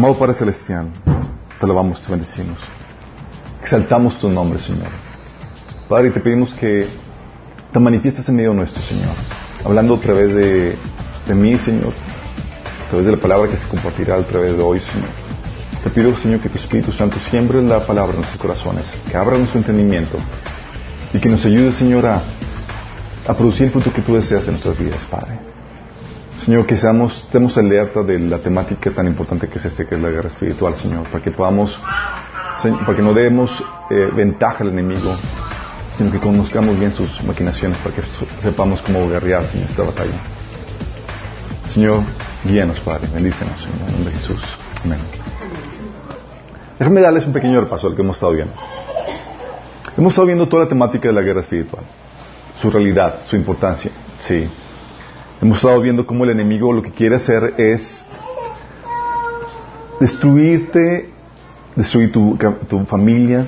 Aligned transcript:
Amado 0.00 0.18
Padre 0.18 0.32
Celestial, 0.32 0.86
te 1.58 1.66
alabamos, 1.66 2.00
te 2.00 2.10
bendecimos. 2.10 2.58
Exaltamos 3.60 4.18
tu 4.18 4.30
nombre, 4.30 4.58
Señor. 4.58 4.88
Padre, 5.90 6.10
te 6.10 6.20
pedimos 6.20 6.54
que 6.54 6.88
te 7.70 7.78
manifiestes 7.78 8.26
en 8.30 8.36
medio 8.36 8.54
nuestro, 8.54 8.80
Señor. 8.80 9.14
Hablando 9.62 9.96
a 9.96 10.00
través 10.00 10.34
de, 10.34 10.74
de 11.28 11.34
mí, 11.34 11.58
Señor. 11.58 11.92
A 12.86 12.88
través 12.88 13.04
de 13.04 13.12
la 13.12 13.18
palabra 13.18 13.50
que 13.50 13.58
se 13.58 13.68
compartirá 13.68 14.14
a 14.14 14.22
través 14.22 14.56
de 14.56 14.62
hoy, 14.62 14.80
Señor. 14.80 15.10
Te 15.84 15.90
pido, 15.90 16.16
Señor, 16.16 16.40
que 16.40 16.48
tu 16.48 16.56
Espíritu 16.56 16.92
Santo 16.92 17.20
siembre 17.20 17.60
la 17.60 17.86
palabra 17.86 18.12
en 18.12 18.20
nuestros 18.20 18.40
corazones, 18.40 18.96
que 19.06 19.18
abra 19.18 19.36
nuestro 19.36 19.58
entendimiento 19.58 20.16
y 21.12 21.18
que 21.18 21.28
nos 21.28 21.44
ayude, 21.44 21.72
Señor, 21.72 22.06
a, 22.06 22.22
a 23.28 23.34
producir 23.34 23.64
el 23.66 23.70
fruto 23.70 23.92
que 23.92 24.00
tú 24.00 24.14
deseas 24.14 24.46
en 24.46 24.52
nuestras 24.52 24.78
vidas, 24.78 25.04
Padre. 25.10 25.49
Señor, 26.50 26.66
que 26.66 26.76
seamos, 26.76 27.16
estemos 27.16 27.56
alerta 27.58 28.02
de 28.02 28.18
la 28.18 28.38
temática 28.38 28.90
tan 28.90 29.06
importante 29.06 29.46
que 29.46 29.58
es 29.60 29.66
este, 29.66 29.86
que 29.86 29.94
es 29.94 30.00
la 30.00 30.08
guerra 30.08 30.26
espiritual, 30.26 30.74
Señor, 30.74 31.04
para 31.08 31.22
que 31.22 31.30
podamos, 31.30 31.80
para 32.60 32.96
que 32.96 33.02
no 33.02 33.14
demos 33.14 33.62
eh, 33.88 34.10
ventaja 34.12 34.64
al 34.64 34.70
enemigo, 34.70 35.14
sino 35.96 36.10
que 36.10 36.18
conozcamos 36.18 36.76
bien 36.76 36.92
sus 36.92 37.22
maquinaciones, 37.22 37.78
para 37.78 37.94
que 37.94 38.02
sepamos 38.42 38.82
cómo 38.82 39.08
guerrear 39.08 39.44
en 39.54 39.60
esta 39.60 39.84
batalla. 39.84 40.18
Señor, 41.72 42.02
guíanos, 42.42 42.80
Padre, 42.80 43.06
bendícenos, 43.14 43.68
en 43.72 43.86
el 43.86 43.92
nombre 43.92 44.12
de 44.12 44.18
Jesús. 44.18 44.42
Amén. 44.84 44.98
Déjame 46.80 47.00
darles 47.00 47.26
un 47.26 47.32
pequeño 47.32 47.60
repaso 47.60 47.86
al 47.86 47.94
que 47.94 48.02
hemos 48.02 48.16
estado 48.16 48.32
viendo. 48.32 48.54
Hemos 49.96 50.14
estado 50.14 50.26
viendo 50.26 50.48
toda 50.48 50.64
la 50.64 50.68
temática 50.68 51.06
de 51.06 51.14
la 51.14 51.22
guerra 51.22 51.42
espiritual, 51.42 51.84
su 52.60 52.72
realidad, 52.72 53.20
su 53.28 53.36
importancia, 53.36 53.92
sí. 54.18 54.50
Hemos 55.42 55.56
estado 55.56 55.80
viendo 55.80 56.06
cómo 56.06 56.24
el 56.24 56.30
enemigo 56.30 56.70
lo 56.70 56.82
que 56.82 56.90
quiere 56.90 57.16
hacer 57.16 57.54
es 57.56 58.04
destruirte, 59.98 61.08
destruir 61.74 62.12
tu, 62.12 62.36
familia, 62.86 63.46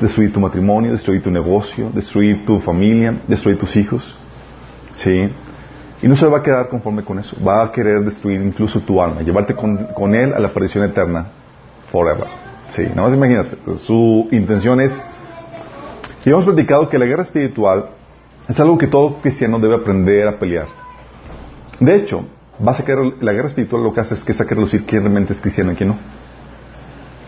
destruir 0.00 0.32
tu 0.32 0.40
matrimonio, 0.40 0.90
destruir 0.90 1.22
tu 1.22 1.30
negocio, 1.30 1.88
destruir 1.94 2.44
tu 2.44 2.58
familia, 2.58 3.20
destruir 3.28 3.60
tus 3.60 3.76
hijos. 3.76 4.18
¿Sí? 4.90 5.28
Y 6.02 6.08
no 6.08 6.16
se 6.16 6.26
va 6.26 6.38
a 6.38 6.42
quedar 6.42 6.68
conforme 6.68 7.04
con 7.04 7.20
eso. 7.20 7.36
Va 7.46 7.62
a 7.62 7.70
querer 7.70 8.04
destruir 8.04 8.40
incluso 8.40 8.80
tu 8.80 9.00
alma, 9.00 9.22
llevarte 9.22 9.54
con, 9.54 9.84
con 9.94 10.16
él 10.16 10.34
a 10.34 10.40
la 10.40 10.48
aparición 10.48 10.82
eterna, 10.82 11.28
forever. 11.92 12.26
Sí, 12.70 12.82
nada 12.88 13.02
más 13.02 13.14
imagínate. 13.14 13.56
Su 13.78 14.26
intención 14.32 14.80
es... 14.80 15.00
Y 16.24 16.30
hemos 16.30 16.44
platicado 16.44 16.88
que 16.88 16.98
la 16.98 17.06
guerra 17.06 17.22
espiritual 17.22 17.90
es 18.48 18.58
algo 18.58 18.76
que 18.76 18.88
todo 18.88 19.20
cristiano 19.20 19.60
debe 19.60 19.76
aprender 19.76 20.26
a 20.26 20.36
pelear. 20.36 20.79
De 21.80 21.96
hecho, 21.96 22.26
va 22.64 22.72
a 22.72 22.74
sacar 22.74 22.98
la 23.20 23.32
guerra 23.32 23.48
espiritual 23.48 23.82
lo 23.82 23.92
que 23.92 24.00
hace 24.00 24.14
es 24.14 24.24
que 24.24 24.32
saque 24.34 24.52
a 24.52 24.56
relucir 24.56 24.84
quién 24.84 25.02
realmente 25.02 25.32
es 25.32 25.40
cristiano 25.40 25.72
y 25.72 25.76
quién 25.76 25.88
no. 25.88 25.96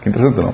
Qué 0.03 0.11
interesante, 0.11 0.43
¿no? 0.43 0.53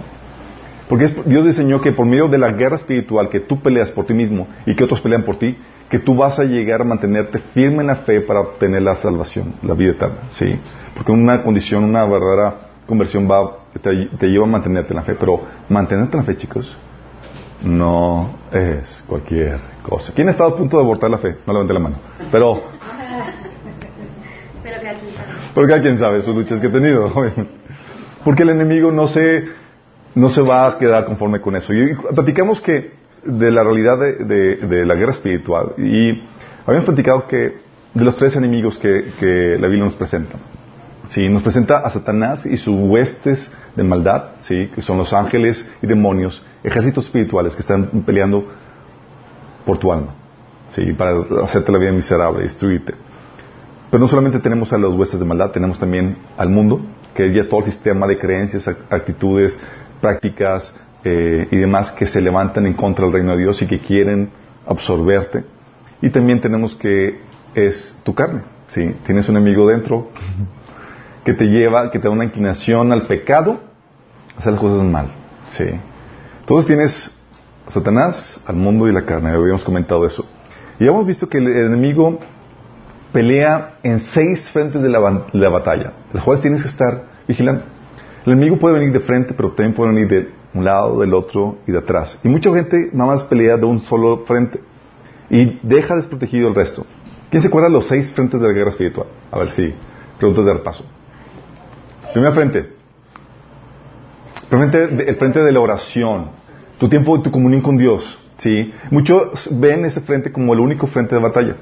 Porque 0.88 1.06
Dios 1.26 1.44
diseñó 1.44 1.80
que 1.80 1.92
por 1.92 2.06
medio 2.06 2.28
de 2.28 2.38
la 2.38 2.52
guerra 2.52 2.76
espiritual 2.76 3.28
que 3.28 3.40
tú 3.40 3.60
peleas 3.60 3.90
por 3.90 4.06
ti 4.06 4.14
mismo 4.14 4.46
y 4.64 4.74
que 4.74 4.84
otros 4.84 5.00
pelean 5.00 5.22
por 5.22 5.38
ti, 5.38 5.56
que 5.90 5.98
tú 5.98 6.14
vas 6.14 6.38
a 6.38 6.44
llegar 6.44 6.80
a 6.80 6.84
mantenerte 6.84 7.38
firme 7.38 7.80
en 7.80 7.88
la 7.88 7.96
fe 7.96 8.20
para 8.20 8.40
obtener 8.40 8.82
la 8.82 8.96
salvación, 8.96 9.54
la 9.62 9.74
vida 9.74 9.92
eterna, 9.92 10.28
¿sí? 10.30 10.58
Porque 10.94 11.12
una 11.12 11.42
condición, 11.42 11.84
una 11.84 12.04
verdadera 12.04 12.54
conversión 12.86 13.28
va, 13.30 13.58
te, 13.82 14.06
te 14.06 14.26
lleva 14.28 14.44
a 14.44 14.48
mantenerte 14.48 14.92
en 14.92 14.96
la 14.96 15.02
fe, 15.02 15.14
pero 15.18 15.42
mantenerte 15.68 16.16
en 16.16 16.20
la 16.20 16.26
fe, 16.26 16.36
chicos, 16.36 16.76
no 17.62 18.30
es 18.52 19.02
cualquier 19.06 19.58
cosa. 19.82 20.12
¿Quién 20.14 20.28
ha 20.28 20.30
estado 20.30 20.50
a 20.50 20.56
punto 20.56 20.76
de 20.76 20.84
abortar 20.84 21.10
la 21.10 21.18
fe? 21.18 21.36
No 21.46 21.52
levante 21.52 21.74
la 21.74 21.80
mano. 21.80 21.96
Pero 22.30 22.62
porque 25.58 25.80
quien 25.80 25.98
sabe 25.98 26.22
sus 26.22 26.36
luchas 26.36 26.60
que 26.60 26.68
he 26.68 26.70
tenido. 26.70 27.12
Porque 28.24 28.44
el 28.44 28.50
enemigo 28.50 28.92
no 28.92 29.08
se, 29.08 29.44
no 30.14 30.28
se 30.28 30.40
va 30.40 30.68
a 30.68 30.78
quedar 30.78 31.04
conforme 31.04 31.40
con 31.40 31.56
eso. 31.56 31.74
Y 31.74 31.96
platicamos 32.14 32.60
que 32.60 32.92
de 33.24 33.50
la 33.50 33.64
realidad 33.64 33.98
de, 33.98 34.54
de, 34.54 34.86
la 34.86 34.94
guerra 34.94 35.10
espiritual. 35.10 35.74
Y 35.76 36.22
habíamos 36.64 36.84
platicado 36.84 37.26
que 37.26 37.58
de 37.92 38.04
los 38.04 38.14
tres 38.14 38.36
enemigos 38.36 38.78
que, 38.78 39.12
que 39.18 39.56
la 39.58 39.66
Biblia 39.66 39.82
nos 39.82 39.96
presenta. 39.96 40.36
Sí, 41.08 41.28
nos 41.28 41.42
presenta 41.42 41.78
a 41.78 41.90
Satanás 41.90 42.46
y 42.46 42.56
sus 42.56 42.76
huestes 42.76 43.50
de 43.74 43.82
maldad, 43.82 44.36
sí, 44.38 44.70
que 44.72 44.80
son 44.80 44.96
los 44.98 45.12
ángeles 45.12 45.68
y 45.82 45.88
demonios, 45.88 46.40
ejércitos 46.62 47.06
espirituales 47.06 47.56
que 47.56 47.62
están 47.62 48.04
peleando 48.06 48.46
por 49.66 49.78
tu 49.78 49.90
alma, 49.92 50.14
sí, 50.70 50.92
para 50.92 51.16
hacerte 51.42 51.72
la 51.72 51.78
vida 51.78 51.90
miserable, 51.90 52.44
destruirte. 52.44 52.94
Pero 53.90 54.00
no 54.00 54.08
solamente 54.08 54.38
tenemos 54.40 54.72
a 54.72 54.78
los 54.78 54.94
huestes 54.94 55.18
de 55.18 55.26
maldad, 55.26 55.50
tenemos 55.50 55.78
también 55.78 56.18
al 56.36 56.50
mundo, 56.50 56.80
que 57.14 57.26
es 57.26 57.34
ya 57.34 57.48
todo 57.48 57.60
el 57.60 57.66
sistema 57.66 58.06
de 58.06 58.18
creencias, 58.18 58.68
actitudes, 58.90 59.58
prácticas 60.00 60.74
eh, 61.04 61.48
y 61.50 61.56
demás 61.56 61.92
que 61.92 62.06
se 62.06 62.20
levantan 62.20 62.66
en 62.66 62.74
contra 62.74 63.06
del 63.06 63.14
reino 63.14 63.32
de 63.32 63.38
Dios 63.38 63.62
y 63.62 63.66
que 63.66 63.80
quieren 63.80 64.30
absorberte. 64.66 65.44
Y 66.02 66.10
también 66.10 66.40
tenemos 66.40 66.74
que 66.74 67.20
es 67.54 67.98
tu 68.04 68.14
carne, 68.14 68.42
¿sí? 68.68 68.94
Tienes 69.06 69.28
un 69.28 69.36
enemigo 69.36 69.66
dentro 69.66 70.08
que 71.24 71.32
te 71.32 71.46
lleva, 71.46 71.90
que 71.90 71.98
te 71.98 72.08
da 72.08 72.10
una 72.10 72.24
inclinación 72.24 72.92
al 72.92 73.06
pecado, 73.06 73.60
a 74.36 74.38
hacer 74.38 74.52
las 74.52 74.60
cosas 74.60 74.84
mal, 74.84 75.08
¿sí? 75.52 75.64
Entonces 76.40 76.66
tienes 76.66 77.18
a 77.66 77.70
Satanás, 77.70 78.40
al 78.46 78.56
mundo 78.56 78.86
y 78.86 78.92
la 78.92 79.04
carne, 79.04 79.30
habíamos 79.30 79.64
comentado 79.64 80.04
eso. 80.06 80.26
Y 80.78 80.86
hemos 80.86 81.06
visto 81.06 81.28
que 81.28 81.38
el 81.38 81.48
enemigo 81.48 82.18
pelea 83.12 83.74
en 83.82 84.00
seis 84.00 84.48
frentes 84.50 84.82
de 84.82 84.88
la, 84.88 84.98
batalla, 85.48 85.92
los 86.12 86.22
cuales 86.22 86.42
tienes 86.42 86.62
que 86.62 86.68
estar 86.68 87.04
vigilando. 87.26 87.62
El 88.26 88.32
enemigo 88.32 88.58
puede 88.58 88.78
venir 88.78 88.92
de 88.92 89.00
frente, 89.00 89.34
pero 89.34 89.50
también 89.50 89.74
puede 89.74 89.92
venir 89.92 90.08
de 90.08 90.28
un 90.54 90.64
lado, 90.64 91.00
del 91.00 91.14
otro 91.14 91.58
y 91.66 91.72
de 91.72 91.78
atrás. 91.78 92.18
Y 92.22 92.28
mucha 92.28 92.52
gente 92.52 92.90
nada 92.92 93.14
más 93.14 93.24
pelea 93.24 93.56
de 93.56 93.64
un 93.64 93.80
solo 93.80 94.24
frente 94.26 94.60
y 95.30 95.58
deja 95.62 95.96
desprotegido 95.96 96.48
el 96.48 96.54
resto. 96.54 96.86
¿Quién 97.30 97.42
se 97.42 97.48
acuerda 97.48 97.68
de 97.68 97.74
los 97.74 97.86
seis 97.86 98.10
frentes 98.12 98.40
de 98.40 98.46
la 98.46 98.52
guerra 98.52 98.70
espiritual? 98.70 99.06
A 99.30 99.38
ver 99.38 99.50
si 99.50 99.74
preguntas 100.18 100.44
de 100.44 100.52
repaso. 100.52 100.84
Primer 102.12 102.32
frente. 102.32 102.72
El 104.50 105.16
frente 105.16 105.42
de 105.42 105.52
la 105.52 105.60
oración. 105.60 106.30
Tu 106.78 106.88
tiempo 106.88 107.16
de 107.16 107.24
tu 107.24 107.30
comunión 107.30 107.60
con 107.60 107.76
Dios. 107.76 108.18
¿sí? 108.38 108.72
Muchos 108.90 109.48
ven 109.52 109.84
ese 109.84 110.00
frente 110.00 110.32
como 110.32 110.54
el 110.54 110.60
único 110.60 110.86
frente 110.86 111.14
de 111.14 111.20
batalla. 111.20 111.56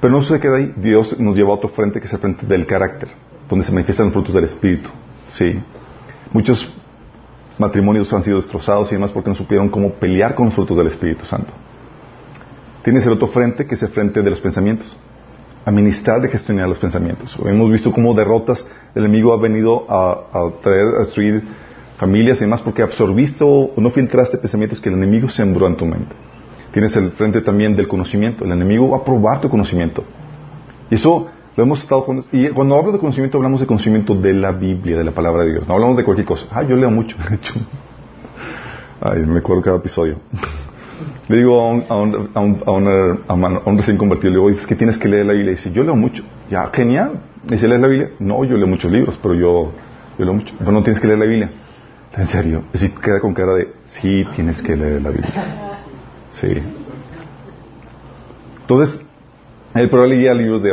Pero 0.00 0.12
no 0.12 0.22
se 0.22 0.40
queda 0.40 0.56
ahí. 0.56 0.72
Dios 0.76 1.18
nos 1.18 1.36
lleva 1.36 1.50
a 1.50 1.54
otro 1.54 1.68
frente 1.68 2.00
que 2.00 2.06
es 2.06 2.12
el 2.12 2.18
frente 2.18 2.46
del 2.46 2.66
carácter, 2.66 3.10
donde 3.48 3.64
se 3.64 3.72
manifiestan 3.72 4.06
los 4.06 4.14
frutos 4.14 4.34
del 4.34 4.44
Espíritu. 4.44 4.88
Sí. 5.28 5.60
Muchos 6.32 6.72
matrimonios 7.58 8.12
han 8.12 8.22
sido 8.22 8.36
destrozados 8.36 8.90
y 8.90 8.94
demás 8.94 9.10
porque 9.10 9.28
no 9.28 9.36
supieron 9.36 9.68
cómo 9.68 9.92
pelear 9.92 10.34
con 10.34 10.46
los 10.46 10.54
frutos 10.54 10.76
del 10.76 10.86
Espíritu 10.86 11.24
Santo. 11.26 11.52
Tienes 12.82 13.04
el 13.04 13.12
otro 13.12 13.28
frente 13.28 13.66
que 13.66 13.74
es 13.74 13.82
el 13.82 13.90
frente 13.90 14.22
de 14.22 14.30
los 14.30 14.40
pensamientos. 14.40 14.96
Administrar 15.66 16.22
de 16.22 16.28
gestionar 16.28 16.66
los 16.66 16.78
pensamientos. 16.78 17.36
Hemos 17.44 17.70
visto 17.70 17.92
cómo 17.92 18.14
derrotas 18.14 18.66
del 18.94 19.04
enemigo 19.04 19.34
ha 19.34 19.36
venido 19.36 19.84
a, 19.90 20.50
traer, 20.62 20.86
a 20.96 20.98
destruir 21.00 21.42
familias 21.98 22.38
y 22.38 22.40
demás 22.40 22.62
porque 22.62 22.80
absorbiste 22.80 23.44
o 23.44 23.74
no 23.76 23.90
filtraste 23.90 24.38
pensamientos 24.38 24.80
que 24.80 24.88
el 24.88 24.94
enemigo 24.94 25.28
sembró 25.28 25.66
en 25.66 25.76
tu 25.76 25.84
mente. 25.84 26.14
Tienes 26.72 26.96
el 26.96 27.10
frente 27.12 27.40
también 27.40 27.74
del 27.76 27.88
conocimiento. 27.88 28.44
El 28.44 28.52
enemigo 28.52 28.88
va 28.88 28.98
a 28.98 29.04
probar 29.04 29.40
tu 29.40 29.48
conocimiento. 29.48 30.04
Y 30.90 30.94
eso 30.94 31.28
lo 31.56 31.62
hemos 31.62 31.80
estado... 31.80 32.06
Y 32.32 32.48
cuando 32.48 32.76
hablo 32.76 32.92
de 32.92 32.98
conocimiento, 32.98 33.38
hablamos 33.38 33.60
de 33.60 33.66
conocimiento 33.66 34.14
de 34.14 34.34
la 34.34 34.52
Biblia, 34.52 34.98
de 34.98 35.04
la 35.04 35.10
palabra 35.10 35.44
de 35.44 35.52
Dios. 35.52 35.68
No 35.68 35.74
hablamos 35.74 35.96
de 35.96 36.04
cualquier 36.04 36.26
cosa. 36.26 36.46
Ah, 36.52 36.62
yo 36.62 36.76
leo 36.76 36.90
mucho, 36.90 37.16
de 37.28 37.36
hecho. 37.36 37.54
Ay, 39.00 39.20
me 39.26 39.38
acuerdo 39.38 39.62
cada 39.62 39.76
episodio. 39.78 40.16
Le 41.28 41.36
digo 41.36 41.60
a 41.60 41.68
un, 41.70 41.84
a 41.88 41.94
un, 41.96 42.30
a 42.34 42.40
un, 42.40 43.20
a 43.26 43.68
un, 43.68 43.78
recién 43.78 43.96
convertido, 43.96 44.30
le 44.30 44.36
digo, 44.36 44.50
es 44.50 44.66
que 44.66 44.74
tienes 44.74 44.98
que 44.98 45.08
leer 45.08 45.26
la 45.26 45.32
Biblia. 45.32 45.52
Y 45.52 45.54
dice, 45.54 45.72
yo 45.72 45.82
leo 45.82 45.96
mucho. 45.96 46.22
Ya, 46.50 46.70
genial. 46.72 47.20
Dice, 47.44 47.66
¿lees 47.66 47.80
la 47.80 47.88
Biblia? 47.88 48.10
No, 48.18 48.44
yo 48.44 48.56
leo 48.56 48.66
muchos 48.66 48.92
libros, 48.92 49.18
pero 49.22 49.34
yo, 49.34 49.72
leo 50.18 50.34
mucho. 50.34 50.54
Pero 50.58 50.72
no 50.72 50.82
tienes 50.82 51.00
que 51.00 51.06
leer 51.06 51.18
la 51.18 51.26
Biblia. 51.26 51.50
En 52.16 52.26
serio. 52.26 52.64
Y 52.74 52.88
queda 52.88 53.20
con 53.20 53.32
cara 53.32 53.54
de, 53.54 53.72
sí, 53.84 54.26
tienes 54.34 54.60
que 54.60 54.76
leer 54.76 55.00
la 55.02 55.10
Biblia. 55.10 55.69
Sí. 56.40 56.62
Entonces, 58.62 59.04
el 59.74 59.90
problema 59.90 60.14
leía 60.14 60.34
libros 60.34 60.62
de 60.62 60.72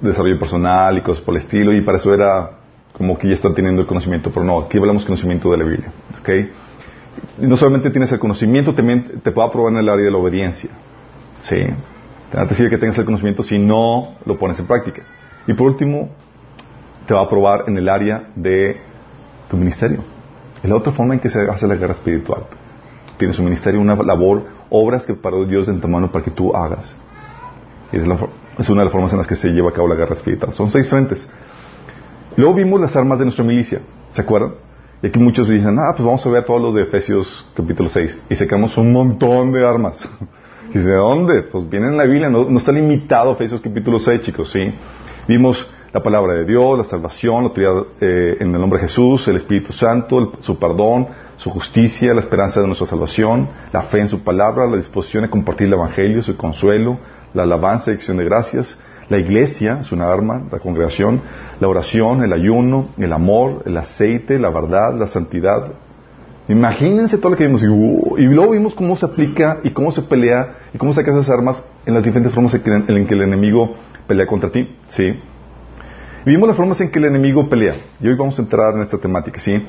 desarrollo 0.00 0.38
personal 0.38 0.98
y 0.98 1.02
cosas 1.02 1.22
por 1.22 1.34
el 1.34 1.42
estilo, 1.42 1.72
y 1.72 1.80
para 1.80 1.98
eso 1.98 2.12
era 2.12 2.50
como 2.92 3.18
que 3.18 3.28
ya 3.28 3.34
están 3.34 3.54
teniendo 3.54 3.82
el 3.82 3.86
conocimiento, 3.86 4.30
pero 4.30 4.44
no, 4.44 4.60
aquí 4.60 4.78
hablamos 4.78 5.04
conocimiento 5.04 5.50
de 5.50 5.56
la 5.56 5.64
Biblia. 5.64 5.92
¿okay? 6.20 6.50
no 7.38 7.56
solamente 7.56 7.90
tienes 7.90 8.10
el 8.12 8.18
conocimiento, 8.18 8.74
también 8.74 9.20
te 9.22 9.30
puede 9.30 9.48
aprobar 9.48 9.72
en 9.72 9.78
el 9.78 9.88
área 9.88 10.04
de 10.04 10.10
la 10.10 10.18
obediencia. 10.18 10.70
¿sí? 11.42 11.56
Te 12.30 12.54
sirve 12.54 12.70
que 12.70 12.78
tengas 12.78 12.98
el 12.98 13.04
conocimiento 13.04 13.42
si 13.42 13.58
no 13.58 14.16
lo 14.24 14.38
pones 14.38 14.58
en 14.58 14.66
práctica. 14.66 15.02
Y 15.46 15.54
por 15.54 15.68
último, 15.68 16.10
te 17.06 17.14
va 17.14 17.20
a 17.20 17.24
aprobar 17.24 17.64
en 17.66 17.78
el 17.78 17.88
área 17.88 18.30
de 18.34 18.76
tu 19.50 19.56
ministerio. 19.56 20.04
Es 20.62 20.68
la 20.68 20.76
otra 20.76 20.92
forma 20.92 21.14
en 21.14 21.20
que 21.20 21.30
se 21.30 21.40
hace 21.40 21.66
la 21.66 21.76
guerra 21.76 21.94
espiritual. 21.94 22.42
Tienes 23.18 23.38
un 23.38 23.46
ministerio, 23.46 23.80
una 23.80 23.96
labor 23.96 24.44
obras 24.70 25.04
que 25.04 25.14
paró 25.14 25.44
Dios 25.44 25.66
de 25.66 25.72
antemano 25.72 26.10
para 26.10 26.24
que 26.24 26.30
tú 26.30 26.54
hagas. 26.54 26.96
Es, 27.92 28.02
es, 28.02 28.68
una 28.68 28.80
de 28.80 28.84
las 28.84 28.92
formas 28.92 29.12
en 29.12 29.18
las 29.18 29.26
que 29.26 29.36
se 29.36 29.48
lleva 29.48 29.70
a 29.70 29.72
cabo 29.72 29.88
la 29.88 29.96
guerra 29.96 30.14
espiritual. 30.14 30.52
Son 30.52 30.70
seis 30.70 30.88
frentes. 30.88 31.28
Luego 32.36 32.54
vimos 32.54 32.80
las 32.80 32.94
armas 32.96 33.18
de 33.18 33.24
nuestra 33.24 33.44
milicia. 33.44 33.80
¿Se 34.12 34.22
acuerdan? 34.22 34.52
Y 35.02 35.06
aquí 35.06 35.18
muchos 35.18 35.48
dicen, 35.48 35.78
ah, 35.78 35.92
pues 35.96 36.04
vamos 36.04 36.26
a 36.26 36.30
ver 36.30 36.44
todos 36.44 36.60
los 36.60 36.74
de 36.74 36.82
Efesios 36.82 37.50
capítulo 37.54 37.88
6. 37.88 38.24
Y 38.30 38.34
sacamos 38.34 38.76
un 38.76 38.92
montón 38.92 39.52
de 39.52 39.66
armas. 39.66 40.08
Y 40.70 40.76
¿de 40.76 40.96
dónde? 40.96 41.44
Pues 41.44 41.66
vienen 41.70 41.92
en 41.92 41.96
la 41.96 42.04
Biblia, 42.04 42.28
no, 42.28 42.46
está 42.58 42.72
limitado 42.72 43.32
Efesios 43.32 43.62
capítulo 43.62 43.98
6, 43.98 44.20
chicos, 44.20 44.52
¿sí? 44.52 44.60
Vimos 45.26 45.66
la 45.94 46.02
palabra 46.02 46.34
de 46.34 46.44
Dios, 46.44 46.76
la 46.76 46.84
salvación, 46.84 47.36
la 47.36 47.48
autoridad 47.48 47.86
eh, 48.02 48.36
en 48.38 48.54
el 48.54 48.60
nombre 48.60 48.78
de 48.78 48.86
Jesús, 48.86 49.26
el 49.28 49.36
Espíritu 49.36 49.72
Santo, 49.72 50.34
su 50.40 50.58
perdón, 50.58 51.08
su 51.38 51.50
justicia, 51.50 52.12
la 52.12 52.20
esperanza 52.20 52.60
de 52.60 52.66
nuestra 52.66 52.86
salvación, 52.86 53.48
la 53.72 53.82
fe 53.82 54.00
en 54.00 54.08
su 54.08 54.22
palabra, 54.22 54.66
la 54.66 54.76
disposición 54.76 55.24
a 55.24 55.30
compartir 55.30 55.68
el 55.68 55.72
Evangelio, 55.72 56.22
su 56.22 56.36
consuelo, 56.36 56.98
la 57.32 57.44
alabanza 57.44 57.90
y 57.90 57.94
acción 57.94 58.18
de 58.18 58.24
gracias, 58.24 58.78
la 59.08 59.18
iglesia 59.18 59.78
es 59.80 59.90
una 59.92 60.12
arma, 60.12 60.42
la 60.50 60.58
congregación, 60.58 61.22
la 61.60 61.68
oración, 61.68 62.22
el 62.22 62.32
ayuno, 62.32 62.88
el 62.98 63.12
amor, 63.12 63.62
el 63.64 63.76
aceite, 63.76 64.38
la 64.38 64.50
verdad, 64.50 64.94
la 64.98 65.06
santidad. 65.06 65.72
Imagínense 66.48 67.16
todo 67.16 67.30
lo 67.30 67.36
que 67.36 67.46
vimos. 67.46 67.62
Y, 67.62 67.68
uh, 67.68 68.16
luego 68.18 68.52
vimos 68.52 68.74
cómo 68.74 68.96
se 68.96 69.06
aplica 69.06 69.60
y 69.62 69.70
cómo 69.70 69.92
se 69.92 70.02
pelea 70.02 70.56
y 70.74 70.78
cómo 70.78 70.92
saca 70.92 71.10
esas 71.10 71.30
armas 71.30 71.62
en 71.86 71.94
las 71.94 72.04
diferentes 72.04 72.34
formas 72.34 72.54
en 72.54 73.06
que, 73.06 73.14
el 73.14 73.22
enemigo 73.22 73.74
pelea 74.06 74.26
contra 74.26 74.50
ti. 74.50 74.76
¿sí? 74.88 75.18
Vimos 76.24 76.48
las 76.48 76.56
formas 76.56 76.80
en 76.80 76.90
que 76.90 76.98
el 76.98 77.06
enemigo 77.06 77.48
pelea. 77.48 77.74
Y 78.00 78.08
hoy 78.08 78.14
vamos 78.16 78.38
a 78.38 78.42
entrar 78.42 78.74
en 78.74 78.82
esta 78.82 78.98
temática. 78.98 79.40
¿sí? 79.40 79.62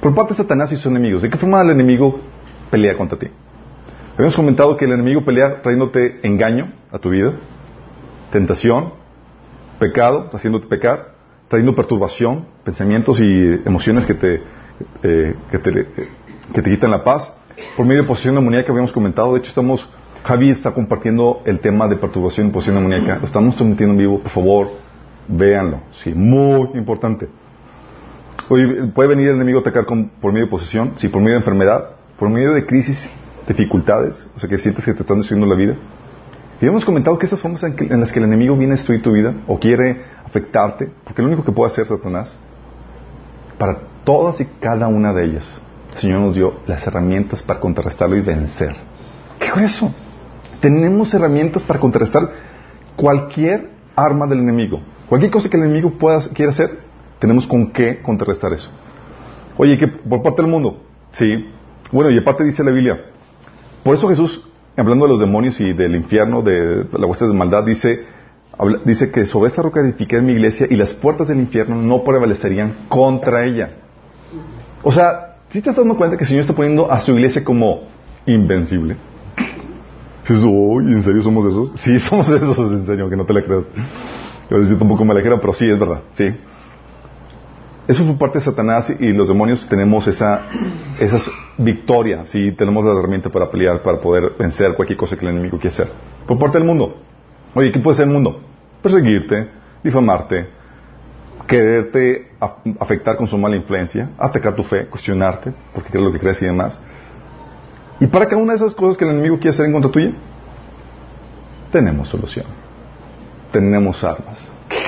Por 0.00 0.14
parte 0.14 0.34
de 0.34 0.38
Satanás 0.38 0.70
y 0.72 0.76
sus 0.76 0.86
enemigos. 0.86 1.22
¿De 1.22 1.30
qué 1.30 1.38
forma 1.38 1.62
el 1.62 1.70
enemigo 1.70 2.20
pelea 2.70 2.96
contra 2.96 3.18
ti? 3.18 3.28
Habíamos 4.14 4.36
comentado 4.36 4.76
que 4.76 4.84
el 4.84 4.92
enemigo 4.92 5.24
pelea 5.24 5.62
trayéndote 5.62 6.20
engaño 6.22 6.72
a 6.90 6.98
tu 6.98 7.10
vida, 7.10 7.34
tentación, 8.32 8.92
pecado, 9.78 10.28
haciéndote 10.32 10.66
pecar, 10.66 11.14
trayendo 11.46 11.74
perturbación, 11.74 12.46
pensamientos 12.64 13.20
y 13.20 13.62
emociones 13.64 14.06
que 14.06 14.14
te, 14.14 14.42
eh, 15.02 15.34
que 15.50 15.58
te, 15.58 15.86
que 16.52 16.62
te 16.62 16.70
quitan 16.70 16.90
la 16.90 17.04
paz. 17.04 17.32
Por 17.76 17.86
medio 17.86 18.02
de 18.02 18.08
posición 18.08 18.34
demoníaca 18.34 18.70
habíamos 18.70 18.92
comentado, 18.92 19.34
de 19.34 19.38
hecho 19.38 19.50
estamos, 19.50 19.88
Javi 20.24 20.50
está 20.50 20.72
compartiendo 20.72 21.42
el 21.44 21.60
tema 21.60 21.86
de 21.86 21.96
perturbación 21.96 22.48
y 22.48 22.50
posición 22.50 22.76
demoníaca, 22.76 23.18
lo 23.18 23.26
estamos 23.26 23.56
transmitiendo 23.56 23.92
en 23.94 23.98
vivo, 23.98 24.20
por 24.20 24.30
favor, 24.30 24.70
véanlo, 25.28 25.80
sí, 26.02 26.12
muy 26.14 26.70
importante. 26.74 27.28
Hoy 28.48 28.90
puede 28.94 29.10
venir 29.10 29.28
el 29.28 29.36
enemigo 29.36 29.58
a 29.58 29.60
atacar 29.60 29.84
por 29.86 30.32
medio 30.32 30.46
de 30.46 30.50
posesión, 30.50 30.92
sí, 30.96 31.08
por 31.08 31.20
medio 31.20 31.34
de 31.34 31.40
enfermedad, 31.40 31.90
por 32.18 32.30
medio 32.30 32.54
de 32.54 32.64
crisis, 32.64 33.10
dificultades, 33.46 34.30
o 34.34 34.38
sea 34.38 34.48
que 34.48 34.58
sientes 34.58 34.84
que 34.84 34.94
te 34.94 35.02
están 35.02 35.18
destruyendo 35.18 35.46
la 35.46 35.56
vida, 35.56 35.76
y 36.60 36.66
hemos 36.66 36.84
comentado 36.84 37.18
que 37.18 37.26
esas 37.26 37.40
formas 37.40 37.62
en, 37.62 38.00
las 38.00 38.10
que 38.10 38.18
el 38.18 38.24
enemigo 38.24 38.56
viene 38.56 38.72
a 38.72 38.76
destruir 38.76 39.00
tu 39.00 39.12
vida 39.12 39.32
o 39.46 39.58
quiere 39.58 40.02
afectarte, 40.24 40.90
porque 41.04 41.22
lo 41.22 41.28
único 41.28 41.44
que 41.44 41.52
puede 41.52 41.70
hacer 41.70 41.86
Satanás, 41.86 42.36
para 43.58 43.78
todas 44.04 44.40
y 44.40 44.46
cada 44.60 44.88
una 44.88 45.12
de 45.12 45.24
ellas, 45.24 45.48
el 45.94 46.00
Señor 46.00 46.20
nos 46.20 46.34
dio 46.34 46.54
las 46.66 46.84
herramientas 46.86 47.42
para 47.42 47.60
contrarrestarlo 47.60 48.16
y 48.16 48.22
vencer. 48.22 48.74
¿Qué 49.38 49.46
es 49.46 49.76
eso? 49.76 49.94
Tenemos 50.60 51.14
herramientas 51.14 51.62
para 51.62 51.78
contrarrestar 51.78 52.28
cualquier 52.96 53.70
arma 53.94 54.26
del 54.26 54.40
enemigo. 54.40 54.80
Cualquier 55.08 55.30
cosa 55.30 55.48
que 55.48 55.56
el 55.56 55.64
enemigo 55.64 55.92
pueda, 55.98 56.20
quiera 56.34 56.52
hacer, 56.52 56.78
tenemos 57.18 57.46
con 57.46 57.70
qué 57.72 58.00
contrarrestar 58.02 58.52
eso. 58.52 58.70
Oye, 59.56 59.78
que 59.78 59.88
por 59.88 60.22
parte 60.22 60.42
del 60.42 60.50
mundo, 60.50 60.82
sí. 61.12 61.48
Bueno, 61.90 62.10
y 62.10 62.18
aparte 62.18 62.44
dice 62.44 62.62
la 62.62 62.70
Biblia, 62.70 63.00
por 63.82 63.94
eso 63.94 64.08
Jesús 64.08 64.48
hablando 64.76 65.06
de 65.06 65.12
los 65.12 65.20
demonios 65.20 65.58
y 65.60 65.72
del 65.72 65.96
infierno, 65.96 66.42
de 66.42 66.86
la 66.92 67.06
hueste 67.06 67.26
de 67.26 67.34
maldad, 67.34 67.64
dice, 67.64 68.04
dice 68.84 69.10
que 69.10 69.26
sobre 69.26 69.48
esta 69.48 69.62
roca 69.62 69.80
edificaré 69.80 70.22
mi 70.22 70.32
iglesia 70.32 70.66
y 70.70 70.76
las 70.76 70.94
puertas 70.94 71.28
del 71.28 71.38
infierno 71.38 71.76
no 71.76 72.04
prevalecerían 72.04 72.86
contra 72.88 73.44
ella. 73.44 73.70
O 74.82 74.92
sea, 74.92 75.36
si 75.50 75.60
te 75.60 75.70
estás 75.70 75.76
dando 75.76 75.96
cuenta 75.96 76.16
que 76.16 76.24
el 76.24 76.28
Señor 76.28 76.42
está 76.42 76.54
poniendo 76.54 76.90
a 76.90 77.00
su 77.00 77.12
iglesia 77.12 77.42
como 77.42 77.88
invencible. 78.26 78.96
¿En 80.28 81.02
serio 81.02 81.22
somos 81.22 81.46
esos? 81.46 81.72
Sí, 81.80 81.98
somos 81.98 82.28
esos, 82.28 82.58
en 82.72 82.86
serio, 82.86 83.08
que 83.10 83.16
no 83.16 83.24
te 83.24 83.32
la 83.32 83.42
creas. 83.42 83.64
Yo 84.50 84.58
decir 84.58 84.78
un 84.80 84.88
poco 84.88 85.04
me 85.04 85.14
pero 85.22 85.52
sí, 85.52 85.68
es 85.68 85.78
verdad, 85.78 86.02
sí. 86.14 86.34
Eso 87.86 88.04
fue 88.04 88.14
parte 88.16 88.38
de 88.38 88.44
Satanás 88.44 88.94
y 89.00 89.12
los 89.12 89.28
demonios 89.28 89.66
tenemos 89.68 90.06
esa, 90.08 90.46
esas 91.00 91.30
victorias 91.56 92.34
y 92.34 92.52
tenemos 92.52 92.84
la 92.84 92.92
herramienta 92.92 93.30
para 93.30 93.50
pelear, 93.50 93.82
para 93.82 93.98
poder 93.98 94.32
vencer 94.38 94.74
cualquier 94.74 94.98
cosa 94.98 95.16
que 95.16 95.24
el 95.24 95.32
enemigo 95.32 95.58
quiera 95.58 95.74
hacer. 95.74 95.88
Por 96.26 96.38
parte 96.38 96.58
del 96.58 96.66
mundo. 96.66 96.98
Oye, 97.54 97.72
¿qué 97.72 97.80
puede 97.80 97.96
ser 97.96 98.06
el 98.06 98.12
mundo? 98.12 98.40
Perseguirte, 98.82 99.48
difamarte, 99.82 100.48
quererte 101.46 102.32
afectar 102.78 103.16
con 103.16 103.26
su 103.26 103.38
mala 103.38 103.56
influencia, 103.56 104.10
atacar 104.18 104.54
tu 104.54 104.62
fe, 104.62 104.86
cuestionarte, 104.86 105.52
porque 105.72 105.88
crees 105.88 106.04
lo 106.04 106.12
que 106.12 106.18
crees 106.18 106.42
y 106.42 106.44
demás. 106.44 106.80
Y 108.00 108.06
para 108.06 108.26
cada 108.26 108.40
una 108.40 108.52
de 108.52 108.58
esas 108.58 108.74
cosas 108.74 108.98
que 108.98 109.04
el 109.04 109.12
enemigo 109.12 109.36
quiere 109.36 109.50
hacer 109.50 109.64
en 109.64 109.72
contra 109.72 109.90
tuya, 109.90 110.12
tenemos 111.72 112.08
solución. 112.08 112.57
Tenemos 113.52 114.02
armas. 114.04 114.38
¡Qué! 114.68 114.78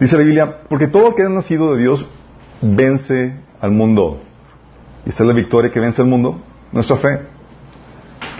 Dice 0.00 0.16
la 0.16 0.24
Biblia, 0.24 0.58
porque 0.68 0.88
todo 0.88 1.08
el 1.08 1.14
que 1.14 1.22
ha 1.22 1.28
nacido 1.28 1.74
de 1.74 1.82
Dios 1.82 2.06
vence 2.60 3.34
al 3.60 3.70
mundo. 3.70 4.20
Y 5.06 5.10
esta 5.10 5.22
es 5.22 5.28
la 5.28 5.34
victoria 5.34 5.70
que 5.70 5.80
vence 5.80 6.02
al 6.02 6.08
mundo, 6.08 6.40
nuestra 6.72 6.96
fe. 6.96 7.20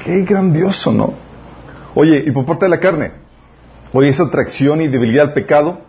Qué 0.04 0.22
grandioso, 0.22 0.92
¿no? 0.92 1.14
Oye, 1.94 2.25
y 2.26 2.31
por 2.32 2.44
parte 2.44 2.66
de 2.66 2.70
la 2.70 2.81
carne, 2.81 3.12
oye, 3.92 4.08
esa 4.08 4.25
atracción 4.25 4.81
y 4.81 4.88
debilidad 4.88 5.28
al 5.28 5.32
pecado, 5.32 5.80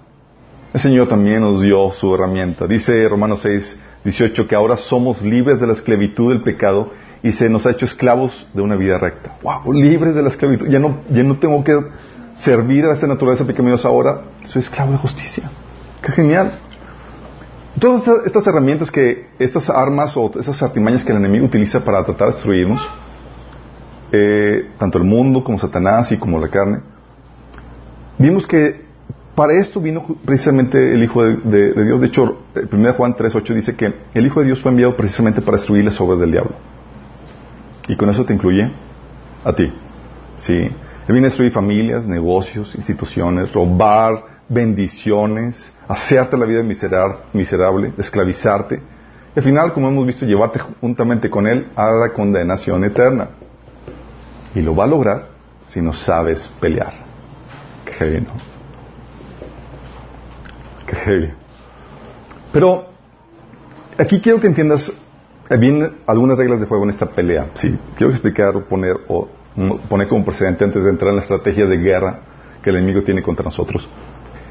el 0.74 0.80
Señor 0.80 1.08
también 1.08 1.42
nos 1.42 1.62
dio 1.62 1.92
su 1.92 2.14
herramienta. 2.14 2.68
Dice 2.68 3.08
Romanos 3.10 3.40
6, 3.42 3.82
18, 4.04 4.48
que 4.48 4.56
ahora 4.56 4.78
somos 4.78 5.22
libres 5.22 5.60
de 5.60 5.68
la 5.68 5.74
esclavitud 5.74 6.30
del 6.30 6.44
pecado 6.44 6.92
y 7.24 7.32
se 7.32 7.50
nos 7.50 7.66
ha 7.66 7.72
hecho 7.72 7.86
esclavos 7.86 8.48
de 8.54 8.62
una 8.62 8.76
vida 8.76 9.00
recta. 9.00 9.36
¡Wow! 9.42 9.74
Libres 9.74 10.14
de 10.14 10.22
la 10.22 10.30
esclavitud. 10.30 10.68
Ya 10.68 10.80
no, 10.80 11.00
ya 11.10 11.24
no 11.24 11.38
tengo 11.38 11.64
que 11.64 11.76
servir 12.36 12.86
a 12.86 12.94
esa 12.94 13.08
naturaleza 13.08 13.46
pecaminosa 13.46 13.88
ahora, 13.88 14.22
soy 14.44 14.62
esclavo 14.62 14.92
de 14.92 14.98
justicia. 14.98 15.50
¡Qué 16.02 16.12
genial! 16.12 16.60
Todas 17.80 18.08
estas 18.26 18.46
herramientas 18.48 18.92
que, 18.92 19.28
estas 19.40 19.70
armas 19.70 20.16
o 20.16 20.32
esas 20.40 20.62
artimañas 20.62 21.04
que 21.04 21.12
el 21.12 21.18
enemigo 21.18 21.46
utiliza 21.46 21.84
para 21.84 22.06
tratar 22.06 22.30
de 22.30 22.34
destruirnos, 22.36 22.88
eh, 24.12 24.70
tanto 24.78 24.98
el 24.98 25.04
mundo 25.04 25.44
como 25.44 25.58
Satanás 25.58 26.12
y 26.12 26.18
como 26.18 26.40
la 26.40 26.48
carne, 26.48 26.80
vimos 28.18 28.46
que 28.46 28.86
para 29.36 29.54
esto 29.60 29.82
vino 29.82 30.06
precisamente 30.24 30.94
el 30.94 31.04
Hijo 31.04 31.24
de, 31.24 31.74
Dios. 31.84 32.00
De 32.00 32.08
hecho, 32.08 32.44
1 32.72 32.94
Juan 32.94 33.16
3.8 33.16 33.54
dice 33.54 33.76
que 33.76 33.94
el 34.14 34.26
Hijo 34.26 34.40
de 34.40 34.46
Dios 34.46 34.62
fue 34.62 34.72
enviado 34.72 34.96
precisamente 34.96 35.42
para 35.42 35.58
destruir 35.58 35.84
las 35.84 36.00
obras 36.00 36.20
del 36.20 36.32
diablo. 36.32 36.54
Y 37.90 37.98
con 37.98 38.10
eso 38.10 38.24
te 38.24 38.34
incluye 38.34 38.72
a 39.44 39.54
ti. 39.54 39.72
¿sí? 40.38 40.70
Él 41.08 41.14
viene 41.14 41.28
destruir 41.28 41.52
familias, 41.52 42.08
negocios, 42.08 42.74
instituciones, 42.76 43.54
robar 43.54 44.24
bendiciones, 44.50 45.72
hacerte 45.88 46.38
la 46.38 46.46
vida 46.46 46.64
miserable, 46.64 47.94
esclavizarte. 47.98 48.82
Y 49.36 49.40
al 49.40 49.44
final, 49.44 49.74
como 49.74 49.90
hemos 49.90 50.06
visto, 50.06 50.26
llevarte 50.26 50.60
juntamente 50.82 51.30
con 51.30 51.46
Él 51.46 51.68
a 51.76 51.92
la 51.92 52.14
condenación 52.14 52.84
eterna. 52.86 53.30
Y 54.56 54.62
lo 54.62 54.76
va 54.76 54.86
a 54.86 54.88
lograr 54.88 55.28
si 55.66 55.82
no 55.82 55.94
sabes 55.94 56.52
pelear. 56.60 56.94
Qué 57.86 57.92
heavy, 57.94 58.22
¿no? 58.22 58.32
Qué 60.88 60.96
heavy. 60.96 61.34
Pero 62.52 62.88
aquí 63.98 64.22
quiero 64.22 64.40
que 64.40 64.48
entiendas 64.48 64.92
bien 65.60 65.98
algunas 66.08 66.38
reglas 66.38 66.60
de 66.62 66.66
juego 66.66 66.86
en 66.86 66.92
esta 66.92 67.06
pelea. 67.06 67.50
Sí, 67.56 67.78
quiero 67.98 68.12
explicar 68.12 68.54
poner 68.64 68.96
o 69.08 69.28
poner 69.90 70.08
como 70.08 70.26
precedente 70.26 70.64
antes 70.64 70.84
de 70.84 70.90
entrar 70.90 71.12
en 71.12 71.18
la 71.18 71.22
estrategia 71.22 71.66
de 71.66 71.78
guerra 71.78 72.20
que 72.62 72.70
el 72.70 72.78
enemigo 72.78 73.04
tiene 73.04 73.22
contra 73.24 73.44
nosotros, 73.44 73.88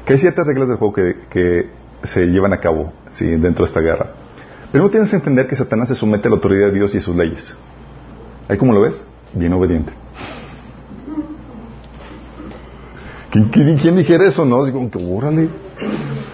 que 0.05 0.13
hay 0.13 0.19
ciertas 0.19 0.47
reglas 0.47 0.67
del 0.67 0.77
juego 0.77 0.93
que, 0.93 1.85
se 2.03 2.27
llevan 2.27 2.53
a 2.53 2.59
cabo 2.59 2.93
¿sí? 3.11 3.25
dentro 3.25 3.65
de 3.65 3.69
esta 3.69 3.81
guerra. 3.81 4.11
No 4.73 4.89
tienes 4.89 5.09
que 5.09 5.15
entender 5.15 5.47
que 5.47 5.55
Satanás 5.55 5.87
se 5.87 5.95
somete 5.95 6.27
a 6.27 6.29
la 6.29 6.35
autoridad 6.35 6.67
de 6.67 6.73
Dios 6.73 6.93
y 6.93 6.99
a 6.99 7.01
sus 7.01 7.15
leyes. 7.15 7.51
¿Ahí 8.47 8.57
cómo 8.57 8.73
lo 8.73 8.81
ves? 8.81 9.03
Bien 9.33 9.51
obediente. 9.53 9.91
¿Quién, 13.51 13.95
dijera 13.95 14.27
eso? 14.27 14.45
No, 14.45 14.63
digo, 14.65 14.87
órale. 15.15 15.49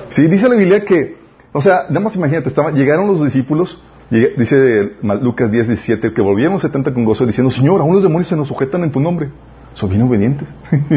Sí, 0.09 0.27
dice 0.27 0.49
la 0.49 0.55
Biblia 0.55 0.83
que, 0.83 1.17
o 1.51 1.61
sea, 1.61 1.85
nada 1.89 2.01
más 2.01 2.15
imagínate, 2.15 2.51
llegaron 2.73 3.07
los 3.07 3.23
discípulos 3.23 3.81
Dice 4.11 4.91
Lucas 5.21 5.49
10, 5.49 5.67
17 5.69 6.13
que 6.13 6.21
volvieron 6.21 6.59
70 6.59 6.93
con 6.93 7.05
gozo 7.05 7.25
diciendo, 7.25 7.49
Señor, 7.49 7.79
aún 7.79 7.93
los 7.93 8.03
demonios 8.03 8.27
se 8.27 8.35
nos 8.35 8.49
sujetan 8.49 8.83
en 8.83 8.91
tu 8.91 8.99
nombre. 8.99 9.29
Son 9.73 9.89
bien 9.89 10.01
obedientes. 10.01 10.49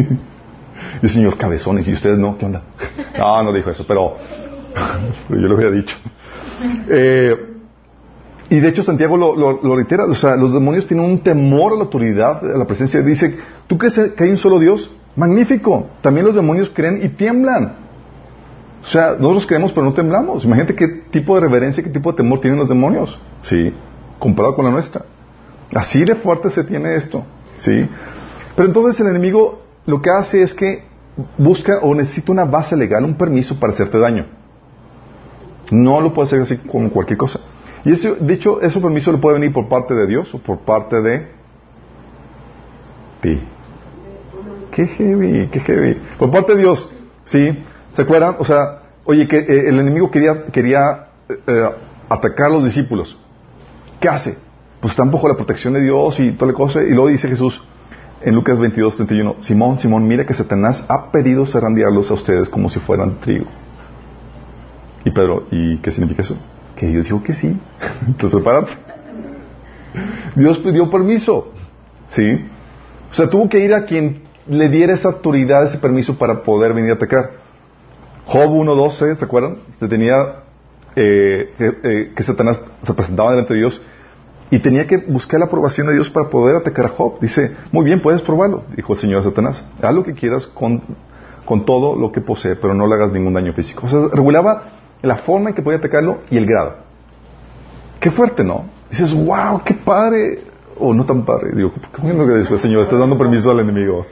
y 1.01 1.07
el 1.07 1.09
Señor, 1.09 1.37
cabezones, 1.39 1.87
y 1.87 1.93
ustedes 1.93 2.19
no, 2.19 2.37
¿qué 2.37 2.47
onda? 2.47 2.63
no, 3.19 3.43
no 3.45 3.53
dijo 3.53 3.71
eso, 3.71 3.85
pero, 3.87 4.17
yo 5.29 5.37
lo 5.37 5.57
había 5.57 5.71
dicho. 5.71 5.95
Eh, 6.91 7.37
y 8.51 8.59
de 8.59 8.69
hecho 8.69 8.83
Santiago 8.83 9.17
lo, 9.17 9.37
lo, 9.37 9.77
reitera, 9.77 10.07
o 10.07 10.15
sea, 10.17 10.35
los 10.35 10.53
demonios 10.53 10.87
tienen 10.89 11.07
un 11.07 11.21
temor 11.21 11.73
a 11.73 11.77
la 11.77 11.83
autoridad, 11.83 12.45
a 12.45 12.59
la 12.59 12.65
presencia. 12.67 13.01
Dice, 13.01 13.39
¿tú 13.69 13.79
crees 13.79 13.97
que 14.17 14.25
hay 14.25 14.31
un 14.31 14.37
solo 14.39 14.59
Dios? 14.59 14.91
Magnífico. 15.15 15.87
También 16.01 16.27
los 16.27 16.35
demonios 16.35 16.69
creen 16.75 17.01
y 17.01 17.11
tiemblan. 17.11 17.84
O 18.85 18.91
sea, 18.91 19.17
nosotros 19.19 19.47
creemos 19.47 19.73
pero 19.73 19.87
no 19.87 19.95
temblamos. 19.95 20.45
Imagínate 20.45 20.75
qué 20.75 20.89
tipo 21.11 21.35
de 21.35 21.41
reverencia, 21.41 21.83
qué 21.83 21.91
tipo 21.91 22.11
de 22.13 22.19
temor 22.19 22.41
tienen 22.41 22.59
los 22.59 22.69
demonios. 22.69 23.19
Sí, 23.43 23.73
comparado 24.19 24.55
con 24.55 24.65
la 24.65 24.71
nuestra. 24.71 25.05
Así 25.75 26.05
de 26.05 26.15
fuerte 26.15 26.51
se 26.51 26.65
tiene 26.65 26.95
esto. 26.95 27.25
Sí. 27.57 27.89
Pero 28.55 28.69
entonces 28.69 29.01
el 29.01 29.09
enemigo 29.09 29.63
lo 29.87 30.03
que 30.03 30.11
hace 30.11 30.43
es 30.43 30.55
que 30.55 30.85
busca 31.39 31.79
o 31.83 31.95
necesita 31.95 32.33
una 32.33 32.45
base 32.45 32.77
legal, 32.77 33.05
un 33.05 33.15
permiso 33.15 33.59
para 33.59 33.73
hacerte 33.73 33.99
daño. 33.99 34.27
No 35.71 36.01
lo 36.01 36.13
puede 36.13 36.29
hacer 36.29 36.43
así 36.43 36.59
como 36.59 36.91
cualquier 36.91 37.19
cosa. 37.19 37.41
Y 37.85 37.93
eso, 37.93 38.15
de 38.15 38.35
hecho, 38.35 38.61
ese 38.61 38.81
permiso 38.81 39.13
le 39.13 39.19
puede 39.19 39.39
venir 39.39 39.53
por 39.53 39.69
parte 39.69 39.95
de 39.95 40.07
Dios 40.07 40.35
o 40.35 40.39
por 40.39 40.59
parte 40.61 41.01
de 41.01 41.29
ti. 43.21 43.41
Qué 44.73 44.87
heavy, 44.87 45.49
qué 45.49 45.61
heavy. 45.61 46.01
Por 46.19 46.31
parte 46.31 46.55
de 46.55 46.63
Dios, 46.63 46.89
¿sí? 47.25 47.57
¿Se 47.95 48.03
acuerdan? 48.03 48.37
O 48.39 48.45
sea, 48.45 48.81
oye, 49.05 49.27
que 49.29 49.39
eh, 49.39 49.69
el 49.69 49.79
enemigo 49.79 50.11
quería, 50.11 50.45
quería 50.47 51.07
eh, 51.29 51.71
atacar 52.09 52.47
a 52.47 52.55
los 52.55 52.65
discípulos. 52.65 53.17
¿Qué 54.01 54.09
hace? 54.09 54.37
Pues 54.81 54.93
están 54.93 55.11
bajo 55.11 55.29
la 55.29 55.37
protección 55.37 55.75
de 55.75 55.81
Dios 55.81 56.19
y 56.21 56.33
toda 56.33 56.53
la 56.53 56.59
cosa. 56.59 56.83
Y 56.83 56.91
luego 56.91 57.09
dice 57.09 57.29
Jesús 57.29 57.63
en 58.21 58.35
Lucas 58.35 58.59
22, 58.59 58.97
31, 58.97 59.37
Simón, 59.41 59.79
Simón, 59.79 60.09
mira 60.09 60.27
que 60.27 60.35
Satanás 60.35 60.85
ha 60.89 61.11
pedido 61.11 61.47
zarandearlos 61.47 62.11
a 62.11 62.15
ustedes 62.15 62.49
como 62.49 62.69
si 62.69 62.81
fueran 62.81 63.21
trigo. 63.21 63.47
Y 65.05 65.11
Pedro, 65.11 65.47
¿y 65.51 65.77
qué 65.79 65.91
significa 65.91 66.23
eso? 66.23 66.37
Que 66.77 66.87
Dios 66.87 67.05
dijo 67.05 67.23
que 67.23 67.35
sí. 67.35 67.49
Entonces 68.07 68.31
prepárate. 68.43 68.73
Dios 70.35 70.59
pidió 70.59 70.91
permiso. 70.91 71.53
¿Sí? 72.09 72.45
O 73.11 73.15
sea, 73.15 73.31
tuvo 73.31 73.49
que 73.49 73.61
ir 73.61 73.73
a 73.75 73.85
quien 73.85 74.23
le 74.49 74.69
diera 74.69 74.95
esa 74.95 75.09
autoridad, 75.09 75.65
ese 75.65 75.79
permiso 75.79 76.19
para 76.19 76.43
poder 76.43 76.73
venir 76.75 76.91
a 76.91 76.95
atacar. 76.95 77.44
Job 78.27 78.51
1.12, 78.51 79.17
¿se 79.17 79.25
acuerdan? 79.25 79.59
Se 79.79 79.89
tenía 79.89 80.45
eh, 80.97 81.53
eh, 81.59 82.13
que 82.15 82.23
Satanás 82.23 82.61
se 82.83 82.95
presentaba 82.95 83.31
delante 83.31 83.55
de 83.55 83.61
Dios 83.61 83.83
y 84.51 84.61
tenía 84.61 84.87
que 84.87 84.99
buscar 84.99 85.41
la 85.41 85.47
aprobación 85.47 85.87
de 85.87 85.95
Dios 85.95 86.11
para 86.11 86.29
poder 86.29 86.57
atacar 86.57 86.87
a 86.87 86.89
Job. 86.91 87.19
Dice, 87.21 87.57
muy 87.73 87.85
bien, 87.85 88.01
puedes 88.01 88.23
probarlo, 88.23 88.63
dijo 88.77 88.93
el 88.93 88.99
Señor 88.99 89.21
a 89.21 89.25
Satanás. 89.25 89.65
Haz 89.83 89.95
lo 89.95 90.05
que 90.05 90.15
quieras 90.15 90.47
con, 90.47 90.81
todo 91.65 91.97
lo 91.97 92.13
que 92.13 92.21
posee, 92.21 92.57
pero 92.57 92.75
no 92.75 92.87
le 92.87 92.95
hagas 92.95 93.13
ningún 93.13 93.35
daño 93.35 93.53
físico. 93.53 93.87
O 93.87 93.91
sea, 93.91 94.09
regulaba 94.13 94.63
la 95.03 95.17
forma 95.17 95.51
en 95.51 95.57
que 95.57 95.63
podía 95.63 95.79
atacarlo 95.79 96.21
y 96.31 96.37
el 96.37 96.47
grado. 96.47 96.77
Qué 98.01 98.11
fuerte, 98.11 98.45
¿no? 98.45 98.67
Dices, 98.91 99.13
wow, 99.13 99.63
qué 99.65 99.75
padre. 99.75 100.43
O 100.79 100.93
no 100.93 101.05
tan 101.05 101.25
padre. 101.25 101.51
Digo, 101.55 101.73
¿cómo 101.95 102.09
es 102.09 102.15
lo 102.17 102.27
que 102.27 102.33
después, 102.33 102.61
Señor? 102.61 102.83
Estás 102.83 102.99
dando 102.99 103.17
permiso 103.17 103.51
al 103.51 103.61
enemigo. 103.61 104.07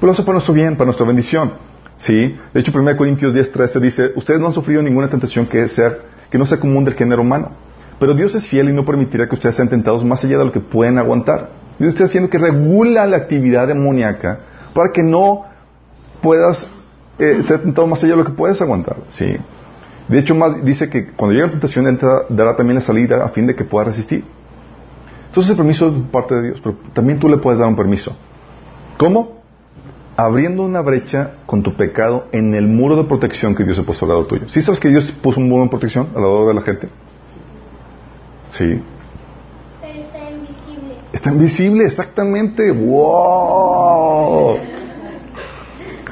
Pero 0.00 0.12
eso 0.12 0.22
para 0.22 0.34
nuestro 0.34 0.54
bien, 0.54 0.76
para 0.76 0.86
nuestra 0.86 1.06
bendición. 1.06 1.52
¿Sí? 1.96 2.36
De 2.52 2.60
hecho, 2.60 2.72
1 2.74 2.96
Corintios 2.96 3.34
10.13 3.34 3.80
dice, 3.80 4.12
ustedes 4.16 4.40
no 4.40 4.48
han 4.48 4.52
sufrido 4.52 4.82
ninguna 4.82 5.08
tentación 5.08 5.46
que, 5.46 5.66
sea, 5.68 5.96
que 6.30 6.38
no 6.38 6.46
sea 6.46 6.60
común 6.60 6.84
del 6.84 6.94
género 6.94 7.22
humano 7.22 7.52
pero 7.98 8.14
Dios 8.14 8.34
es 8.34 8.46
fiel 8.46 8.68
y 8.68 8.72
no 8.72 8.84
permitirá 8.84 9.26
que 9.26 9.34
ustedes 9.34 9.56
sean 9.56 9.68
tentados 9.68 10.04
más 10.04 10.22
allá 10.24 10.38
de 10.38 10.44
lo 10.44 10.52
que 10.52 10.60
pueden 10.60 10.98
aguantar. 10.98 11.50
Dios 11.78 11.94
está 11.94 12.04
haciendo 12.04 12.28
que 12.28 12.38
regula 12.38 13.06
la 13.06 13.16
actividad 13.16 13.66
demoníaca 13.66 14.40
para 14.74 14.92
que 14.92 15.02
no 15.02 15.46
puedas 16.20 16.68
eh, 17.18 17.42
ser 17.46 17.62
tentado 17.62 17.86
más 17.86 18.02
allá 18.02 18.12
de 18.12 18.18
lo 18.18 18.24
que 18.24 18.32
puedes 18.32 18.60
aguantar. 18.60 18.96
¿sí? 19.10 19.36
De 20.08 20.18
hecho, 20.18 20.34
dice 20.62 20.90
que 20.90 21.12
cuando 21.12 21.34
llega 21.34 21.46
la 21.46 21.52
tentación 21.52 21.98
dará 22.28 22.56
también 22.56 22.76
la 22.76 22.82
salida 22.82 23.24
a 23.24 23.28
fin 23.30 23.46
de 23.46 23.54
que 23.54 23.64
pueda 23.64 23.86
resistir. 23.86 24.24
Entonces 25.28 25.50
el 25.50 25.56
permiso 25.56 25.88
es 25.88 25.94
parte 26.10 26.34
de 26.34 26.42
Dios, 26.42 26.60
pero 26.62 26.76
también 26.92 27.18
tú 27.18 27.28
le 27.28 27.38
puedes 27.38 27.58
dar 27.58 27.68
un 27.68 27.76
permiso. 27.76 28.16
¿Cómo? 28.98 29.35
Abriendo 30.16 30.62
una 30.62 30.80
brecha 30.80 31.32
con 31.44 31.62
tu 31.62 31.74
pecado 31.74 32.26
en 32.32 32.54
el 32.54 32.66
muro 32.66 32.96
de 32.96 33.04
protección 33.04 33.54
que 33.54 33.64
Dios 33.64 33.78
ha 33.78 33.82
puesto 33.82 34.06
al 34.06 34.12
lado 34.12 34.26
tuyo. 34.26 34.48
¿Sí 34.48 34.62
sabes 34.62 34.80
que 34.80 34.88
Dios 34.88 35.10
puso 35.12 35.40
un 35.40 35.48
muro 35.48 35.64
de 35.64 35.68
protección 35.68 36.08
al 36.14 36.22
lado 36.22 36.48
de 36.48 36.54
la 36.54 36.62
gente? 36.62 36.88
Sí. 38.52 38.80
Pero 39.82 39.98
está 40.00 40.30
invisible. 40.30 40.94
Está 41.12 41.30
invisible, 41.30 41.84
exactamente. 41.84 42.72
¡Wow! 42.72 44.56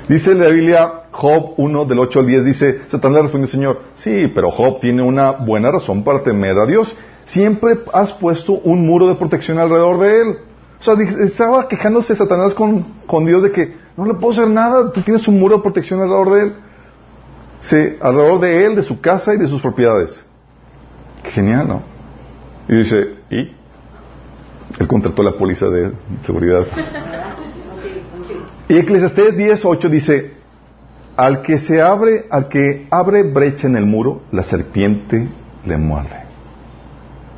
Dice 0.06 0.34
la 0.34 0.48
Biblia, 0.48 1.04
Job 1.10 1.54
1 1.56 1.84
del 1.86 1.98
8 1.98 2.20
al 2.20 2.26
10, 2.26 2.44
dice, 2.44 2.80
Satanás 2.88 3.16
le 3.16 3.22
respondió, 3.22 3.48
Señor, 3.48 3.80
sí, 3.94 4.26
pero 4.34 4.50
Job 4.50 4.80
tiene 4.80 5.02
una 5.02 5.30
buena 5.30 5.70
razón 5.70 6.04
para 6.04 6.22
temer 6.22 6.58
a 6.58 6.66
Dios. 6.66 6.94
Siempre 7.24 7.78
has 7.94 8.12
puesto 8.12 8.52
un 8.52 8.84
muro 8.84 9.08
de 9.08 9.14
protección 9.14 9.58
alrededor 9.58 9.98
de 10.00 10.20
él. 10.20 10.38
O 10.78 10.82
sea, 10.82 10.94
estaba 11.24 11.68
quejándose 11.68 12.14
Satanás 12.14 12.52
con, 12.52 12.84
con 13.06 13.24
Dios 13.24 13.42
de 13.42 13.52
que 13.52 13.83
no 13.96 14.04
le 14.06 14.14
puedo 14.14 14.32
hacer 14.32 14.48
nada, 14.48 14.90
tú 14.92 15.02
tienes 15.02 15.26
un 15.28 15.38
muro 15.38 15.56
de 15.56 15.62
protección 15.62 16.00
alrededor 16.00 16.32
de 16.32 16.42
él. 16.42 16.54
Sí, 17.60 17.96
alrededor 18.00 18.40
de 18.40 18.66
él, 18.66 18.76
de 18.76 18.82
su 18.82 19.00
casa 19.00 19.34
y 19.34 19.38
de 19.38 19.46
sus 19.46 19.60
propiedades. 19.62 20.20
Genial, 21.32 21.68
¿no? 21.68 21.82
Y 22.68 22.76
dice, 22.76 23.14
¿y? 23.30 23.52
Él 24.78 24.88
contrató 24.88 25.22
la 25.22 25.32
póliza 25.32 25.68
de 25.68 25.92
seguridad. 26.26 26.66
Y 28.68 28.78
Eclesiastés 28.78 29.36
10.8 29.36 29.88
dice, 29.88 30.32
al 31.16 31.42
que 31.42 31.58
se 31.58 31.80
abre, 31.80 32.26
al 32.30 32.48
que 32.48 32.86
abre 32.90 33.22
brecha 33.22 33.68
en 33.68 33.76
el 33.76 33.86
muro, 33.86 34.22
la 34.32 34.42
serpiente 34.42 35.28
le 35.64 35.76
muerde. 35.76 36.24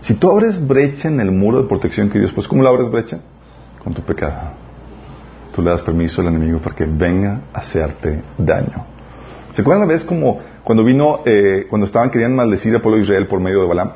Si 0.00 0.14
tú 0.14 0.30
abres 0.30 0.66
brecha 0.66 1.08
en 1.08 1.20
el 1.20 1.30
muro 1.30 1.62
de 1.62 1.68
protección 1.68 2.10
que 2.10 2.18
Dios, 2.18 2.32
pues 2.32 2.48
¿cómo 2.48 2.62
la 2.62 2.70
abres 2.70 2.90
brecha? 2.90 3.20
Con 3.82 3.92
tu 3.92 4.02
pecado. 4.02 4.65
Tú 5.56 5.62
le 5.62 5.70
das 5.70 5.80
permiso 5.80 6.20
al 6.20 6.26
enemigo 6.26 6.58
para 6.58 6.76
que 6.76 6.84
venga 6.84 7.40
a 7.54 7.60
hacerte 7.60 8.22
daño. 8.36 8.84
¿Se 9.52 9.62
acuerdan 9.62 9.88
la 9.88 9.94
vez 9.94 10.04
como 10.04 10.38
cuando 10.62 10.84
vino, 10.84 11.20
eh, 11.25 11.66
cuando 11.70 11.86
estaban 11.86 12.10
queriendo 12.10 12.36
maldecir 12.36 12.75
al 12.75 12.82
pueblo 12.82 12.98
de 12.98 13.04
Israel 13.04 13.26
por 13.26 13.40
medio 13.40 13.62
de 13.62 13.66
Balaam? 13.66 13.92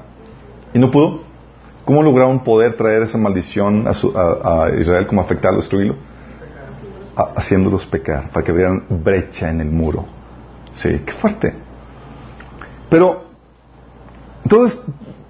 ¿Y 0.72 0.78
no 0.78 0.90
pudo? 0.90 1.20
¿Cómo 1.84 2.02
lograron 2.02 2.42
poder 2.44 2.78
traer 2.78 3.02
esa 3.02 3.18
maldición 3.18 3.86
a, 3.86 4.70
Israel, 4.80 5.06
como 5.06 5.20
afectarlo, 5.20 5.60
destruirlo? 5.60 5.96
haciéndolos 7.36 7.84
pecar, 7.84 8.30
para 8.30 8.46
que 8.46 8.52
vean 8.52 8.84
brecha 8.88 9.50
en 9.50 9.60
el 9.60 9.68
muro. 9.68 10.06
Sí, 10.72 11.02
qué 11.04 11.12
fuerte. 11.12 11.52
Pero, 12.88 13.24
entonces, 14.44 14.80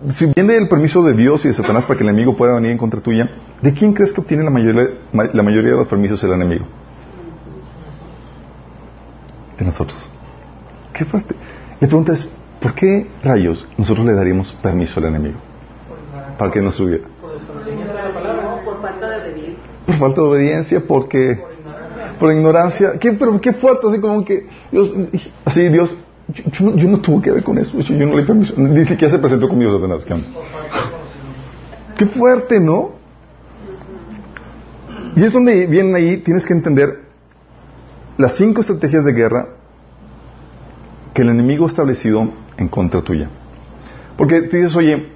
si 0.08 0.26
viene 0.34 0.56
el 0.56 0.68
permiso 0.68 1.02
de 1.02 1.12
Dios 1.14 1.44
y 1.44 1.48
de 1.48 1.54
Satanás 1.54 1.84
para 1.84 1.98
que 1.98 2.04
el 2.04 2.10
enemigo 2.10 2.36
pueda 2.36 2.54
venir 2.54 2.70
en 2.70 2.78
contra 2.78 3.00
tuya, 3.00 3.30
¿de 3.60 3.74
quién 3.74 3.92
crees 3.92 4.12
que 4.12 4.20
obtiene 4.20 4.42
la 4.42 4.50
mayoría, 4.50 4.88
la 5.12 5.42
mayoría 5.42 5.72
de 5.72 5.76
los 5.76 5.88
permisos 5.88 6.22
el 6.24 6.32
enemigo? 6.32 6.64
De 9.58 9.64
nosotros. 9.64 9.98
Qué 10.94 11.04
fuerte. 11.04 11.34
La 11.80 11.86
pregunta 11.86 12.14
es, 12.14 12.26
¿por 12.60 12.74
qué 12.74 13.08
rayos 13.22 13.66
nosotros 13.76 14.06
le 14.06 14.14
daríamos 14.14 14.52
permiso 14.62 15.00
al 15.00 15.06
enemigo? 15.06 15.38
Para 16.38 16.50
que 16.50 16.62
nos 16.62 16.76
subiera. 16.76 17.04
Por 17.20 18.80
falta 18.80 19.08
de 19.08 19.16
obediencia. 19.16 19.56
Por 19.86 19.94
falta 19.96 20.20
de 20.20 20.26
obediencia, 20.26 20.82
porque... 20.86 21.40
Por 22.18 22.32
ignorancia. 22.32 22.92
¿Qué, 22.98 23.12
pero 23.12 23.40
qué 23.40 23.52
fuerte, 23.52 23.86
así 23.88 24.00
como 24.00 24.24
que... 24.24 24.46
Dios, 24.72 24.92
así 25.44 25.68
Dios... 25.68 25.94
Yo, 26.32 26.76
yo, 26.76 26.88
no 26.88 27.00
tuve 27.00 27.22
que 27.22 27.30
ver 27.30 27.42
con 27.42 27.58
eso. 27.58 27.78
Yo, 27.80 28.06
no 28.06 28.16
le 28.16 28.22
permiso. 28.24 28.54
Ni 28.56 28.84
siquiera 28.84 29.12
se 29.12 29.18
presentó 29.18 29.48
conmigo 29.48 29.72
Satanás. 29.72 30.04
Qué 31.96 32.06
fuerte, 32.06 32.60
¿no? 32.60 32.92
Y 35.16 35.24
es 35.24 35.32
donde 35.32 35.66
vienen 35.66 35.94
ahí, 35.94 36.18
tienes 36.18 36.46
que 36.46 36.52
entender 36.52 37.02
las 38.16 38.36
cinco 38.36 38.60
estrategias 38.60 39.04
de 39.04 39.12
guerra 39.12 39.48
que 41.14 41.22
el 41.22 41.30
enemigo 41.30 41.64
ha 41.64 41.68
establecido 41.68 42.30
en 42.56 42.68
contra 42.68 43.02
tuya. 43.02 43.28
Porque 44.16 44.42
tú 44.42 44.56
dices, 44.56 44.76
oye, 44.76 45.08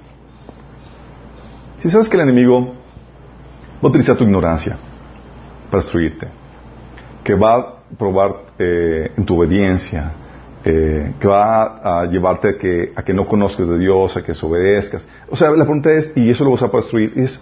si 1.81 1.89
sabes 1.89 2.09
que 2.09 2.17
el 2.17 2.23
enemigo 2.23 2.73
va 3.75 3.83
a 3.83 3.87
utilizar 3.87 4.17
tu 4.17 4.23
ignorancia 4.23 4.77
para 5.69 5.81
destruirte, 5.83 6.27
que 7.23 7.35
va 7.35 7.55
a 7.55 7.75
probar 7.97 8.35
eh, 8.59 9.11
en 9.15 9.25
tu 9.25 9.37
obediencia, 9.37 10.11
eh, 10.67 11.13
que 11.19 11.27
va 11.27 12.01
a 12.01 12.05
llevarte 12.07 12.49
a 12.49 12.57
que, 12.57 12.91
a 12.95 13.03
que 13.03 13.13
no 13.13 13.27
conozcas 13.27 13.67
de 13.69 13.77
Dios, 13.77 14.17
a 14.17 14.21
que 14.21 14.29
desobedezcas. 14.29 15.07
O 15.29 15.35
sea, 15.35 15.51
la 15.51 15.63
pregunta 15.63 15.91
es, 15.91 16.11
y 16.15 16.27
eso 16.29 16.43
lo 16.43 16.51
vas 16.51 16.63
a 16.63 16.71
para 16.71 16.81
destruir, 16.81 17.13
es, 17.15 17.39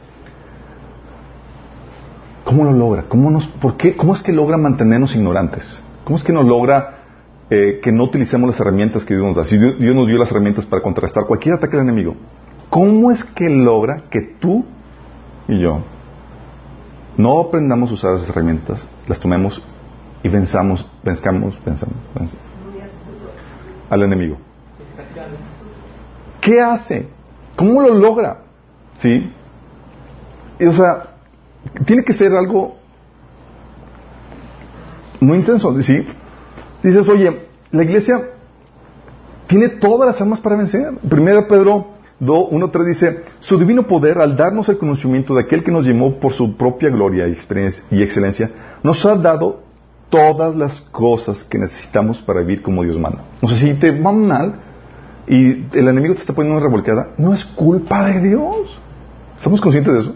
¿cómo 2.44 2.66
lo 2.66 2.74
logra? 2.74 3.04
¿Cómo, 3.08 3.32
nos, 3.32 3.48
por 3.48 3.78
qué, 3.78 3.96
¿Cómo 3.96 4.14
es 4.14 4.22
que 4.22 4.34
logra 4.34 4.58
mantenernos 4.58 5.16
ignorantes? 5.16 5.80
¿Cómo 6.04 6.18
es 6.18 6.24
que 6.24 6.34
nos 6.34 6.46
logra 6.46 7.04
eh, 7.50 7.80
que 7.82 7.92
no 7.94 8.04
utilicemos 8.04 8.50
las 8.50 8.60
herramientas 8.60 9.06
que 9.06 9.14
Dios 9.14 9.26
nos 9.26 9.36
da. 9.36 9.46
Si 9.46 9.58
Dios, 9.58 9.76
nos 9.80 10.08
dio 10.08 10.18
las 10.18 10.30
herramientas 10.32 10.66
para 10.66 10.82
contrastar 10.82 11.26
cualquier 11.26 11.56
ataque 11.56 11.78
del 11.78 11.86
enemigo, 11.86 12.16
¿cómo 12.70 13.12
es 13.12 13.24
que 13.24 13.50
logra 13.50 14.04
que 14.10 14.22
tú 14.40 14.66
y 15.48 15.62
yo 15.62 15.82
no 17.16 17.40
aprendamos 17.40 17.92
a 17.92 17.94
usar 17.94 18.16
esas 18.16 18.30
herramientas, 18.30 18.88
las 19.08 19.20
tomemos 19.20 19.62
y 20.24 20.30
venzamos, 20.30 20.86
venzamos, 21.04 21.58
venzamos, 21.64 21.96
venzamos 22.16 22.53
al 23.94 24.04
enemigo? 24.04 24.38
¿Qué 26.42 26.60
hace? 26.60 27.08
¿Cómo 27.56 27.82
lo 27.82 27.94
logra? 27.94 28.40
¿Sí? 29.00 29.32
o 30.66 30.72
sea, 30.72 31.16
tiene 31.86 32.04
que 32.04 32.14
ser 32.14 32.34
algo 32.34 32.78
muy 35.20 35.38
intenso, 35.38 35.74
¿sí? 35.82 36.06
Dices, 36.82 37.08
oye, 37.10 37.48
la 37.72 37.84
iglesia 37.84 38.30
tiene 39.48 39.70
todas 39.70 40.08
las 40.08 40.22
armas 40.22 40.40
para 40.40 40.56
vencer. 40.56 40.94
Primero 41.10 41.48
Pedro 41.48 41.88
1.3 42.20 42.86
dice, 42.86 43.24
su 43.40 43.58
divino 43.58 43.88
poder 43.88 44.20
al 44.20 44.36
darnos 44.38 44.70
el 44.70 44.78
conocimiento 44.78 45.34
de 45.36 45.42
aquel 45.42 45.64
que 45.64 45.72
nos 45.72 45.86
llamó 45.86 46.20
por 46.20 46.34
su 46.34 46.56
propia 46.56 46.90
gloria 46.90 47.28
y, 47.28 47.32
experiencia 47.32 47.84
y 47.92 48.02
excelencia, 48.02 48.52
nos 48.84 49.06
ha 49.06 49.16
dado 49.16 49.62
todas 50.10 50.56
las 50.56 50.82
cosas 50.82 51.44
que 51.44 51.58
necesitamos 51.58 52.22
para 52.22 52.42
vivir 52.42 52.62
como 52.62 52.84
Dios 52.84 52.98
manda. 52.98 53.24
O 53.42 53.48
sea, 53.48 53.58
si 53.58 53.74
te 53.80 53.92
va 53.92 54.12
mal 54.12 54.56
y 55.28 55.66
el 55.78 55.88
enemigo 55.88 56.16
te 56.16 56.22
está 56.22 56.34
poniendo 56.34 56.58
una 56.58 56.66
revolcada, 56.66 57.14
no 57.18 57.34
es 57.34 57.44
culpa 57.46 58.06
de 58.06 58.30
Dios. 58.30 58.80
¿Estamos 59.38 59.60
conscientes 59.62 59.94
de 59.94 60.00
eso? 60.00 60.16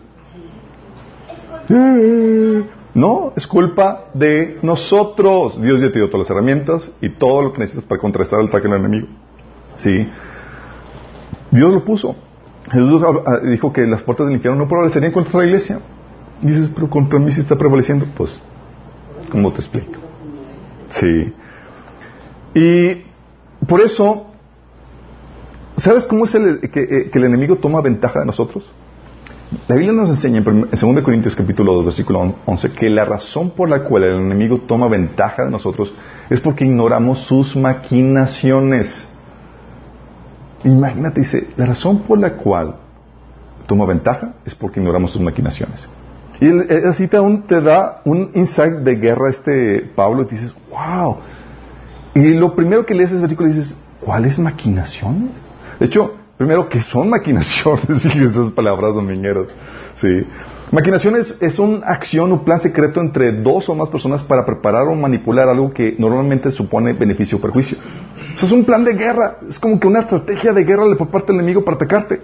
No, 2.94 3.34
es 3.36 3.46
culpa 3.46 4.06
de 4.14 4.58
nosotros. 4.62 5.62
Dios 5.62 5.82
ya 5.82 5.92
te 5.92 6.00
dio 6.00 6.10
todas 6.10 6.28
las 6.28 6.32
herramientas 6.32 6.92
y 7.02 7.10
todo 7.10 7.42
lo 7.42 7.54
que 7.54 7.60
necesitas 7.60 7.86
para 7.86 8.02
contrastar 8.02 8.40
el 8.40 8.48
ataque 8.48 8.68
del 8.68 8.80
enemigo. 8.80 9.08
¿Sí? 9.76 10.08
Dios 11.52 11.74
lo 11.74 11.86
puso. 11.86 12.16
Jesús 12.72 13.02
dijo 13.44 13.72
que 13.72 13.86
las 13.86 14.02
puertas 14.02 14.28
del 14.28 14.36
infierno 14.36 14.64
no 14.64 14.68
prevalecerían 14.68 15.12
contra 15.12 15.40
la 15.40 15.46
iglesia. 15.46 15.80
Y 16.42 16.48
dices, 16.48 16.72
pero 16.74 16.90
contra 16.90 17.20
mí 17.20 17.32
sí 17.32 17.42
está 17.42 17.56
prevaleciendo. 17.56 18.06
Pues, 18.16 18.42
¿cómo 19.30 19.52
te 19.52 19.60
explico? 19.60 20.00
Sí. 20.90 21.34
Y 22.54 23.04
por 23.68 23.82
eso, 23.82 24.28
¿sabes 25.78 26.08
cómo 26.08 26.26
es 26.26 26.36
el, 26.36 26.62
que, 26.70 26.82
eh, 26.82 27.10
que 27.12 27.20
el 27.20 27.26
enemigo 27.26 27.58
toma 27.58 27.82
ventaja 27.82 28.20
de 28.20 28.26
nosotros? 28.26 28.66
La 29.68 29.76
Biblia 29.76 29.94
nos 29.94 30.10
enseña 30.10 30.40
en 30.40 30.44
2 30.70 31.02
Corintios 31.04 31.36
capítulo 31.36 31.74
2, 31.76 31.86
versículo 31.86 32.36
11, 32.46 32.72
que 32.74 32.90
la 32.90 33.06
razón 33.06 33.52
por 33.52 33.70
la 33.70 33.84
cual 33.84 34.04
el 34.04 34.16
enemigo 34.16 34.60
toma 34.60 34.90
ventaja 34.90 35.46
de 35.46 35.52
nosotros 35.52 35.94
es 36.30 36.42
porque 36.42 36.66
ignoramos 36.66 37.20
sus 37.20 37.56
maquinaciones. 37.56 39.10
Imagínate, 40.66 41.22
dice, 41.22 41.48
la 41.56 41.66
razón 41.66 42.00
por 42.00 42.20
la 42.20 42.34
cual 42.34 42.76
toma 43.68 43.86
ventaja 43.86 44.34
es 44.46 44.54
porque 44.54 44.82
ignoramos 44.82 45.12
sus 45.12 45.22
maquinaciones. 45.22 45.88
Y 46.40 46.50
así 46.88 47.08
te, 47.08 47.18
te 47.48 47.62
da 47.62 48.02
un 48.06 48.32
insight 48.34 48.76
de 48.78 48.96
guerra 48.96 49.30
este 49.30 49.90
Pablo 49.96 50.24
y 50.24 50.26
dices, 50.26 50.56
wow. 50.70 51.18
Y 52.14 52.34
lo 52.34 52.56
primero 52.56 52.86
que 52.86 52.94
lees 52.94 53.12
ese 53.12 53.22
versículo 53.22 53.50
dices, 53.50 53.78
¿cuáles 54.02 54.38
maquinaciones? 54.38 55.32
De 55.80 55.86
hecho, 55.86 56.16
primero, 56.38 56.70
¿qué 56.70 56.82
son 56.82 57.10
maquinaciones? 57.10 58.06
Y 58.16 58.24
esas 58.24 58.52
palabras 58.52 58.94
domingueras. 58.94 59.48
Sí. 59.96 60.26
Maquinaciones 60.72 61.36
es 61.40 61.60
una 61.60 61.86
acción 61.88 62.32
o 62.34 62.44
plan 62.44 62.62
secreto 62.62 63.00
entre 63.00 63.32
dos 63.32 63.70
o 63.70 63.76
más 63.76 63.90
personas 63.90 64.22
para 64.24 64.46
preparar 64.46 64.88
o 64.88 64.96
manipular 64.96 65.48
algo 65.48 65.72
que 65.72 65.96
normalmente 65.98 66.52
supone 66.52 66.94
beneficio 66.94 67.38
o 67.38 67.42
perjuicio. 67.42 67.78
Eso 68.36 68.46
es 68.46 68.52
un 68.52 68.66
plan 68.66 68.84
de 68.84 68.94
guerra. 68.94 69.38
Es 69.50 69.60
como 69.60 69.80
que 69.80 69.88
una 69.88 70.02
estrategia 70.02 70.54
de 70.54 70.64
guerra 70.64 70.84
por 70.98 71.10
parte 71.10 71.32
del 71.32 71.38
enemigo 71.38 71.64
para 71.64 71.76
atacarte. 71.76 72.22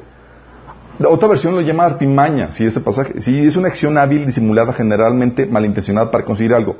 Otra 0.99 1.27
versión 1.27 1.55
lo 1.55 1.61
llama 1.61 1.85
artimaña, 1.85 2.51
sí, 2.51 2.65
ese 2.65 2.79
pasaje. 2.79 3.19
Sí, 3.19 3.45
es 3.45 3.55
una 3.55 3.69
acción 3.69 3.97
hábil, 3.97 4.25
disimulada, 4.25 4.73
generalmente 4.73 5.45
malintencionada 5.45 6.11
para 6.11 6.23
conseguir 6.23 6.53
algo. 6.53 6.75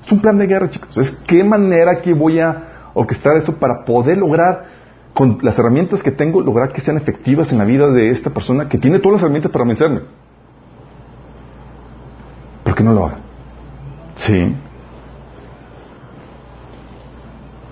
Es 0.00 0.10
un 0.12 0.20
plan 0.20 0.38
de 0.38 0.46
guerra, 0.46 0.70
chicos. 0.70 0.96
Es 0.96 1.10
qué 1.26 1.42
manera 1.42 2.00
que 2.00 2.14
voy 2.14 2.38
a 2.38 2.90
orquestar 2.94 3.36
esto 3.36 3.56
para 3.56 3.84
poder 3.84 4.18
lograr, 4.18 4.66
con 5.14 5.38
las 5.42 5.58
herramientas 5.58 6.02
que 6.02 6.12
tengo, 6.12 6.40
lograr 6.40 6.72
que 6.72 6.80
sean 6.80 6.96
efectivas 6.96 7.50
en 7.52 7.58
la 7.58 7.64
vida 7.64 7.90
de 7.90 8.10
esta 8.10 8.30
persona 8.30 8.68
que 8.68 8.78
tiene 8.78 9.00
todas 9.00 9.14
las 9.14 9.22
herramientas 9.22 9.50
para 9.50 9.64
vencerme. 9.64 10.00
¿Por 12.64 12.74
qué 12.74 12.84
no 12.84 12.92
lo 12.92 13.06
haga? 13.06 13.18
Sí. 14.16 14.54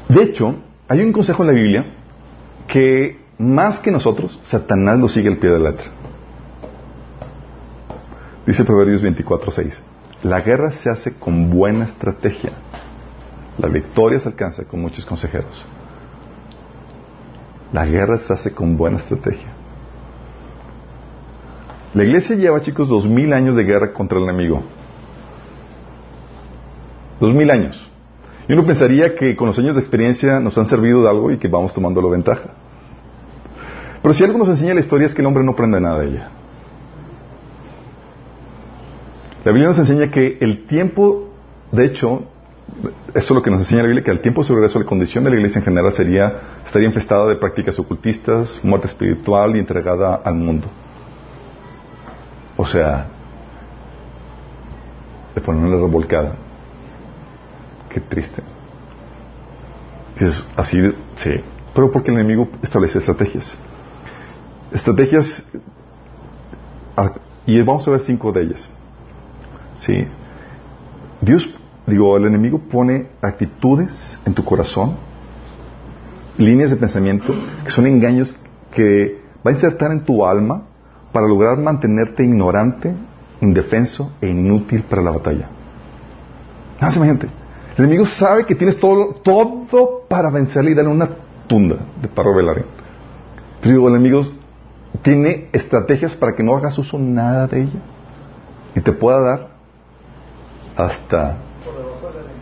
De 0.08 0.22
hecho, 0.22 0.56
hay 0.88 1.00
un 1.00 1.12
consejo 1.12 1.42
en 1.42 1.46
la 1.46 1.54
Biblia 1.54 1.86
que 2.66 3.27
más 3.38 3.78
que 3.78 3.90
nosotros, 3.90 4.38
Satanás 4.42 4.98
lo 4.98 5.08
sigue 5.08 5.28
al 5.28 5.38
pie 5.38 5.50
de 5.50 5.58
la 5.58 5.70
letra. 5.70 5.86
Dice 8.46 8.64
Proverbios 8.64 9.02
24:6. 9.02 9.82
La 10.24 10.40
guerra 10.40 10.72
se 10.72 10.90
hace 10.90 11.14
con 11.14 11.48
buena 11.50 11.84
estrategia. 11.84 12.50
La 13.58 13.68
victoria 13.68 14.18
se 14.18 14.28
alcanza 14.28 14.64
con 14.64 14.80
muchos 14.80 15.06
consejeros. 15.06 15.64
La 17.72 17.84
guerra 17.84 18.18
se 18.18 18.32
hace 18.32 18.52
con 18.52 18.76
buena 18.76 18.96
estrategia. 18.96 19.52
La 21.94 22.04
iglesia 22.04 22.36
lleva, 22.36 22.60
chicos, 22.60 22.88
dos 22.88 23.06
mil 23.06 23.32
años 23.32 23.54
de 23.54 23.64
guerra 23.64 23.92
contra 23.92 24.18
el 24.18 24.24
enemigo. 24.24 24.62
Dos 27.20 27.34
mil 27.34 27.50
años. 27.50 27.88
Y 28.48 28.52
uno 28.54 28.64
pensaría 28.64 29.14
que 29.14 29.36
con 29.36 29.46
los 29.48 29.58
años 29.58 29.76
de 29.76 29.82
experiencia 29.82 30.40
nos 30.40 30.56
han 30.56 30.66
servido 30.66 31.02
de 31.02 31.08
algo 31.10 31.30
y 31.30 31.38
que 31.38 31.48
vamos 31.48 31.74
tomándolo 31.74 32.10
ventaja. 32.10 32.54
Pero 34.08 34.16
si 34.16 34.24
algo 34.24 34.38
nos 34.38 34.48
enseña 34.48 34.72
la 34.72 34.80
historia 34.80 35.06
es 35.06 35.14
que 35.14 35.20
el 35.20 35.26
hombre 35.26 35.44
no 35.44 35.52
aprende 35.52 35.78
nada 35.78 35.98
de 35.98 36.06
ella. 36.06 36.30
La 39.44 39.52
Biblia 39.52 39.68
nos 39.68 39.78
enseña 39.78 40.10
que 40.10 40.38
el 40.40 40.64
tiempo, 40.64 41.28
de 41.72 41.84
hecho, 41.84 42.22
eso 43.08 43.18
es 43.18 43.30
lo 43.30 43.42
que 43.42 43.50
nos 43.50 43.60
enseña 43.60 43.82
la 43.82 43.88
Biblia, 43.88 44.02
que 44.02 44.10
el 44.10 44.22
tiempo 44.22 44.40
de 44.40 44.46
su 44.46 44.54
regreso, 44.54 44.78
la 44.78 44.86
condición 44.86 45.24
de 45.24 45.30
la 45.30 45.36
iglesia 45.36 45.58
en 45.58 45.66
general 45.66 45.92
sería, 45.92 46.40
estaría 46.64 46.88
infestada 46.88 47.26
de 47.26 47.36
prácticas 47.36 47.78
ocultistas, 47.78 48.58
muerte 48.62 48.86
espiritual 48.86 49.54
y 49.56 49.58
entregada 49.58 50.14
al 50.24 50.36
mundo. 50.36 50.68
O 52.56 52.64
sea, 52.64 53.08
de 55.34 55.40
ponerle 55.42 55.76
revolcada. 55.76 56.32
Qué 57.90 58.00
triste. 58.00 58.42
Es 60.18 60.48
así, 60.56 60.94
sí. 61.16 61.44
Pero 61.74 61.92
porque 61.92 62.10
el 62.10 62.16
enemigo 62.16 62.48
establece 62.62 63.00
estrategias. 63.00 63.67
Estrategias, 64.72 65.46
y 67.46 67.62
vamos 67.62 67.86
a 67.88 67.92
ver 67.92 68.00
cinco 68.00 68.32
de 68.32 68.42
ellas. 68.42 68.68
¿Sí? 69.78 70.06
Dios, 71.20 71.52
digo, 71.86 72.16
el 72.16 72.26
enemigo 72.26 72.58
pone 72.58 73.08
actitudes 73.22 74.18
en 74.26 74.34
tu 74.34 74.44
corazón, 74.44 74.96
líneas 76.36 76.70
de 76.70 76.76
pensamiento, 76.76 77.34
que 77.64 77.70
son 77.70 77.86
engaños 77.86 78.36
que 78.74 79.20
va 79.46 79.50
a 79.50 79.54
insertar 79.54 79.92
en 79.92 80.04
tu 80.04 80.24
alma 80.24 80.62
para 81.12 81.26
lograr 81.26 81.58
mantenerte 81.58 82.24
ignorante, 82.24 82.94
indefenso 83.40 84.12
e 84.20 84.28
inútil 84.28 84.82
para 84.82 85.02
la 85.02 85.12
batalla. 85.12 85.48
Nada, 86.80 86.94
imagínate. 86.94 87.28
El 87.76 87.84
enemigo 87.84 88.06
sabe 88.06 88.44
que 88.44 88.54
tienes 88.54 88.78
todo, 88.78 89.14
todo 89.22 90.02
para 90.08 90.30
vencerle 90.30 90.72
y 90.72 90.74
darle 90.74 90.90
una 90.90 91.08
tunda 91.46 91.76
de 92.02 92.08
parro. 92.08 92.32
Pero 92.34 92.64
digo, 93.62 93.88
el 93.88 93.94
enemigo 93.94 94.22
tiene 95.02 95.48
estrategias 95.52 96.16
para 96.16 96.34
que 96.34 96.42
no 96.42 96.56
hagas 96.56 96.78
uso 96.78 96.98
nada 96.98 97.46
de 97.46 97.62
ella 97.62 97.80
y 98.74 98.80
te 98.80 98.92
pueda 98.92 99.20
dar 99.20 99.48
hasta 100.76 101.36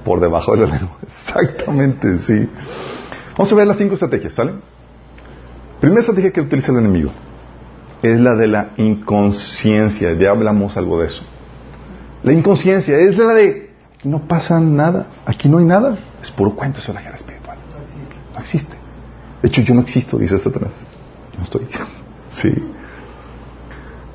por 0.04 0.20
debajo 0.20 0.56
de 0.56 0.66
la 0.66 0.76
lengua. 0.76 0.96
Exactamente, 1.06 2.18
sí. 2.18 2.48
Vamos 3.36 3.52
a 3.52 3.56
ver 3.56 3.66
las 3.66 3.78
cinco 3.78 3.94
estrategias, 3.94 4.34
¿sale? 4.34 4.52
Primera 5.80 6.00
estrategia 6.00 6.30
que 6.30 6.40
utiliza 6.40 6.72
el 6.72 6.78
enemigo 6.78 7.10
es 8.02 8.20
la 8.20 8.34
de 8.34 8.46
la 8.46 8.70
inconsciencia. 8.76 10.12
Ya 10.14 10.30
hablamos 10.30 10.76
algo 10.76 11.00
de 11.00 11.08
eso. 11.08 11.22
La 12.22 12.32
inconsciencia 12.32 12.98
es 12.98 13.16
la 13.16 13.34
de 13.34 13.70
no 14.04 14.20
pasa 14.28 14.60
nada, 14.60 15.08
aquí 15.26 15.48
no 15.48 15.58
hay 15.58 15.64
nada. 15.64 15.96
Es 16.22 16.30
puro 16.30 16.54
cuento, 16.54 16.78
es 16.78 16.88
la 16.88 17.02
guerra 17.02 17.16
espiritual. 17.16 17.58
No 18.34 18.40
existe. 18.40 18.74
De 19.42 19.48
hecho, 19.48 19.62
yo 19.62 19.74
no 19.74 19.82
existo, 19.82 20.18
dice 20.18 20.38
Satanás. 20.38 20.72
No 21.36 21.44
estoy. 21.44 21.66
Sí. 22.40 22.52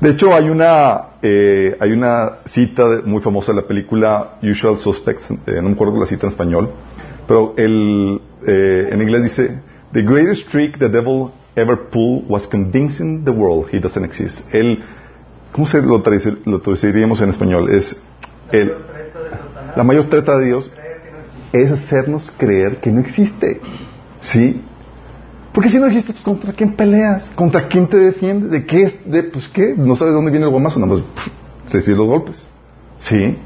De 0.00 0.10
hecho, 0.10 0.34
hay 0.34 0.50
una, 0.50 1.02
eh, 1.22 1.76
hay 1.78 1.92
una 1.92 2.38
cita 2.44 3.02
muy 3.04 3.20
famosa 3.20 3.52
de 3.52 3.60
la 3.60 3.66
película 3.68 4.38
Usual 4.42 4.76
Suspects, 4.78 5.30
eh, 5.30 5.60
no 5.62 5.68
me 5.68 5.72
acuerdo 5.72 6.00
la 6.00 6.06
cita 6.06 6.26
en 6.26 6.32
español, 6.32 6.70
pero 7.28 7.54
el, 7.56 8.20
eh, 8.46 8.88
en 8.90 9.00
inglés 9.00 9.22
dice, 9.22 9.60
The 9.92 10.02
greatest 10.02 10.50
trick 10.50 10.78
the 10.78 10.88
devil 10.88 11.30
ever 11.54 11.88
pulled 11.90 12.28
was 12.28 12.48
convincing 12.48 13.24
the 13.24 13.30
world 13.30 13.68
he 13.72 13.78
doesn't 13.78 14.04
exist. 14.04 14.40
El, 14.52 14.82
¿Cómo 15.52 15.66
se 15.66 15.82
lo, 15.82 15.98
lo 15.98 16.60
traduciríamos 16.60 17.20
en 17.20 17.30
español? 17.30 17.70
Es 17.70 18.00
el, 18.50 18.72
la 19.76 19.84
mayor 19.84 20.06
treta 20.06 20.38
de 20.38 20.46
Dios 20.46 20.72
es 21.52 21.70
hacernos 21.70 22.30
creer 22.36 22.78
que 22.78 22.90
no 22.90 23.00
existe. 23.00 23.60
¿Sí? 24.20 24.62
Porque 25.52 25.68
si 25.68 25.78
no 25.78 25.86
existe, 25.86 26.12
pues 26.12 26.24
contra 26.24 26.52
quién 26.52 26.74
peleas, 26.74 27.30
contra 27.30 27.68
quién 27.68 27.86
te 27.86 27.98
defiendes, 27.98 28.50
de 28.50 28.64
qué, 28.64 28.98
de, 29.04 29.22
pues 29.24 29.48
qué, 29.48 29.74
no 29.76 29.96
sabes 29.96 30.12
de 30.12 30.16
dónde 30.16 30.30
viene 30.30 30.46
el 30.46 30.50
guamazo, 30.50 30.80
nada 30.80 30.94
más 30.94 31.02
los 31.86 32.06
golpes. 32.06 32.46
¿Sí? 33.00 33.36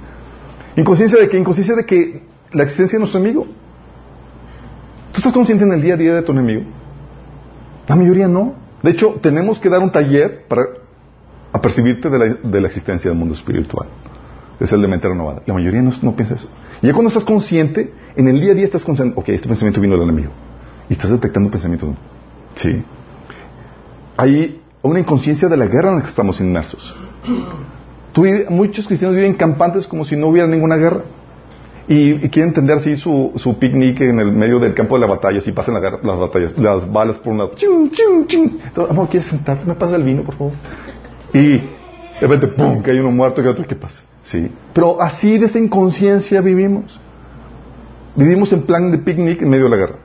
Inconsciencia 0.77 1.19
de 1.19 1.29
que, 1.29 1.39
inconsciencia 1.39 1.75
de 1.75 1.85
que 1.85 2.23
la 2.53 2.63
existencia 2.63 2.97
de 2.97 3.01
nuestro 3.01 3.21
enemigo. 3.21 3.47
¿Tú 5.13 5.19
estás 5.19 5.33
consciente 5.33 5.65
en 5.65 5.73
el 5.73 5.83
día 5.83 5.95
a 5.95 5.97
día 5.97 6.15
de 6.15 6.23
tu 6.23 6.33
enemigo? 6.33 6.63
La 7.89 7.97
mayoría 7.97 8.29
no. 8.29 8.55
De 8.83 8.91
hecho, 8.91 9.19
tenemos 9.21 9.59
que 9.59 9.69
dar 9.69 9.81
un 9.81 9.91
taller 9.91 10.45
para 10.47 10.63
apercibirte 11.53 12.11
de 12.11 12.19
la, 12.19 12.25
de 12.35 12.61
la 12.61 12.69
existencia 12.69 13.11
del 13.11 13.19
mundo 13.19 13.35
espiritual. 13.35 13.89
Es 14.61 14.73
el 14.73 14.83
de 14.83 14.89
mente 14.89 15.09
renovada. 15.09 15.43
La 15.47 15.55
mayoría 15.55 15.83
no, 15.83 15.93
no 16.03 16.15
piensa 16.15 16.35
eso. 16.35 16.49
Y 16.83 16.87
ya 16.87 16.93
cuando 16.93 17.09
estás 17.09 17.25
consciente, 17.25 17.93
en 18.15 18.29
el 18.29 18.41
día 18.41 18.53
a 18.53 18.55
día 18.55 18.65
estás 18.65 18.85
consciente, 18.85 19.19
ok, 19.19 19.31
este 19.31 19.49
pensamiento 19.49 19.81
vino 19.81 19.95
del 19.95 20.05
enemigo. 20.05 20.33
Y 20.89 20.93
estás 20.93 21.11
detectando 21.11 21.51
pensamientos. 21.51 21.91
Sí. 22.55 22.83
Hay 24.17 24.61
una 24.83 25.01
inconsciencia 25.01 25.49
de 25.49 25.57
la 25.57 25.67
guerra 25.67 25.91
en 25.91 25.97
la 25.97 26.03
que 26.03 26.09
estamos 26.09 26.41
inmersos. 26.41 26.95
muchos 28.49 28.87
cristianos 28.87 29.17
viven 29.17 29.35
campantes 29.35 29.87
como 29.87 30.05
si 30.05 30.17
no 30.17 30.29
hubiera 30.29 30.49
ninguna 30.49 30.77
guerra. 30.77 31.03
Y, 31.89 32.15
quieren 32.31 32.49
entender 32.49 32.79
así 32.79 32.97
su, 32.97 33.33
su 33.37 33.59
picnic 33.59 34.01
en 34.01 34.19
el 34.19 34.33
medio 34.33 34.59
del 34.59 34.75
campo 34.75 34.97
de 34.97 35.03
la 35.03 35.07
batalla, 35.07 35.41
si 35.41 35.53
pasan 35.53 35.75
las 35.75 36.19
batallas, 36.19 36.59
las 36.59 36.91
balas 36.91 37.19
por 37.19 37.33
un 37.33 37.39
lado. 37.39 37.53
Chum, 37.55 37.91
chum, 37.91 38.27
chum. 38.27 38.59
amor, 38.91 39.09
¿quieres 39.09 39.29
sentarte? 39.29 39.65
¿Me 39.65 39.75
pasa 39.75 39.95
el 39.95 40.03
vino, 40.03 40.25
por 40.25 40.35
favor? 40.35 40.53
Y 41.33 41.59
de 41.59 41.63
repente, 42.21 42.49
¡pum! 42.49 42.83
que 42.83 42.91
hay 42.91 42.99
uno 42.99 43.13
muerto 43.13 43.41
y 43.41 43.47
otro, 43.47 43.65
¿qué 43.65 43.77
pasa? 43.77 44.03
Sí. 44.25 44.51
Pero 44.73 45.01
así 45.01 45.39
de 45.39 45.47
esa 45.47 45.61
inconsciencia 45.61 46.41
vivimos. 46.41 46.99
Vivimos 48.17 48.53
en 48.53 48.63
plan 48.63 48.91
de 48.91 48.99
picnic 48.99 49.43
en 49.43 49.49
medio 49.49 49.65
de 49.65 49.71
la 49.71 49.77
guerra. 49.77 49.97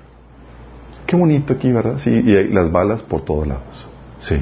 Qué 1.11 1.17
bonito 1.17 1.51
aquí, 1.51 1.69
¿verdad? 1.73 1.97
Sí, 1.97 2.09
y 2.09 2.37
hay 2.37 2.47
las 2.47 2.71
balas 2.71 3.03
por 3.03 3.25
todos 3.25 3.45
lados. 3.45 3.85
Sí. 4.21 4.41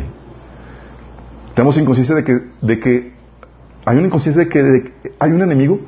Tenemos 1.56 1.76
inconsciencia 1.78 2.14
de 2.16 2.24
que, 2.24 2.42
de 2.62 2.80
que 2.80 3.12
hay 3.86 3.98
una 3.98 4.06
inconsciencia 4.06 4.44
de 4.44 4.50
que 4.50 4.94
hay 5.18 5.32
un 5.32 5.42
enemigo 5.42 5.80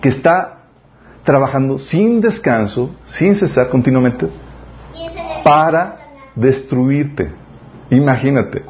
que 0.00 0.08
está 0.08 0.60
trabajando 1.22 1.78
sin 1.78 2.22
descanso, 2.22 2.96
sin 3.08 3.36
cesar 3.36 3.68
continuamente, 3.68 4.26
para 5.44 5.98
destruirte. 6.34 7.30
Imagínate, 7.90 8.62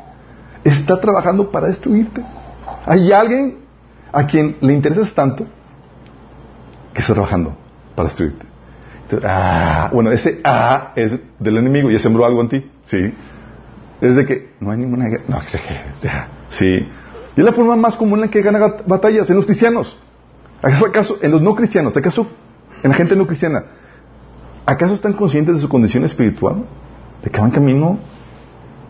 está 0.64 1.00
trabajando 1.00 1.48
para 1.52 1.68
destruirte. 1.68 2.24
Hay 2.84 3.12
alguien 3.12 3.58
a 4.12 4.26
quien 4.26 4.56
le 4.60 4.72
interesas 4.72 5.14
tanto 5.14 5.46
que 6.92 7.02
está 7.02 7.12
trabajando 7.12 7.56
para 7.94 8.08
destruirte. 8.08 8.45
Ah, 9.24 9.90
bueno, 9.92 10.10
ese 10.10 10.40
ah 10.44 10.92
es 10.96 11.18
del 11.38 11.56
enemigo, 11.58 11.90
y 11.90 11.98
sembró 11.98 12.26
algo 12.26 12.40
en 12.40 12.48
ti, 12.48 12.70
¿sí? 12.84 13.14
Es 14.00 14.14
de 14.14 14.26
que 14.26 14.50
no 14.60 14.70
hay 14.70 14.78
ninguna 14.78 15.06
guerra, 15.08 15.24
no, 15.28 15.40
sí. 16.48 16.66
Y 16.66 17.40
es 17.40 17.44
la 17.44 17.52
forma 17.52 17.76
más 17.76 17.96
común 17.96 18.22
en 18.22 18.30
que 18.30 18.42
gana 18.42 18.76
batallas 18.86 19.28
en 19.30 19.36
los 19.36 19.46
cristianos. 19.46 19.98
¿Acaso 20.62 21.18
en 21.22 21.30
los 21.30 21.42
no 21.42 21.54
cristianos? 21.54 21.96
¿Acaso 21.96 22.26
en 22.82 22.90
la 22.90 22.96
gente 22.96 23.16
no 23.16 23.26
cristiana, 23.26 23.64
¿acaso 24.64 24.94
están 24.94 25.14
conscientes 25.14 25.56
de 25.56 25.60
su 25.60 25.68
condición 25.68 26.04
espiritual? 26.04 26.64
¿De 27.22 27.30
que 27.30 27.40
van 27.40 27.50
camino 27.50 27.98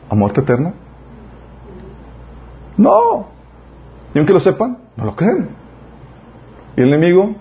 a 0.09 0.15
muerte 0.15 0.41
eterna? 0.41 0.75
No. 2.77 3.29
Y 4.15 4.19
aunque 4.19 4.33
lo 4.33 4.41
sepan, 4.41 4.79
no 4.97 5.05
lo 5.05 5.17
creen. 5.17 5.49
¿Y 6.77 6.83
el 6.83 6.89
enemigo? 6.89 7.35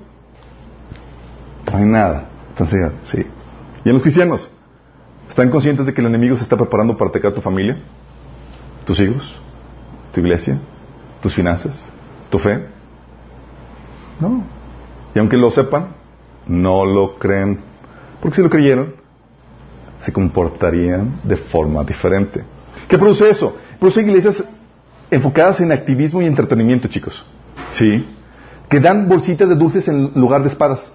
No 1.71 1.77
hay 1.77 1.85
nada. 1.85 2.25
Sí. 3.03 3.25
¿Y 3.83 3.89
en 3.89 3.93
los 3.93 4.01
cristianos? 4.01 4.49
¿Están 5.27 5.49
conscientes 5.49 5.85
de 5.85 5.93
que 5.93 6.01
el 6.01 6.07
enemigo 6.07 6.37
se 6.37 6.43
está 6.43 6.55
preparando 6.55 6.95
para 6.95 7.09
atacar 7.09 7.33
tu 7.33 7.41
familia? 7.41 7.77
¿Tus 8.85 8.99
hijos? 8.99 9.39
¿Tu 10.13 10.21
iglesia? 10.21 10.59
¿Tus 11.21 11.33
finanzas? 11.33 11.75
¿Tu 12.29 12.39
fe? 12.39 12.65
No. 14.19 14.43
Y 15.13 15.19
aunque 15.19 15.37
lo 15.37 15.51
sepan, 15.51 15.87
no 16.47 16.85
lo 16.85 17.15
creen. 17.15 17.59
Porque 18.21 18.37
si 18.37 18.41
lo 18.41 18.49
creyeron, 18.49 18.93
se 19.99 20.13
comportarían 20.13 21.19
de 21.23 21.35
forma 21.35 21.83
diferente. 21.83 22.43
¿Qué 22.87 22.97
produce 22.97 23.29
eso? 23.29 23.57
Produce 23.79 24.01
iglesias 24.01 24.43
enfocadas 25.11 25.59
en 25.61 25.71
activismo 25.71 26.21
y 26.21 26.25
entretenimiento, 26.25 26.87
chicos. 26.87 27.25
¿Sí? 27.71 28.07
Que 28.69 28.79
dan 28.79 29.07
bolsitas 29.09 29.49
de 29.49 29.55
dulces 29.55 29.87
en 29.87 30.11
lugar 30.15 30.43
de 30.43 30.49
espadas. 30.49 30.91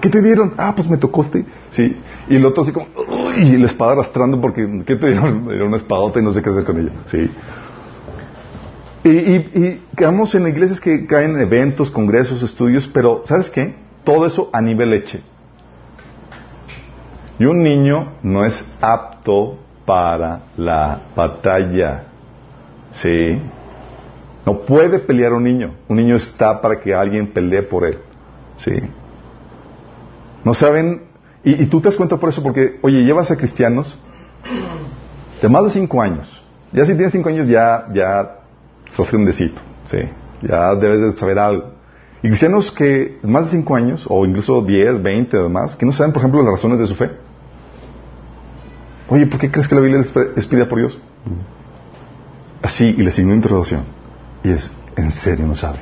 ¿Qué 0.00 0.08
te 0.08 0.20
dieron? 0.22 0.54
Ah, 0.56 0.72
pues 0.74 0.88
me 0.88 0.96
tocó 0.96 1.22
este. 1.22 1.44
Sí. 1.70 1.96
Y 2.28 2.36
el 2.36 2.46
otro 2.46 2.62
así 2.62 2.72
como, 2.72 2.86
y 3.36 3.56
la 3.56 3.66
espada 3.66 3.92
arrastrando 3.92 4.40
porque, 4.40 4.82
¿qué 4.86 4.96
te 4.96 5.06
dieron? 5.08 5.50
Era 5.50 5.64
una 5.64 5.76
espadota 5.76 6.20
y 6.20 6.22
no 6.22 6.32
sé 6.32 6.42
qué 6.42 6.50
hacer 6.50 6.64
con 6.64 6.78
ella. 6.78 6.92
Sí. 7.06 7.30
Y, 9.04 9.08
y, 9.08 9.34
y 9.54 9.82
quedamos 9.96 10.34
en 10.34 10.48
iglesias 10.48 10.80
que 10.80 11.06
caen 11.06 11.36
en 11.36 11.40
eventos, 11.42 11.90
congresos, 11.90 12.42
estudios, 12.42 12.88
pero 12.88 13.22
¿sabes 13.24 13.50
qué? 13.50 13.74
Todo 14.04 14.26
eso 14.26 14.50
a 14.52 14.60
nivel 14.60 14.90
leche. 14.90 15.20
Y 17.38 17.44
un 17.44 17.62
niño 17.62 18.14
no 18.22 18.44
es 18.44 18.64
apto 18.80 19.58
para 19.84 20.40
la 20.56 21.00
batalla. 21.14 22.04
¿Sí? 22.92 23.40
No 24.44 24.60
puede 24.60 24.98
pelear 24.98 25.32
un 25.32 25.44
niño. 25.44 25.74
Un 25.88 25.96
niño 25.96 26.16
está 26.16 26.60
para 26.60 26.80
que 26.80 26.94
alguien 26.94 27.26
pelee 27.28 27.62
por 27.62 27.84
él. 27.84 27.98
¿Sí? 28.58 28.72
No 30.46 30.54
saben, 30.54 31.02
y, 31.42 31.66
tú 31.66 31.80
te 31.80 31.88
das 31.88 31.96
cuenta 31.96 32.18
por 32.18 32.28
eso, 32.28 32.40
porque, 32.40 32.78
oye, 32.82 33.02
llevas 33.02 33.32
a 33.32 33.36
cristianos 33.36 33.98
de 35.42 35.48
más 35.48 35.64
de 35.64 35.70
cinco 35.70 36.00
años. 36.00 36.40
Ya 36.72 36.86
si 36.86 36.94
tienes 36.94 37.10
cinco 37.10 37.30
años, 37.30 37.48
ya, 37.48 37.88
ya 37.92 38.42
estás 38.88 39.10
grandecito. 39.10 39.60
¿Sí? 39.90 39.98
Ya 40.42 40.76
debes 40.76 41.00
de 41.00 41.12
saber 41.18 41.40
algo. 41.40 41.72
Y 42.22 42.28
cristianos 42.28 42.70
que 42.70 43.18
más 43.24 43.46
de 43.46 43.58
5 43.58 43.74
años, 43.74 44.06
o 44.08 44.24
incluso 44.24 44.62
10, 44.62 45.02
20 45.02 45.36
además, 45.36 45.74
que 45.74 45.84
no 45.84 45.90
saben, 45.90 46.12
por 46.12 46.22
ejemplo, 46.22 46.42
las 46.42 46.52
razones 46.52 46.78
de 46.78 46.86
su 46.86 46.94
fe. 46.94 47.10
Oye, 49.08 49.26
¿por 49.26 49.40
qué 49.40 49.50
crees 49.50 49.66
que 49.66 49.74
la 49.74 49.80
Biblia 49.80 50.04
es 50.36 50.46
pedida 50.46 50.68
por 50.68 50.78
Dios? 50.78 50.96
Así, 52.62 52.94
y 52.96 53.02
le 53.02 53.10
signó 53.10 53.34
introducción. 53.34 53.82
Y 54.44 54.50
es, 54.50 54.70
¿en 54.96 55.10
serio 55.10 55.44
no 55.44 55.56
sabes? 55.56 55.80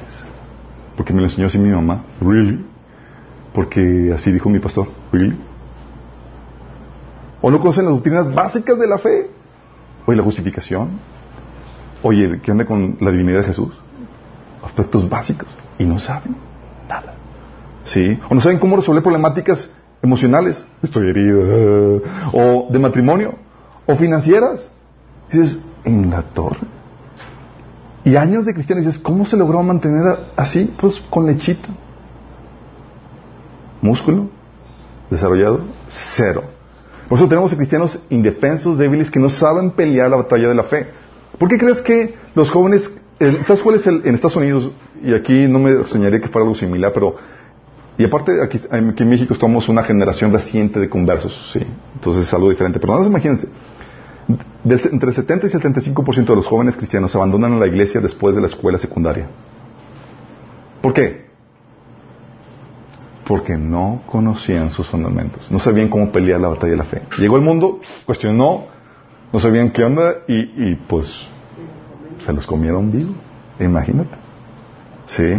Porque 0.96 1.12
me 1.12 1.20
lo 1.20 1.27
enseñó 1.27 1.48
así 1.48 1.59
mi 1.59 1.70
mamá. 1.70 2.03
¿Really? 2.22 2.64
Porque 3.55 4.12
así 4.12 4.33
dijo 4.33 4.51
mi 4.51 4.59
pastor. 4.59 4.88
¿O 7.40 7.51
no 7.51 7.61
conocen 7.61 7.85
las 7.85 7.95
doctrinas 7.95 8.35
básicas 8.35 8.79
de 8.79 8.88
la 8.88 8.99
fe? 8.99 9.31
Oye, 10.07 10.17
la 10.17 10.25
justificación. 10.25 10.99
Oye, 12.03 12.40
¿qué 12.43 12.51
onda 12.51 12.67
con 12.67 12.97
la 13.01 13.12
divinidad 13.12 13.40
de 13.40 13.47
Jesús? 13.47 13.73
Aspectos 14.62 15.09
básicos 15.09 15.49
y 15.79 15.85
no 15.85 15.99
saben 16.01 16.35
nada. 16.88 17.14
¿Sí? 17.85 18.19
O 18.29 18.35
no 18.35 18.40
saben 18.40 18.59
cómo 18.59 18.77
resolver 18.77 19.03
problemáticas 19.03 19.71
emocionales. 20.03 20.67
Estoy 20.83 21.09
herido. 21.11 22.03
O 22.33 22.67
de 22.71 22.79
matrimonio. 22.81 23.37
O 23.87 23.95
financieras. 23.95 24.69
dices, 25.31 25.61
en 25.85 26.11
la 26.11 26.23
torre. 26.23 26.67
Y 28.05 28.17
años 28.17 28.47
de 28.47 28.53
cristianos. 28.53 28.85
dices, 28.85 29.01
¿cómo 29.01 29.25
se 29.25 29.37
logró 29.37 29.62
mantener 29.62 30.19
así? 30.35 30.75
Pues 30.81 31.01
con 31.09 31.27
lechita. 31.27 31.69
Músculo. 33.85 34.29
Desarrollado. 35.11 35.61
Cero. 35.88 36.44
Por 37.07 37.18
eso 37.18 37.29
tenemos 37.29 37.53
a 37.53 37.57
cristianos 37.57 38.01
indefensos, 38.09 38.79
débiles, 38.79 39.11
que 39.11 39.20
no 39.20 39.29
saben 39.29 39.70
pelear 39.70 40.11
la 40.11 40.16
batalla 40.16 40.49
de 40.49 40.55
la 40.55 40.64
fe. 40.64 40.87
¿Por 41.38 41.51
qué 41.51 41.59
crees 41.59 41.83
que 41.83 42.14
los 42.35 42.51
jóvenes 42.51 42.90
¿Sabes 43.18 43.62
cuál 43.62 43.77
es 43.77 43.87
el, 43.87 44.03
en 44.05 44.14
Estados 44.14 44.37
Unidos? 44.37 44.70
Y 45.03 45.12
aquí 45.12 45.47
no 45.47 45.59
me 45.59 45.70
enseñaría 45.70 46.20
que 46.20 46.29
fuera 46.29 46.44
algo 46.44 46.55
similar, 46.55 46.92
pero... 46.92 47.16
Y 47.97 48.05
aparte, 48.05 48.42
aquí, 48.42 48.59
aquí 48.59 49.03
en 49.03 49.09
México 49.09 49.35
estamos 49.35 49.68
una 49.68 49.85
generación 49.85 50.33
reciente 50.33 50.81
de 50.81 50.88
conversos, 50.88 51.51
sí. 51.53 51.61
Entonces 51.94 52.27
es 52.27 52.35
algo 52.35 52.51
diferente. 52.51 52.81
Pero 52.81 52.94
nada 52.94 53.07
imagínense. 53.07 53.47
entre 54.64 55.11
el 55.11 55.14
70 55.14 55.47
y 55.47 55.51
el 55.51 55.62
75% 55.62 56.25
de 56.25 56.37
los 56.37 56.47
jóvenes 56.47 56.77
cristianos 56.77 57.14
abandonan 57.14 57.61
la 57.61 57.66
iglesia 57.66 58.01
después 58.01 58.35
de 58.35 58.40
la 58.40 58.49
escuela 58.49 58.79
secundaria. 58.79 59.27
¿Por 60.83 60.92
qué? 60.92 61.24
Porque 63.27 63.57
no 63.57 64.03
conocían 64.07 64.71
sus 64.71 64.89
fundamentos. 64.89 65.51
No 65.51 65.59
sabían 65.59 65.89
cómo 65.89 66.11
pelear 66.13 66.41
la 66.41 66.49
batalla 66.49 66.73
de 66.73 66.77
la 66.77 66.85
fe. 66.85 67.03
Llegó 67.19 67.37
el 67.37 67.43
mundo, 67.43 67.81
cuestionó, 68.05 68.67
no 69.33 69.39
sabían 69.41 69.71
qué 69.71 69.85
onda 69.85 70.17
y, 70.29 70.75
pues 70.75 71.09
se 72.25 72.33
los 72.33 72.47
comieron 72.47 72.93
vivo. 72.93 73.15
Imagínate. 73.59 74.17
¿Sí? 75.07 75.35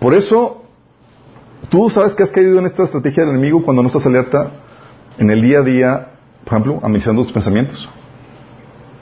Por 0.00 0.14
eso, 0.14 0.64
tú 1.68 1.88
sabes 1.90 2.14
que 2.14 2.22
has 2.22 2.30
caído 2.30 2.58
en 2.58 2.66
esta 2.66 2.84
estrategia 2.84 3.24
del 3.24 3.36
enemigo 3.36 3.62
cuando 3.62 3.82
no 3.82 3.88
estás 3.88 4.06
alerta 4.06 4.50
en 5.18 5.30
el 5.30 5.40
día 5.42 5.58
a 5.60 5.62
día, 5.62 6.08
por 6.44 6.54
ejemplo, 6.54 6.80
analizando 6.82 7.22
tus 7.22 7.32
pensamientos. 7.32 7.88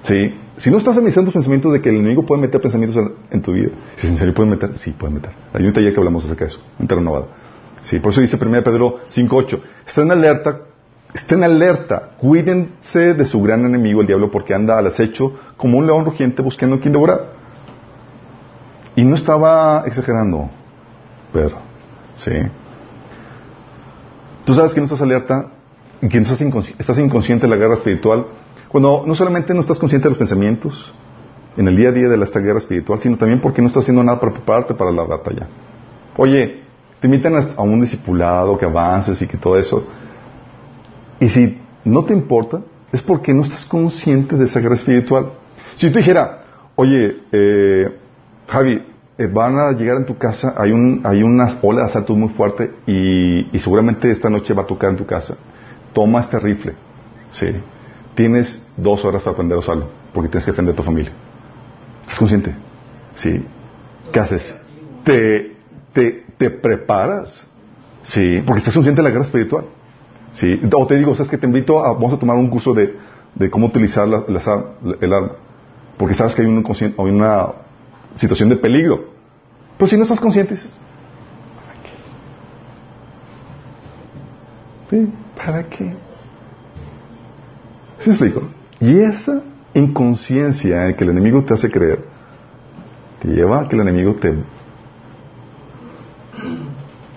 ¿Sí? 0.05 0.35
Si 0.59 0.71
no 0.71 0.79
estás 0.79 0.97
analizando 0.97 1.31
tus 1.31 1.35
pensamientos 1.35 1.73
de 1.73 1.81
que 1.81 1.89
el 1.89 1.97
enemigo 1.97 2.25
puede 2.27 2.43
meter 2.43 2.61
pensamientos 2.61 3.13
en, 3.31 3.43
tu 3.43 3.53
vida, 3.53 3.71
si 3.97 4.07
en 4.07 4.17
serio 4.17 4.35
puede 4.35 4.51
meter, 4.51 4.77
sí 4.79 4.93
puede 4.93 5.15
meter. 5.15 5.31
Hay 5.53 5.65
un 5.65 5.73
taller 5.73 5.93
que 5.93 5.99
hablamos 5.99 6.25
acerca 6.25 6.45
de 6.45 6.51
eso, 6.51 6.61
en 6.79 6.89
renovada. 6.89 7.27
Sí, 7.83 7.99
por 7.99 8.13
eso 8.13 8.21
dice 8.21 8.39
1 8.41 8.63
Pedro 8.63 9.01
5.8, 9.11 9.61
está 9.87 10.03
en 10.03 10.13
alerta 10.13 10.61
Estén 11.15 11.45
alerta, 11.45 12.13
cuídense 12.19 13.13
de 13.13 13.25
su 13.27 13.43
gran 13.43 13.67
enemigo, 13.67 14.01
el 14.01 14.07
diablo, 14.07 14.31
porque 14.31 14.55
anda 14.55 14.79
al 14.79 14.87
acecho 14.87 15.39
como 15.59 15.77
un 15.77 15.87
león 15.87 16.07
rugiente 16.07 16.41
buscando 16.41 16.77
a 16.77 16.81
quien 16.81 16.93
devorar. 16.93 17.33
Y 18.97 19.05
no 19.05 19.15
estaba 19.15 19.85
exagerando, 19.87 20.49
pero, 21.33 21.59
sí. 22.17 22.33
Tú 24.47 24.55
sabes 24.55 24.73
que 24.73 24.81
no 24.81 24.85
estás 24.85 25.03
alerta 25.03 25.49
que 26.01 26.21
no 26.21 26.27
estás, 26.27 26.41
estás 26.79 26.99
inconsciente 26.99 27.47
de 27.47 27.51
la 27.51 27.57
guerra 27.57 27.75
espiritual 27.75 28.27
cuando 28.69 29.05
no 29.07 29.15
solamente 29.15 29.55
no 29.55 29.61
estás 29.61 29.79
consciente 29.79 30.09
de 30.09 30.11
los 30.11 30.19
pensamientos 30.19 30.93
en 31.57 31.69
el 31.69 31.77
día 31.77 31.91
a 31.91 31.93
día 31.93 32.09
de 32.09 32.25
esta 32.25 32.41
guerra 32.41 32.59
espiritual, 32.59 32.99
sino 32.99 33.19
también 33.19 33.41
porque 33.41 33.63
no 33.63 33.69
estás 33.69 33.85
haciendo 33.85 34.03
nada 34.03 34.19
para 34.19 34.33
prepararte 34.33 34.75
para 34.75 34.91
la 34.91 35.05
batalla. 35.05 35.47
Oye, 36.17 36.63
te 37.03 37.09
invitan 37.09 37.35
a, 37.57 37.63
un 37.63 37.81
discipulado, 37.81 38.57
que 38.57 38.65
avances 38.65 39.21
y 39.21 39.27
que 39.27 39.37
todo 39.37 39.59
eso. 39.59 39.89
Y 41.19 41.29
si 41.29 41.61
no 41.85 42.05
te 42.05 42.13
importa, 42.13 42.61
es 42.93 43.03
porque 43.03 43.35
no 43.35 43.43
estás 43.43 43.65
consciente 43.65 44.37
de 44.37 44.45
esa 44.45 44.61
guerra 44.61 44.77
espiritual. 44.77 45.33
Si 45.75 45.89
yo 45.89 45.93
te 45.93 45.99
dijera, 45.99 46.45
oye, 46.77 47.23
eh, 47.33 47.99
Javi, 48.47 48.87
eh, 49.19 49.27
van 49.27 49.59
a 49.59 49.73
llegar 49.73 49.97
en 49.97 50.07
tu 50.07 50.17
casa, 50.17 50.55
hay, 50.57 50.71
un, 50.71 51.01
hay 51.03 51.25
una 51.25 51.59
ola 51.61 51.81
de 51.81 51.87
asaltos 51.87 52.17
muy 52.17 52.29
fuerte 52.29 52.71
y, 52.87 53.49
y 53.53 53.59
seguramente 53.59 54.09
esta 54.09 54.31
noche 54.31 54.55
va 54.55 54.63
a 54.63 54.67
tocar 54.67 54.91
en 54.91 54.97
tu 54.97 55.05
casa. 55.05 55.35
Toma 55.93 56.21
este 56.21 56.39
rifle. 56.39 56.75
Sí. 57.33 57.49
Tienes 58.15 58.65
dos 58.77 59.05
horas 59.05 59.23
para 59.23 59.33
aprender 59.33 59.57
a 59.57 59.59
usarlo, 59.59 59.89
porque 60.15 60.29
tienes 60.29 60.45
que 60.45 60.53
defender 60.53 60.75
a 60.75 60.77
tu 60.77 60.85
familia. 60.85 61.11
¿Estás 62.03 62.19
consciente? 62.21 62.55
Sí. 63.17 63.45
¿Qué 64.13 64.21
haces? 64.21 64.55
Te, 65.03 65.57
te, 65.93 66.27
te 66.43 66.51
preparas. 66.51 67.41
Sí, 68.03 68.43
porque 68.45 68.59
estás 68.59 68.75
consciente 68.75 69.01
de 69.01 69.05
la 69.05 69.11
guerra 69.13 69.25
espiritual. 69.25 69.65
Sí. 70.35 70.61
O 70.75 70.87
te 70.89 70.97
digo, 70.97 71.15
sabes 71.15 71.31
que 71.31 71.39
te 71.39 71.47
invito 71.47 71.85
a, 71.85 71.93
vamos 71.93 72.15
a 72.15 72.19
tomar 72.19 72.37
un 72.37 72.49
curso 72.51 72.75
de, 72.75 72.97
de 73.37 73.49
cómo 73.49 73.67
utilizar 73.69 74.09
la- 74.09 74.25
el 75.01 75.13
arma. 75.13 75.33
Porque 75.97 76.15
sabes 76.15 76.35
que 76.35 76.43
hay, 76.43 76.49
un 76.49 76.65
conscien- 76.65 76.95
hay 76.99 77.11
una 77.11 77.47
situación 78.17 78.49
de 78.49 78.57
peligro. 78.57 79.05
Pero 79.79 79.87
si 79.89 79.97
no 79.97 80.03
estás 80.03 80.19
consciente, 80.21 80.55
dices, 80.55 80.77
¿para 81.57 81.81
qué? 84.99 85.07
Sí, 85.07 85.13
¿Para 85.37 85.63
qué? 85.69 85.95
¿Sí 88.01 88.09
me 88.11 88.15
explico? 88.17 88.43
Y 88.81 88.99
esa 88.99 89.43
inconsciencia 89.75 90.89
en 90.89 90.97
que 90.97 91.05
el 91.05 91.11
enemigo 91.11 91.45
te 91.45 91.55
hace 91.55 91.71
creer, 91.71 92.05
te 93.21 93.29
lleva 93.29 93.61
a 93.61 93.69
que 93.69 93.77
el 93.77 93.83
enemigo 93.83 94.15
te, 94.15 94.35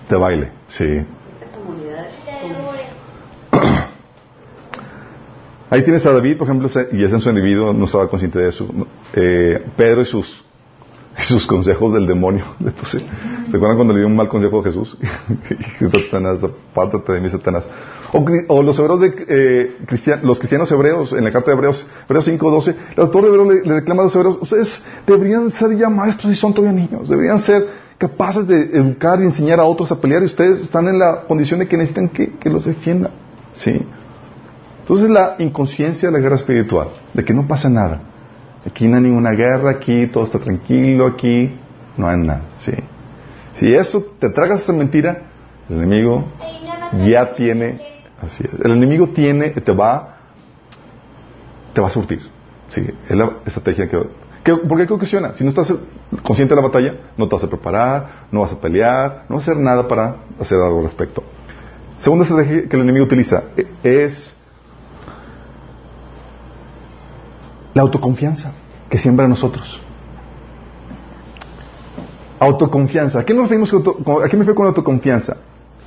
te 0.08 0.16
baile. 0.16 0.50
Sí. 0.68 0.84
Ahí 5.70 5.82
tienes 5.82 6.06
a 6.06 6.12
David, 6.12 6.36
por 6.38 6.46
ejemplo, 6.48 6.68
y 6.92 7.04
ese 7.04 7.14
en 7.14 7.20
su 7.20 7.28
individuo 7.28 7.72
no 7.72 7.86
estaba 7.86 8.08
consciente 8.08 8.38
de 8.38 8.48
eso. 8.50 8.68
Eh, 9.14 9.64
Pedro 9.76 10.02
y 10.02 10.04
sus, 10.04 10.44
y 11.18 11.22
sus 11.22 11.44
consejos 11.46 11.92
del 11.92 12.06
demonio. 12.06 12.44
¿Se 12.84 12.98
acuerdan 13.56 13.76
cuando 13.76 13.92
le 13.94 14.00
dio 14.00 14.06
un 14.08 14.14
mal 14.16 14.28
consejo 14.28 14.60
a 14.60 14.64
Jesús? 14.64 14.96
Satanás, 15.90 16.38
apártate 16.44 17.12
de 17.14 17.20
mí, 17.20 17.28
Satanás. 17.28 17.68
O, 18.12 18.24
o 18.48 18.62
los 18.62 18.78
hebreos 18.78 19.00
de, 19.00 19.24
eh, 19.28 19.76
cristian- 19.86 20.20
los 20.22 20.38
cristianos 20.38 20.70
hebreos, 20.70 21.12
en 21.12 21.24
la 21.24 21.32
carta 21.32 21.50
de 21.50 21.56
Hebreos, 21.56 21.84
Hebreos 22.08 22.28
5.12, 22.28 22.74
el 22.96 23.02
autor 23.02 23.22
de 23.22 23.28
Hebreos 23.28 23.48
le, 23.48 23.62
le 23.68 23.74
reclama 23.80 24.02
a 24.02 24.04
los 24.04 24.14
hebreos, 24.14 24.38
ustedes 24.40 24.82
deberían 25.06 25.50
ser 25.50 25.76
ya 25.76 25.88
maestros 25.90 26.32
y 26.32 26.36
son 26.36 26.54
todavía 26.54 26.80
niños, 26.80 27.08
deberían 27.08 27.40
ser 27.40 27.66
capaces 27.98 28.46
de 28.46 28.62
educar 28.76 29.20
y 29.20 29.24
enseñar 29.24 29.60
a 29.60 29.64
otros 29.64 29.90
a 29.90 30.00
pelear 30.00 30.22
y 30.22 30.26
ustedes 30.26 30.60
están 30.60 30.88
en 30.88 30.98
la 30.98 31.22
condición 31.22 31.60
de 31.60 31.68
que 31.68 31.76
necesitan 31.76 32.08
que, 32.08 32.32
que 32.32 32.50
los 32.50 32.64
defiendan. 32.64 33.12
Sí. 33.52 33.80
Entonces 34.80 35.10
la 35.10 35.36
inconsciencia 35.38 36.08
de 36.08 36.12
la 36.12 36.20
guerra 36.20 36.36
espiritual, 36.36 36.88
de 37.12 37.24
que 37.24 37.34
no 37.34 37.46
pasa 37.46 37.68
nada. 37.68 38.00
Aquí 38.66 38.86
no 38.86 38.96
hay 38.96 39.02
ninguna 39.02 39.30
guerra, 39.30 39.70
aquí 39.70 40.06
todo 40.08 40.24
está 40.24 40.38
tranquilo, 40.38 41.06
aquí 41.06 41.56
no 41.96 42.08
hay 42.08 42.18
nada. 42.18 42.42
¿sí? 42.60 42.72
Si 43.54 43.74
eso 43.74 44.04
te 44.20 44.28
tragas 44.30 44.62
esa 44.62 44.72
mentira, 44.72 45.22
el 45.68 45.76
enemigo 45.78 46.24
ya 47.06 47.34
tiene, 47.34 47.80
así 48.20 48.44
el 48.62 48.72
enemigo 48.72 49.08
tiene, 49.08 49.50
te 49.50 49.72
va, 49.72 50.18
te 51.72 51.80
va 51.80 51.88
a 51.88 51.90
surtir. 51.90 52.20
Sí, 52.70 52.86
es 53.08 53.16
la 53.16 53.32
estrategia 53.46 53.88
que, 53.88 53.96
que 54.46 54.54
¿por 54.56 54.86
qué 54.86 54.92
ocasiona? 54.92 55.34
Si 55.34 55.42
no 55.42 55.50
estás 55.50 55.74
consciente 56.22 56.54
de 56.54 56.60
la 56.60 56.66
batalla, 56.68 56.94
no 57.16 57.26
te 57.28 57.34
vas 57.34 57.42
a 57.44 57.48
preparar, 57.48 58.26
no 58.30 58.40
vas 58.42 58.52
a 58.52 58.60
pelear, 58.60 59.24
no 59.28 59.34
vas 59.36 59.48
a 59.48 59.50
hacer 59.50 59.60
nada 59.62 59.88
para 59.88 60.18
hacer 60.40 60.56
algo 60.60 60.78
al 60.78 60.84
respecto. 60.84 61.24
Segunda 61.98 62.24
estrategia 62.24 62.68
que 62.68 62.76
el 62.76 62.82
enemigo 62.82 63.04
utiliza 63.06 63.42
eh, 63.56 63.66
es 63.82 64.36
la 67.74 67.82
autoconfianza 67.82 68.52
que 68.88 68.98
siembra 68.98 69.24
en 69.24 69.30
nosotros. 69.30 69.80
Autoconfianza. 72.38 73.20
¿A 73.20 73.24
qué 73.24 73.32
¿A 73.32 73.36
qué 73.48 73.56
me 73.56 73.64
refiero 73.64 74.54
con 74.54 74.66
autoconfianza? 74.66 75.38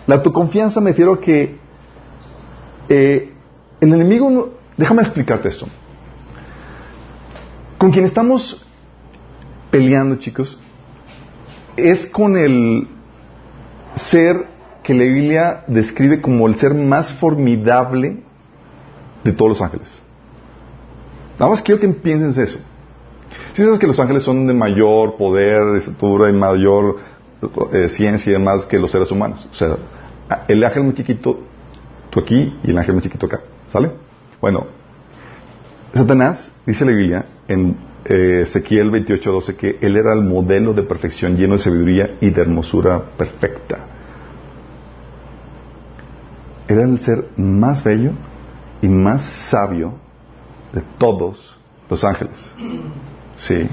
La 0.05 0.15
autoconfianza 0.15 0.81
me 0.81 0.89
refiero 0.89 1.13
a 1.13 1.19
que 1.21 1.57
eh, 2.89 3.33
el 3.79 3.93
enemigo, 3.93 4.29
no- 4.29 4.47
déjame 4.75 5.03
explicarte 5.03 5.47
esto. 5.47 5.67
Con 7.79 7.91
quien 7.91 8.03
estamos 8.03 8.61
peleando, 9.71 10.17
chicos, 10.17 10.59
es 11.77 12.05
con 12.07 12.35
el 12.35 12.89
ser 13.95 14.47
que 14.83 14.93
la 14.93 15.05
Biblia 15.05 15.63
describe 15.65 16.21
como 16.21 16.47
el 16.47 16.57
ser 16.57 16.73
más 16.73 17.13
formidable 17.13 18.17
de 19.23 19.31
todos 19.31 19.51
los 19.51 19.61
ángeles. 19.61 19.87
Nada 21.39 21.51
más 21.51 21.61
quiero 21.61 21.79
que 21.79 21.87
pienses 21.87 22.49
eso. 22.49 22.59
Si 23.53 23.63
sabes 23.63 23.79
que 23.79 23.87
los 23.87 23.97
ángeles 23.97 24.23
son 24.23 24.45
de 24.45 24.53
mayor 24.53 25.15
poder, 25.15 25.63
de 25.71 25.77
estatura 25.77 26.29
y 26.29 26.33
mayor 26.33 26.97
eh, 27.71 27.87
ciencia 27.87 28.29
y 28.29 28.33
demás 28.33 28.65
que 28.65 28.77
los 28.77 28.91
seres 28.91 29.09
humanos. 29.09 29.47
O 29.49 29.55
sea, 29.55 29.77
el 30.49 30.61
ángel 30.65 30.83
muy 30.83 30.95
chiquito, 30.95 31.39
tú 32.09 32.19
aquí 32.19 32.59
y 32.61 32.71
el 32.71 32.77
ángel 32.77 32.95
muy 32.95 33.03
chiquito 33.03 33.25
acá. 33.27 33.39
¿Sale? 33.71 33.89
Bueno, 34.41 34.67
Satanás, 35.93 36.51
dice 36.65 36.83
la 36.83 36.91
Biblia 36.91 37.25
en 37.49 37.75
eh, 38.05 38.43
Ezequiel 38.43 38.91
28:12, 38.91 39.55
que 39.55 39.77
él 39.81 39.97
era 39.97 40.13
el 40.13 40.21
modelo 40.21 40.73
de 40.73 40.83
perfección 40.83 41.35
lleno 41.35 41.55
de 41.55 41.59
sabiduría 41.59 42.15
y 42.21 42.29
de 42.29 42.41
hermosura 42.41 43.01
perfecta. 43.17 43.87
Era 46.67 46.83
el 46.83 46.99
ser 46.99 47.25
más 47.35 47.83
bello 47.83 48.11
y 48.81 48.87
más 48.87 49.23
sabio 49.49 49.95
de 50.71 50.81
todos 50.99 51.57
los 51.89 52.03
ángeles. 52.03 52.39
Sí. 53.37 53.67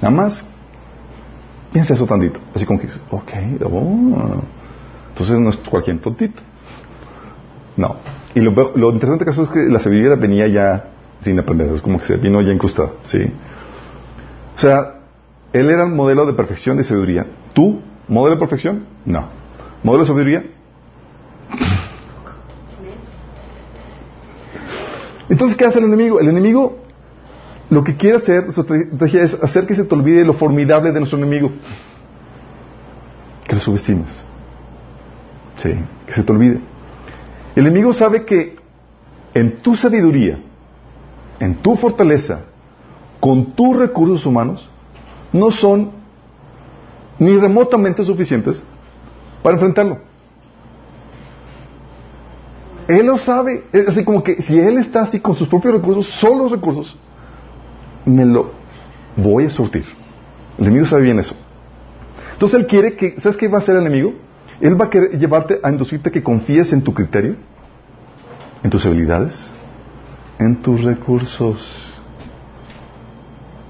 Nada 0.00 0.14
más 0.14 0.44
piensa 1.72 1.92
eso 1.92 2.06
tantito. 2.06 2.40
Así 2.54 2.64
como 2.64 2.80
que 2.80 2.86
dices, 2.86 3.02
ok, 3.10 3.32
oh. 3.64 4.42
entonces 5.10 5.38
no 5.38 5.50
es 5.50 5.56
cualquier 5.58 6.00
tontito. 6.00 6.40
No. 7.76 7.96
Y 8.34 8.40
lo, 8.40 8.72
lo 8.74 8.90
interesante 8.90 9.26
caso 9.26 9.42
es 9.42 9.50
que 9.50 9.60
la 9.68 9.78
sabiduría 9.78 10.14
venía 10.14 10.48
ya 10.48 10.92
sin 11.22 11.38
aprender, 11.38 11.70
es 11.70 11.80
como 11.80 11.98
que 11.98 12.06
se 12.06 12.16
vino 12.16 12.40
ya 12.42 12.52
incrustada, 12.52 12.90
¿sí? 13.04 13.32
O 14.56 14.58
sea, 14.58 15.00
él 15.52 15.70
era 15.70 15.84
el 15.84 15.90
modelo 15.92 16.26
de 16.26 16.32
perfección 16.34 16.76
de 16.76 16.84
sabiduría. 16.84 17.26
¿Tú, 17.52 17.80
modelo 18.08 18.36
de 18.36 18.40
perfección? 18.40 18.86
No. 19.04 19.28
¿Modelo 19.82 20.04
de 20.04 20.08
sabiduría? 20.08 20.44
Entonces, 25.28 25.56
¿qué 25.56 25.64
hace 25.64 25.78
el 25.78 25.86
enemigo? 25.86 26.20
El 26.20 26.28
enemigo 26.28 26.82
lo 27.70 27.82
que 27.82 27.96
quiere 27.96 28.18
hacer, 28.18 28.52
su 28.52 28.60
estrategia 28.60 29.22
es 29.22 29.34
hacer 29.42 29.66
que 29.66 29.74
se 29.74 29.84
te 29.84 29.94
olvide 29.94 30.26
lo 30.26 30.34
formidable 30.34 30.92
de 30.92 31.00
nuestro 31.00 31.18
enemigo. 31.18 31.50
Que 33.46 33.54
lo 33.54 33.60
subestimes. 33.60 34.12
Sí, 35.56 35.74
que 36.06 36.12
se 36.12 36.22
te 36.22 36.32
olvide. 36.32 36.60
El 37.56 37.66
enemigo 37.66 37.94
sabe 37.94 38.26
que 38.26 38.56
en 39.32 39.62
tu 39.62 39.74
sabiduría, 39.74 40.38
en 41.42 41.56
tu 41.56 41.74
fortaleza, 41.74 42.44
con 43.18 43.46
tus 43.56 43.76
recursos 43.76 44.24
humanos, 44.24 44.70
no 45.32 45.50
son 45.50 45.90
ni 47.18 47.36
remotamente 47.36 48.04
suficientes 48.04 48.62
para 49.42 49.54
enfrentarlo. 49.54 49.98
Él 52.86 53.06
lo 53.06 53.18
sabe, 53.18 53.64
es 53.72 53.88
así 53.88 54.04
como 54.04 54.22
que 54.22 54.40
si 54.40 54.56
él 54.56 54.78
está 54.78 55.02
así 55.02 55.18
con 55.18 55.34
sus 55.34 55.48
propios 55.48 55.74
recursos, 55.74 56.06
solo 56.06 56.44
los 56.44 56.52
recursos, 56.52 56.96
me 58.04 58.24
lo 58.24 58.52
voy 59.16 59.46
a 59.46 59.50
surtir. 59.50 59.84
El 60.58 60.66
enemigo 60.66 60.86
sabe 60.86 61.02
bien 61.02 61.18
eso. 61.18 61.34
Entonces 62.34 62.60
él 62.60 62.68
quiere 62.68 62.94
que, 62.94 63.18
¿sabes 63.18 63.36
qué 63.36 63.48
va 63.48 63.58
a 63.58 63.62
hacer 63.62 63.74
el 63.74 63.84
enemigo? 63.84 64.14
Él 64.60 64.80
va 64.80 64.84
a 64.84 64.90
querer 64.90 65.18
llevarte 65.18 65.58
a 65.60 65.72
inducirte 65.72 66.12
que 66.12 66.22
confíes 66.22 66.72
en 66.72 66.84
tu 66.84 66.94
criterio, 66.94 67.34
en 68.62 68.70
tus 68.70 68.86
habilidades, 68.86 69.51
en 70.38 70.56
tus 70.62 70.82
recursos. 70.82 71.58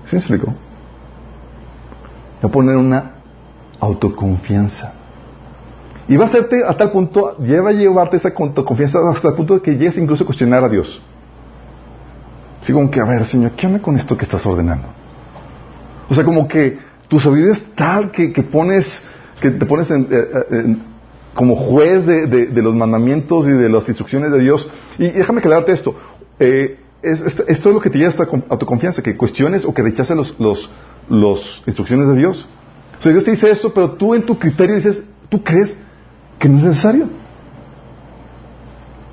¿Sí 0.06 0.16
me 0.16 0.18
explico? 0.18 0.54
Va 2.42 2.48
a 2.48 2.52
poner 2.52 2.76
una 2.76 3.12
autoconfianza. 3.80 4.94
Y 6.08 6.16
va 6.16 6.24
a 6.24 6.28
hacerte 6.28 6.64
a 6.64 6.76
tal 6.76 6.90
punto, 6.90 7.36
lleva 7.38 7.70
a 7.70 7.72
llevarte 7.72 8.16
esa 8.16 8.32
autoconfianza 8.36 8.98
hasta 9.10 9.28
el 9.28 9.34
punto 9.34 9.54
de 9.54 9.60
que 9.62 9.72
llegues 9.72 9.96
incluso 9.98 10.24
a 10.24 10.26
cuestionar 10.26 10.64
a 10.64 10.68
Dios. 10.68 11.00
Así 12.62 12.72
como 12.72 12.90
que, 12.90 13.00
a 13.00 13.04
ver, 13.04 13.26
Señor, 13.26 13.52
¿qué 13.52 13.66
onda 13.66 13.80
con 13.80 13.96
esto 13.96 14.16
que 14.16 14.24
estás 14.24 14.44
ordenando? 14.46 14.86
O 16.08 16.14
sea, 16.14 16.24
como 16.24 16.46
que 16.46 16.78
tu 17.08 17.18
sabiduría 17.18 17.52
es 17.52 17.74
tal 17.74 18.10
que, 18.10 18.32
que 18.32 18.42
pones, 18.42 19.04
que 19.40 19.50
te 19.50 19.66
pones 19.66 19.90
en, 19.90 20.08
eh, 20.10 20.28
en, 20.50 20.82
como 21.34 21.56
juez 21.56 22.06
de, 22.06 22.26
de, 22.26 22.46
de, 22.46 22.62
los 22.62 22.74
mandamientos 22.74 23.46
y 23.46 23.50
de 23.50 23.68
las 23.68 23.88
instrucciones 23.88 24.30
de 24.30 24.40
Dios. 24.40 24.70
Y 24.98 25.08
déjame 25.08 25.40
aclararte 25.40 25.72
esto. 25.72 25.94
Eh, 26.38 26.78
es, 27.02 27.20
esto, 27.20 27.44
es 27.48 27.64
lo 27.64 27.80
que 27.80 27.90
te 27.90 27.98
lleva 27.98 28.10
a, 28.10 28.12
esta, 28.12 28.28
a 28.48 28.58
tu 28.58 28.66
confianza, 28.66 29.02
que 29.02 29.16
cuestiones 29.16 29.64
o 29.64 29.74
que 29.74 29.82
rechaces 29.82 30.16
los, 30.38 30.70
los, 31.08 31.62
instrucciones 31.66 32.08
de 32.08 32.14
Dios. 32.14 32.48
O 33.04 33.08
Dios 33.08 33.24
te 33.24 33.32
dice 33.32 33.50
esto, 33.50 33.72
pero 33.74 33.92
tú 33.92 34.14
en 34.14 34.22
tu 34.22 34.38
criterio 34.38 34.76
dices, 34.76 35.02
tú 35.28 35.42
crees 35.42 35.76
que 36.38 36.48
no 36.48 36.58
es 36.58 36.64
necesario. 36.64 37.08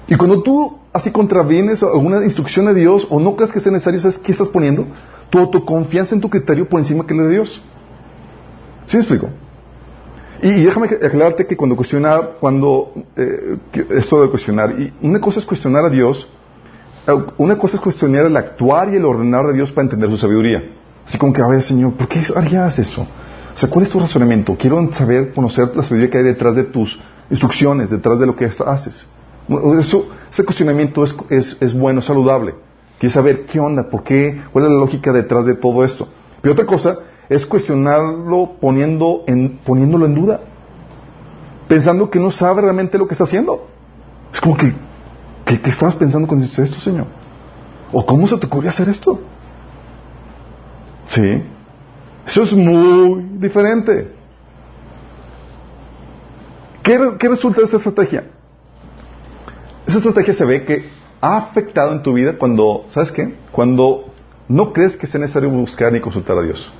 Y 0.08 0.16
cuando 0.16 0.42
tú 0.42 0.80
así 0.94 1.12
contravienes 1.12 1.84
alguna 1.84 2.24
instrucción 2.24 2.66
de 2.66 2.74
Dios 2.74 3.08
o 3.10 3.20
no 3.20 3.36
crees 3.36 3.52
que 3.52 3.60
sea 3.60 3.72
necesario, 3.72 4.02
¿sabes 4.02 4.18
qué 4.18 4.32
estás 4.32 4.48
poniendo? 4.50 4.86
Tu 5.30 5.38
autoconfianza 5.38 6.16
en 6.16 6.22
tu 6.22 6.30
criterio 6.30 6.68
por 6.68 6.80
encima 6.80 7.06
que 7.06 7.14
la 7.14 7.24
de 7.24 7.30
Dios. 7.30 7.62
¿Sí 8.88 8.98
me 8.98 9.04
explico? 9.04 9.30
Y, 10.42 10.64
déjame 10.64 10.88
aclararte 10.88 11.46
que 11.46 11.58
cuando 11.58 11.76
cuestionar, 11.76 12.38
cuando 12.40 12.94
eh, 13.16 13.58
esto 13.90 14.22
de 14.22 14.30
cuestionar, 14.30 14.80
y 14.80 14.94
una 15.02 15.20
cosa 15.20 15.40
es 15.40 15.46
cuestionar 15.46 15.86
a 15.86 15.90
Dios, 15.90 16.28
una 17.38 17.58
cosa 17.58 17.78
es 17.78 17.82
cuestionar 17.82 18.26
el 18.26 18.36
actuar 18.36 18.94
y 18.94 18.98
el 18.98 19.06
ordenar 19.06 19.48
de 19.48 19.54
Dios 19.54 19.72
para 19.72 19.86
entender 19.86 20.10
su 20.10 20.18
sabiduría. 20.18 20.64
Así 21.06 21.18
como 21.18 21.34
que, 21.34 21.42
a 21.42 21.48
ver, 21.48 21.62
Señor, 21.62 21.94
¿por 21.94 22.08
qué 22.08 22.22
harías 22.36 22.78
eso? 22.80 23.02
O 23.02 23.58
sea, 23.58 23.70
¿cuál 23.70 23.86
es 23.86 23.92
tu 23.92 24.00
razonamiento? 24.00 24.56
Quiero 24.58 24.92
saber, 24.94 25.34
conocer 25.34 25.76
la 25.76 25.84
sabiduría 25.84 26.12
que 26.12 26.18
hay 26.20 26.24
detrás 26.24 26.56
de 26.56 26.66
tus 26.66 27.00
instrucciones, 27.30 27.90
detrás 27.90 28.20
de 28.20 28.26
lo 28.26 28.36
que 28.36 28.46
haces. 28.46 29.08
Eso, 29.80 30.08
ese 30.32 30.44
cuestionamiento 30.44 31.04
es, 31.04 31.16
es, 31.30 31.58
es 31.60 31.78
bueno, 31.78 32.02
saludable. 32.02 32.54
Quieres 33.00 33.14
saber 33.14 33.46
qué 33.46 33.60
onda, 33.60 33.90
por 33.90 34.04
qué, 34.04 34.42
cuál 34.52 34.66
es 34.66 34.72
la 34.72 34.78
lógica 34.78 35.12
detrás 35.12 35.46
de 35.46 35.56
todo 35.56 35.84
esto. 35.84 36.08
Pero 36.42 36.54
otra 36.54 36.66
cosa 36.66 37.00
es 37.30 37.46
cuestionarlo 37.46 38.58
poniendo 38.60 39.24
en, 39.28 39.58
poniéndolo 39.64 40.06
en 40.06 40.16
duda, 40.16 40.42
pensando 41.68 42.10
que 42.10 42.20
no 42.20 42.32
sabe 42.32 42.62
realmente 42.62 42.98
lo 42.98 43.08
que 43.08 43.14
está 43.14 43.24
haciendo. 43.24 43.68
Es 44.34 44.42
como 44.42 44.58
que, 44.58 44.74
¿qué, 45.58 45.70
estabas 45.70 45.96
pensando 45.96 46.28
cuando 46.28 46.46
hiciste 46.46 46.64
esto, 46.64 46.80
Señor? 46.80 47.08
¿O 47.92 48.06
cómo 48.06 48.28
se 48.28 48.38
te 48.38 48.46
ocurrió 48.46 48.70
hacer 48.70 48.88
esto? 48.90 49.20
Sí. 51.08 51.44
Eso 52.26 52.44
es 52.44 52.54
muy 52.54 53.24
diferente. 53.40 54.14
¿Qué, 56.84 57.00
¿Qué, 57.20 57.30
resulta 57.30 57.62
de 57.62 57.66
esa 57.66 57.78
estrategia? 57.78 58.26
Esa 59.88 59.98
estrategia 59.98 60.34
se 60.34 60.46
ve 60.46 60.66
que 60.66 60.86
ha 61.22 61.38
afectado 61.38 61.92
en 61.94 62.04
tu 62.04 62.14
vida 62.14 62.38
cuando, 62.38 62.86
¿sabes 62.90 63.12
qué? 63.12 63.34
Cuando 63.52 64.06
no 64.48 64.72
crees 64.72 64.96
que 64.96 65.08
sea 65.08 65.20
necesario 65.20 65.50
buscar 65.50 65.92
ni 65.92 66.00
consultar 66.00 66.38
a 66.38 66.44
Dios. 66.44 66.72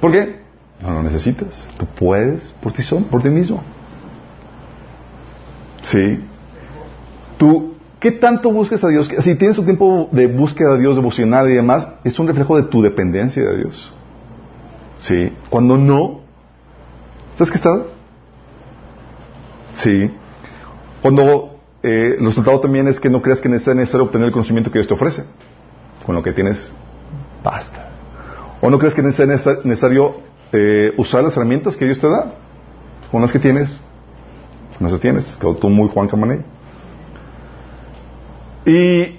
¿Por 0.00 0.12
qué? 0.12 0.40
No 0.80 0.92
lo 0.92 1.02
necesitas. 1.02 1.66
Tú 1.78 1.86
puedes 1.86 2.44
por 2.62 2.72
ti, 2.72 2.82
son, 2.82 3.04
por 3.04 3.22
ti 3.22 3.30
mismo. 3.30 3.62
Sí. 5.82 6.20
Tú, 7.38 7.74
¿qué 8.00 8.12
tanto 8.12 8.52
buscas 8.52 8.82
a 8.84 8.88
Dios? 8.88 9.08
Si 9.22 9.34
tienes 9.36 9.58
un 9.58 9.64
tiempo 9.64 10.08
de 10.12 10.26
búsqueda 10.26 10.74
de 10.74 10.80
Dios, 10.80 10.96
devocional 10.96 11.48
y 11.50 11.54
demás, 11.54 11.88
es 12.04 12.18
un 12.18 12.26
reflejo 12.26 12.56
de 12.56 12.64
tu 12.64 12.82
dependencia 12.82 13.42
de 13.42 13.56
Dios. 13.58 13.92
Sí. 14.98 15.32
Cuando 15.48 15.78
no, 15.78 16.20
¿sabes 17.36 17.52
qué 17.52 17.56
está? 17.56 17.82
Sí. 19.74 20.10
Cuando 21.00 21.60
eh, 21.82 22.16
el 22.18 22.26
resultado 22.26 22.60
también 22.60 22.88
es 22.88 22.98
que 22.98 23.08
no 23.08 23.22
creas 23.22 23.40
que 23.40 23.48
es 23.48 23.66
necesario 23.68 24.04
obtener 24.04 24.26
el 24.26 24.32
conocimiento 24.32 24.70
que 24.70 24.78
Dios 24.80 24.88
te 24.88 24.94
ofrece. 24.94 25.24
Con 26.04 26.16
lo 26.16 26.22
que 26.22 26.32
tienes, 26.32 26.72
basta. 27.44 27.90
¿O 28.60 28.70
no 28.70 28.78
crees 28.78 28.94
que 28.94 29.02
es 29.02 29.18
necesario 29.64 30.16
eh, 30.52 30.92
usar 30.96 31.22
las 31.22 31.36
herramientas 31.36 31.76
que 31.76 31.84
Dios 31.84 32.00
te 32.00 32.08
da? 32.08 32.32
Con 33.12 33.22
las 33.22 33.30
que 33.30 33.38
tienes, 33.38 33.70
no 34.80 34.88
las 34.88 35.00
tienes. 35.00 35.24
Quedó 35.40 35.54
tú 35.56 35.68
muy 35.68 35.88
Juan 35.88 36.08
Camané. 36.08 36.42
Y 38.68 39.16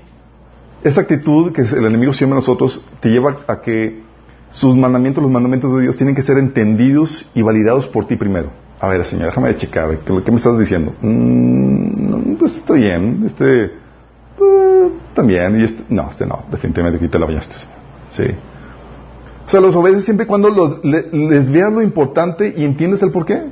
esa 0.83 1.01
actitud 1.01 1.51
que 1.51 1.61
el 1.61 1.85
enemigo 1.85 2.13
siempre 2.13 2.37
a 2.37 2.39
nosotros 2.39 2.85
te 2.99 3.09
lleva 3.09 3.39
a 3.47 3.61
que 3.61 4.03
sus 4.51 4.75
mandamientos, 4.75 5.23
los 5.23 5.31
mandamientos 5.31 5.75
de 5.75 5.81
Dios, 5.81 5.97
tienen 5.97 6.15
que 6.15 6.21
ser 6.21 6.37
entendidos 6.37 7.27
y 7.33 7.41
validados 7.41 7.87
por 7.87 8.05
ti 8.05 8.15
primero. 8.15 8.51
A 8.79 8.87
ver, 8.87 9.03
Señor, 9.05 9.25
déjame 9.25 9.57
checar, 9.57 9.89
¿qué, 9.99 10.23
qué 10.23 10.31
me 10.31 10.37
estás 10.37 10.57
diciendo? 10.57 10.93
Mm, 11.01 12.35
pues 12.35 12.57
está 12.57 12.73
bien, 12.73 13.23
este, 13.25 13.65
eh, 13.65 14.91
también, 15.15 15.59
y 15.59 15.63
este, 15.63 15.83
no, 15.89 16.09
este 16.11 16.27
no, 16.27 16.43
definitivamente 16.51 16.97
aquí 16.97 17.11
te 17.11 17.17
la 17.19 17.25
bañaste, 17.25 17.55
Sí. 18.11 18.25
O 19.45 19.49
sea, 19.49 19.61
los 19.61 19.75
obedeces 19.75 20.05
siempre 20.05 20.25
y 20.25 20.27
cuando 20.27 20.49
los, 20.49 20.85
les 20.85 21.49
veas 21.49 21.73
lo 21.73 21.81
importante 21.81 22.53
y 22.55 22.63
entiendes 22.63 23.01
el 23.01 23.11
por 23.11 23.25
qué. 23.25 23.45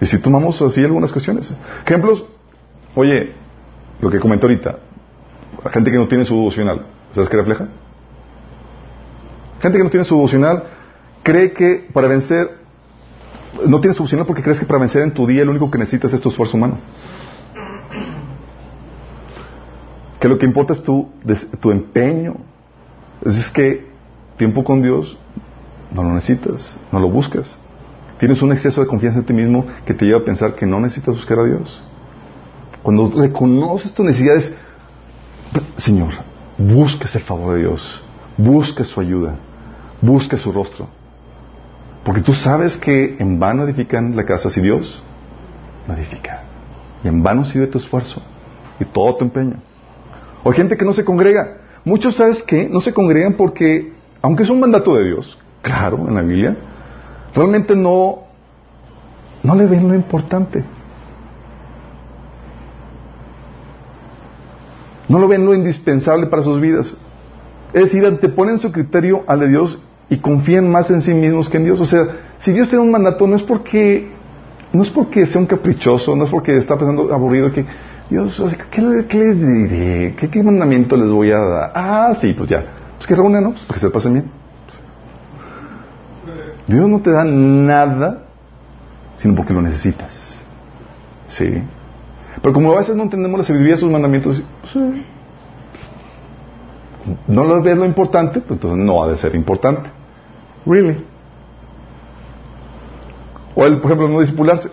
Y 0.00 0.06
si 0.06 0.18
tomamos 0.22 0.60
así 0.62 0.82
algunas 0.82 1.12
cuestiones. 1.12 1.54
Ejemplos, 1.84 2.24
oye, 2.94 3.32
lo 4.00 4.10
que 4.10 4.18
comenté 4.18 4.46
ahorita, 4.46 4.78
la 5.64 5.70
gente 5.70 5.90
que 5.90 5.96
no 5.96 6.08
tiene 6.08 6.24
su 6.24 6.34
devocional, 6.34 6.86
¿sabes 7.12 7.28
qué 7.28 7.36
refleja? 7.36 7.68
Gente 9.60 9.78
que 9.78 9.84
no 9.84 9.90
tiene 9.90 10.04
su 10.04 10.14
devocional 10.14 10.64
cree 11.22 11.52
que 11.52 11.88
para 11.92 12.08
vencer, 12.08 12.58
no 13.66 13.80
tiene 13.80 13.94
su 13.94 14.02
devocional 14.02 14.26
porque 14.26 14.42
crees 14.42 14.58
que 14.58 14.66
para 14.66 14.80
vencer 14.80 15.02
en 15.02 15.12
tu 15.12 15.26
día 15.26 15.44
lo 15.44 15.50
único 15.50 15.70
que 15.70 15.78
necesitas 15.78 16.12
es 16.12 16.20
tu 16.20 16.30
esfuerzo 16.30 16.56
humano. 16.56 16.78
Que 20.18 20.28
lo 20.28 20.38
que 20.38 20.46
importa 20.46 20.74
es 20.74 20.82
tu, 20.82 21.10
tu 21.60 21.70
empeño, 21.70 22.36
es 23.24 23.50
que 23.50 23.86
tiempo 24.36 24.64
con 24.64 24.82
Dios 24.82 25.18
no 25.92 26.02
lo 26.02 26.12
necesitas, 26.12 26.76
no 26.92 27.00
lo 27.00 27.08
buscas. 27.08 27.54
Tienes 28.18 28.42
un 28.42 28.52
exceso 28.52 28.80
de 28.82 28.86
confianza 28.86 29.20
en 29.20 29.24
ti 29.24 29.32
mismo 29.32 29.66
que 29.86 29.94
te 29.94 30.04
lleva 30.04 30.20
a 30.20 30.24
pensar 30.24 30.54
que 30.54 30.66
no 30.66 30.78
necesitas 30.78 31.14
buscar 31.14 31.38
a 31.38 31.44
Dios. 31.44 31.82
Cuando 32.82 33.10
reconoces 33.10 33.92
tus 33.92 34.06
necesidades, 34.06 34.54
Señor, 35.76 36.12
busques 36.56 37.14
el 37.14 37.22
favor 37.22 37.54
de 37.54 37.60
Dios, 37.60 38.02
busca 38.36 38.84
su 38.84 39.00
ayuda, 39.00 39.36
busca 40.00 40.36
su 40.36 40.52
rostro. 40.52 40.88
Porque 42.04 42.22
tú 42.22 42.32
sabes 42.32 42.78
que 42.78 43.16
en 43.18 43.38
vano 43.38 43.64
edifican 43.64 44.16
la 44.16 44.24
casa 44.24 44.48
si 44.48 44.60
Dios 44.60 45.02
no 45.86 45.94
edifica. 45.94 46.42
Y 47.04 47.08
en 47.08 47.22
vano 47.22 47.44
sirve 47.44 47.66
tu 47.66 47.78
esfuerzo 47.78 48.22
y 48.78 48.84
todo 48.84 49.16
tu 49.16 49.24
empeño. 49.24 49.56
O 50.42 50.50
hay 50.50 50.56
gente 50.56 50.76
que 50.76 50.84
no 50.84 50.94
se 50.94 51.04
congrega. 51.04 51.58
Muchos, 51.84 52.16
¿sabes 52.16 52.42
qué? 52.42 52.68
No 52.68 52.80
se 52.80 52.94
congregan 52.94 53.34
porque, 53.34 53.92
aunque 54.22 54.42
es 54.42 54.50
un 54.50 54.60
mandato 54.60 54.94
de 54.94 55.04
Dios, 55.04 55.38
claro, 55.62 56.06
en 56.08 56.14
la 56.14 56.22
Biblia, 56.22 56.56
realmente 57.34 57.76
no, 57.76 58.20
no 59.42 59.54
le 59.54 59.66
ven 59.66 59.88
lo 59.88 59.94
importante. 59.94 60.64
No 65.10 65.18
lo 65.18 65.26
ven 65.26 65.44
lo 65.44 65.54
indispensable 65.54 66.26
para 66.26 66.44
sus 66.44 66.60
vidas. 66.60 66.94
Es 67.72 67.82
decir, 67.82 68.06
anteponen 68.06 68.58
su 68.58 68.70
criterio 68.70 69.24
al 69.26 69.40
de 69.40 69.48
Dios 69.48 69.82
y 70.08 70.18
confían 70.18 70.70
más 70.70 70.88
en 70.92 71.02
sí 71.02 71.12
mismos 71.12 71.50
que 71.50 71.56
en 71.56 71.64
Dios. 71.64 71.80
O 71.80 71.84
sea, 71.84 72.06
si 72.38 72.52
Dios 72.52 72.68
tiene 72.68 72.84
un 72.84 72.92
mandato, 72.92 73.26
no 73.26 73.34
es 73.34 73.42
porque, 73.42 74.08
no 74.72 74.82
es 74.84 74.88
porque 74.88 75.26
sea 75.26 75.40
un 75.40 75.48
caprichoso, 75.48 76.14
no 76.14 76.26
es 76.26 76.30
porque 76.30 76.56
está 76.56 76.76
pensando 76.76 77.12
aburrido 77.12 77.50
que 77.52 77.66
Dios, 78.08 78.40
¿qué, 78.70 78.82
les 78.82 79.40
diré? 79.40 80.14
¿Qué, 80.14 80.42
mandamiento 80.44 80.96
les 80.96 81.10
voy 81.10 81.32
a 81.32 81.40
dar? 81.40 81.72
Ah, 81.74 82.14
sí, 82.20 82.32
pues 82.32 82.48
ya. 82.48 82.64
Pues 82.96 83.08
que 83.08 83.16
reúnan, 83.16 83.42
¿no? 83.42 83.50
Pues 83.50 83.66
que 83.66 83.78
se 83.80 83.90
pasen 83.90 84.12
bien. 84.12 84.30
Dios 86.68 86.88
no 86.88 87.00
te 87.00 87.10
da 87.10 87.24
nada, 87.24 88.26
sino 89.16 89.34
porque 89.34 89.52
lo 89.52 89.60
necesitas. 89.60 90.40
Sí. 91.26 91.64
Pero 92.42 92.54
como 92.54 92.72
a 92.72 92.78
veces 92.78 92.96
no 92.96 93.02
entendemos 93.02 93.38
la 93.38 93.44
sabiduría 93.44 93.74
de 93.74 93.80
sus 93.80 93.90
mandamientos, 93.90 94.42
pues, 94.62 94.74
no 97.26 97.44
lo 97.44 97.62
ves 97.62 97.76
lo 97.76 97.84
importante, 97.84 98.40
pues 98.40 98.52
entonces 98.52 98.84
no 98.84 99.02
ha 99.02 99.08
de 99.08 99.16
ser 99.16 99.34
importante. 99.34 99.90
Really. 100.66 101.04
O 103.54 103.64
el, 103.66 103.80
por 103.80 103.90
ejemplo, 103.90 104.08
no 104.08 104.20
discipularse. 104.20 104.70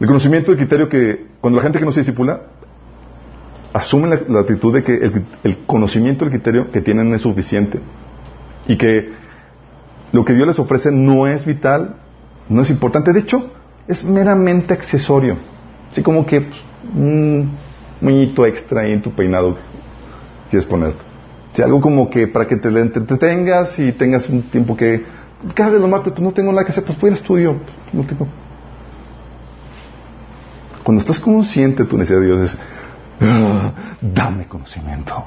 El 0.00 0.06
conocimiento 0.06 0.50
del 0.50 0.58
criterio 0.58 0.88
que 0.88 1.26
cuando 1.40 1.58
la 1.58 1.62
gente 1.62 1.78
que 1.78 1.84
no 1.84 1.92
se 1.92 2.00
disipula 2.00 2.40
asumen 3.72 4.10
la, 4.28 4.40
actitud 4.40 4.72
de 4.72 4.82
que 4.82 5.12
el, 5.42 5.58
conocimiento, 5.66 6.24
el 6.24 6.30
criterio 6.30 6.70
que 6.70 6.80
tienen 6.80 7.12
es 7.12 7.22
suficiente 7.22 7.80
y 8.68 8.78
que 8.78 9.12
lo 10.12 10.24
que 10.24 10.32
Dios 10.32 10.46
les 10.46 10.58
ofrece 10.60 10.92
no 10.92 11.26
es 11.26 11.44
vital, 11.44 11.96
no 12.48 12.62
es 12.62 12.70
importante, 12.70 13.12
de 13.12 13.20
hecho, 13.20 13.50
es 13.88 14.04
meramente 14.04 14.72
accesorio. 14.72 15.36
Así 15.94 16.02
como 16.02 16.26
que 16.26 16.40
pues, 16.40 16.60
un 16.92 17.52
muñito 18.00 18.44
extra 18.44 18.80
ahí 18.82 18.92
en 18.92 19.00
tu 19.00 19.12
peinado 19.12 19.56
quieres 20.50 20.66
poner. 20.66 20.94
Si 21.54 21.62
algo 21.62 21.80
como 21.80 22.10
que 22.10 22.26
para 22.26 22.48
que 22.48 22.56
te 22.56 22.68
entretengas 22.68 23.78
y 23.78 23.92
tengas 23.92 24.28
un 24.28 24.42
tiempo 24.42 24.76
que, 24.76 25.04
¿qué 25.54 25.62
haces 25.62 25.80
lo 25.80 25.86
martes? 25.86 26.12
Pues 26.12 26.22
no 26.22 26.32
tengo 26.32 26.50
nada 26.50 26.64
que 26.64 26.72
hacer, 26.72 26.84
pues 26.84 27.00
voy 27.00 27.10
al 27.10 27.16
estudio. 27.16 27.56
No 27.92 28.04
tengo. 28.04 28.26
Cuando 30.82 31.00
estás 31.00 31.20
consciente 31.20 31.84
de 31.84 31.88
tu 31.88 31.96
necesidad 31.96 32.20
de 32.20 32.26
Dios, 32.26 32.40
es, 32.40 32.58
Ah, 33.20 33.72
dame 34.00 34.46
conocimiento. 34.46 35.24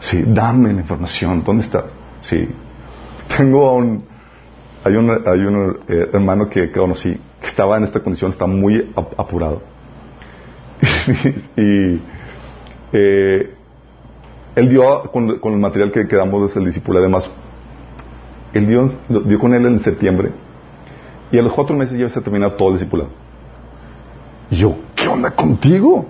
Sí, 0.00 0.22
dame 0.26 0.72
la 0.72 0.80
información. 0.80 1.42
¿Dónde 1.44 1.64
está? 1.64 1.84
Sí. 2.20 2.48
Tengo 3.36 3.74
un, 3.74 4.04
hay 4.84 4.96
un, 4.96 5.10
hay 5.10 5.40
un 5.40 5.78
eh, 5.88 6.10
hermano 6.12 6.48
que, 6.48 6.70
conocí 6.70 7.18
que 7.40 7.46
estaba 7.46 7.76
en 7.78 7.84
esta 7.84 8.00
condición, 8.00 8.32
está 8.32 8.46
muy 8.46 8.92
apurado. 8.94 9.62
y 11.56 12.00
eh, 12.92 13.54
él 14.56 14.68
dio 14.68 15.02
con, 15.12 15.30
el 15.30 15.58
material 15.58 15.92
que 15.92 16.08
quedamos 16.08 16.48
desde 16.48 16.60
el 16.60 16.66
discípulo, 16.66 16.98
además, 16.98 17.30
él 18.52 18.66
dio, 18.66 18.90
dio 19.24 19.38
con 19.38 19.54
él 19.54 19.64
en 19.64 19.80
septiembre 19.80 20.32
Y 21.30 21.38
a 21.38 21.42
los 21.42 21.52
cuatro 21.52 21.76
meses 21.76 21.96
ya 21.98 22.08
se 22.08 22.18
ha 22.18 22.22
terminado 22.22 22.54
todo 22.54 22.68
el 22.68 22.74
discipulado. 22.74 23.10
Y 24.50 24.56
yo, 24.56 24.74
¿qué 24.96 25.06
onda 25.06 25.30
contigo? 25.30 26.06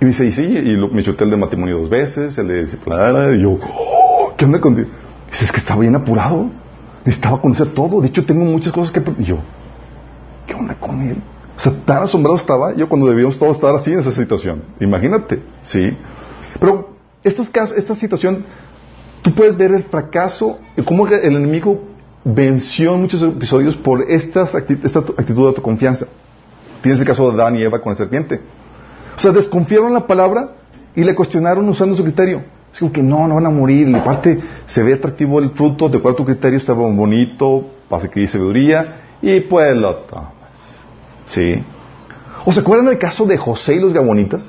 Y 0.00 0.04
me 0.04 0.10
dice, 0.10 0.26
y 0.26 0.32
sí, 0.32 0.44
y 0.44 0.76
me 0.76 1.02
chuté 1.02 1.24
el 1.24 1.30
de 1.30 1.36
matrimonio 1.36 1.78
dos 1.78 1.90
veces, 1.90 2.38
el 2.38 2.46
de 2.46 2.62
discipulada, 2.64 3.34
y 3.34 3.42
yo, 3.42 3.58
"Oh, 3.60 4.32
¿qué 4.36 4.44
onda 4.44 4.60
contigo? 4.60 4.88
Dice, 5.28 5.44
es 5.44 5.50
que 5.50 5.58
estaba 5.58 5.80
bien 5.80 5.96
apurado, 5.96 6.48
necesitaba 7.04 7.40
conocer 7.40 7.70
todo, 7.70 8.00
de 8.00 8.08
hecho 8.08 8.24
tengo 8.24 8.44
muchas 8.44 8.72
cosas 8.72 8.92
que... 8.92 9.02
Y 9.18 9.24
yo, 9.24 9.38
¿qué 10.46 10.54
onda 10.54 10.76
con 10.76 11.00
él? 11.00 11.16
O 11.58 11.60
sea, 11.60 11.72
tan 11.84 12.04
asombrado 12.04 12.36
estaba 12.36 12.72
yo 12.76 12.88
cuando 12.88 13.08
debíamos 13.08 13.36
todos 13.36 13.56
estar 13.56 13.74
así 13.74 13.92
en 13.92 13.98
esa 13.98 14.12
situación. 14.12 14.62
Imagínate, 14.78 15.42
¿sí? 15.62 15.90
Pero 16.60 16.90
estos 17.24 17.50
casos, 17.50 17.76
esta 17.76 17.96
situación, 17.96 18.44
tú 19.22 19.34
puedes 19.34 19.56
ver 19.56 19.72
el 19.72 19.82
fracaso 19.82 20.60
cómo 20.84 21.08
el 21.08 21.24
enemigo 21.24 21.82
venció 22.24 22.94
en 22.94 23.02
muchos 23.02 23.20
episodios 23.24 23.76
por 23.76 24.02
esta 24.02 24.42
actitud 24.42 24.86
de 24.86 25.48
autoconfianza. 25.48 26.06
Tienes 26.80 27.00
el 27.00 27.06
caso 27.06 27.28
de 27.28 27.42
Adán 27.42 27.56
y 27.56 27.62
Eva 27.62 27.80
con 27.80 27.90
la 27.90 27.96
serpiente. 27.96 28.40
O 29.16 29.18
sea, 29.18 29.32
desconfiaron 29.32 29.92
la 29.92 30.06
palabra 30.06 30.52
y 30.94 31.02
le 31.02 31.12
cuestionaron 31.16 31.68
usando 31.68 31.96
su 31.96 32.04
criterio. 32.04 32.44
Es 32.72 32.78
como 32.78 32.92
que 32.92 33.02
no, 33.02 33.26
no 33.26 33.34
van 33.34 33.46
a 33.46 33.50
morir. 33.50 33.88
Y 33.88 33.94
aparte, 33.96 34.38
se 34.66 34.80
ve 34.84 34.94
atractivo 34.94 35.40
el 35.40 35.50
fruto, 35.50 35.88
de 35.88 35.98
acuerdo 35.98 36.14
a 36.14 36.18
tu 36.18 36.24
criterio, 36.24 36.56
está 36.56 36.72
bonito, 36.72 37.68
pasa 37.88 38.08
que 38.08 38.20
dice 38.20 38.34
sabiduría, 38.34 39.00
y 39.20 39.40
pues 39.40 39.76
lo. 39.76 40.37
¿Sí? 41.28 41.62
¿O 42.44 42.52
se 42.52 42.60
acuerdan 42.60 42.86
del 42.86 42.98
caso 42.98 43.26
de 43.26 43.36
José 43.36 43.74
y 43.74 43.80
los 43.80 43.92
Gabonitas? 43.92 44.48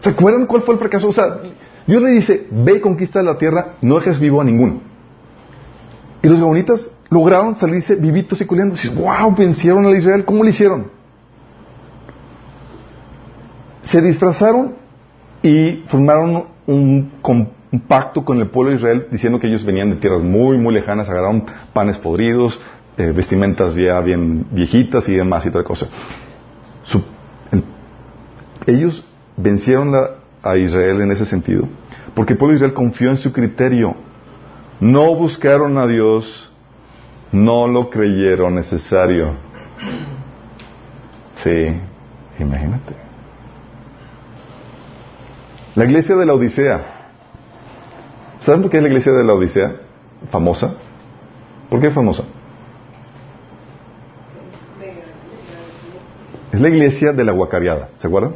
¿Se 0.00 0.10
acuerdan 0.10 0.46
cuál 0.46 0.62
fue 0.62 0.74
el 0.74 0.80
fracaso? 0.80 1.08
O 1.08 1.12
sea, 1.12 1.38
Dios 1.86 2.02
le 2.02 2.10
dice, 2.10 2.46
ve 2.50 2.74
y 2.74 2.80
conquista 2.80 3.22
la 3.22 3.38
tierra, 3.38 3.74
no 3.80 3.96
dejes 3.96 4.18
vivo 4.18 4.40
a 4.40 4.44
ninguno. 4.44 4.80
Y 6.22 6.28
los 6.28 6.40
Gabonitas 6.40 6.90
lograron 7.10 7.54
salirse 7.56 7.94
vivitos 7.96 8.40
y 8.40 8.46
culiando. 8.46 8.74
Dices, 8.74 8.94
wow, 8.94 9.34
vencieron 9.34 9.86
a 9.86 9.90
Israel. 9.90 10.24
¿Cómo 10.24 10.42
lo 10.42 10.48
hicieron? 10.48 10.86
Se 13.82 14.00
disfrazaron 14.00 14.74
y 15.42 15.84
formaron 15.88 16.44
un, 16.66 17.10
un 17.22 17.80
pacto 17.80 18.24
con 18.24 18.38
el 18.38 18.48
pueblo 18.48 18.70
de 18.70 18.76
Israel 18.76 19.06
diciendo 19.10 19.40
que 19.40 19.48
ellos 19.48 19.64
venían 19.64 19.90
de 19.90 19.96
tierras 19.96 20.22
muy, 20.22 20.58
muy 20.58 20.72
lejanas, 20.72 21.08
agarraron 21.08 21.46
panes 21.72 21.98
podridos, 21.98 22.60
eh, 22.98 23.12
vestimentas 23.12 23.74
ya 23.74 24.00
bien 24.00 24.46
viejitas 24.50 25.08
y 25.08 25.14
demás 25.14 25.44
y 25.46 25.50
tal 25.50 25.64
cosa. 25.64 25.86
Su- 26.84 27.02
el- 27.50 27.64
ellos 28.66 29.04
vencieron 29.36 29.92
a 30.42 30.56
Israel 30.56 31.00
en 31.00 31.12
ese 31.12 31.24
sentido, 31.24 31.68
porque 32.14 32.34
el 32.34 32.38
pueblo 32.38 32.52
de 32.52 32.56
Israel 32.58 32.74
confió 32.74 33.10
en 33.10 33.16
su 33.16 33.32
criterio. 33.32 33.94
No 34.80 35.14
buscaron 35.14 35.78
a 35.78 35.86
Dios, 35.86 36.50
no 37.30 37.68
lo 37.68 37.88
creyeron 37.88 38.54
necesario. 38.56 39.34
Sí, 41.36 41.76
imagínate. 42.38 42.94
La 45.74 45.84
iglesia 45.84 46.16
de 46.16 46.26
la 46.26 46.34
Odisea. 46.34 46.80
¿Saben 48.40 48.60
por 48.62 48.70
qué 48.70 48.76
es 48.78 48.82
la 48.82 48.88
iglesia 48.88 49.12
de 49.12 49.24
la 49.24 49.32
Odisea 49.34 49.72
famosa? 50.30 50.74
¿Por 51.70 51.80
qué 51.80 51.90
famosa? 51.90 52.24
Es 56.52 56.60
la 56.60 56.68
iglesia 56.68 57.12
de 57.12 57.24
la 57.24 57.32
guacareada, 57.32 57.88
¿se 57.96 58.06
acuerdan? 58.06 58.34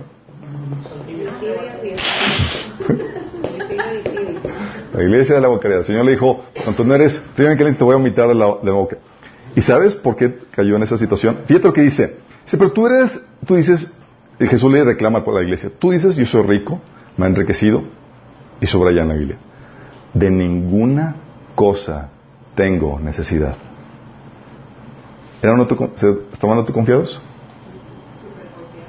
La 4.94 5.02
iglesia 5.02 5.34
de 5.34 5.40
la 5.42 5.48
guacareada. 5.48 5.80
El 5.82 5.86
Señor 5.86 6.06
le 6.06 6.12
dijo, 6.12 6.44
cuando 6.64 6.84
no 6.84 6.94
eres, 6.94 7.18
primero 7.36 7.56
que 7.58 7.72
te 7.72 7.84
voy 7.84 7.92
a 7.92 7.98
vomitar 7.98 8.26
de 8.28 8.34
la, 8.34 8.46
boca. 8.46 8.96
¿Y 9.54 9.60
sabes 9.60 9.94
por 9.94 10.16
qué 10.16 10.38
cayó 10.50 10.76
en 10.76 10.82
esa 10.82 10.96
situación? 10.96 11.40
Fíjate 11.44 11.66
lo 11.66 11.74
que 11.74 11.82
dice. 11.82 12.16
Dice, 12.44 12.56
pero 12.56 12.72
tú 12.72 12.86
eres, 12.86 13.20
tú 13.46 13.56
dices, 13.56 13.92
y 14.40 14.46
Jesús 14.46 14.72
le 14.72 14.82
reclama 14.82 15.22
por 15.22 15.34
la 15.34 15.42
iglesia, 15.42 15.70
tú 15.78 15.90
dices, 15.90 16.16
yo 16.16 16.24
soy 16.24 16.42
rico, 16.42 16.80
me 17.18 17.26
he 17.26 17.28
enriquecido, 17.28 17.82
y 18.62 18.66
subraya 18.66 19.02
en 19.02 19.08
la 19.08 19.14
Biblia, 19.14 19.36
de 20.14 20.30
ninguna 20.30 21.16
cosa 21.54 22.08
tengo 22.54 22.98
necesidad. 22.98 23.56
¿Eran 25.42 25.60
¿Estaban 26.32 26.58
autoconfiados? 26.58 27.20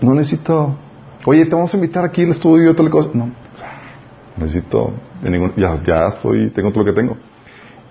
No 0.01 0.13
necesito. 0.13 0.75
Oye, 1.25 1.45
te 1.45 1.55
vamos 1.55 1.73
a 1.73 1.77
invitar 1.77 2.05
aquí 2.05 2.23
al 2.23 2.31
estudio 2.31 2.65
y 2.65 2.67
otra 2.67 2.89
cosa. 2.89 3.09
No. 3.13 3.31
Necesito. 4.37 4.93
Ya, 5.55 5.83
ya 5.83 6.07
estoy, 6.07 6.51
tengo 6.51 6.71
todo 6.71 6.83
lo 6.83 6.93
que 6.93 6.99
tengo. 6.99 7.17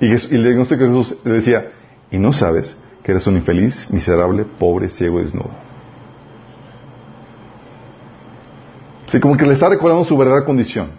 Y, 0.01 0.07
le 0.07 0.49
diagnosticó 0.49 0.81
que 0.81 0.87
Jesús 0.87 1.19
le 1.25 1.33
decía, 1.35 1.73
y 2.11 2.19
no 2.19 2.33
sabes 2.33 2.77
que 3.03 3.13
eres 3.13 3.27
un 3.27 3.37
infeliz, 3.37 3.91
miserable, 3.91 4.45
pobre, 4.45 4.89
ciego 4.89 5.21
y 5.21 5.25
desnudo. 5.25 5.51
Sí, 9.09 9.21
como 9.21 9.37
que 9.37 9.47
le 9.47 9.55
está 9.55 9.69
recordando 9.69 10.05
su 10.05 10.17
verdadera 10.17 10.45
condición. 10.45 10.91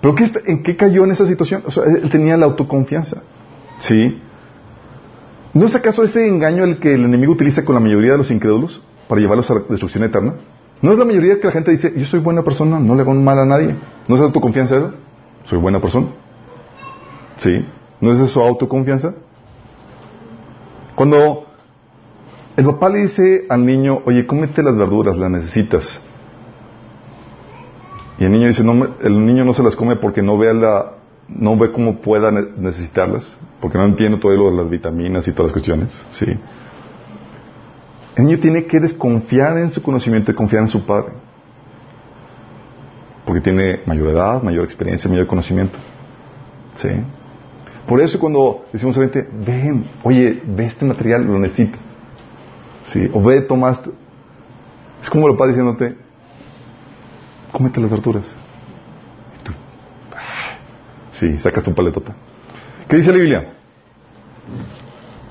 ¿Pero 0.00 0.14
qué, 0.14 0.30
en 0.46 0.62
qué 0.62 0.76
cayó 0.76 1.04
en 1.04 1.12
esa 1.12 1.26
situación? 1.26 1.62
O 1.66 1.70
sea, 1.70 1.84
él 1.84 2.10
tenía 2.10 2.36
la 2.36 2.46
autoconfianza. 2.46 3.22
¿Sí? 3.78 4.20
¿No 5.54 5.66
es 5.66 5.74
acaso 5.74 6.02
ese 6.02 6.26
engaño 6.26 6.64
el 6.64 6.78
que 6.78 6.94
el 6.94 7.04
enemigo 7.04 7.32
utiliza 7.32 7.64
con 7.64 7.74
la 7.74 7.80
mayoría 7.80 8.12
de 8.12 8.18
los 8.18 8.30
incrédulos 8.30 8.82
para 9.08 9.20
llevarlos 9.20 9.50
a 9.50 9.54
la 9.54 9.60
destrucción 9.68 10.04
eterna? 10.04 10.34
¿No 10.80 10.92
es 10.92 10.98
la 10.98 11.04
mayoría 11.04 11.38
que 11.40 11.46
la 11.46 11.52
gente 11.52 11.70
dice, 11.70 11.92
yo 11.96 12.04
soy 12.04 12.20
buena 12.20 12.42
persona, 12.42 12.80
no 12.80 12.94
le 12.94 13.02
hago 13.02 13.14
mal 13.14 13.38
a 13.38 13.44
nadie? 13.44 13.76
¿No 14.08 14.16
es 14.16 14.20
autoconfianza 14.22 14.76
eso? 14.76 14.94
Soy 15.44 15.58
buena 15.58 15.80
persona. 15.80 16.08
¿Sí? 17.36 17.64
¿No 18.00 18.12
es 18.12 18.18
eso 18.18 18.42
autoconfianza? 18.42 19.14
Cuando 20.94 21.46
el 22.56 22.64
papá 22.64 22.88
le 22.88 22.98
dice 23.00 23.46
al 23.48 23.64
niño, 23.64 24.02
oye, 24.04 24.26
cómete 24.26 24.62
las 24.62 24.76
verduras, 24.76 25.16
las 25.16 25.30
necesitas. 25.30 26.00
Y 28.18 28.24
el 28.24 28.30
niño 28.32 28.48
dice, 28.48 28.62
no, 28.62 28.88
el 29.00 29.24
niño 29.26 29.44
no 29.44 29.54
se 29.54 29.62
las 29.62 29.74
come 29.74 29.96
porque 29.96 30.22
no 30.22 30.36
ve 30.36 30.52
la, 30.52 30.92
no 31.28 31.56
ve 31.56 31.72
cómo 31.72 31.96
pueda 32.00 32.30
ne- 32.30 32.46
necesitarlas, 32.56 33.32
porque 33.60 33.78
no 33.78 33.84
entiende 33.86 34.18
todo 34.18 34.32
lo 34.36 34.50
de 34.50 34.56
las 34.56 34.68
vitaminas 34.70 35.26
y 35.26 35.32
todas 35.32 35.46
las 35.46 35.52
cuestiones, 35.52 35.90
sí. 36.10 36.26
El 38.16 38.26
niño 38.26 38.38
tiene 38.40 38.66
que 38.66 38.78
desconfiar 38.78 39.56
en 39.56 39.70
su 39.70 39.82
conocimiento 39.82 40.30
y 40.30 40.34
confiar 40.34 40.62
en 40.62 40.68
su 40.68 40.84
padre, 40.84 41.12
porque 43.24 43.40
tiene 43.40 43.80
mayor 43.86 44.10
edad, 44.10 44.42
mayor 44.42 44.64
experiencia, 44.64 45.08
mayor 45.08 45.26
conocimiento, 45.26 45.78
sí. 46.76 46.88
Por 47.86 48.00
eso 48.00 48.18
cuando 48.18 48.66
decimos 48.72 48.96
a 48.96 49.00
la 49.00 49.08
gente, 49.08 49.28
ven, 49.44 49.84
oye, 50.02 50.42
ve 50.44 50.66
este 50.66 50.84
material, 50.84 51.24
lo 51.24 51.38
necesitas, 51.38 51.80
sí, 52.86 53.08
o 53.12 53.22
ve, 53.22 53.40
toma 53.40 53.70
esto. 53.70 53.92
Es 55.02 55.10
como 55.10 55.26
el 55.26 55.34
papá 55.34 55.48
diciéndote, 55.48 55.96
cómete 57.50 57.80
las 57.80 57.90
verduras. 57.90 58.26
Y 59.40 59.44
tú, 59.44 59.52
ah, 60.14 60.58
sí, 61.12 61.38
sacas 61.38 61.64
tu 61.64 61.74
paletota. 61.74 62.14
¿Qué 62.88 62.96
dice 62.96 63.10
la 63.10 63.18
Biblia? 63.18 63.52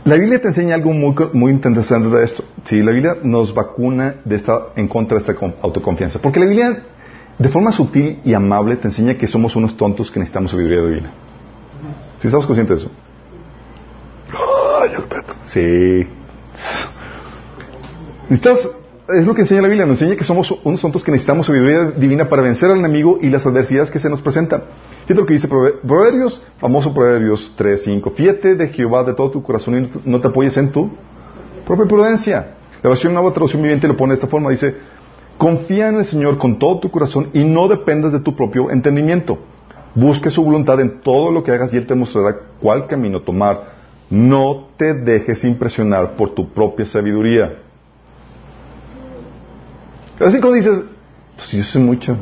La 0.03 0.15
Biblia 0.15 0.41
te 0.41 0.47
enseña 0.47 0.75
algo 0.75 0.91
muy, 0.93 1.13
muy 1.33 1.51
interesante 1.51 2.09
de 2.15 2.23
esto. 2.25 2.43
Sí, 2.65 2.81
la 2.81 2.91
Biblia 2.91 3.17
nos 3.23 3.53
vacuna 3.53 4.15
de 4.25 4.35
esta, 4.35 4.67
en 4.75 4.87
contra 4.87 5.15
de 5.17 5.21
esta 5.21 5.35
con- 5.35 5.55
autoconfianza. 5.61 6.19
Porque 6.19 6.39
la 6.39 6.47
Biblia, 6.47 6.81
de 7.37 7.49
forma 7.49 7.71
sutil 7.71 8.19
y 8.25 8.33
amable, 8.33 8.77
te 8.77 8.87
enseña 8.87 9.15
que 9.15 9.27
somos 9.27 9.55
unos 9.55 9.77
tontos 9.77 10.09
que 10.09 10.19
necesitamos 10.19 10.51
sabiduría 10.51 10.81
divina. 10.81 11.11
¿Sí 12.19 12.27
estamos 12.27 12.47
conscientes 12.47 12.79
de 12.81 12.85
eso? 12.87 12.91
Sí. 15.45 16.07
Necesitas, 18.29 18.69
es 19.09 19.27
lo 19.27 19.35
que 19.35 19.41
enseña 19.41 19.61
la 19.61 19.67
Biblia, 19.67 19.85
nos 19.85 20.01
enseña 20.01 20.17
que 20.17 20.23
somos 20.23 20.51
unos 20.63 20.81
tontos 20.81 21.03
que 21.03 21.11
necesitamos 21.11 21.45
sabiduría 21.45 21.91
divina 21.91 22.25
para 22.29 22.41
vencer 22.41 22.71
al 22.71 22.79
enemigo 22.79 23.19
y 23.21 23.29
las 23.29 23.45
adversidades 23.45 23.91
que 23.91 23.99
se 23.99 24.09
nos 24.09 24.21
presentan. 24.21 24.63
Fíjate 25.11 25.21
lo 25.23 25.27
que 25.27 25.33
dice 25.33 25.49
Prove- 25.49 25.73
Proverbios, 25.85 26.41
famoso 26.57 26.93
Proverbios 26.93 27.53
3, 27.57 27.83
5. 27.83 28.11
Fíjate 28.11 28.55
de 28.55 28.69
Jehová 28.69 29.03
de 29.03 29.13
todo 29.13 29.29
tu 29.29 29.43
corazón 29.43 29.91
y 30.05 30.09
no 30.09 30.21
te 30.21 30.29
apoyes 30.29 30.55
en 30.55 30.71
tu 30.71 30.89
propia 31.65 31.85
prudencia. 31.85 32.55
La 32.81 32.89
versión 32.89 33.11
nueva 33.13 33.29
traducción 33.33 33.61
viviente 33.61 33.89
lo 33.89 33.97
pone 33.97 34.11
de 34.11 34.15
esta 34.15 34.27
forma, 34.27 34.49
dice, 34.51 34.73
confía 35.37 35.89
en 35.89 35.95
el 35.97 36.05
Señor 36.05 36.37
con 36.37 36.57
todo 36.57 36.79
tu 36.79 36.89
corazón 36.89 37.27
y 37.33 37.43
no 37.43 37.67
dependas 37.67 38.13
de 38.13 38.21
tu 38.21 38.33
propio 38.37 38.71
entendimiento. 38.71 39.37
Busque 39.95 40.29
su 40.29 40.45
voluntad 40.45 40.79
en 40.79 41.01
todo 41.01 41.29
lo 41.29 41.43
que 41.43 41.51
hagas 41.51 41.73
y 41.73 41.77
Él 41.77 41.85
te 41.87 41.93
mostrará 41.93 42.33
cuál 42.61 42.87
camino 42.87 43.21
tomar. 43.21 43.81
No 44.09 44.69
te 44.77 44.93
dejes 44.93 45.43
impresionar 45.43 46.15
por 46.15 46.33
tu 46.33 46.53
propia 46.53 46.85
sabiduría. 46.85 47.57
Así 50.21 50.39
como 50.39 50.53
dices, 50.53 50.79
pues 51.35 51.51
yo 51.51 51.63
sé 51.65 51.79
mucho. 51.79 52.15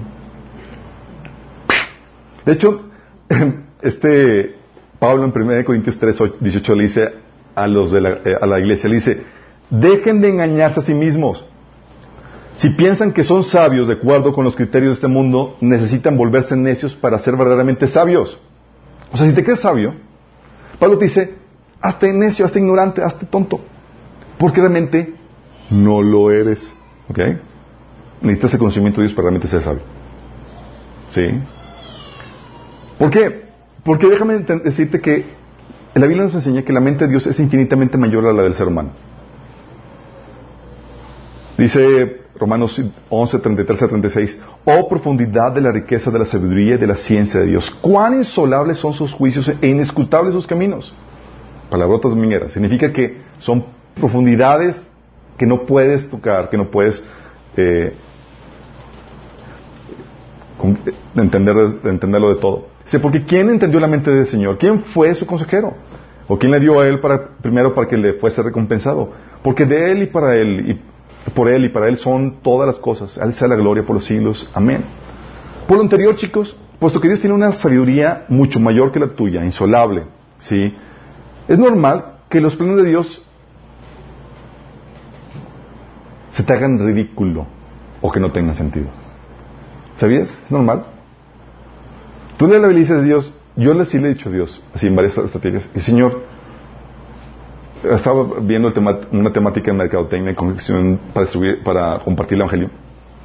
De 2.46 2.54
hecho, 2.54 2.90
este 3.82 4.56
Pablo 5.00 5.26
en 5.26 5.34
1 5.36 5.66
Corintios 5.66 5.98
3, 5.98 6.18
18 6.40 6.76
le 6.76 6.84
dice 6.84 7.14
a 7.56 7.68
los 7.68 7.92
de 7.92 8.02
la, 8.02 8.10
eh, 8.10 8.36
a 8.40 8.46
la 8.46 8.60
iglesia, 8.60 8.90
le 8.90 8.96
dice, 8.96 9.24
dejen 9.70 10.22
de 10.22 10.30
engañarse 10.30 10.80
a 10.80 10.84
sí 10.84 10.94
mismos. 10.94 11.46
Si 12.58 12.72
piensan 12.72 13.14
que 13.14 13.24
son 13.24 13.44
sabios 13.44 13.88
de 13.88 13.94
acuerdo 13.94 14.34
con 14.34 14.44
los 14.44 14.56
criterios 14.56 14.90
de 14.90 14.94
este 14.96 15.08
mundo, 15.08 15.56
necesitan 15.62 16.18
volverse 16.18 16.58
necios 16.58 16.94
para 16.94 17.18
ser 17.20 17.38
verdaderamente 17.38 17.88
sabios. 17.88 18.38
O 19.14 19.18
sea, 19.18 19.28
si 19.28 19.34
te 19.34 19.44
crees 19.46 19.62
sabio, 19.62 19.94
Pablo 20.78 20.98
te 20.98 21.06
dice, 21.06 21.36
hazte 21.80 22.12
necio, 22.12 22.46
hazte 22.46 22.60
ignorante, 22.60 23.02
hazte 23.02 23.26
tonto. 23.26 23.62
Porque 24.38 24.60
realmente 24.60 25.14
no 25.70 26.02
lo 26.02 26.32
eres. 26.32 26.74
¿Ok? 27.10 27.20
Necesitas 28.22 28.54
el 28.54 28.60
conocimiento 28.60 29.00
de 29.00 29.08
Dios 29.08 29.16
para 29.16 29.30
realmente 29.30 29.48
ser 29.48 29.62
sabio. 29.62 29.82
¿Sí? 31.10 31.42
¿Por 33.00 33.10
qué? 33.10 33.44
Porque 33.84 34.08
déjame 34.08 34.40
decirte 34.40 35.00
que 35.00 35.24
la 35.96 36.06
Biblia 36.06 36.26
nos 36.26 36.36
enseña 36.36 36.62
que 36.64 36.74
la 36.74 36.82
mente 36.82 37.06
de 37.06 37.12
Dios 37.12 37.26
es 37.26 37.40
infinitamente 37.40 37.98
mayor 37.98 38.28
a 38.28 38.34
la 38.34 38.44
del 38.44 38.56
ser 38.56 38.68
humano. 38.68 38.90
Dice 41.58 42.22
Romanos 42.36 42.82
11, 43.10 43.40
33 43.40 43.82
a 43.82 43.88
36, 43.88 44.42
oh 44.66 44.88
profundidad 44.88 45.54
de 45.54 45.62
la 45.62 45.72
riqueza 45.72 46.12
de 46.12 46.20
la 46.20 46.26
sabiduría 46.26 46.76
y 46.76 46.78
de 46.78 46.88
la 46.88 46.96
ciencia 46.96 47.40
de 47.40 47.48
Dios, 47.48 47.70
cuán 47.70 48.16
insolables 48.16 48.78
son 48.78 48.94
sus 48.94 49.14
juicios 49.14 49.52
e 49.62 49.68
inescrutables 49.68 50.34
sus 50.34 50.46
caminos. 50.46 50.94
Palabrotas 51.70 52.14
mineras. 52.16 52.52
Significa 52.52 52.92
que 52.92 53.18
son 53.40 53.66
profundidades 53.96 54.82
que 55.38 55.46
no 55.46 55.66
puedes 55.66 56.10
tocar, 56.10 56.50
que 56.50 56.58
no 56.58 56.70
puedes 56.70 57.04
eh, 57.56 57.94
entender, 61.16 61.56
entenderlo 61.84 62.30
de 62.30 62.42
todo. 62.42 62.68
Dice, 62.84 63.00
porque 63.00 63.24
¿quién 63.24 63.50
entendió 63.50 63.80
la 63.80 63.88
mente 63.88 64.12
del 64.12 64.28
Señor? 64.28 64.58
¿Quién 64.58 64.84
fue 64.84 65.14
su 65.16 65.26
consejero? 65.26 65.74
¿O 66.28 66.38
quién 66.38 66.52
le 66.52 66.60
dio 66.60 66.80
a 66.80 66.88
él 66.88 67.00
para, 67.00 67.30
primero 67.42 67.74
para 67.74 67.88
que 67.88 67.98
le 67.98 68.14
fuese 68.14 68.42
recompensado? 68.44 69.12
Porque 69.42 69.66
de 69.66 69.92
él 69.92 70.04
y 70.04 70.08
para 70.08 70.36
él, 70.36 70.82
y 71.28 71.30
por 71.32 71.50
él 71.50 71.66
y 71.66 71.70
para 71.70 71.88
él 71.88 71.98
son 71.98 72.42
todas 72.42 72.68
las 72.68 72.78
cosas. 72.78 73.18
A 73.18 73.26
él 73.26 73.34
sea 73.34 73.48
la 73.48 73.56
gloria 73.56 73.84
por 73.84 73.96
los 73.96 74.06
siglos. 74.06 74.50
Amén. 74.54 74.84
Por 75.68 75.78
lo 75.78 75.84
anterior, 75.84 76.16
chicos, 76.16 76.56
puesto 76.80 77.00
que 77.00 77.08
Dios 77.08 77.20
tiene 77.20 77.36
una 77.36 77.52
sabiduría 77.52 78.26
mucho 78.28 78.60
mayor 78.60 78.92
que 78.92 79.00
la 79.00 79.10
tuya, 79.10 79.44
insolable, 79.44 80.04
¿sí? 80.38 80.76
Es 81.48 81.58
normal 81.58 82.20
que 82.30 82.42
los 82.42 82.56
planes 82.56 82.78
de 82.78 82.86
Dios 82.86 83.26
se 86.30 86.44
te 86.44 86.54
hagan 86.54 86.80
ridículo 86.80 87.48
o 88.02 88.12
que 88.12 88.20
no 88.20 88.32
tengan 88.32 88.56
sentido. 88.56 88.88
¿Sabías? 90.00 90.30
Es 90.44 90.52
normal. 90.52 90.84
Tú 92.38 92.48
le 92.48 92.66
dices 92.70 92.98
a 92.98 93.02
Dios, 93.02 93.34
yo 93.58 93.74
le, 93.74 93.86
sí 93.86 94.00
le 94.00 94.08
he 94.08 94.14
dicho 94.14 94.30
a 94.30 94.32
Dios, 94.32 94.64
así 94.74 94.88
en 94.88 94.96
varias 94.96 95.18
estrategias, 95.18 95.70
y 95.76 95.82
Señor, 95.82 96.24
estaba 97.84 98.40
viendo 98.42 98.74
una 99.12 99.34
temática 99.34 99.72
en 99.72 99.78
mercadotecnia 99.78 100.34
para, 101.14 101.28
para 101.64 102.00
compartir 102.00 102.36
el 102.36 102.42
Evangelio. 102.42 102.70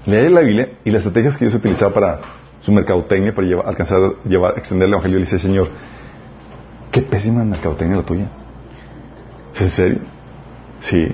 Lee 0.07 0.29
la 0.29 0.41
Biblia 0.41 0.79
y 0.85 0.91
las 0.91 1.03
estrategias 1.03 1.37
que 1.37 1.45
Dios 1.45 1.55
utilizaba 1.55 1.95
para 1.95 2.21
su 2.61 2.73
mercadotecnia, 2.73 3.35
para 3.35 3.47
llevar, 3.47 3.69
alcanzar, 3.69 4.01
llevar, 4.25 4.59
extender 4.59 4.89
el 4.89 4.95
Evangelio, 4.95 5.19
le 5.19 5.25
dice, 5.27 5.39
Señor, 5.39 5.69
qué 6.91 7.03
pésima 7.03 7.45
mercadotecnia 7.45 7.99
la 7.99 8.03
tuya. 8.03 8.29
¿Es 9.55 9.61
en 9.61 9.69
serio? 9.69 9.99
Sí. 10.81 11.09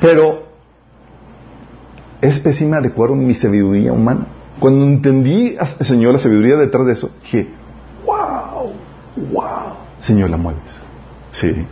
Pero 0.00 0.42
es 2.20 2.38
pésima 2.40 2.82
de 2.82 2.92
mi 3.14 3.32
sabiduría 3.32 3.92
humana. 3.92 4.26
Cuando 4.60 4.84
entendí, 4.84 5.56
Señor, 5.80 6.14
la 6.14 6.18
sabiduría 6.18 6.56
detrás 6.56 6.86
de 6.86 6.92
eso, 6.92 7.10
dije, 7.22 7.48
wow, 8.04 8.72
wow, 9.30 9.74
Señor, 10.00 10.30
la 10.30 10.36
mueves. 10.36 10.78
Sí. 11.32 11.66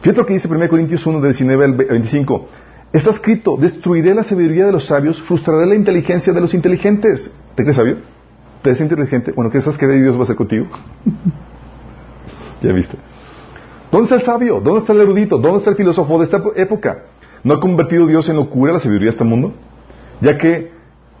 Fíjate 0.00 0.20
lo 0.20 0.26
que 0.26 0.34
dice 0.34 0.48
1 0.48 0.68
Corintios 0.68 1.06
1, 1.06 1.20
del 1.20 1.32
19 1.32 1.64
al 1.64 1.72
25. 1.74 2.48
Está 2.92 3.10
escrito, 3.10 3.56
destruiré 3.56 4.14
la 4.14 4.22
sabiduría 4.22 4.66
de 4.66 4.72
los 4.72 4.86
sabios, 4.86 5.20
frustraré 5.22 5.66
la 5.66 5.74
inteligencia 5.74 6.32
de 6.32 6.40
los 6.40 6.52
inteligentes. 6.54 7.30
¿Te 7.54 7.62
crees 7.62 7.76
sabio? 7.76 7.96
¿Te 7.96 8.70
crees 8.70 8.80
inteligente? 8.80 9.32
Bueno, 9.32 9.50
¿qué 9.50 9.60
sabes 9.60 9.78
que 9.78 9.86
Dios 9.88 10.14
va 10.16 10.20
a 10.20 10.22
hacer 10.24 10.36
contigo? 10.36 10.66
ya 12.62 12.72
viste. 12.72 12.96
¿Dónde 13.90 14.04
está 14.04 14.16
el 14.16 14.22
sabio? 14.22 14.60
¿Dónde 14.60 14.80
está 14.80 14.92
el 14.92 15.00
erudito? 15.00 15.38
¿Dónde 15.38 15.58
está 15.58 15.70
el 15.70 15.76
filósofo 15.76 16.18
de 16.18 16.24
esta 16.24 16.42
época? 16.56 17.04
¿No 17.42 17.54
ha 17.54 17.60
convertido 17.60 18.06
Dios 18.06 18.28
en 18.28 18.36
locura 18.36 18.72
la 18.72 18.80
sabiduría 18.80 19.06
de 19.06 19.10
este 19.10 19.24
mundo? 19.24 19.54
Ya 20.20 20.36
que 20.36 20.73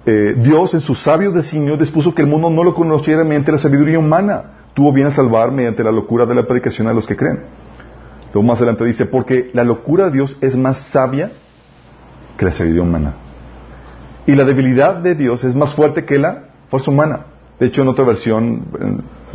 eh, 0.06 0.34
Dios 0.36 0.74
en 0.74 0.80
su 0.80 0.94
sabio 0.94 1.30
designio 1.30 1.76
dispuso 1.76 2.14
que 2.14 2.22
el 2.22 2.28
mundo 2.28 2.50
no 2.50 2.62
lo 2.62 2.74
conociera 2.74 3.24
mediante 3.24 3.52
la 3.52 3.58
sabiduría 3.58 3.98
humana. 3.98 4.44
Tuvo 4.74 4.92
bien 4.92 5.06
a 5.06 5.12
salvar 5.12 5.50
mediante 5.50 5.82
la 5.82 5.92
locura 5.92 6.26
de 6.26 6.34
la 6.34 6.46
predicación 6.46 6.88
a 6.88 6.92
los 6.92 7.06
que 7.06 7.16
creen. 7.16 7.40
Luego 8.32 8.46
más 8.46 8.58
adelante 8.58 8.84
dice, 8.84 9.06
porque 9.06 9.50
la 9.54 9.64
locura 9.64 10.06
de 10.06 10.10
Dios 10.10 10.36
es 10.40 10.56
más 10.56 10.78
sabia 10.90 11.32
que 12.36 12.44
la 12.44 12.52
sabiduría 12.52 12.82
humana. 12.82 13.14
Y 14.26 14.34
la 14.34 14.44
debilidad 14.44 14.96
de 14.96 15.14
Dios 15.14 15.44
es 15.44 15.54
más 15.54 15.74
fuerte 15.74 16.04
que 16.04 16.18
la 16.18 16.44
fuerza 16.68 16.90
humana. 16.90 17.26
De 17.58 17.66
hecho, 17.66 17.82
en 17.82 17.88
otra 17.88 18.04
versión, 18.04 18.64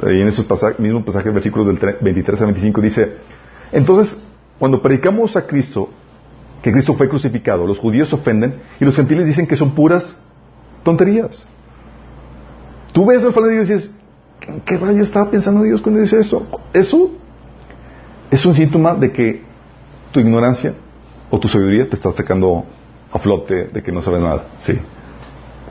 en 0.04 0.28
esos 0.28 0.46
pasajes, 0.46 0.80
mismo 0.80 1.06
pasaje, 1.06 1.30
versículos 1.30 1.68
del 1.68 1.80
23 2.02 2.42
al 2.42 2.48
25, 2.48 2.82
dice, 2.82 3.18
entonces, 3.72 4.20
cuando 4.60 4.82
predicamos 4.82 5.38
a 5.38 5.48
Cristo, 5.48 5.90
que 6.62 6.72
Cristo 6.72 6.96
fue 6.96 7.08
crucificado, 7.08 7.66
los 7.66 7.80
judíos 7.80 8.12
ofenden 8.12 8.56
y 8.80 8.86
los 8.86 8.96
gentiles 8.96 9.26
dicen 9.26 9.48
que 9.48 9.56
son 9.56 9.72
puras 9.72 10.18
tonterías. 10.84 11.46
Tú 12.92 13.06
ves 13.06 13.24
al 13.24 13.34
de 13.34 13.54
Dios 13.54 13.70
y 13.70 13.74
dices, 13.74 13.92
¿qué 14.66 14.78
rayo 14.78 15.02
estaba 15.02 15.30
pensando 15.30 15.64
Dios 15.64 15.82
cuando 15.82 16.02
dice 16.02 16.20
eso? 16.20 16.48
Eso 16.74 17.12
es 18.32 18.46
un 18.46 18.56
síntoma 18.56 18.96
de 18.96 19.12
que 19.12 19.44
tu 20.12 20.20
ignorancia 20.20 20.74
o 21.30 21.40
tu 21.40 21.48
sabiduría 21.48 21.88
te 21.88 21.96
está 21.96 22.12
sacando 22.12 22.66
a 23.12 23.20
flote 23.20 23.68
de 23.68 23.84
que 23.84 23.92
no 23.92 24.02
sabes 24.02 24.22
nada. 24.22 24.48
Sí. 24.58 24.74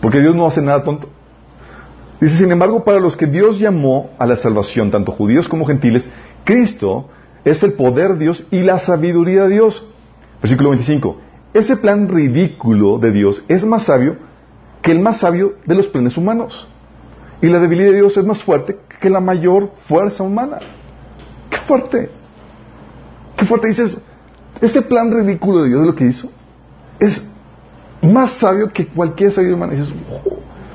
Porque 0.01 0.21
Dios 0.21 0.35
no 0.35 0.47
hace 0.47 0.63
nada 0.63 0.85
tonto. 0.85 1.09
Dice, 2.21 2.37
sin 2.37 2.51
embargo, 2.51 2.85
para 2.85 3.01
los 3.01 3.17
que 3.17 3.27
Dios 3.27 3.59
llamó 3.59 4.11
a 4.19 4.27
la 4.27 4.37
salvación, 4.37 4.91
tanto 4.91 5.13
judíos 5.13 5.49
como 5.49 5.67
gentiles, 5.67 6.09
Cristo 6.45 7.09
es 7.45 7.63
el 7.63 7.75
poder 7.75 8.15
de 8.15 8.25
Dios 8.25 8.47
y 8.51 8.61
la 8.61 8.79
sabiduría 8.79 9.45
de 9.45 9.55
Dios. 9.55 9.93
Versículo 10.41 10.71
25. 10.71 11.19
Ese 11.55 11.77
plan 11.77 12.09
ridículo 12.09 12.99
de 12.99 13.13
Dios 13.13 13.45
es 13.49 13.65
más 13.65 13.85
sabio 13.85 14.17
que 14.89 14.93
el 14.93 15.01
más 15.01 15.19
sabio 15.19 15.57
de 15.67 15.75
los 15.75 15.87
planes 15.89 16.17
humanos. 16.17 16.67
Y 17.43 17.49
la 17.49 17.59
debilidad 17.59 17.91
de 17.91 17.97
Dios 17.97 18.17
es 18.17 18.25
más 18.25 18.43
fuerte 18.43 18.79
que 18.99 19.11
la 19.11 19.21
mayor 19.21 19.73
fuerza 19.87 20.23
humana. 20.23 20.61
¡Qué 21.51 21.59
fuerte! 21.59 22.11
¡Qué 23.37 23.45
fuerte! 23.45 23.69
Dices, 23.69 23.99
ese 24.63 24.81
plan 24.81 25.13
ridículo 25.13 25.61
de 25.63 25.69
Dios 25.69 25.83
de 25.83 25.87
lo 25.89 25.95
que 25.95 26.07
hizo 26.07 26.31
es 26.99 27.23
más 28.01 28.39
sabio 28.39 28.73
que 28.73 28.87
cualquier 28.87 29.31
sabiduría 29.31 29.57
humana. 29.57 29.73
dices, 29.75 29.95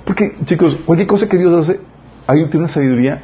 porque 0.05 0.35
chicos, 0.45 0.77
cualquier 0.85 1.07
cosa 1.07 1.27
que 1.27 1.37
Dios 1.37 1.67
hace, 1.67 1.79
ahí 2.27 2.45
tiene 2.51 2.65
una 2.65 2.67
sabiduría 2.67 3.23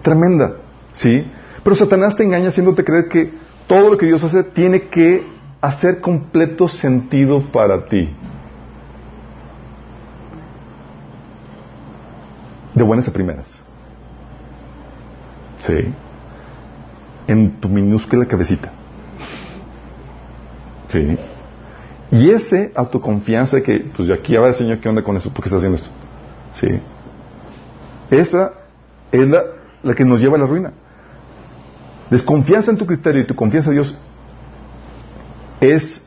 tremenda. 0.00 0.54
¿Sí? 0.94 1.30
Pero 1.62 1.76
Satanás 1.76 2.16
te 2.16 2.24
engaña 2.24 2.48
haciéndote 2.48 2.82
creer 2.82 3.10
que 3.10 3.30
todo 3.66 3.90
lo 3.90 3.98
que 3.98 4.06
Dios 4.06 4.24
hace 4.24 4.42
tiene 4.42 4.88
que 4.88 5.22
hacer 5.60 6.00
completo 6.00 6.66
sentido 6.66 7.42
para 7.52 7.84
ti. 7.90 8.08
De 12.74 12.82
buenas 12.82 13.08
a 13.08 13.12
primeras. 13.12 13.48
Sí. 15.60 15.94
En 17.26 17.60
tu 17.60 17.68
minúscula 17.68 18.26
cabecita. 18.26 18.72
Sí. 20.88 21.16
Y 22.10 22.30
ese 22.30 22.72
autoconfianza 22.74 23.62
que, 23.62 23.80
pues 23.96 24.08
yo 24.08 24.14
aquí 24.14 24.36
a 24.36 24.40
ver, 24.40 24.54
Señor, 24.54 24.78
¿qué 24.78 24.88
onda 24.88 25.02
con 25.02 25.16
eso? 25.16 25.32
¿Por 25.32 25.42
qué 25.42 25.54
haciendo 25.54 25.76
esto? 25.76 25.90
Sí. 26.52 26.80
Esa 28.10 28.52
es 29.10 29.26
la, 29.26 29.42
la 29.82 29.94
que 29.94 30.04
nos 30.04 30.20
lleva 30.20 30.36
a 30.36 30.40
la 30.40 30.46
ruina. 30.46 30.72
Desconfianza 32.10 32.70
en 32.70 32.76
tu 32.76 32.86
criterio 32.86 33.22
y 33.22 33.26
tu 33.26 33.34
confianza 33.34 33.70
en 33.70 33.76
Dios 33.76 33.98
es 35.72 36.06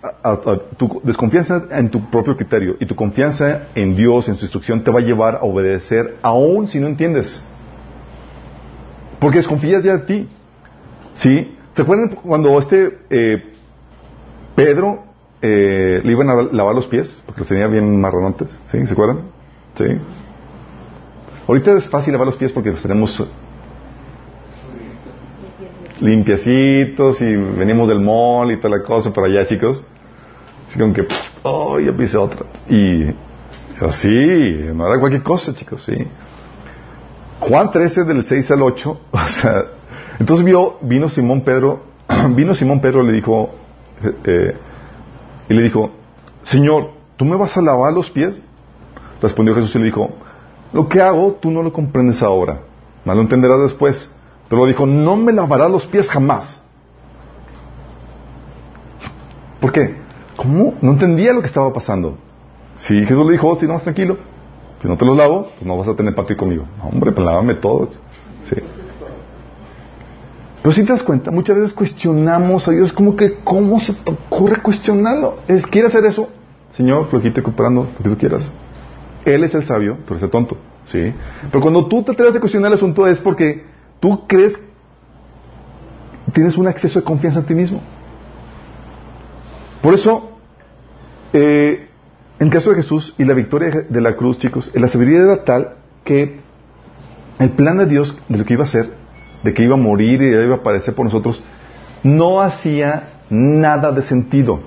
tu 0.78 1.02
desconfianza 1.04 1.68
en 1.72 1.90
tu 1.90 2.10
propio 2.10 2.36
criterio 2.36 2.76
y 2.80 2.86
tu 2.86 2.96
confianza 2.96 3.68
en 3.76 3.96
Dios, 3.96 4.28
en 4.28 4.36
su 4.36 4.46
instrucción, 4.46 4.84
te 4.84 4.92
va 4.92 5.00
a 5.00 5.04
llevar 5.04 5.36
a 5.36 5.44
obedecer 5.44 6.18
aún 6.22 6.68
si 6.68 6.80
no 6.80 6.88
entiendes. 6.88 7.42
Porque 9.20 9.38
desconfías 9.38 9.84
ya 9.84 9.98
de 9.98 10.06
ti. 10.06 10.30
¿Sí? 11.14 11.56
¿Se 11.76 11.82
acuerdan 11.82 12.10
cuando 12.10 12.58
este 12.60 13.00
eh, 13.10 13.54
Pedro 14.56 15.04
eh, 15.42 16.02
le 16.04 16.12
iban 16.12 16.30
a 16.30 16.44
lavar 16.52 16.76
los 16.76 16.88
pies? 16.88 17.22
Porque 17.26 17.42
los 17.42 17.48
tenía 17.48 17.68
bien 17.68 18.00
marronotes. 18.00 18.50
¿Sí? 18.72 18.86
¿Se 18.86 18.94
acuerdan? 18.94 19.22
¿Sí? 19.76 19.86
Ahorita 21.48 21.78
es 21.78 21.88
fácil 21.88 22.14
lavar 22.14 22.28
los 22.28 22.38
pies 22.38 22.52
porque 22.52 22.72
los 22.72 22.82
tenemos 22.82 23.26
limpiecitos 26.00 27.22
y 27.22 27.36
venimos 27.36 27.88
del 27.88 28.00
mall 28.00 28.52
y 28.52 28.58
toda 28.58 28.78
la 28.78 28.84
cosa 28.84 29.12
por 29.14 29.26
allá, 29.26 29.46
chicos. 29.48 29.84
Así 30.68 30.80
como 30.80 30.94
que, 30.94 31.08
oh, 31.44 31.80
ya 31.80 31.94
pise 31.94 32.18
otra. 32.18 32.46
Y 32.70 33.06
así, 33.80 34.10
no 34.74 34.88
era 34.88 35.00
cualquier 35.00 35.24
cosa, 35.24 35.54
chicos, 35.54 35.84
sí. 35.84 35.96
Juan 37.40 37.72
13 37.72 38.04
del 38.04 38.26
6 38.26 38.52
al 38.52 38.62
8, 38.64 39.00
o 39.12 39.18
sea, 39.28 39.66
entonces 40.20 40.46
vio, 40.46 40.78
vino 40.82 41.10
Simón 41.10 41.42
Pedro, 41.42 41.84
vino 42.36 42.56
Simón 42.56 42.82
Pedro 42.82 43.04
le 43.04 43.14
dijo, 43.14 43.52
eh, 44.04 44.16
eh, 44.26 44.58
y 45.50 45.54
le 45.54 45.62
dijo, 45.62 45.92
Señor, 46.42 46.92
¿tú 47.16 47.26
me 47.26 47.36
vas 47.36 47.56
a 47.58 47.62
lavar 47.62 47.94
los 47.94 48.10
pies? 48.10 48.42
Respondió 49.22 49.56
Jesús 49.56 49.76
y 49.76 49.80
le 49.80 49.86
dijo, 49.86 50.10
lo 50.74 50.90
que 50.90 51.02
hago 51.02 51.38
tú 51.42 51.52
no 51.52 51.64
lo 51.64 51.72
comprendes 51.72 52.22
ahora, 52.22 52.62
más 53.06 53.16
lo 53.16 53.22
entenderás 53.22 53.62
después. 53.62 54.12
Pero 54.50 54.66
dijo, 54.66 54.86
no 54.86 55.16
me 55.16 55.34
lavará 55.34 55.68
los 55.68 55.86
pies 55.86 56.10
jamás. 56.10 56.62
¿Por 59.60 59.72
qué? 59.72 59.96
¿Cómo? 60.36 60.76
No 60.82 60.92
entendía 60.92 61.34
lo 61.34 61.42
que 61.42 61.48
estaba 61.48 61.74
pasando. 61.74 62.18
Si 62.78 63.06
Jesús 63.06 63.26
le 63.26 63.34
dijo, 63.34 63.48
oh, 63.48 63.56
si 63.58 63.68
no, 63.68 63.80
tranquilo, 63.80 64.18
si 64.82 64.88
no 64.88 64.98
te 64.98 65.06
los 65.06 65.18
lavo, 65.18 65.50
pues 65.56 65.66
no 65.66 65.78
vas 65.78 65.88
a 65.88 65.96
tener 65.96 66.14
parte 66.14 66.38
conmigo. 66.38 66.66
Hombre, 66.84 67.12
pues 67.12 67.26
lávame 67.26 67.56
todo. 67.56 67.90
Sí. 68.44 68.56
Pero 70.62 70.74
si 70.74 70.84
te 70.84 70.92
das 70.92 71.04
cuenta, 71.04 71.32
muchas 71.32 71.56
veces 71.56 71.74
cuestionamos 71.74 72.68
a 72.68 72.72
Dios 72.72 72.94
como 72.94 73.16
que, 73.16 73.40
¿cómo 73.44 73.80
se 73.80 73.94
te 73.94 74.12
ocurre 74.12 74.62
cuestionarlo? 74.62 75.40
Es, 75.48 75.66
¿quiere 75.66 75.88
hacer 75.88 76.06
eso? 76.06 76.30
Señor, 76.72 77.08
flojito 77.10 77.42
cooperando, 77.42 77.88
lo 77.98 78.04
que 78.04 78.10
tú 78.10 78.18
quieras. 78.18 78.50
Él 79.26 79.44
es 79.44 79.56
el 79.56 79.66
sabio, 79.66 79.98
pero 80.06 80.18
es 80.18 80.24
el 80.24 80.30
tonto. 80.30 80.58
¿sí? 80.86 81.14
Pero 81.52 81.62
cuando 81.62 81.86
tú 81.86 82.04
te 82.04 82.12
atreves 82.12 82.36
a 82.36 82.40
cuestionar 82.40 82.72
el 82.72 82.78
asunto 82.78 83.08
es 83.08 83.18
porque 83.20 83.66
tú 84.00 84.28
crees, 84.28 84.60
tienes 86.34 86.58
un 86.58 86.68
acceso 86.68 87.00
de 87.00 87.06
confianza 87.06 87.40
en 87.40 87.46
ti 87.46 87.54
mismo. 87.54 87.82
Por 89.82 89.94
eso, 89.94 90.38
eh, 91.34 91.88
en 92.40 92.50
caso 92.50 92.72
de 92.72 92.78
Jesús 92.78 93.14
y 93.18 93.26
la 93.26 93.34
victoria 93.34 93.86
de 93.88 94.02
la 94.02 94.16
cruz, 94.16 94.40
chicos, 94.40 94.72
la 94.76 94.88
sabiduría 94.88 95.22
era 95.22 95.44
tal 95.44 95.76
que 96.04 96.40
el 97.40 97.52
plan 97.52 97.78
de 97.78 97.86
Dios 97.86 98.18
de 98.28 98.38
lo 98.38 98.46
que 98.46 98.54
iba 98.54 98.64
a 98.64 98.68
hacer, 98.68 98.90
de 99.44 99.54
que 99.54 99.64
iba 99.64 99.76
a 99.76 99.80
morir 99.80 100.22
y 100.22 100.28
iba 100.28 100.56
a 100.56 100.58
aparecer 100.58 100.96
por 100.96 101.06
nosotros, 101.06 101.44
no 102.04 102.42
hacía 102.42 103.22
nada 103.30 103.92
de 103.92 104.02
sentido. 104.02 104.62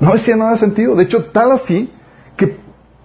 No 0.00 0.12
hacía 0.12 0.36
nada 0.36 0.52
de 0.52 0.58
sentido. 0.58 0.94
De 0.94 1.04
hecho, 1.04 1.24
tal 1.26 1.52
así 1.52 1.90
que 2.36 2.58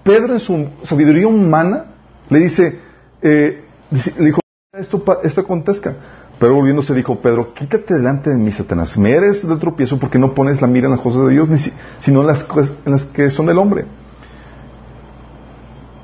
Pedro 0.03 0.33
en 0.33 0.39
su 0.39 0.69
sabiduría 0.83 1.27
humana 1.27 1.85
le 2.29 2.39
dice, 2.39 2.79
eh, 3.21 3.63
le 3.91 4.25
dijo, 4.25 4.39
esto, 4.73 5.03
esto 5.23 5.41
acontezca. 5.41 5.95
Pero 6.39 6.55
volviéndose 6.55 6.93
dijo 6.93 7.19
Pedro, 7.19 7.53
quítate 7.53 7.93
delante 7.93 8.29
de 8.29 8.37
mí, 8.37 8.51
Satanás. 8.51 8.97
Me 8.97 9.11
eres 9.11 9.45
de 9.45 9.57
tropiezo 9.57 9.99
porque 9.99 10.17
no 10.17 10.33
pones 10.33 10.61
la 10.61 10.67
mira 10.67 10.85
en 10.85 10.91
las 10.91 11.01
cosas 11.01 11.25
de 11.25 11.33
Dios, 11.33 11.49
ni 11.49 11.57
sino 11.97 12.21
en 12.21 12.27
las, 12.27 12.45
en 12.85 12.91
las 12.91 13.03
que 13.05 13.29
son 13.29 13.47
del 13.47 13.57
hombre. 13.57 13.85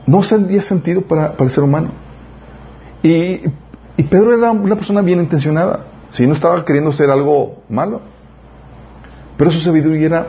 No 0.05 0.21
había 0.29 0.61
sentido 0.61 1.01
para, 1.01 1.31
para, 1.31 1.45
el 1.45 1.51
ser 1.51 1.63
humano. 1.63 1.91
Y, 3.01 3.41
y, 3.97 4.03
Pedro 4.03 4.37
era 4.37 4.51
una 4.51 4.75
persona 4.75 5.01
bien 5.01 5.19
intencionada. 5.19 5.85
Si 6.09 6.27
no 6.27 6.33
estaba 6.33 6.65
queriendo 6.65 6.91
hacer 6.91 7.09
algo 7.09 7.63
malo. 7.69 8.01
Pero 9.37 9.51
su 9.51 9.59
sabiduría 9.59 10.05
era 10.05 10.27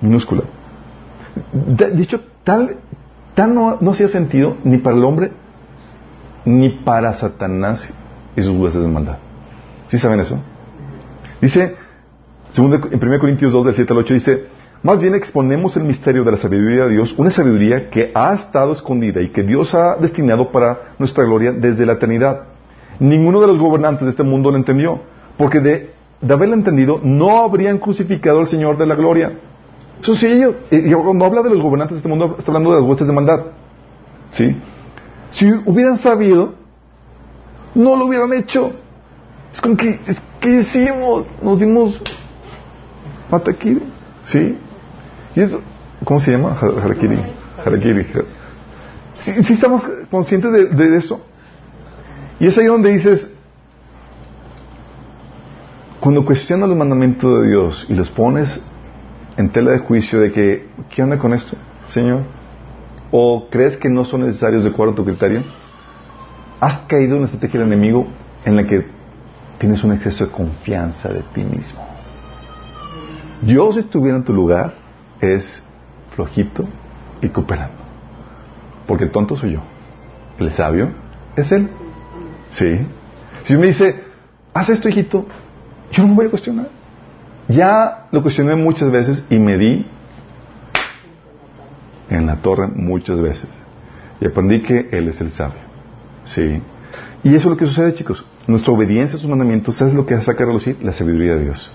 minúscula. 0.00 0.42
De, 1.52 2.02
hecho, 2.02 2.20
tal, 2.44 2.78
tal 3.34 3.54
no, 3.54 3.78
no 3.80 3.90
hacía 3.90 4.08
sentido 4.08 4.56
ni 4.64 4.78
para 4.78 4.96
el 4.96 5.04
hombre 5.04 5.32
ni 6.46 6.70
para 6.70 7.12
Satanás 7.14 7.92
y 8.36 8.40
sus 8.40 8.56
huesos 8.56 8.82
de 8.82 8.88
maldad. 8.88 9.18
¿Sí 9.88 9.98
saben 9.98 10.20
eso? 10.20 10.38
Dice, 11.40 11.76
segundo, 12.48 12.76
en 12.90 13.02
1 13.02 13.18
Corintios 13.18 13.52
2, 13.52 13.66
del 13.66 13.74
7 13.74 13.92
al 13.92 13.98
8, 13.98 14.14
dice, 14.14 14.44
más 14.82 15.00
bien 15.00 15.14
exponemos 15.14 15.76
el 15.76 15.84
misterio 15.84 16.24
de 16.24 16.30
la 16.30 16.36
sabiduría 16.36 16.84
de 16.86 16.92
Dios, 16.92 17.14
una 17.18 17.30
sabiduría 17.30 17.90
que 17.90 18.12
ha 18.14 18.34
estado 18.34 18.72
escondida 18.72 19.20
y 19.20 19.30
que 19.30 19.42
Dios 19.42 19.74
ha 19.74 19.96
destinado 19.96 20.52
para 20.52 20.94
nuestra 20.98 21.24
gloria 21.24 21.52
desde 21.52 21.84
la 21.84 21.94
eternidad. 21.94 22.42
Ninguno 23.00 23.40
de 23.40 23.48
los 23.48 23.58
gobernantes 23.58 24.04
de 24.04 24.10
este 24.10 24.22
mundo 24.22 24.50
lo 24.50 24.56
entendió, 24.56 25.00
porque 25.36 25.60
de, 25.60 25.90
de 26.20 26.32
haberlo 26.32 26.54
entendido 26.54 27.00
no 27.02 27.42
habrían 27.42 27.78
crucificado 27.78 28.40
al 28.40 28.46
Señor 28.46 28.78
de 28.78 28.86
la 28.86 28.94
gloria. 28.94 29.32
Eso 30.00 30.14
sí, 30.14 30.26
ellos, 30.26 30.56
cuando 31.02 31.24
habla 31.24 31.42
de 31.42 31.50
los 31.50 31.60
gobernantes 31.60 31.96
de 31.96 31.98
este 31.98 32.08
mundo, 32.08 32.36
está 32.38 32.50
hablando 32.50 32.70
de 32.70 32.76
las 32.76 32.88
huestes 32.88 33.06
de 33.06 33.12
maldad. 33.12 33.40
¿Sí? 34.32 34.56
Si 35.30 35.50
hubieran 35.64 35.98
sabido, 35.98 36.54
no 37.74 37.96
lo 37.96 38.06
hubieran 38.06 38.32
hecho. 38.32 38.72
Es 39.52 39.60
como 39.60 39.76
que, 39.76 40.00
¿qué 40.40 40.60
hicimos? 40.60 41.26
Nos 41.42 41.60
dimos 41.60 42.00
matakiri, 43.30 43.82
¿sí? 44.24 44.56
Y 45.34 45.40
eso, 45.40 45.60
¿cómo 46.04 46.20
se 46.20 46.32
llama? 46.32 46.56
Harakiri. 46.60 47.20
Harakiri. 47.64 48.06
Sí, 49.18 49.52
estamos 49.52 49.86
conscientes 50.10 50.52
de, 50.52 50.66
de, 50.66 50.96
eso. 50.96 51.24
Y 52.38 52.46
es 52.46 52.58
ahí 52.58 52.66
donde 52.66 52.92
dices, 52.92 53.30
cuando 56.00 56.24
cuestionas 56.24 56.68
los 56.68 56.78
mandamientos 56.78 57.42
de 57.42 57.48
Dios 57.48 57.86
y 57.88 57.94
los 57.94 58.10
pones 58.10 58.60
en 59.36 59.50
tela 59.50 59.72
de 59.72 59.78
juicio 59.78 60.20
de 60.20 60.32
que, 60.32 60.68
¿qué 60.94 61.02
onda 61.02 61.18
con 61.18 61.32
esto, 61.32 61.56
Señor? 61.88 62.22
¿O 63.10 63.48
crees 63.50 63.76
que 63.76 63.88
no 63.88 64.04
son 64.04 64.22
necesarios 64.22 64.64
de 64.64 64.70
acuerdo 64.70 64.92
a 64.92 64.96
tu 64.96 65.04
criterio? 65.04 65.42
has 66.60 66.78
caído 66.86 67.12
en 67.12 67.18
una 67.18 67.26
estrategia 67.26 67.60
del 67.60 67.72
enemigo 67.72 68.06
en 68.44 68.56
la 68.56 68.66
que 68.66 68.86
tienes 69.58 69.82
un 69.84 69.92
exceso 69.92 70.26
de 70.26 70.32
confianza 70.32 71.12
de 71.12 71.22
ti 71.34 71.42
mismo. 71.42 71.86
Dios, 73.42 73.74
si 73.74 73.80
estuviera 73.80 74.16
en 74.16 74.24
tu 74.24 74.32
lugar, 74.32 74.74
es 75.20 75.62
flojito 76.14 76.64
y 77.20 77.28
cooperando. 77.28 77.76
Porque 78.86 79.04
el 79.04 79.10
tonto 79.10 79.36
soy 79.36 79.52
yo. 79.52 79.60
El 80.38 80.52
sabio 80.52 80.90
es 81.36 81.52
Él. 81.52 81.68
Sí. 82.50 82.86
Si 83.42 83.56
me 83.56 83.68
dice, 83.68 84.04
haz 84.54 84.70
esto, 84.70 84.88
hijito, 84.88 85.26
yo 85.92 86.02
no 86.02 86.08
me 86.10 86.14
voy 86.14 86.26
a 86.26 86.30
cuestionar. 86.30 86.68
Ya 87.48 88.06
lo 88.10 88.22
cuestioné 88.22 88.56
muchas 88.56 88.90
veces 88.90 89.24
y 89.30 89.38
me 89.38 89.56
di 89.56 89.86
en 92.10 92.26
la 92.26 92.36
torre 92.36 92.68
muchas 92.68 93.20
veces. 93.20 93.48
Y 94.20 94.26
aprendí 94.26 94.62
que 94.62 94.88
Él 94.92 95.08
es 95.08 95.20
el 95.20 95.32
sabio. 95.32 95.60
Sí. 96.24 96.60
Y 97.22 97.34
eso 97.34 97.36
es 97.36 97.44
lo 97.46 97.56
que 97.56 97.66
sucede, 97.66 97.94
chicos. 97.94 98.24
Nuestra 98.46 98.72
obediencia 98.72 99.16
a 99.16 99.20
sus 99.20 99.28
mandamientos, 99.28 99.76
¿sabes 99.76 99.94
lo 99.94 100.06
que 100.06 100.20
saca 100.22 100.44
a 100.44 100.46
relucir? 100.46 100.78
La 100.82 100.92
sabiduría 100.92 101.34
de 101.34 101.44
Dios. 101.44 101.70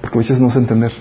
Porque 0.00 0.18
a 0.18 0.20
veces 0.20 0.40
no 0.40 0.50
sé 0.50 0.58
entender. 0.58 0.92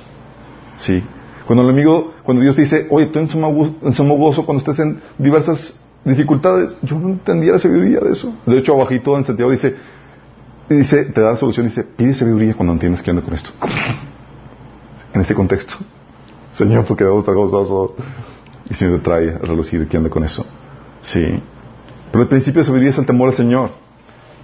Sí. 0.78 1.04
Cuando 1.46 1.64
el 1.64 1.70
amigo, 1.70 2.14
cuando 2.24 2.42
Dios 2.42 2.56
dice, 2.56 2.88
oye, 2.90 3.08
tú 3.08 3.20
en 3.20 3.28
sumo 3.28 4.18
gozo 4.18 4.46
cuando 4.46 4.60
estés 4.60 4.80
en 4.80 5.02
diversas 5.18 5.74
dificultades, 6.06 6.76
yo 6.82 7.00
no 7.00 7.10
entendía 7.10 7.54
la 7.54 7.60
sabiduría 7.60 8.00
de 8.00 8.12
eso. 8.12 8.34
De 8.46 8.58
hecho, 8.58 8.74
abajito 8.74 9.18
en 9.18 9.26
Santiago 9.26 9.52
dice, 9.52 9.76
dice, 10.70 11.06
te 11.06 11.22
da 11.22 11.32
la 11.32 11.38
solución, 11.38 11.66
dice, 11.66 11.84
pide 11.84 12.14
sabiduría 12.14 12.54
cuando 12.54 12.74
entiendes 12.74 13.02
qué 13.02 13.10
anda 13.10 13.24
con 13.24 13.34
esto. 13.34 13.52
En 15.12 15.22
ese 15.22 15.34
contexto. 15.34 15.74
Señor, 16.54 16.86
porque 16.86 17.04
debo 17.04 17.18
estar 17.18 17.34
gozoso. 17.34 17.96
Y 18.70 18.74
se 18.76 18.88
me 18.88 19.00
trae 19.00 19.32
a 19.32 19.38
relucir 19.40 19.88
qué 19.88 19.98
anda 19.98 20.10
con 20.10 20.24
eso. 20.24 20.46
Sí. 21.02 21.42
Pero 22.12 22.24
el 22.24 22.30
principio 22.30 22.62
de 22.62 22.66
sabiduría 22.66 22.92
es 22.92 22.98
el 22.98 23.06
temor 23.06 23.30
al 23.30 23.36
Señor. 23.36 23.72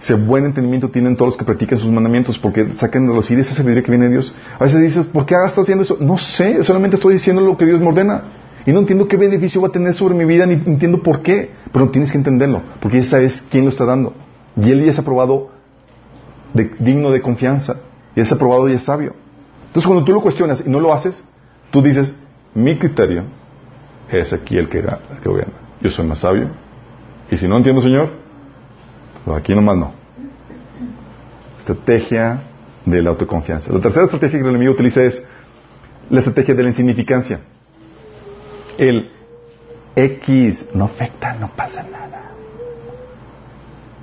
Ese 0.02 0.16
buen 0.16 0.46
entendimiento 0.46 0.90
tienen 0.90 1.16
todos 1.16 1.30
los 1.30 1.38
que 1.38 1.46
practican 1.46 1.80
sus 1.80 1.90
mandamientos, 1.90 2.38
porque 2.38 2.74
sacan 2.76 3.08
de 3.08 3.14
los 3.14 3.30
esa 3.32 3.56
sabiduría 3.56 3.84
que 3.84 3.92
viene 3.92 4.06
de 4.06 4.12
Dios. 4.12 4.34
A 4.60 4.64
veces 4.64 4.82
dices, 4.82 5.06
¿por 5.08 5.26
qué 5.26 5.36
estás 5.36 5.60
haciendo 5.60 5.84
eso? 5.84 5.98
No 6.00 6.18
sé, 6.18 6.64
solamente 6.64 6.96
estoy 6.96 7.14
diciendo 7.14 7.42
lo 7.42 7.58
que 7.58 7.66
Dios 7.66 7.80
me 7.80 7.88
ordena. 7.88 8.24
Y 8.66 8.74
no 8.74 8.80
entiendo 8.80 9.08
qué 9.08 9.16
beneficio 9.16 9.62
va 9.62 9.68
a 9.68 9.72
tener 9.72 9.94
sobre 9.94 10.16
mi 10.16 10.26
vida, 10.26 10.46
ni 10.46 10.54
entiendo 10.54 11.02
por 11.02 11.22
qué. 11.22 11.52
Pero 11.72 11.90
tienes 11.90 12.12
que 12.12 12.18
entenderlo, 12.18 12.62
porque 12.82 13.02
ya 13.02 13.10
sabes 13.10 13.46
quién 13.50 13.64
lo 13.64 13.70
está 13.70 13.86
dando. 13.86 14.14
Y 14.60 14.72
Él 14.72 14.84
ya 14.84 14.92
es 14.92 15.00
aprobado 15.00 15.50
digno 16.54 17.12
de 17.12 17.22
confianza. 17.22 17.78
Y 18.16 18.22
es 18.22 18.32
aprobado 18.32 18.68
y 18.70 18.74
es 18.74 18.84
sabio. 18.84 19.14
Entonces 19.68 19.88
cuando 19.88 20.06
tú 20.06 20.14
lo 20.14 20.22
cuestionas 20.22 20.64
y 20.66 20.70
no 20.70 20.80
lo 20.80 20.94
haces, 20.94 21.22
tú 21.70 21.82
dices, 21.82 22.16
mi 22.54 22.78
criterio 22.78 23.24
es 24.12 24.34
aquí 24.34 24.58
el 24.58 24.70
que, 24.70 24.80
el 24.80 24.86
que. 24.86 25.48
Yo 25.82 25.90
soy 25.90 26.06
más 26.06 26.20
sabio, 26.20 26.50
y 27.30 27.38
si 27.38 27.48
no 27.48 27.58
entiendo, 27.58 27.82
Señor, 27.82 28.10
pues 29.24 29.38
aquí 29.38 29.54
nomás 29.54 29.78
no. 29.78 29.94
Estrategia 31.60 32.42
de 32.86 33.02
la 33.02 33.10
autoconfianza. 33.10 33.74
La 33.74 33.82
tercera 33.82 34.06
estrategia 34.06 34.40
que 34.40 34.44
el 34.44 34.50
enemigo 34.50 34.74
utiliza 34.74 35.04
es 35.04 35.28
la 36.10 36.20
estrategia 36.20 36.54
de 36.54 36.64
la 36.64 36.70
insignificancia. 36.70 37.40
El 38.78 39.10
X 39.96 40.68
no 40.74 40.86
afecta, 40.86 41.34
no 41.34 41.50
pasa 41.56 41.84
nada. 41.84 42.32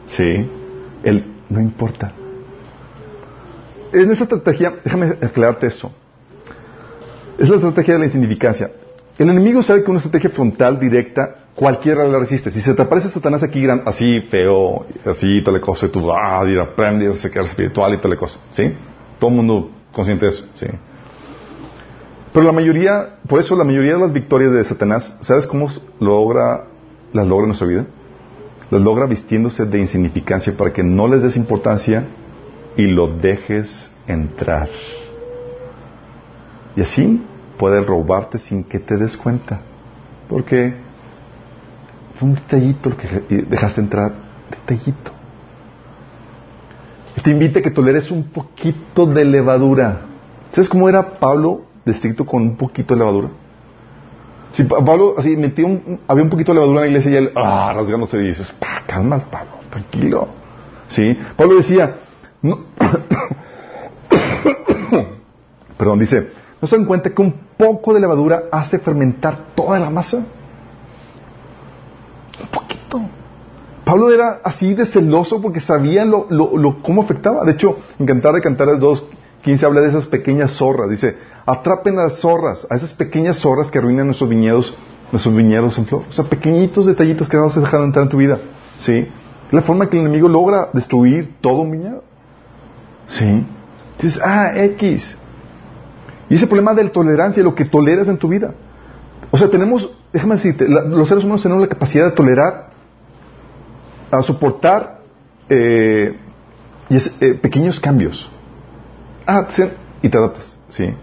Sí, 0.08 0.50
el 1.04 1.24
no 1.48 1.60
importa. 1.60 2.12
En 3.92 4.10
esta 4.10 4.24
estrategia, 4.24 4.74
déjame 4.84 5.06
aclararte 5.20 5.66
eso. 5.66 5.92
Es 7.38 7.48
la 7.48 7.56
estrategia 7.56 7.94
de 7.94 8.00
la 8.00 8.06
insignificancia. 8.06 8.70
El 9.18 9.28
enemigo 9.28 9.62
sabe 9.62 9.84
que 9.84 9.90
una 9.90 10.00
estrategia 10.00 10.30
frontal, 10.30 10.78
directa, 10.80 11.42
cualquiera 11.54 12.06
le 12.08 12.18
resiste. 12.18 12.50
Si 12.50 12.60
se 12.60 12.74
te 12.74 12.82
aparece 12.82 13.08
Satanás 13.08 13.42
aquí, 13.42 13.66
así 13.84 14.20
feo, 14.22 14.86
así, 15.04 15.42
tal 15.44 15.60
cosa, 15.60 15.86
y 15.86 15.88
tú, 15.90 16.10
ah, 16.12 16.42
y 16.46 16.58
aprendes, 16.58 17.20
se 17.20 17.30
queda 17.30 17.44
espiritual 17.44 17.94
y 17.94 17.98
tal 17.98 18.16
cosa, 18.16 18.38
¿sí? 18.52 18.72
Todo 19.18 19.30
el 19.30 19.36
mundo 19.36 19.70
consciente 19.92 20.26
de 20.26 20.32
eso, 20.32 20.44
¿sí? 20.54 20.66
Pero 22.32 22.46
la 22.46 22.52
mayoría, 22.52 23.16
por 23.28 23.40
eso 23.40 23.54
la 23.56 23.64
mayoría 23.64 23.94
de 23.94 24.00
las 24.00 24.12
victorias 24.12 24.52
de 24.52 24.64
Satanás, 24.64 25.14
¿sabes 25.20 25.46
cómo 25.46 25.68
logra, 26.00 26.64
las 27.12 27.26
logra 27.26 27.44
en 27.44 27.48
nuestra 27.48 27.68
vida? 27.68 27.86
Las 28.70 28.80
logra 28.80 29.04
vistiéndose 29.04 29.66
de 29.66 29.78
insignificancia 29.78 30.56
para 30.56 30.72
que 30.72 30.82
no 30.82 31.06
les 31.08 31.22
des 31.22 31.36
importancia 31.36 32.08
y 32.74 32.86
lo 32.86 33.08
dejes 33.08 33.92
entrar. 34.06 34.70
Y 36.74 36.80
así 36.80 37.22
puede 37.62 37.80
robarte 37.80 38.38
sin 38.38 38.64
que 38.64 38.80
te 38.80 38.96
des 38.96 39.16
cuenta. 39.16 39.60
Porque 40.28 40.74
un 42.20 42.34
detallito 42.34 42.90
lo 42.90 42.96
que 42.96 43.06
dejaste 43.48 43.80
entrar, 43.80 44.12
detallito. 44.50 45.12
Te 47.22 47.30
invita 47.30 47.60
a 47.60 47.62
que 47.62 47.70
toleres 47.70 48.10
un 48.10 48.24
poquito 48.30 49.06
de 49.06 49.24
levadura. 49.24 50.00
¿Sabes 50.50 50.68
cómo 50.68 50.88
era 50.88 51.20
Pablo 51.20 51.66
de 51.84 51.92
estricto 51.92 52.26
con 52.26 52.42
un 52.42 52.56
poquito 52.56 52.94
de 52.94 52.98
levadura? 52.98 53.28
Si 54.50 54.64
Pa- 54.64 54.84
Pablo 54.84 55.14
así 55.16 55.36
metía 55.36 55.64
un, 55.64 56.00
había 56.08 56.24
un 56.24 56.30
poquito 56.30 56.50
de 56.50 56.56
levadura 56.56 56.80
en 56.80 56.86
la 56.86 56.88
iglesia 56.98 57.12
y 57.12 57.14
él, 57.14 57.32
ah, 57.36 57.72
rasgándose 57.76 58.16
y 58.18 58.26
dices, 58.26 58.52
pa, 58.58 58.82
calma, 58.88 59.20
Pablo, 59.20 59.52
tranquilo. 59.70 60.26
Sí, 60.88 61.16
Pablo 61.36 61.54
decía, 61.54 61.94
no, 62.42 62.58
perdón, 65.78 66.00
dice, 66.00 66.41
¿no 66.62 66.68
se 66.68 66.76
dan 66.76 66.86
cuenta 66.86 67.10
que 67.10 67.20
un 67.20 67.34
poco 67.56 67.92
de 67.92 67.98
levadura 67.98 68.44
hace 68.52 68.78
fermentar 68.78 69.46
toda 69.56 69.80
la 69.80 69.90
masa? 69.90 70.18
Un 72.40 72.48
poquito. 72.52 73.00
Pablo 73.84 74.12
era 74.12 74.40
así 74.44 74.72
de 74.72 74.86
celoso 74.86 75.42
porque 75.42 75.58
sabía 75.58 76.04
lo, 76.04 76.28
cómo 76.82 77.02
afectaba. 77.02 77.44
De 77.44 77.52
hecho, 77.52 77.78
en 77.98 78.06
Cantar 78.06 78.34
de 78.34 78.40
Cantares 78.40 78.78
2, 78.78 79.04
15 79.42 79.66
habla 79.66 79.80
de 79.80 79.88
esas 79.88 80.06
pequeñas 80.06 80.52
zorras. 80.52 80.88
Dice, 80.88 81.16
atrapen 81.44 81.96
las 81.96 82.20
zorras, 82.20 82.64
a 82.70 82.76
esas 82.76 82.94
pequeñas 82.94 83.38
zorras 83.38 83.68
que 83.68 83.78
arruinan 83.78 84.06
nuestros 84.06 84.30
viñedos, 84.30 84.72
nuestros 85.10 85.34
viñedos 85.34 85.76
en 85.78 85.86
flor. 85.86 86.04
O 86.08 86.12
sea, 86.12 86.26
pequeñitos 86.26 86.86
detallitos 86.86 87.28
que 87.28 87.38
vas 87.38 87.56
a 87.56 87.60
dejar 87.60 87.80
de 87.80 87.86
entrar 87.86 88.04
en 88.04 88.08
tu 88.08 88.18
vida. 88.18 88.38
¿Sí? 88.78 89.08
La 89.50 89.62
forma 89.62 89.90
que 89.90 89.98
el 89.98 90.06
enemigo 90.06 90.28
logra 90.28 90.68
destruir 90.72 91.34
todo 91.40 91.62
un 91.62 91.72
viñedo. 91.72 92.04
¿Sí? 93.08 93.44
Dices, 94.00 94.22
ah, 94.24 94.52
X. 94.54 95.18
Y 96.32 96.36
ese 96.36 96.46
problema 96.46 96.72
de 96.72 96.84
la 96.84 96.90
tolerancia, 96.90 97.42
lo 97.42 97.54
que 97.54 97.66
toleras 97.66 98.08
en 98.08 98.16
tu 98.16 98.26
vida. 98.26 98.54
O 99.30 99.36
sea, 99.36 99.50
tenemos, 99.50 99.94
déjame 100.14 100.36
decirte, 100.36 100.66
los 100.66 101.06
seres 101.06 101.24
humanos 101.24 101.42
tenemos 101.42 101.60
la 101.60 101.68
capacidad 101.68 102.06
de 102.06 102.12
tolerar, 102.12 102.70
a 104.10 104.22
soportar 104.22 105.00
eh, 105.50 106.16
y 106.88 106.96
eh, 106.96 107.34
pequeños 107.34 107.78
cambios. 107.78 108.30
Ah, 109.26 109.46
y 110.00 110.08
te 110.08 110.16
adaptas, 110.16 110.50
sí. 110.70 110.94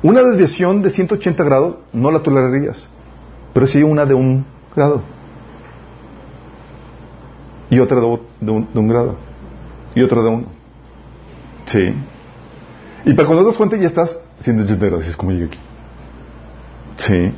Una 0.00 0.22
desviación 0.22 0.80
de 0.80 0.90
180 0.90 1.42
grados 1.42 1.78
no 1.92 2.12
la 2.12 2.20
tolerarías, 2.20 2.86
pero 3.52 3.66
sí 3.66 3.82
una 3.82 4.06
de 4.06 4.14
un 4.14 4.46
grado. 4.76 5.02
Y 7.68 7.80
otra 7.80 8.00
de, 8.00 8.20
de 8.38 8.50
un, 8.52 8.72
de 8.72 8.78
un 8.78 8.86
grado. 8.86 9.16
Y 9.96 10.02
otra 10.02 10.22
de 10.22 10.28
uno. 10.28 10.46
Sí. 11.66 11.92
Y 13.04 13.14
para 13.14 13.26
cuando 13.26 13.42
te 13.42 13.48
das 13.48 13.56
cuenta 13.56 13.76
ya 13.76 13.88
estás 13.88 14.20
180 14.42 14.84
grados. 14.86 15.00
Dices, 15.02 15.16
¿cómo 15.16 15.32
llegué 15.32 15.46
aquí? 15.46 15.58
Sí. 16.98 17.34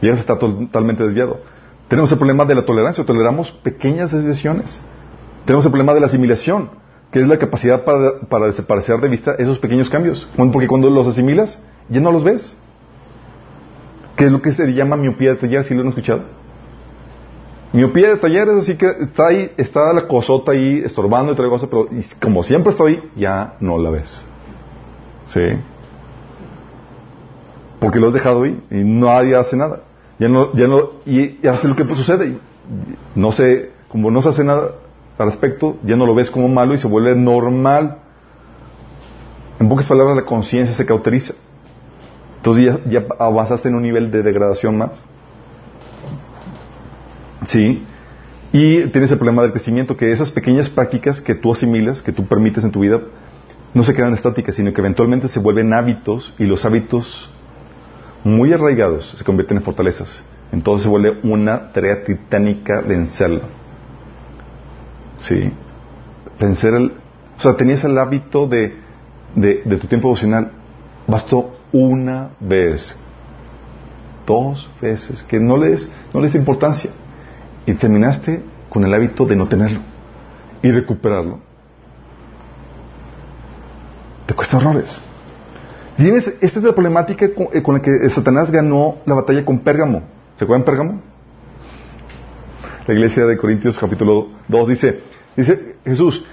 Ya 0.00 0.14
se 0.14 0.20
está 0.20 0.38
to- 0.38 0.52
totalmente 0.52 1.04
desviado. 1.04 1.40
Tenemos 1.88 2.10
el 2.12 2.18
problema 2.18 2.44
de 2.44 2.54
la 2.54 2.62
tolerancia. 2.64 3.04
Toleramos 3.04 3.50
pequeñas 3.50 4.12
desviaciones. 4.12 4.80
Tenemos 5.44 5.64
el 5.64 5.70
problema 5.72 5.94
de 5.94 6.00
la 6.00 6.06
asimilación, 6.06 6.70
que 7.10 7.20
es 7.20 7.26
la 7.28 7.36
capacidad 7.38 7.84
para, 7.84 8.20
para 8.28 8.46
desaparecer 8.46 8.98
de 9.00 9.08
vista 9.08 9.34
esos 9.38 9.58
pequeños 9.58 9.90
cambios. 9.90 10.28
Porque 10.36 10.68
cuando 10.68 10.88
los 10.90 11.06
asimilas, 11.06 11.58
ya 11.88 12.00
no 12.00 12.10
los 12.12 12.24
ves. 12.24 12.56
Que 14.16 14.26
es 14.26 14.32
lo 14.32 14.40
que 14.42 14.52
se 14.52 14.66
llama 14.72 14.96
miopía 14.96 15.30
de 15.30 15.36
taller, 15.36 15.64
si 15.64 15.74
lo 15.74 15.82
han 15.82 15.88
escuchado. 15.88 16.22
Miopía 17.72 18.10
de 18.10 18.16
taller 18.18 18.48
es 18.48 18.54
así 18.56 18.76
que 18.76 18.86
está 18.86 19.28
ahí, 19.28 19.50
está 19.56 19.92
la 19.94 20.06
cosota 20.06 20.52
ahí 20.52 20.82
estorbando 20.84 21.32
y 21.32 21.34
otra 21.34 21.48
cosa, 21.48 21.66
pero 21.68 21.88
como 22.20 22.42
siempre 22.42 22.70
está 22.70 22.84
ahí, 22.84 23.02
ya 23.16 23.54
no 23.60 23.78
la 23.78 23.88
ves. 23.90 24.22
¿Sí? 25.28 25.40
Porque 27.82 27.98
lo 27.98 28.06
has 28.06 28.12
dejado 28.14 28.44
ahí 28.44 28.62
y 28.70 28.84
nadie 28.84 29.34
hace 29.34 29.56
nada. 29.56 29.80
Ya 30.20 30.28
no, 30.28 30.52
ya 30.54 30.68
no, 30.68 30.90
y, 31.04 31.38
y 31.42 31.46
hace 31.48 31.66
lo 31.66 31.74
que 31.74 31.84
sucede. 31.96 32.28
Y- 32.28 32.38
No 33.16 33.32
sé, 33.32 33.70
como 33.88 34.08
no 34.12 34.22
se 34.22 34.28
hace 34.28 34.44
nada 34.44 34.70
al 35.18 35.26
respecto, 35.26 35.78
ya 35.82 35.96
no 35.96 36.06
lo 36.06 36.14
ves 36.14 36.30
como 36.30 36.46
malo 36.48 36.74
y 36.74 36.78
se 36.78 36.86
vuelve 36.86 37.16
normal. 37.16 37.98
En 39.58 39.68
pocas 39.68 39.88
palabras, 39.88 40.14
la 40.14 40.22
conciencia 40.24 40.76
se 40.76 40.86
cauteriza. 40.86 41.34
Entonces 42.36 42.66
ya, 42.66 42.78
ya 42.88 43.06
avanzaste 43.18 43.68
en 43.68 43.74
un 43.74 43.82
nivel 43.82 44.12
de 44.12 44.22
degradación 44.22 44.78
más. 44.78 44.92
Sí. 47.46 47.84
Y 48.52 48.86
tienes 48.90 49.10
el 49.10 49.18
problema 49.18 49.42
del 49.42 49.50
crecimiento, 49.50 49.96
que 49.96 50.12
esas 50.12 50.30
pequeñas 50.30 50.70
prácticas 50.70 51.20
que 51.20 51.34
tú 51.34 51.52
asimilas, 51.52 52.00
que 52.00 52.12
tú 52.12 52.26
permites 52.26 52.62
en 52.62 52.70
tu 52.70 52.80
vida, 52.80 53.00
no 53.74 53.82
se 53.82 53.92
quedan 53.92 54.14
estáticas, 54.14 54.54
sino 54.54 54.72
que 54.72 54.80
eventualmente 54.82 55.26
se 55.28 55.40
vuelven 55.40 55.72
hábitos 55.72 56.32
y 56.38 56.44
los 56.44 56.64
hábitos 56.64 57.28
muy 58.24 58.52
arraigados 58.52 59.14
se 59.16 59.24
convierten 59.24 59.58
en 59.58 59.62
fortalezas. 59.62 60.22
Entonces 60.52 60.84
se 60.84 60.88
vuelve 60.88 61.18
una 61.22 61.72
tarea 61.72 62.04
titánica 62.04 62.80
vencerlo. 62.80 63.40
Sí. 65.18 65.52
Vencer 66.38 66.74
el... 66.74 66.92
O 67.38 67.40
sea, 67.42 67.56
tenías 67.56 67.82
el 67.84 67.96
hábito 67.98 68.46
de, 68.46 68.76
de, 69.34 69.62
de 69.64 69.76
tu 69.78 69.86
tiempo 69.86 70.08
devocional. 70.08 70.52
Bastó 71.06 71.56
una 71.72 72.30
vez. 72.38 72.98
Dos 74.26 74.70
veces. 74.80 75.22
Que 75.22 75.40
no 75.40 75.56
les, 75.56 75.90
no 76.12 76.20
les 76.20 76.34
importancia. 76.34 76.90
Y 77.66 77.72
terminaste 77.74 78.42
con 78.68 78.84
el 78.84 78.92
hábito 78.92 79.24
de 79.24 79.36
no 79.36 79.48
tenerlo. 79.48 79.80
Y 80.62 80.70
recuperarlo. 80.70 81.40
Te 84.26 84.34
cuesta 84.34 84.60
esta 85.98 86.58
es 86.58 86.64
la 86.64 86.72
problemática 86.72 87.32
con, 87.34 87.48
eh, 87.52 87.62
con 87.62 87.74
la 87.74 87.82
que 87.82 87.90
Satanás 88.10 88.50
ganó 88.50 88.96
la 89.04 89.14
batalla 89.14 89.44
con 89.44 89.58
Pérgamo. 89.60 90.02
¿Se 90.36 90.44
acuerdan 90.44 90.64
Pérgamo? 90.64 91.00
La 92.86 92.94
iglesia 92.94 93.26
de 93.26 93.36
Corintios 93.36 93.78
capítulo 93.78 94.28
2 94.48 94.68
dice, 94.68 95.00
dice 95.36 95.76
Jesús, 95.84 96.24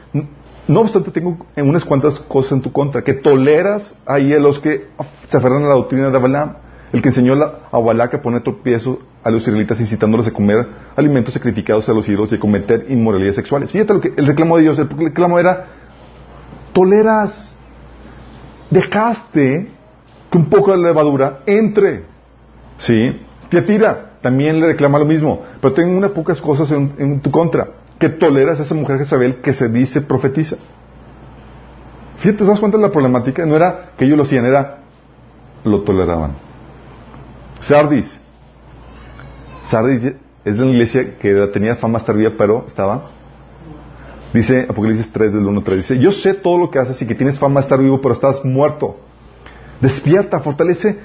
no 0.68 0.82
obstante 0.82 1.12
tengo 1.12 1.46
unas 1.58 1.86
cuantas 1.86 2.20
cosas 2.20 2.54
en 2.54 2.62
tu 2.62 2.72
contra, 2.72 3.04
que 3.04 3.14
toleras 3.14 3.96
ahí 4.06 4.34
a 4.34 4.40
los 4.40 4.60
que 4.60 4.88
se 5.28 5.38
aferran 5.38 5.64
a 5.64 5.68
la 5.68 5.76
doctrina 5.76 6.10
de 6.10 6.18
Balaam, 6.18 6.56
el 6.92 7.02
que 7.02 7.10
enseñó 7.10 7.34
a 7.34 7.80
Balac 7.80 8.16
a 8.16 8.22
poner 8.22 8.42
tropiezo 8.42 9.00
a 9.24 9.30
los 9.30 9.44
israelitas 9.44 9.80
incitándolos 9.80 10.28
a 10.28 10.32
comer 10.32 10.68
alimentos 10.96 11.34
sacrificados 11.34 11.88
a 11.90 11.94
los 11.94 12.08
ídolos 12.08 12.32
y 12.32 12.36
a 12.36 12.40
cometer 12.40 12.86
inmoralidades 12.90 13.36
sexuales. 13.36 13.72
Fíjate 13.72 13.94
lo 13.94 14.02
que 14.02 14.14
el 14.16 14.26
reclamo 14.26 14.58
de 14.58 14.64
Dios, 14.64 14.80
el 14.80 14.90
reclamo 14.90 15.40
era, 15.40 15.68
toleras, 16.74 17.54
dejaste 18.70 19.70
que 20.32 20.38
un 20.38 20.50
poco 20.50 20.72
de 20.72 20.78
levadura 20.78 21.40
entre. 21.46 22.04
¿Sí? 22.78 23.20
Tiatira 23.50 24.10
también 24.22 24.60
le 24.60 24.68
reclama 24.68 25.00
lo 25.00 25.06
mismo, 25.06 25.44
pero 25.62 25.74
tengo 25.74 25.98
unas 25.98 26.12
pocas 26.12 26.42
cosas 26.42 26.72
en, 26.72 27.22
tu 27.22 27.32
contra, 27.32 27.70
que 27.98 28.10
toleras 28.10 28.60
a 28.60 28.64
esa 28.64 28.76
mujer 28.76 28.98
Jezabel 28.98 29.38
que 29.42 29.54
se 29.54 29.70
dice 29.70 30.02
profetiza. 30.02 30.58
Fíjate, 32.18 32.40
¿te 32.40 32.46
das 32.46 32.60
cuenta 32.60 32.78
de 32.78 32.84
la 32.84 32.92
problemática? 32.92 33.46
No 33.46 33.56
era 33.56 33.92
que 33.98 34.06
ellos 34.06 34.18
lo 34.18 34.24
hacían, 34.24 34.46
era 34.46 34.80
lo 35.64 35.82
toleraban. 35.84 36.34
Sardis. 37.62 38.20
Sardis 39.64 40.14
es 40.44 40.60
una 40.60 40.72
iglesia 40.72 41.18
que 41.18 41.34
tenía 41.48 41.76
fama 41.78 42.00
tardía, 42.00 42.36
pero 42.38 42.66
estaba. 42.68 43.04
Dice 44.34 44.68
Apocalipsis 44.70 45.12
3 45.12 45.34
del 45.34 45.46
1 45.46 45.62
3. 45.62 45.78
Dice, 45.78 46.00
yo 46.00 46.12
sé 46.12 46.36
todo 46.36 46.58
lo 46.58 46.70
que 46.70 46.80
haces 46.80 47.02
y 47.02 47.08
que 47.08 47.16
tienes 47.16 47.40
fama 47.40 47.60
de 47.60 47.66
estar 47.66 47.80
vivo, 47.80 48.00
pero 48.02 48.14
estás 48.14 48.46
muerto. 48.46 48.98
Despierta, 49.82 50.40
fortalece 50.40 51.00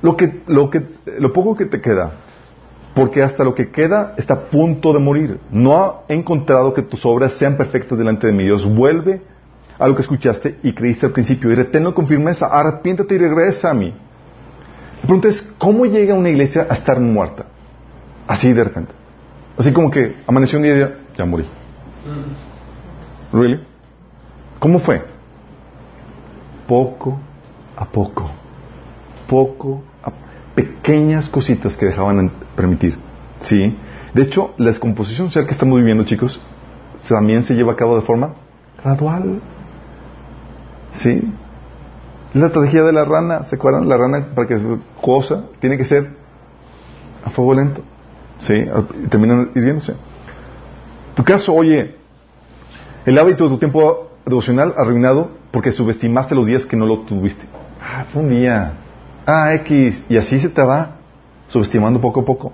lo 0.00 0.16
que, 0.16 0.42
lo 0.46 0.70
que, 0.70 0.82
lo 1.18 1.32
poco 1.32 1.56
que 1.56 1.66
te 1.66 1.80
queda. 1.80 2.12
Porque 2.94 3.22
hasta 3.22 3.44
lo 3.44 3.54
que 3.54 3.70
queda 3.70 4.14
está 4.16 4.34
a 4.34 4.40
punto 4.44 4.92
de 4.92 4.98
morir. 4.98 5.40
No 5.50 6.02
he 6.08 6.14
encontrado 6.14 6.72
que 6.74 6.82
tus 6.82 7.04
obras 7.04 7.34
sean 7.34 7.56
perfectas 7.56 7.98
delante 7.98 8.26
de 8.26 8.32
mí. 8.32 8.44
Dios 8.44 8.66
vuelve 8.66 9.22
a 9.78 9.88
lo 9.88 9.94
que 9.94 10.02
escuchaste 10.02 10.58
y 10.62 10.72
creíste 10.72 11.06
al 11.06 11.12
principio 11.12 11.50
y 11.50 11.54
reténlo 11.54 11.94
con 11.94 12.06
firmeza. 12.06 12.46
Arrepiéntate 12.46 13.14
y 13.14 13.18
regresa 13.18 13.70
a 13.70 13.74
mí. 13.74 13.92
La 15.00 15.06
pregunta 15.06 15.28
es, 15.28 15.42
¿cómo 15.58 15.84
llega 15.84 16.14
una 16.14 16.28
iglesia 16.28 16.66
a 16.68 16.74
estar 16.74 17.00
muerta? 17.00 17.46
Así 18.26 18.52
de 18.52 18.64
repente. 18.64 18.92
Así 19.58 19.72
como 19.72 19.90
que 19.90 20.14
amaneció 20.26 20.58
un 20.58 20.64
día 20.64 20.76
y 20.76 20.78
ya, 20.78 20.94
ya 21.18 21.24
morí. 21.24 21.44
¿Really? 23.32 23.60
¿Cómo 24.58 24.80
fue? 24.80 25.02
Poco 26.68 27.18
a 27.76 27.84
poco. 27.84 28.30
Poco 29.26 29.82
a 30.02 30.12
pequeñas 30.54 31.28
cositas 31.28 31.76
que 31.76 31.86
dejaban 31.86 32.30
permitir. 32.54 32.98
¿Sí? 33.40 33.76
De 34.14 34.22
hecho, 34.22 34.54
la 34.58 34.66
descomposición 34.66 35.28
social 35.28 35.46
que 35.46 35.52
estamos 35.52 35.78
viviendo, 35.78 36.04
chicos, 36.04 36.40
también 37.08 37.42
se 37.42 37.54
lleva 37.54 37.72
a 37.72 37.76
cabo 37.76 37.96
de 37.96 38.02
forma 38.02 38.34
gradual. 38.82 39.40
¿Sí? 40.92 41.32
La 42.34 42.46
estrategia 42.46 42.82
de 42.84 42.92
la 42.92 43.04
rana, 43.04 43.44
¿se 43.44 43.56
acuerdan? 43.56 43.88
La 43.88 43.96
rana, 43.96 44.28
para 44.34 44.46
que 44.46 44.58
se 44.58 44.78
cosa, 45.00 45.44
tiene 45.60 45.76
que 45.76 45.84
ser 45.84 46.10
a 47.24 47.30
fuego 47.30 47.54
lento. 47.54 47.82
¿Sí? 48.40 48.64
Terminan 49.08 49.50
hirviéndose. 49.54 49.94
Tu 51.14 51.24
caso, 51.24 51.54
oye, 51.54 51.96
el 53.04 53.18
hábito 53.18 53.44
de 53.44 53.50
tu 53.50 53.58
tiempo 53.58 54.10
devocional 54.24 54.74
arruinado 54.76 55.30
porque 55.50 55.72
subestimaste 55.72 56.34
los 56.34 56.46
días 56.46 56.64
que 56.64 56.76
no 56.76 56.86
lo 56.86 57.00
tuviste. 57.00 57.44
Ah, 57.80 58.04
fue 58.12 58.22
un 58.22 58.30
día. 58.30 58.74
Ah, 59.26 59.54
X. 59.54 60.04
Y 60.08 60.16
así 60.16 60.38
se 60.38 60.48
te 60.48 60.62
va 60.62 60.96
subestimando 61.48 62.00
poco 62.00 62.20
a 62.20 62.24
poco. 62.24 62.52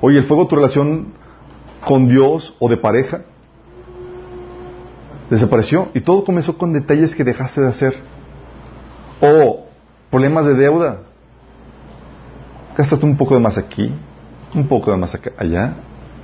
Oye, 0.00 0.18
el 0.18 0.24
fuego 0.24 0.44
de 0.44 0.48
tu 0.50 0.56
relación 0.56 1.12
con 1.86 2.08
Dios 2.08 2.54
o 2.58 2.68
de 2.68 2.76
pareja 2.76 3.22
desapareció 5.30 5.88
y 5.94 6.00
todo 6.00 6.24
comenzó 6.24 6.58
con 6.58 6.72
detalles 6.72 7.14
que 7.14 7.24
dejaste 7.24 7.60
de 7.60 7.68
hacer. 7.68 7.94
O 9.20 9.66
problemas 10.10 10.44
de 10.46 10.54
deuda. 10.54 10.98
Gastaste 12.76 13.06
un 13.06 13.16
poco 13.16 13.34
de 13.34 13.40
más 13.40 13.58
aquí, 13.58 13.94
un 14.54 14.66
poco 14.66 14.90
de 14.90 14.96
más 14.96 15.16
allá, 15.36 15.76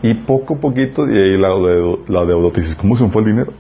y 0.02 0.14
poco 0.14 0.54
a 0.54 0.58
poquito, 0.58 1.08
y 1.08 1.16
ahí 1.16 1.36
la 1.36 1.48
deuda, 1.48 1.98
la 2.08 2.24
dices, 2.50 2.74
¿cómo 2.76 2.96
se 2.96 3.04
me 3.04 3.10
fue 3.10 3.22
el 3.22 3.28
dinero? 3.28 3.52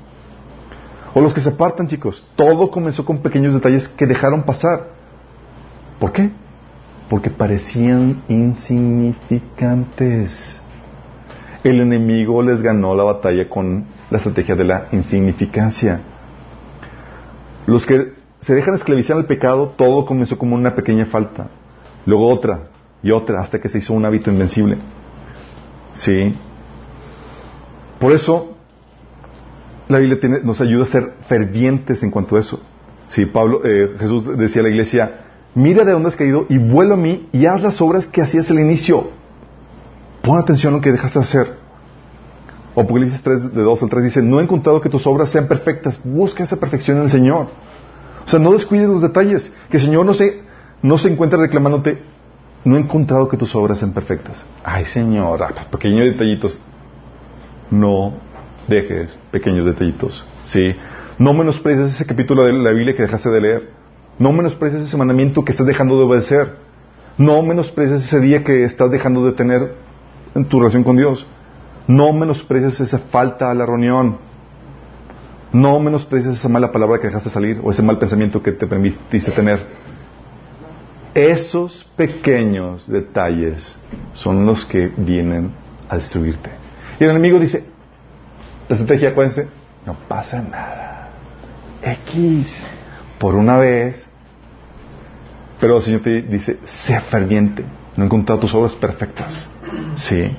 O 1.14 1.20
los 1.20 1.32
que 1.34 1.40
se 1.40 1.48
apartan, 1.48 1.88
chicos. 1.88 2.24
Todo 2.36 2.70
comenzó 2.70 3.04
con 3.04 3.18
pequeños 3.18 3.54
detalles 3.54 3.88
que 3.88 4.06
dejaron 4.06 4.44
pasar. 4.44 4.90
¿Por 5.98 6.12
qué? 6.12 6.30
Porque 7.10 7.30
parecían 7.30 8.22
insignificantes. 8.28 10.62
El 11.64 11.80
enemigo 11.80 12.40
les 12.42 12.62
ganó 12.62 12.94
la 12.94 13.02
batalla 13.02 13.48
con 13.48 13.86
la 14.10 14.18
estrategia 14.18 14.54
de 14.54 14.62
la 14.64 14.86
insignificancia. 14.92 16.02
Los 17.66 17.84
que 17.84 18.12
se 18.38 18.54
dejan 18.54 18.74
esclavizar 18.74 19.16
al 19.16 19.26
pecado, 19.26 19.74
todo 19.76 20.06
comenzó 20.06 20.38
como 20.38 20.54
una 20.54 20.76
pequeña 20.76 21.06
falta, 21.06 21.48
luego 22.06 22.28
otra 22.28 22.68
y 23.02 23.10
otra, 23.10 23.40
hasta 23.40 23.60
que 23.60 23.68
se 23.68 23.78
hizo 23.78 23.92
un 23.92 24.04
hábito 24.04 24.30
invencible. 24.30 24.78
¿Sí? 25.98 26.34
Por 27.98 28.12
eso, 28.12 28.54
la 29.88 29.98
Biblia 29.98 30.40
nos 30.44 30.60
ayuda 30.60 30.84
a 30.84 30.86
ser 30.86 31.14
fervientes 31.28 32.02
en 32.02 32.10
cuanto 32.10 32.36
a 32.36 32.40
eso. 32.40 32.60
Sí, 33.08 33.26
Pablo, 33.26 33.62
eh, 33.64 33.96
Jesús 33.98 34.36
decía 34.36 34.60
a 34.60 34.64
la 34.64 34.68
iglesia, 34.68 35.24
mira 35.54 35.84
de 35.84 35.92
dónde 35.92 36.08
has 36.08 36.16
caído 36.16 36.46
y 36.48 36.58
vuelve 36.58 36.94
a 36.94 36.96
mí 36.96 37.28
y 37.32 37.46
haz 37.46 37.60
las 37.60 37.80
obras 37.80 38.06
que 38.06 38.22
hacías 38.22 38.48
al 38.50 38.60
inicio. 38.60 39.10
Pon 40.22 40.38
atención 40.38 40.74
a 40.74 40.76
lo 40.76 40.82
que 40.82 40.92
dejaste 40.92 41.18
de 41.18 41.24
hacer. 41.24 41.56
Apocalipsis 42.76 43.20
3, 43.22 43.54
de 43.54 43.62
2 43.62 43.82
al 43.82 43.88
3 43.88 44.04
dice, 44.04 44.22
no 44.22 44.38
he 44.38 44.44
encontrado 44.44 44.80
que 44.80 44.88
tus 44.88 45.04
obras 45.06 45.30
sean 45.30 45.48
perfectas, 45.48 45.98
busca 46.04 46.44
esa 46.44 46.60
perfección 46.60 46.98
en 46.98 47.04
el 47.04 47.10
Señor. 47.10 47.48
O 48.24 48.28
sea, 48.28 48.38
no 48.38 48.52
descuides 48.52 48.88
los 48.88 49.02
detalles, 49.02 49.52
que 49.68 49.78
el 49.78 49.82
Señor 49.82 50.06
no 50.06 50.14
se, 50.14 50.42
no 50.82 50.96
se 50.96 51.10
encuentra 51.10 51.40
reclamándote, 51.40 52.02
no 52.64 52.76
he 52.76 52.80
encontrado 52.80 53.28
que 53.28 53.36
tus 53.36 53.54
obras 53.54 53.78
sean 53.78 53.92
perfectas. 53.92 54.44
Ay, 54.64 54.84
Señor, 54.86 55.40
pequeños 55.70 56.04
detallitos. 56.06 56.58
No 57.70 58.14
dejes 58.66 59.18
pequeños 59.30 59.66
detallitos, 59.66 60.26
¿sí? 60.44 60.74
No 61.18 61.32
menosprecies 61.32 61.94
ese 61.94 62.06
capítulo 62.06 62.44
de 62.44 62.52
la 62.52 62.70
Biblia 62.70 62.94
que 62.94 63.02
dejaste 63.02 63.30
de 63.30 63.40
leer. 63.40 63.70
No 64.18 64.32
menosprecies 64.32 64.82
ese 64.82 64.96
mandamiento 64.96 65.44
que 65.44 65.52
estás 65.52 65.66
dejando 65.66 65.98
de 65.98 66.04
obedecer. 66.04 66.56
No 67.16 67.42
menosprecies 67.42 68.04
ese 68.04 68.20
día 68.20 68.44
que 68.44 68.64
estás 68.64 68.90
dejando 68.90 69.24
de 69.24 69.32
tener 69.32 69.74
en 70.34 70.44
tu 70.44 70.60
relación 70.60 70.84
con 70.84 70.96
Dios. 70.96 71.26
No 71.86 72.12
menosprecies 72.12 72.80
esa 72.80 72.98
falta 72.98 73.50
a 73.50 73.54
la 73.54 73.66
reunión. 73.66 74.18
No 75.52 75.80
menosprecies 75.80 76.34
esa 76.34 76.48
mala 76.48 76.70
palabra 76.70 76.98
que 76.98 77.06
dejaste 77.06 77.30
salir 77.30 77.60
o 77.62 77.70
ese 77.70 77.82
mal 77.82 77.98
pensamiento 77.98 78.42
que 78.42 78.52
te 78.52 78.66
permitiste 78.66 79.30
tener. 79.32 79.66
Esos 81.18 81.84
pequeños 81.96 82.86
detalles 82.86 83.76
son 84.14 84.46
los 84.46 84.64
que 84.64 84.86
vienen 84.86 85.50
a 85.88 85.96
destruirte. 85.96 86.48
Y 87.00 87.02
el 87.02 87.10
enemigo 87.10 87.40
dice, 87.40 87.64
la 88.68 88.76
estrategia, 88.76 89.08
acuérdense, 89.08 89.48
no 89.84 89.94
pasa 90.06 90.40
nada. 90.40 91.08
X, 91.82 92.54
por 93.18 93.34
una 93.34 93.56
vez. 93.56 94.06
Pero 95.58 95.78
el 95.78 95.82
Señor 95.82 96.02
te 96.02 96.22
dice, 96.22 96.60
sea 96.62 97.00
ferviente. 97.00 97.64
No 97.96 98.04
he 98.04 98.06
encontrado 98.06 98.40
tus 98.40 98.54
obras 98.54 98.76
perfectas. 98.76 99.44
Sí. 99.96 100.36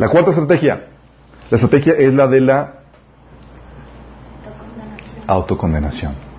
La 0.00 0.08
cuarta 0.08 0.30
estrategia. 0.30 0.86
La 1.52 1.56
estrategia 1.56 1.92
es 1.92 2.12
la 2.12 2.26
de 2.26 2.40
la 2.40 2.80
autocondenación. 5.28 6.29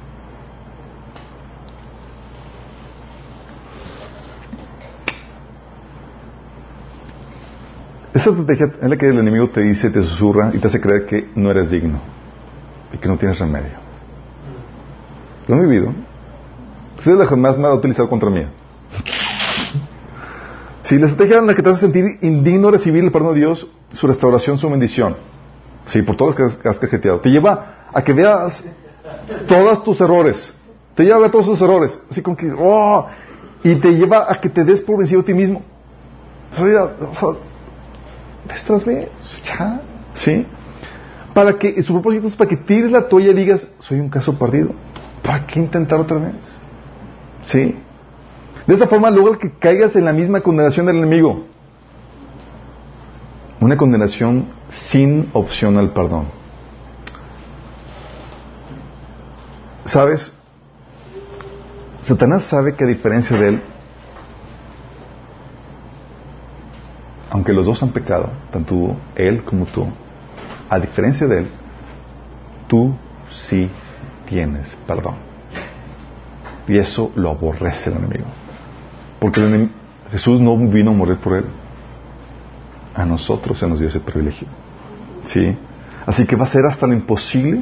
Esa 8.13 8.31
estrategia 8.31 8.73
es 8.81 8.89
la 8.89 8.97
que 8.97 9.07
el 9.07 9.19
enemigo 9.19 9.49
te 9.49 9.61
dice, 9.61 9.89
te 9.89 10.03
susurra 10.03 10.51
y 10.53 10.57
te 10.57 10.67
hace 10.67 10.81
creer 10.81 11.05
que 11.05 11.29
no 11.35 11.49
eres 11.49 11.69
digno 11.69 11.99
y 12.91 12.97
que 12.97 13.07
no 13.07 13.17
tienes 13.17 13.39
remedio. 13.39 13.71
¿Lo 15.47 15.55
han 15.55 15.61
vivido? 15.61 15.93
Ustedes 16.97 17.17
la 17.17 17.25
jamás 17.25 17.57
me 17.57 17.67
ha 17.67 17.73
utilizado 17.73 18.09
contra 18.09 18.29
mí. 18.29 18.45
Si 20.81 20.97
la 20.97 21.07
estrategia 21.07 21.39
en 21.39 21.47
la 21.47 21.55
que 21.55 21.63
te 21.63 21.69
hace 21.69 21.81
sentir 21.81 22.17
indigno 22.21 22.69
recibir 22.69 23.03
el 23.03 23.11
perdón 23.11 23.33
de 23.33 23.39
Dios, 23.39 23.67
su 23.93 24.07
restauración, 24.07 24.57
su 24.57 24.69
bendición, 24.69 25.15
sí, 25.85 26.01
por 26.01 26.17
todos 26.17 26.37
los 26.37 26.57
que 26.57 26.67
has 26.67 26.79
cajeteado, 26.79 27.21
te 27.21 27.29
lleva 27.29 27.87
a 27.93 28.01
que 28.03 28.11
veas 28.11 28.65
todos 29.47 29.83
tus 29.85 30.01
errores, 30.01 30.53
te 30.95 31.03
lleva 31.03 31.15
a 31.15 31.19
ver 31.21 31.31
todos 31.31 31.45
tus 31.45 31.61
errores, 31.61 31.97
así 32.09 32.21
como 32.21 32.35
que, 32.35 32.51
oh, 32.57 33.07
y 33.63 33.75
te 33.75 33.93
lleva 33.93 34.29
a 34.29 34.41
que 34.41 34.49
te 34.49 34.65
des 34.65 34.81
por 34.81 34.97
vencido 34.97 35.21
a 35.21 35.23
ti 35.23 35.33
mismo. 35.33 35.61
Estás 38.49 38.85
bien, 38.85 39.07
ya, 39.45 39.81
¿sí? 40.15 40.45
Para 41.33 41.57
que, 41.57 41.81
su 41.83 41.93
propósito 41.93 42.27
es 42.27 42.35
para 42.35 42.49
que 42.49 42.57
tires 42.57 42.91
la 42.91 43.07
toalla 43.07 43.31
y 43.31 43.33
digas, 43.33 43.67
soy 43.79 43.99
un 43.99 44.09
caso 44.09 44.37
perdido. 44.37 44.73
¿Para 45.23 45.45
qué 45.45 45.59
intentar 45.59 45.99
otra 45.99 46.17
vez? 46.17 46.35
¿Sí? 47.45 47.75
De 48.67 48.73
esa 48.73 48.87
forma 48.87 49.09
logra 49.09 49.37
que 49.37 49.51
caigas 49.51 49.95
en 49.95 50.05
la 50.05 50.13
misma 50.13 50.41
condenación 50.41 50.85
del 50.85 50.97
enemigo. 50.97 51.45
Una 53.59 53.77
condenación 53.77 54.47
sin 54.69 55.29
opción 55.33 55.77
al 55.77 55.91
perdón. 55.91 56.27
¿Sabes? 59.85 60.31
Satanás 62.01 62.43
sabe 62.45 62.75
que 62.75 62.83
a 62.83 62.87
diferencia 62.87 63.37
de 63.37 63.49
él, 63.49 63.61
aunque 67.31 67.53
los 67.53 67.65
dos 67.65 67.81
han 67.81 67.91
pecado, 67.91 68.29
tanto 68.51 68.97
él 69.15 69.43
como 69.45 69.65
tú, 69.65 69.87
a 70.69 70.77
diferencia 70.79 71.25
de 71.27 71.39
él, 71.39 71.47
tú 72.67 72.93
sí 73.31 73.69
tienes 74.27 74.67
perdón. 74.85 75.15
Y 76.67 76.77
eso 76.77 77.11
lo 77.15 77.31
aborrece 77.31 77.89
el 77.89 77.97
enemigo. 77.97 78.25
Porque 79.19 79.69
Jesús 80.11 80.41
no 80.41 80.57
vino 80.57 80.91
a 80.91 80.93
morir 80.93 81.17
por 81.19 81.37
él. 81.37 81.45
A 82.93 83.05
nosotros 83.05 83.57
se 83.57 83.67
nos 83.67 83.79
dio 83.79 83.87
ese 83.87 84.01
privilegio. 84.01 84.47
¿Sí? 85.23 85.57
Así 86.05 86.27
que 86.27 86.35
va 86.35 86.43
a 86.43 86.47
ser 86.47 86.65
hasta 86.65 86.85
lo 86.85 86.93
imposible 86.93 87.61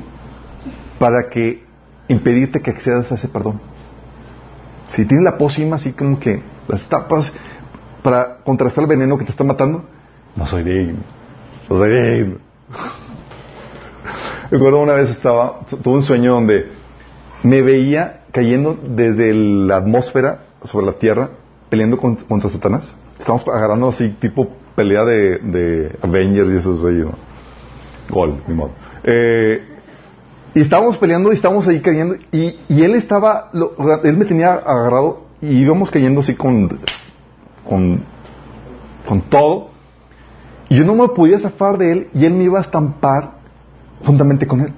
para 0.97 1.29
que 1.29 1.63
impedirte 2.07 2.59
que 2.61 2.71
accedas 2.71 3.11
a 3.11 3.15
ese 3.15 3.27
perdón. 3.27 3.61
Si 4.89 5.05
tienes 5.05 5.23
la 5.23 5.37
pócima 5.37 5.75
así 5.75 5.93
como 5.93 6.19
que 6.19 6.41
las 6.67 6.87
tapas 6.87 7.31
para 8.01 8.37
contrastar 8.43 8.83
el 8.83 8.89
veneno 8.89 9.17
que 9.17 9.25
te 9.25 9.31
está 9.31 9.43
matando, 9.43 9.83
no 10.35 10.47
soy 10.47 10.63
digno. 10.63 10.99
No 11.69 11.77
soy 11.77 11.89
digno. 11.89 12.37
Recuerdo 14.51 14.81
una 14.81 14.93
vez 14.93 15.09
estaba, 15.11 15.59
tuve 15.83 15.95
un 15.95 16.03
sueño 16.03 16.33
donde 16.33 16.71
me 17.43 17.61
veía 17.61 18.21
cayendo 18.31 18.77
desde 18.81 19.33
la 19.33 19.77
atmósfera 19.77 20.45
sobre 20.63 20.85
la 20.87 20.93
tierra, 20.93 21.29
peleando 21.69 21.97
contra 21.97 22.49
Satanás. 22.49 22.95
Estamos 23.19 23.47
agarrando 23.47 23.89
así, 23.89 24.09
tipo 24.19 24.49
pelea 24.75 25.03
de, 25.03 25.37
de 25.39 25.99
Avengers 26.01 26.49
y 26.49 26.55
eso 26.55 26.87
ahí, 26.87 26.95
¿no? 26.95 27.13
Gol, 28.09 28.41
mi 28.47 28.53
modo. 28.53 28.71
Eh, 29.03 29.61
y 30.55 30.61
estábamos 30.61 30.97
peleando 30.97 31.31
y 31.31 31.35
estábamos 31.35 31.67
ahí 31.67 31.81
cayendo 31.81 32.15
y, 32.31 32.59
y 32.67 32.81
él 32.81 32.95
estaba, 32.95 33.51
él 34.03 34.17
me 34.17 34.25
tenía 34.25 34.53
agarrado 34.53 35.25
y 35.41 35.57
íbamos 35.57 35.91
cayendo 35.91 36.21
así 36.21 36.35
con, 36.35 36.79
con, 37.67 38.03
con 39.07 39.21
todo. 39.21 39.69
Y 40.69 40.77
yo 40.77 40.85
no 40.85 40.95
me 40.95 41.07
podía 41.09 41.39
zafar 41.39 41.77
de 41.77 41.91
él 41.91 42.09
y 42.13 42.25
él 42.25 42.33
me 42.33 42.43
iba 42.43 42.59
a 42.59 42.61
estampar 42.61 43.31
juntamente 44.05 44.47
con 44.47 44.61
él. 44.61 44.73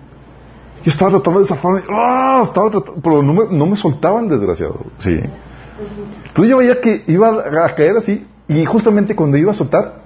Yo 0.84 0.90
estaba 0.90 1.12
tratando 1.12 1.42
de 1.42 1.46
zafarme, 1.46 1.82
¡ah! 1.90 2.44
estaba 2.46 2.72
tratando, 2.72 3.02
pero 3.04 3.22
no 3.22 3.34
me, 3.34 3.46
no 3.52 3.66
me 3.66 3.76
soltaba 3.76 4.20
el 4.20 4.30
desgraciado. 4.30 4.80
Sí. 5.00 5.20
Entonces 6.28 6.50
yo 6.50 6.58
veía 6.58 6.80
que 6.82 7.04
iba 7.08 7.66
a 7.66 7.76
caer 7.76 7.98
así 7.98 8.26
y 8.48 8.66
justamente 8.66 9.16
cuando 9.16 9.38
iba 9.38 9.52
a 9.52 9.54
soltar, 9.54 10.02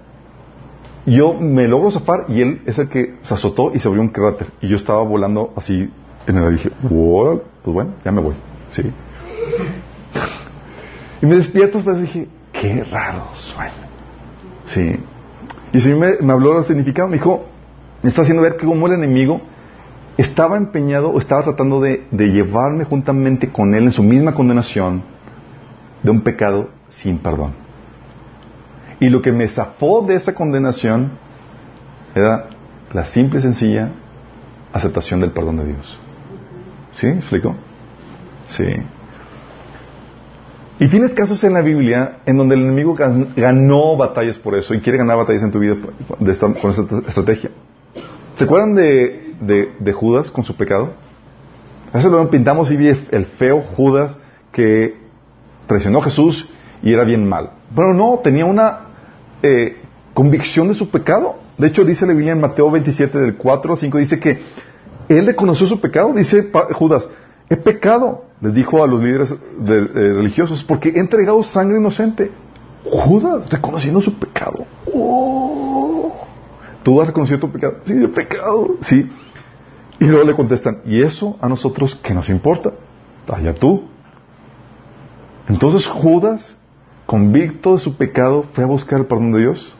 yo 1.06 1.34
me 1.34 1.68
logro 1.68 1.92
zafar 1.92 2.26
y 2.30 2.42
él 2.42 2.62
es 2.66 2.78
el 2.80 2.90
que 2.90 3.16
se 3.22 3.34
azotó 3.34 3.72
y 3.74 3.80
se 3.80 3.88
abrió 3.88 4.02
un 4.02 4.10
cráter. 4.10 4.48
Y 4.62 4.68
yo 4.68 4.76
estaba 4.76 5.04
volando 5.04 5.54
así 5.56 5.90
en 6.28 6.38
el 6.38 6.52
dije, 6.52 6.72
pues 6.82 7.42
bueno, 7.66 7.92
ya 8.04 8.12
me 8.12 8.22
voy. 8.22 8.36
Sí. 8.70 8.92
Y 11.22 11.26
me 11.26 11.36
despierto, 11.36 11.80
pues 11.80 12.02
dije, 12.02 12.28
qué 12.62 12.84
raro 12.84 13.26
suena. 13.36 13.90
Sí. 14.66 15.00
Y 15.74 15.80
si 15.80 15.94
me, 15.94 16.14
me 16.22 16.34
habló 16.34 16.56
del 16.56 16.64
significado, 16.64 17.08
me 17.08 17.16
dijo, 17.16 17.46
me 18.02 18.10
está 18.10 18.22
haciendo 18.22 18.44
ver 18.44 18.58
que 18.58 18.66
como 18.66 18.88
el 18.88 18.94
enemigo 18.94 19.42
estaba 20.18 20.58
empeñado 20.58 21.10
o 21.10 21.20
estaba 21.20 21.44
tratando 21.44 21.82
de, 21.82 22.08
de 22.12 22.28
llevarme 22.28 22.86
juntamente 22.86 23.52
con 23.52 23.74
él 23.76 23.86
en 23.86 23.92
su 23.92 24.04
misma 24.04 24.34
condenación 24.34 25.04
de 26.04 26.12
un 26.12 26.22
pecado 26.22 26.70
sin 26.88 27.18
perdón. 27.20 27.54
Y 29.00 29.10
lo 29.10 29.22
que 29.22 29.32
me 29.32 29.48
zafó 29.50 30.02
de 30.02 30.16
esa 30.16 30.34
condenación 30.34 31.12
era 32.14 32.50
la 32.94 33.06
simple 33.06 33.40
y 33.40 33.42
sencilla 33.42 33.92
aceptación 34.72 35.20
del 35.20 35.32
perdón 35.32 35.58
de 35.58 35.66
Dios. 35.66 36.00
¿Sí? 36.94 37.08
¿Explico? 37.08 37.56
Sí. 38.48 38.66
Y 40.78 40.90
tienes 40.90 41.14
casos 41.14 41.42
en 41.46 41.54
la 41.54 41.62
Biblia 41.62 42.18
en 42.26 42.36
donde 42.36 42.56
el 42.56 42.64
enemigo 42.64 42.96
ganó 42.96 43.96
batallas 43.96 44.38
por 44.38 44.56
eso 44.56 44.74
y 44.74 44.82
quiere 44.82 44.98
ganar 44.98 45.16
batallas 45.16 45.44
en 45.44 45.52
tu 45.52 45.60
vida 45.60 45.78
con 46.20 46.30
esta 46.30 46.48
estrategia. 47.08 47.50
¿Se 48.36 48.44
acuerdan 48.44 48.76
de, 48.76 49.94
Judas 49.94 50.30
con 50.30 50.44
su 50.44 50.56
pecado? 50.58 50.94
Eso 51.94 52.10
lo 52.10 52.30
pintamos 52.30 52.72
y 52.72 52.76
vi 52.76 52.90
el 52.90 53.26
feo 53.26 53.62
Judas 53.62 54.18
que 54.52 54.98
traicionó 55.66 56.00
a 56.00 56.04
Jesús 56.04 56.50
y 56.84 56.92
era 56.92 57.06
bien 57.06 57.28
mal. 57.28 57.52
Pero 57.74 57.94
no, 57.94 58.20
tenía 58.22 58.46
una 58.46 58.80
eh, 59.42 59.78
convicción 60.14 60.68
de 60.68 60.74
su 60.74 60.90
pecado. 60.90 61.38
De 61.58 61.68
hecho, 61.68 61.86
dice 61.86 62.06
la 62.06 62.12
Biblia 62.12 62.34
en 62.34 62.42
Mateo 62.42 62.70
27, 62.70 63.18
del 63.18 63.36
4 63.36 63.72
al 63.72 63.80
5, 63.80 63.98
dice 63.98 64.20
que 64.20 64.42
él 65.08 65.26
reconoció 65.26 65.68
su 65.68 65.80
pecado. 65.80 66.12
Dice 66.14 66.52
Judas, 66.74 67.10
he 67.50 67.56
pecado, 67.56 68.25
les 68.42 68.54
dijo 68.54 68.84
a 68.84 68.88
los 68.88 69.02
líderes 69.02 69.32
eh, 69.32 69.38
religiosos, 70.14 70.64
porque 70.64 70.90
he 70.90 71.00
entregado 71.00 71.42
sangre 71.44 71.80
inocente. 71.80 72.32
Judas, 72.84 73.50
reconociendo 73.50 74.02
su 74.02 74.14
pecado. 74.14 74.66
Oh. 74.94 76.14
¿Tú 76.84 77.02
has 77.02 77.08
reconocido 77.08 77.40
tu 77.40 77.52
pecado? 77.52 77.78
Sí, 77.86 77.94
he 77.94 78.08
pecado. 78.08 78.76
Sí. 78.82 79.10
Y 80.00 80.06
luego 80.06 80.26
le 80.26 80.36
contestan, 80.36 80.82
¿y 80.86 81.02
eso 81.02 81.38
a 81.42 81.50
nosotros 81.50 82.00
qué 82.04 82.14
nos 82.14 82.30
importa? 82.30 82.74
Allá 83.28 83.56
tú. 83.56 83.86
Entonces 85.48 85.88
Judas, 85.88 86.58
convicto 87.06 87.74
de 87.74 87.80
su 87.80 87.96
pecado, 87.96 88.46
fue 88.54 88.64
a 88.64 88.68
buscar 88.68 89.00
el 89.00 89.06
perdón 89.08 89.32
de 89.32 89.40
Dios. 89.40 89.74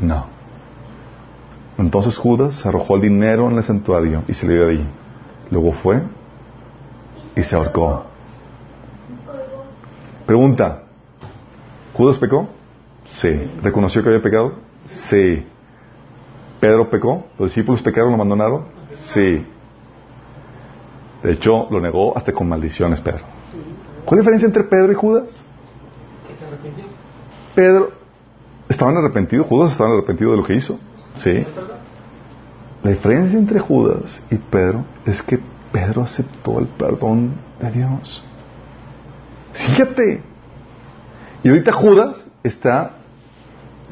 No. 0.00 0.26
Entonces 1.78 2.16
Judas 2.16 2.64
arrojó 2.66 2.96
el 2.96 3.02
dinero 3.02 3.48
en 3.50 3.56
el 3.56 3.64
santuario 3.64 4.24
y 4.26 4.32
se 4.32 4.46
le 4.46 4.54
dio 4.54 4.66
de 4.66 4.72
allí. 4.72 4.86
Luego 5.50 5.72
fue 5.72 6.02
y 7.36 7.42
se 7.42 7.56
ahorcó. 7.56 8.04
Pregunta, 10.26 10.82
¿Judas 11.94 12.18
pecó? 12.18 12.48
Sí. 13.06 13.50
¿Reconoció 13.62 14.02
que 14.02 14.08
había 14.08 14.22
pecado? 14.22 14.54
Sí. 14.84 15.46
¿Pedro 16.60 16.88
pecó? 16.88 17.26
¿Los 17.38 17.48
discípulos 17.48 17.82
pecaron, 17.82 18.10
lo 18.10 18.14
abandonaron? 18.14 18.64
Sí. 19.12 19.46
De 21.22 21.32
hecho, 21.32 21.68
lo 21.70 21.80
negó 21.80 22.16
hasta 22.16 22.32
con 22.32 22.48
maldiciones, 22.48 23.00
Pedro. 23.00 23.24
¿Cuál 24.04 24.20
es 24.20 24.26
la 24.26 24.32
diferencia 24.32 24.46
entre 24.46 24.64
Pedro 24.64 24.92
y 24.92 24.94
Judas? 24.94 25.44
Pedro, 27.54 27.92
¿estaban 28.68 28.96
arrepentidos? 28.96 29.46
¿Judas 29.46 29.72
estaban 29.72 29.92
arrepentidos 29.92 30.32
de 30.32 30.36
lo 30.38 30.44
que 30.44 30.54
hizo? 30.54 30.78
Sí. 31.16 31.44
La 32.82 32.90
diferencia 32.90 33.38
entre 33.38 33.60
Judas 33.60 34.20
y 34.30 34.36
Pedro 34.36 34.84
es 35.06 35.22
que 35.22 35.38
Pedro 35.72 36.02
aceptó 36.02 36.58
el 36.58 36.66
perdón 36.66 37.34
de 37.60 37.70
Dios. 37.70 38.22
Fíjate. 39.54 40.22
Y 41.42 41.48
ahorita 41.48 41.72
Judas 41.72 42.26
está 42.44 42.92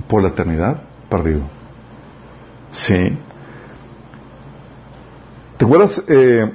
por 0.09 0.23
la 0.23 0.29
eternidad 0.29 0.83
perdido. 1.09 1.43
Sí. 2.71 3.19
¿Te 5.57 5.65
acuerdas? 5.65 6.03
Eh, 6.09 6.53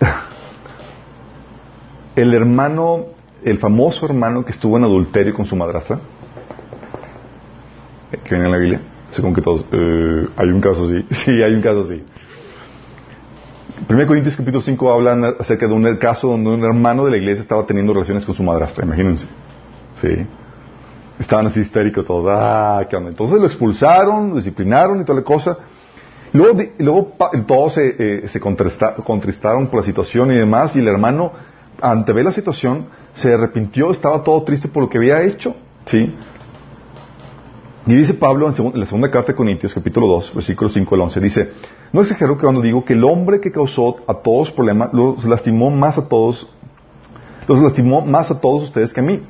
el 2.16 2.34
hermano, 2.34 3.06
el 3.44 3.58
famoso 3.58 4.06
hermano 4.06 4.44
que 4.44 4.52
estuvo 4.52 4.76
en 4.76 4.84
adulterio 4.84 5.34
con 5.34 5.46
su 5.46 5.56
madrastra, 5.56 5.98
que 8.10 8.30
viene 8.30 8.46
en 8.46 8.52
la 8.52 8.58
Biblia, 8.58 8.80
según 9.10 9.34
que 9.34 9.40
todos, 9.40 9.64
eh, 9.72 10.28
hay 10.36 10.48
un 10.48 10.60
caso 10.60 10.84
así, 10.84 11.06
sí, 11.24 11.42
hay 11.42 11.54
un 11.54 11.62
caso 11.62 11.82
así. 11.82 12.04
1 13.88 14.06
Corintios 14.06 14.36
capítulo 14.36 14.62
5 14.62 14.92
hablan 14.92 15.24
acerca 15.24 15.66
de 15.66 15.72
un 15.72 15.96
caso 15.96 16.28
donde 16.28 16.50
un 16.50 16.64
hermano 16.64 17.04
de 17.04 17.12
la 17.12 17.16
iglesia 17.16 17.42
estaba 17.42 17.64
teniendo 17.66 17.92
relaciones 17.92 18.24
con 18.24 18.34
su 18.34 18.42
madrastra, 18.42 18.84
imagínense. 18.84 19.26
Sí. 20.00 20.26
Estaban 21.18 21.46
así 21.46 21.60
histéricos 21.60 22.04
todos, 22.04 22.26
ah, 22.28 22.84
qué 22.88 22.96
onda. 22.96 23.10
Entonces 23.10 23.40
lo 23.40 23.46
expulsaron, 23.46 24.30
lo 24.30 24.36
disciplinaron 24.36 25.00
y 25.00 25.04
toda 25.04 25.20
la 25.20 25.24
cosa. 25.24 25.58
Luego, 26.32 26.60
luego 26.78 27.16
todos 27.46 27.74
se, 27.74 27.96
eh, 27.98 28.28
se 28.28 28.40
contristaron 28.40 29.66
por 29.66 29.80
la 29.80 29.84
situación 29.84 30.30
y 30.30 30.36
demás, 30.36 30.76
y 30.76 30.78
el 30.78 30.88
hermano 30.88 31.32
ante 31.80 32.12
ver 32.12 32.24
la 32.24 32.32
situación, 32.32 32.86
se 33.14 33.32
arrepintió, 33.32 33.90
estaba 33.90 34.22
todo 34.22 34.42
triste 34.44 34.68
por 34.68 34.84
lo 34.84 34.88
que 34.88 34.98
había 34.98 35.22
hecho. 35.22 35.56
¿sí? 35.86 36.14
Y 37.90 37.96
dice 37.96 38.14
Pablo 38.14 38.48
en, 38.48 38.78
la 38.78 38.86
segunda 38.86 39.10
carta 39.10 39.32
de 39.32 39.36
Corintios, 39.36 39.74
capítulo 39.74 40.06
2, 40.06 40.32
versículos 40.36 40.74
5 40.74 40.94
al 40.94 41.00
11, 41.00 41.20
dice, 41.20 41.52
no 41.92 42.02
exagero 42.02 42.36
que 42.36 42.42
cuando 42.42 42.60
digo 42.62 42.84
que 42.84 42.92
el 42.92 43.02
hombre 43.02 43.40
que 43.40 43.50
causó 43.50 43.96
a 44.06 44.14
todos 44.14 44.52
problemas 44.52 44.90
los 44.92 45.24
lastimó 45.24 45.72
más 45.72 45.98
a 45.98 46.06
todos, 46.06 46.48
los 47.48 47.60
lastimó 47.60 48.00
más 48.00 48.30
a 48.30 48.40
todos 48.40 48.62
ustedes 48.62 48.92
que 48.92 49.00
a 49.00 49.02
mí. 49.02 49.20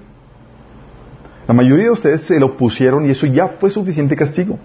La 1.49 1.55
mayoría 1.55 1.87
de 1.87 1.93
ustedes 1.93 2.21
se 2.21 2.39
lo 2.39 2.49
opusieron 2.49 3.07
y 3.07 3.13
eso 3.13 3.25
ya 3.25 3.49
fue 3.49 3.71
suficiente 3.71 4.15
castigo. 4.15 4.59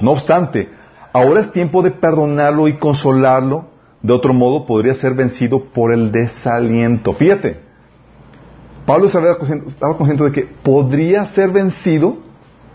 No 0.00 0.10
obstante, 0.10 0.68
ahora 1.12 1.42
es 1.42 1.52
tiempo 1.52 1.80
de 1.82 1.92
perdonarlo 1.92 2.66
y 2.66 2.76
consolarlo 2.76 3.66
de 4.02 4.12
otro 4.12 4.34
modo, 4.34 4.66
podría 4.66 4.96
ser 4.96 5.14
vencido 5.14 5.66
por 5.66 5.94
el 5.94 6.10
desaliento. 6.10 7.12
Fíjate, 7.12 7.60
Pablo 8.84 9.06
estaba 9.06 9.38
consciente, 9.38 10.24
de 10.24 10.32
que 10.32 10.42
podría 10.64 11.24
ser 11.26 11.50
vencido 11.50 12.16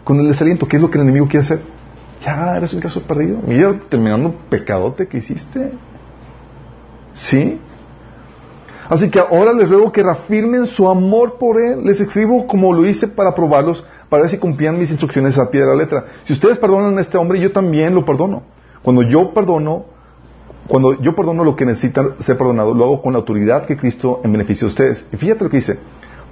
con 0.08 0.22
el 0.22 0.30
desaliento. 0.30 0.66
¿Qué 0.66 0.78
es 0.78 0.82
lo 0.82 0.90
que 0.90 0.98
el 0.98 1.04
enemigo 1.04 1.28
quiere 1.28 1.46
hacer? 1.46 1.60
Ya, 2.26 2.56
eres 2.56 2.74
un 2.74 2.80
caso 2.80 3.02
perdido. 3.02 3.40
Mira, 3.46 3.78
terminando 3.90 4.34
pecadote 4.50 5.06
que 5.06 5.18
hiciste. 5.18 5.74
¿Sí? 7.14 7.60
Así 8.88 9.10
que 9.10 9.20
ahora 9.20 9.52
les 9.52 9.68
ruego 9.68 9.92
que 9.92 10.02
reafirmen 10.02 10.66
su 10.66 10.88
amor 10.88 11.38
por 11.38 11.60
Él. 11.60 11.84
Les 11.84 12.00
escribo 12.00 12.48
como 12.48 12.74
lo 12.74 12.86
hice 12.86 13.10
para 13.10 13.36
probarlos, 13.36 13.86
para 14.08 14.24
ver 14.24 14.32
si 14.32 14.38
cumplían 14.38 14.80
mis 14.80 14.92
instrucciones 14.92 15.38
a 15.38 15.52
pie 15.52 15.60
de 15.60 15.68
la 15.68 15.76
letra. 15.76 16.06
Si 16.24 16.32
ustedes 16.32 16.58
perdonan 16.58 16.98
a 16.98 17.02
este 17.02 17.18
hombre, 17.18 17.42
yo 17.42 17.52
también 17.52 17.94
lo 17.94 18.06
perdono. 18.06 18.44
Cuando 18.84 19.02
yo 19.02 19.34
perdono, 19.34 19.88
cuando 20.70 21.02
yo 21.02 21.18
perdono 21.18 21.44
lo 21.44 21.58
que 21.58 21.66
necesita 21.66 22.16
ser 22.20 22.38
perdonado, 22.38 22.74
lo 22.74 22.86
hago 22.86 23.02
con 23.02 23.12
la 23.12 23.20
autoridad 23.20 23.66
que 23.66 23.76
Cristo 23.76 24.22
en 24.24 24.32
beneficio 24.32 24.68
de 24.68 24.70
ustedes. 24.70 25.06
Y 25.12 25.18
fíjate 25.18 25.44
lo 25.44 25.50
que 25.50 25.58
dice, 25.58 25.78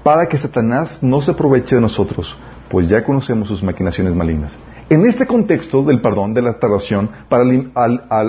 para 0.01 0.27
que 0.29 0.37
Satanás 0.37 0.99
no 1.01 1.19
se 1.19 1.31
aproveche 1.31 1.75
de 1.75 1.81
nosotros, 1.81 2.37
pues 2.75 2.89
ya 2.89 3.05
conocemos 3.05 3.47
sus 3.47 3.63
maquinaciones 3.63 4.13
malignas. 4.13 4.51
En 4.89 5.05
este 5.05 5.25
contexto 5.25 5.81
del 5.83 6.01
perdón, 6.01 6.33
de 6.33 6.41
la 6.41 6.59
tardación, 6.59 7.09
para 7.29 7.45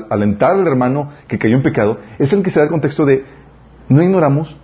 alentar 0.08 0.52
al 0.52 0.64
hermano 0.68 1.10
que 1.26 1.36
cayó 1.36 1.56
en 1.56 1.64
pecado, 1.64 1.98
es 2.20 2.32
el 2.32 2.44
que 2.44 2.50
se 2.50 2.60
da 2.60 2.66
el 2.66 2.70
contexto 2.70 3.04
de 3.04 3.24
no 3.88 4.00
ignoramos 4.04 4.56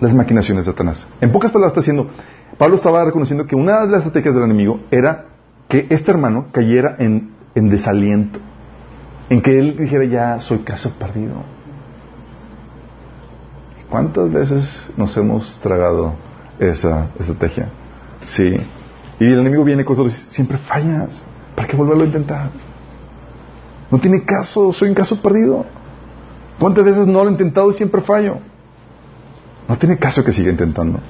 las 0.00 0.12
maquinaciones 0.12 0.66
de 0.66 0.72
Satanás. 0.72 1.08
En 1.22 1.32
pocas 1.32 1.50
palabras 1.50 1.70
está 1.70 1.80
diciendo, 1.80 2.10
Pablo 2.58 2.76
estaba 2.76 3.06
reconociendo 3.06 3.46
que 3.46 3.56
una 3.56 3.86
de 3.86 3.92
las 3.92 4.00
estrategias 4.00 4.34
del 4.34 4.44
enemigo 4.44 4.80
era 4.90 5.28
que 5.66 5.86
este 5.88 6.10
hermano 6.10 6.48
cayera 6.52 6.96
en 6.98 7.30
desaliento 7.54 8.38
en 9.30 9.40
que 9.40 9.58
él 9.58 9.78
dijera 9.78 10.04
ya 10.04 10.40
soy 10.40 10.58
caso 10.58 10.92
perdido. 10.98 11.36
¿Cuántas 13.88 14.30
veces 14.30 14.92
nos 14.98 15.16
hemos 15.16 15.58
tragado 15.60 16.12
esa 16.58 17.08
estrategia? 17.18 17.70
Sí. 18.26 18.60
Y 19.18 19.24
el 19.24 19.40
enemigo 19.40 19.64
viene 19.64 19.84
con 19.84 19.96
nosotros 19.96 20.26
siempre 20.28 20.58
fallas. 20.58 21.22
¿Para 21.54 21.68
qué 21.68 21.76
volverlo 21.76 22.04
a 22.04 22.06
intentar? 22.06 22.50
No 23.90 23.98
tiene 23.98 24.24
caso, 24.24 24.72
soy 24.72 24.90
un 24.90 24.94
caso 24.94 25.20
perdido. 25.20 25.64
¿Cuántas 26.58 26.84
veces 26.84 27.06
no 27.06 27.22
lo 27.22 27.28
he 27.28 27.32
intentado 27.32 27.70
y 27.70 27.74
siempre 27.74 28.00
fallo? 28.00 28.38
No 29.68 29.78
tiene 29.78 29.98
caso 29.98 30.24
que 30.24 30.32
siga 30.32 30.50
intentando. 30.50 31.00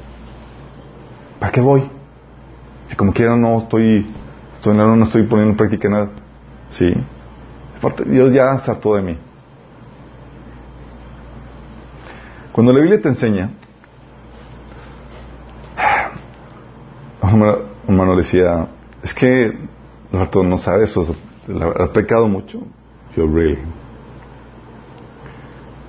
¿Para 1.40 1.52
qué 1.52 1.60
voy? 1.60 1.90
Si 2.88 2.96
como 2.96 3.12
quiera 3.12 3.36
no 3.36 3.58
estoy, 3.58 4.06
estoy 4.54 4.76
no 4.76 5.04
estoy 5.04 5.24
poniendo 5.24 5.52
en 5.52 5.56
práctica 5.56 5.88
nada. 5.88 6.10
Sí. 6.70 6.94
Dios 8.06 8.32
ya 8.32 8.58
se 8.60 8.72
de 8.72 9.02
mí. 9.02 9.18
Cuando 12.52 12.72
la 12.72 12.80
Biblia 12.80 13.02
te 13.02 13.08
enseña, 13.08 13.50
un 17.86 17.94
hermano 17.94 18.12
le 18.12 18.22
decía, 18.22 18.68
es 19.02 19.14
que 19.14 19.56
no 20.12 20.58
sabe 20.58 20.84
eso, 20.84 21.06
ha 21.78 21.86
pecado 21.92 22.28
mucho. 22.28 22.60
Yo, 23.16 23.26
really. 23.26 23.58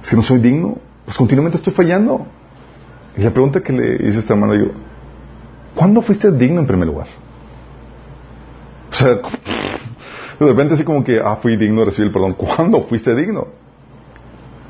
Es 0.02 0.10
que 0.10 0.16
no 0.16 0.22
soy 0.22 0.40
digno, 0.40 0.78
pues 1.06 1.18
continuamente 1.18 1.58
estoy 1.58 1.74
fallando. 1.74 2.26
Y 3.18 3.22
la 3.22 3.32
pregunta 3.32 3.62
que 3.62 3.74
le 3.74 4.08
hice 4.08 4.18
a 4.18 4.20
este 4.20 4.34
hermano, 4.34 4.54
digo, 4.54 4.72
¿cuándo 5.76 6.02
fuiste 6.02 6.32
digno 6.32 6.62
en 6.62 6.68
primer 6.68 6.88
lugar? 6.88 7.08
O 8.92 8.96
sea, 8.96 9.10
de 10.40 10.46
repente 10.46 10.76
así 10.76 10.84
como 10.84 11.04
que, 11.04 11.20
ah, 11.20 11.38
fui 11.42 11.58
digno 11.58 11.80
de 11.82 11.86
recibir 11.88 12.08
el 12.08 12.14
perdón. 12.14 12.34
¿Cuándo 12.34 12.84
fuiste 12.84 13.16
digno? 13.16 13.48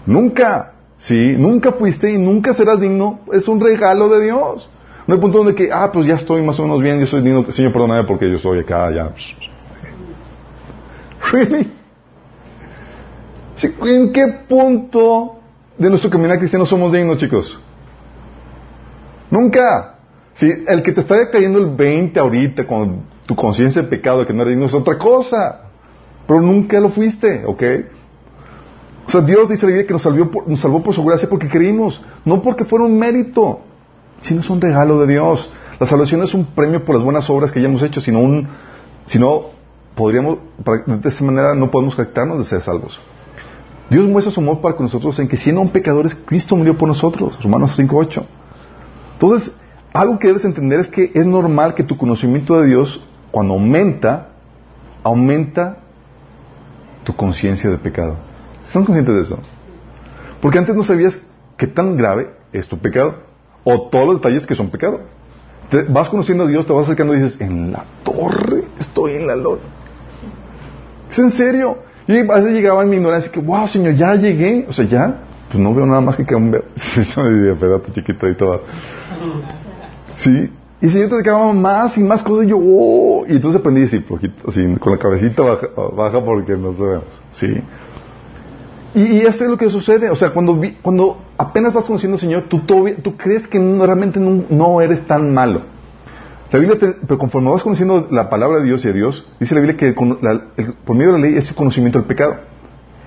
Nunca. 0.06 0.74
Sí, 0.98 1.36
nunca 1.38 1.74
fuiste 1.74 2.12
y 2.12 2.18
nunca 2.18 2.54
serás 2.54 2.80
digno. 2.80 3.20
Es 3.32 3.48
un 3.48 3.60
regalo 3.60 4.10
de 4.10 4.24
Dios. 4.24 4.70
No 5.08 5.14
hay 5.14 5.22
punto 5.22 5.38
donde 5.38 5.56
que, 5.56 5.70
ah, 5.72 5.90
pues 5.92 6.06
ya 6.06 6.16
estoy 6.16 6.42
más 6.42 6.60
o 6.60 6.64
menos 6.64 6.82
bien, 6.82 7.00
yo 7.00 7.08
soy 7.08 7.22
digno. 7.22 7.50
Señor, 7.52 7.72
perdóname 7.72 8.04
porque 8.04 8.30
yo 8.30 8.38
soy 8.38 8.60
acá, 8.60 8.92
ya. 8.92 9.10
¿Really? 11.32 11.72
¿En 13.86 14.14
qué 14.14 14.28
punto 14.48 15.40
de 15.78 15.90
nuestro 15.90 16.10
caminar 16.10 16.38
cristiano 16.38 16.66
somos 16.66 16.92
dignos, 16.92 17.18
chicos? 17.18 17.60
Nunca. 19.32 19.96
Si 20.34 20.52
el 20.68 20.84
que 20.84 20.92
te 20.92 21.02
está 21.02 21.32
cayendo 21.32 21.58
el 21.58 21.68
20 21.68 22.20
ahorita 22.20 22.68
con 22.68 23.04
tu 23.26 23.36
conciencia 23.36 23.82
de 23.82 23.88
pecado, 23.88 24.20
de 24.20 24.28
que 24.28 24.34
no 24.34 24.42
eres 24.42 24.52
digno, 24.52 24.68
es 24.68 24.74
otra 24.74 24.98
cosa. 24.98 25.62
Pero 26.28 26.42
nunca 26.42 26.80
lo 26.80 26.90
fuiste, 26.90 27.44
¿ok? 27.46 27.64
O 29.08 29.10
sea, 29.10 29.22
Dios 29.22 29.48
dice 29.48 29.66
la 29.66 29.70
Biblia 29.70 29.88
que 29.88 29.94
nos 29.94 30.02
salvó, 30.02 30.30
por, 30.30 30.48
nos 30.48 30.60
salvó 30.60 30.84
por 30.84 30.94
su 30.94 31.04
porque 31.30 31.48
creímos, 31.48 32.04
no 32.26 32.42
porque 32.42 32.66
fuera 32.66 32.84
un 32.84 33.00
mérito, 33.00 33.62
sino 34.22 34.42
es 34.42 34.50
un 34.50 34.62
regalo 34.62 35.00
de 35.00 35.08
Dios. 35.14 35.50
La 35.80 35.86
salvación 35.86 36.20
no 36.20 36.26
es 36.26 36.34
un 36.34 36.46
premio 36.46 36.84
por 36.84 36.96
las 36.96 37.04
buenas 37.04 37.30
obras 37.30 37.52
que 37.52 37.60
hayamos 37.60 37.84
hecho, 37.84 38.02
sino 38.02 38.20
un, 38.20 38.48
sino 39.06 39.58
podríamos, 39.96 40.40
de 40.86 41.10
esa 41.10 41.24
manera 41.24 41.56
no 41.56 41.70
podemos 41.72 41.96
jactarnos 41.96 42.40
de 42.40 42.46
ser 42.46 42.62
salvos. 42.62 43.00
Dios 43.90 44.06
muestra 44.08 44.34
su 44.34 44.42
amor 44.42 44.60
para 44.60 44.76
con 44.76 44.86
nosotros 44.86 45.18
en 45.20 45.28
que 45.28 45.38
siendo 45.38 45.62
un 45.62 45.70
pecadores, 45.70 46.16
Cristo 46.26 46.56
murió 46.56 46.78
por 46.78 46.88
nosotros. 46.88 47.42
Romanos 47.42 47.78
5.8. 47.80 48.26
Entonces, 49.14 49.56
algo 49.94 50.20
que 50.20 50.28
debes 50.28 50.46
entender 50.46 50.80
es 50.80 50.88
que 50.88 51.12
es 51.14 51.26
normal 51.26 51.74
que 51.74 51.84
tu 51.84 51.98
conocimiento 51.98 52.60
de 52.60 52.68
Dios, 52.68 53.04
cuando 53.32 53.54
aumenta, 53.54 54.30
aumenta 55.04 55.78
tu 57.04 57.16
conciencia 57.16 57.70
de 57.70 57.78
pecado. 57.78 58.18
¿Están 58.66 58.84
conscientes 58.84 59.16
de 59.16 59.22
eso? 59.22 59.40
Porque 60.42 60.60
antes 60.60 60.76
no 60.76 60.84
sabías 60.84 61.20
qué 61.56 61.66
tan 61.66 61.96
grave 61.96 62.32
es 62.52 62.68
tu 62.68 62.78
pecado 62.78 63.27
o 63.70 63.82
todos 63.90 64.08
los 64.08 64.16
detalles 64.16 64.46
que 64.46 64.56
son 64.56 64.70
pecado. 64.70 65.02
Te 65.70 65.84
vas 65.84 66.08
conociendo 66.08 66.46
a 66.46 66.48
Dios, 66.48 66.66
te 66.66 66.72
vas 66.72 66.86
acercando 66.86 67.14
y 67.14 67.22
dices, 67.22 67.42
en 67.42 67.74
la 67.74 67.84
torre, 68.04 68.64
estoy 68.80 69.14
en 69.14 69.28
la 69.28 69.36
lona. 69.36 69.62
Es 71.10 71.20
en 71.20 71.32
serio. 71.32 71.80
Y 72.08 72.18
a 72.18 72.24
veces 72.24 72.54
llegaba 72.54 72.84
en 72.84 72.90
mi 72.90 72.96
ignorancia 72.96 73.30
que, 73.30 73.42
wow, 73.42 73.68
Señor, 73.68 73.96
ya 73.96 74.16
llegué. 74.16 74.66
O 74.70 74.74
sea, 74.74 74.86
ya, 74.86 75.20
pues 75.50 75.62
no 75.62 75.74
veo 75.74 75.86
nada 75.86 76.00
más 76.00 76.16
que 76.16 76.24
diría, 76.24 77.54
espérate, 77.54 77.92
chiquito, 77.92 78.30
y 78.30 78.38
todo. 78.38 78.62
Sí. 80.16 80.50
Y 80.80 80.86
el 80.86 80.92
Señor 80.92 81.10
te 81.10 81.18
sacaba 81.18 81.52
más 81.52 81.98
y 81.98 82.04
más 82.04 82.24
cosas. 82.24 82.46
Y 82.46 82.52
yo, 82.52 82.58
oh. 82.58 83.26
Y 83.28 83.36
entonces 83.36 83.60
aprendí 83.60 83.82
a 83.82 83.84
decir, 83.84 84.06
poquito, 84.06 84.48
así, 84.48 84.66
con 84.80 84.94
la 84.94 85.00
cabecita 85.00 85.42
baja, 85.42 85.68
baja 85.94 86.24
porque 86.24 86.56
no 86.56 86.74
sabemos. 86.74 87.22
Sí. 87.34 87.62
Y, 88.94 89.02
y, 89.02 89.18
eso 89.20 89.44
es 89.44 89.50
lo 89.50 89.58
que 89.58 89.70
sucede. 89.70 90.10
O 90.10 90.16
sea, 90.16 90.32
cuando, 90.32 90.60
cuando 90.82 91.18
apenas 91.38 91.74
vas 91.74 91.86
conociendo 91.86 92.16
al 92.16 92.22
Señor, 92.22 92.44
tú, 92.44 92.60
tú, 92.62 92.88
tú 93.04 93.18
crees 93.18 93.48
que 93.48 93.60
realmente 93.60 94.20
no, 94.20 94.44
no, 94.50 94.82
eres 94.82 95.06
tan 95.06 95.34
malo. 95.34 95.62
La 96.52 96.60
Biblia 96.60 96.80
te, 96.80 96.88
pero 97.06 97.18
conforme 97.18 97.52
vas 97.52 97.64
conociendo 97.64 98.08
la 98.10 98.30
palabra 98.30 98.60
de 98.60 98.66
Dios 98.66 98.86
y 98.86 98.88
a 98.88 98.94
Dios, 98.94 99.28
dice 99.40 99.54
la 99.54 99.62
Biblia 99.62 99.78
que 99.78 99.94
por 99.94 100.96
medio 100.96 101.12
de 101.14 101.20
la 101.20 101.28
ley 101.28 101.38
es 101.38 101.50
el 101.50 101.56
conocimiento 101.56 102.00
del 102.00 102.08
pecado. 102.08 102.38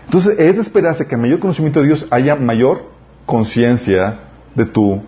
Entonces, 0.05 0.39
es 0.39 0.57
de 0.57 0.63
esperarse 0.63 1.07
que 1.07 1.15
a 1.15 1.19
mayor 1.19 1.39
conocimiento 1.39 1.81
de 1.81 1.87
Dios 1.87 2.07
haya 2.11 2.37
mayor 2.37 2.83
conciencia 3.27 4.21
de 4.55 4.67
tu 4.67 5.01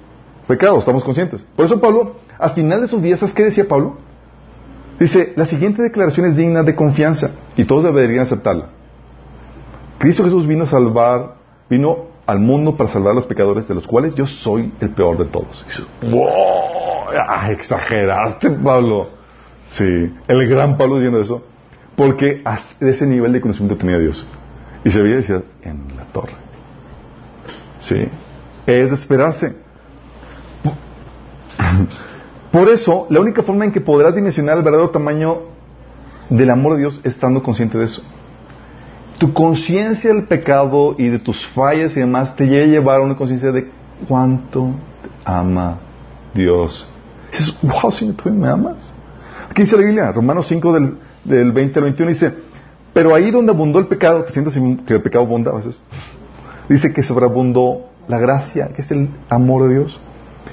pecado. 0.47 0.79
Estamos 0.79 1.05
conscientes. 1.05 1.45
Por 1.57 1.67
eso, 1.67 1.81
Pablo, 1.81 2.17
al 2.39 2.53
final 2.53 2.81
de 2.81 2.89
sus 2.89 3.03
días, 3.03 3.21
¿sabes 3.21 3.35
qué 3.35 3.45
decía 3.45 3.67
Pablo? 3.69 3.97
Dice: 4.99 5.33
La 5.37 5.47
siguiente 5.47 5.83
declaración 5.83 6.27
es 6.27 6.37
digna 6.37 6.63
de 6.63 6.75
confianza 6.75 7.33
y 7.57 7.65
todos 7.65 7.85
deberían 7.85 8.23
aceptarla. 8.23 8.69
Cristo 10.03 10.25
Jesús 10.25 10.49
vino 10.49 10.65
a 10.65 10.67
salvar, 10.67 11.37
vino 11.71 12.07
al 12.27 12.41
mundo 12.41 12.77
para 12.77 12.91
salvar 12.91 13.13
a 13.13 13.15
los 13.15 13.27
pecadores, 13.27 13.69
de 13.69 13.75
los 13.77 13.87
cuales 13.87 14.17
yo 14.17 14.27
soy 14.27 14.73
el 14.81 14.91
peor 14.91 15.17
de 15.17 15.27
todos. 15.27 15.65
¡Wow! 16.03 17.53
Exageraste, 17.53 18.51
Pablo. 18.51 19.11
Sí, 19.71 19.85
el 20.27 20.49
gran 20.49 20.77
Pablo 20.77 20.97
diciendo 20.97 21.21
eso, 21.21 21.45
porque 21.95 22.43
ese 22.81 23.07
nivel 23.07 23.33
de 23.33 23.41
conocimiento 23.41 23.77
tenía 23.77 23.97
Dios. 23.97 24.27
Y 24.83 24.91
se 24.91 25.01
veía 25.01 25.15
y 25.15 25.19
decía, 25.19 25.43
en 25.63 25.97
la 25.97 26.05
torre. 26.07 26.35
Sí, 27.79 28.05
es 28.67 28.91
esperarse. 28.91 29.55
Por 32.51 32.69
eso, 32.71 33.07
la 33.09 33.21
única 33.21 33.45
forma 33.45 33.67
en 33.67 33.71
que 33.71 33.81
podrás 33.81 34.17
dimensionar 34.17 34.59
el 34.59 34.65
verdadero 34.65 34.91
tamaño 34.91 35.43
del 36.29 36.51
amor 36.51 36.73
de 36.73 36.81
Dios 36.81 37.01
es 37.05 37.15
estando 37.15 37.41
consciente 37.41 37.79
de 37.79 37.85
eso 37.85 38.03
tu 39.19 39.33
conciencia 39.33 40.13
del 40.13 40.25
pecado 40.25 40.95
y 40.99 41.09
de 41.09 41.19
tus 41.19 41.47
fallas 41.49 41.97
y 41.97 42.01
demás 42.01 42.35
te 42.37 42.47
llega 42.47 42.65
a 42.65 42.67
llevar 42.67 43.01
a 43.01 43.05
una 43.05 43.17
conciencia 43.17 43.53
de 43.53 43.71
cuánto 44.09 44.71
ama 45.25 45.79
Dios. 46.35 46.89
Y 47.33 47.37
dices, 47.39 47.57
wow, 47.63 47.91
Señor, 47.91 48.17
tú 48.17 48.31
me 48.31 48.49
amas. 48.49 48.93
Aquí 49.51 49.63
dice 49.63 49.77
la 49.77 49.83
Biblia, 49.83 50.13
Romanos 50.13 50.47
5 50.49 50.73
del, 50.73 50.99
del 51.25 51.53
20 51.53 51.79
al 51.79 51.85
21 51.85 52.11
dice, 52.11 52.35
pero 52.93 53.15
ahí 53.15 53.31
donde 53.31 53.53
abundó 53.53 53.79
el 53.79 53.87
pecado, 53.87 54.25
te 54.25 54.33
sientes 54.33 54.59
que 54.87 54.95
el 54.95 55.03
pecado 55.03 55.25
abunda 55.25 55.51
a 55.51 55.55
veces, 55.55 55.79
dice 56.69 56.93
que 56.93 57.03
sobreabundó 57.03 57.87
la 58.09 58.19
gracia, 58.19 58.69
que 58.75 58.83
es 58.83 58.91
el 58.91 59.09
amor 59.29 59.69
de 59.69 59.75
Dios. 59.75 60.01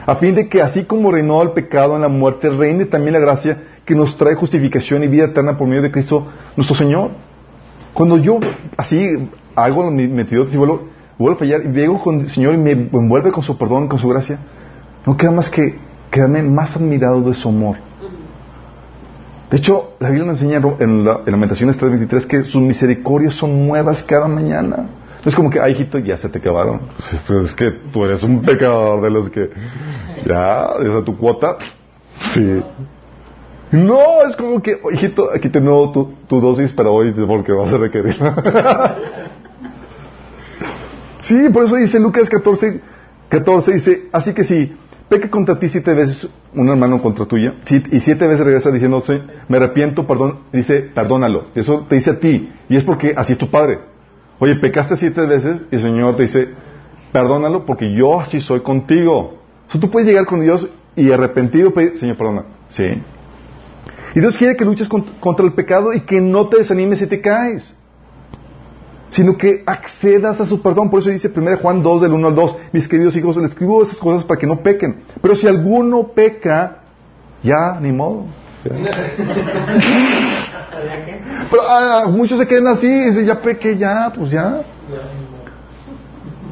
A 0.06 0.16
fin 0.16 0.36
de 0.36 0.48
que 0.48 0.62
así 0.62 0.86
como 0.86 1.12
reinó 1.12 1.42
el 1.42 1.52
pecado 1.52 1.96
en 1.96 2.02
la 2.02 2.08
muerte, 2.08 2.50
reine 2.50 2.86
también 2.86 3.14
la 3.14 3.20
gracia 3.20 3.62
que 3.86 3.96
nos 3.96 4.18
trae 4.18 4.36
justificación 4.36 5.04
y 5.04 5.08
vida 5.08 5.26
eterna 5.26 5.58
por 5.58 5.68
medio 5.68 5.82
de 5.82 5.92
Cristo 5.92 6.28
nuestro 6.56 6.76
Señor. 6.76 7.12
Cuando 8.00 8.18
yo 8.18 8.40
así 8.78 9.30
hago 9.56 9.92
mi 9.92 10.08
metido 10.08 10.48
y 10.50 10.56
vuelvo, 10.56 10.88
vuelvo 11.18 11.36
a 11.36 11.40
fallar 11.40 11.66
y 11.66 11.68
llego 11.68 12.02
con 12.02 12.22
el 12.22 12.30
Señor 12.30 12.54
y 12.54 12.58
me 12.58 12.72
envuelve 12.72 13.30
con 13.30 13.44
su 13.44 13.58
perdón, 13.58 13.90
con 13.90 14.00
su 14.00 14.08
gracia, 14.08 14.40
no 15.06 15.18
queda 15.18 15.32
más 15.32 15.50
que 15.50 15.78
quedarme 16.10 16.42
más 16.44 16.78
admirado 16.78 17.20
de 17.24 17.34
su 17.34 17.50
amor. 17.50 17.76
De 19.52 19.58
hecho, 19.58 19.96
la 20.00 20.12
Biblia 20.12 20.28
nos 20.28 20.42
enseña 20.42 20.66
en, 20.80 21.04
la, 21.04 21.20
en 21.26 21.32
Lamentaciones 21.34 21.78
3.23 21.78 22.26
que 22.26 22.44
sus 22.46 22.62
misericordias 22.62 23.34
son 23.34 23.68
nuevas 23.68 24.02
cada 24.02 24.30
mañana. 24.30 24.92
Es 25.26 25.36
como 25.36 25.50
que, 25.50 25.60
ay, 25.60 25.74
hijito, 25.74 25.98
ya 25.98 26.18
se 26.18 26.30
te 26.30 26.38
acabaron. 26.38 26.80
Es 27.44 27.54
que 27.54 27.70
tú 27.92 28.06
eres 28.06 28.24
un 28.24 28.44
pecador 28.44 29.02
de 29.02 29.10
los 29.12 29.30
que, 29.30 29.50
ya, 30.26 30.70
esa 30.88 31.04
tu 31.04 31.18
cuota. 31.18 31.58
Sí. 32.34 32.64
No, 33.72 34.24
es 34.28 34.36
como 34.36 34.62
que, 34.62 34.78
hijito, 34.94 35.30
aquí 35.34 35.50
tengo 35.50 35.92
tu, 35.92 36.14
tu 36.28 36.42
dosis 36.42 36.72
para 36.72 36.90
hoy 36.90 37.14
porque 37.14 37.52
vas 37.52 37.72
a 37.72 37.78
requerir. 37.78 38.16
sí, 41.22 41.50
por 41.54 41.66
eso 41.66 41.76
dice 41.76 42.00
Lucas 42.00 42.30
14, 42.30 42.82
14, 43.30 43.74
dice, 43.74 44.08
así 44.12 44.34
que 44.34 44.44
si 44.44 44.76
peca 45.08 45.30
contra 45.30 45.60
ti 45.60 45.70
siete 45.70 45.94
veces 45.94 46.28
un 46.54 46.70
hermano 46.70 47.02
contra 47.02 47.26
tuya, 47.26 47.56
y 47.92 48.00
siete 48.00 48.28
veces 48.28 48.46
regresa 48.46 48.72
diciendo, 48.72 49.04
me 49.48 49.58
arrepiento, 49.58 50.08
perdón, 50.08 50.40
dice, 50.52 50.82
perdónalo. 50.82 51.46
Eso 51.54 51.86
te 51.88 51.96
dice 51.96 52.12
a 52.12 52.20
ti, 52.20 52.52
y 52.70 52.76
es 52.76 52.84
porque 52.84 53.14
así 53.16 53.34
es 53.34 53.40
tu 53.40 53.52
padre. 53.52 53.80
Oye, 54.40 54.56
pecaste 54.56 54.96
siete 54.96 55.26
veces 55.26 55.62
y 55.70 55.76
el 55.76 55.82
Señor 55.82 56.16
te 56.16 56.24
dice, 56.24 56.50
perdónalo 57.12 57.66
porque 57.66 57.94
yo 57.94 58.20
así 58.20 58.40
soy 58.40 58.62
contigo. 58.62 59.38
O 59.68 59.72
sea, 59.72 59.82
tú 59.82 59.92
puedes 59.92 60.08
llegar 60.08 60.26
con 60.26 60.42
Dios 60.42 60.68
y 60.96 61.12
arrepentido 61.12 61.72
pedir, 61.72 61.98
Señor, 61.98 62.18
perdona. 62.18 62.46
Sí. 62.70 62.86
Y 64.16 64.20
Dios 64.20 64.38
quiere 64.38 64.56
que 64.56 64.66
luches 64.66 64.88
contra 64.88 65.46
el 65.46 65.54
pecado 65.54 65.94
y 65.94 66.02
que 66.02 66.20
no 66.20 66.48
te 66.48 66.58
desanimes 66.58 67.00
si 67.00 67.08
te 67.08 67.22
caes, 67.22 67.76
sino 69.10 69.38
que 69.38 69.64
accedas 69.66 70.40
a 70.40 70.46
su 70.46 70.62
perdón. 70.62 70.90
Por 70.90 71.00
eso 71.02 71.10
dice 71.10 71.32
1 71.36 71.58
Juan 71.58 71.84
2 71.84 72.02
del 72.02 72.14
1 72.14 72.28
al 72.28 72.36
2, 72.36 72.56
mis 72.72 72.88
queridos 72.88 73.16
hijos, 73.16 73.38
les 73.38 73.52
escribo 73.52 73.84
esas 73.84 73.98
cosas 73.98 74.24
para 74.24 74.40
que 74.40 74.48
no 74.48 74.62
pequen. 74.62 75.04
Pero 75.22 75.36
si 75.36 75.48
alguno 75.48 76.08
peca, 76.10 76.80
ya, 77.44 77.80
ni 77.80 77.92
modo. 77.92 78.26
Pero 81.52 81.64
ah, 81.68 82.06
muchos 82.10 82.40
se 82.40 82.48
quedan 82.48 82.68
así, 82.68 82.88
y 82.88 83.06
dicen, 83.06 83.26
ya 83.26 83.42
pequé, 83.42 83.78
ya, 83.78 84.12
pues 84.16 84.32
ya. 84.32 84.62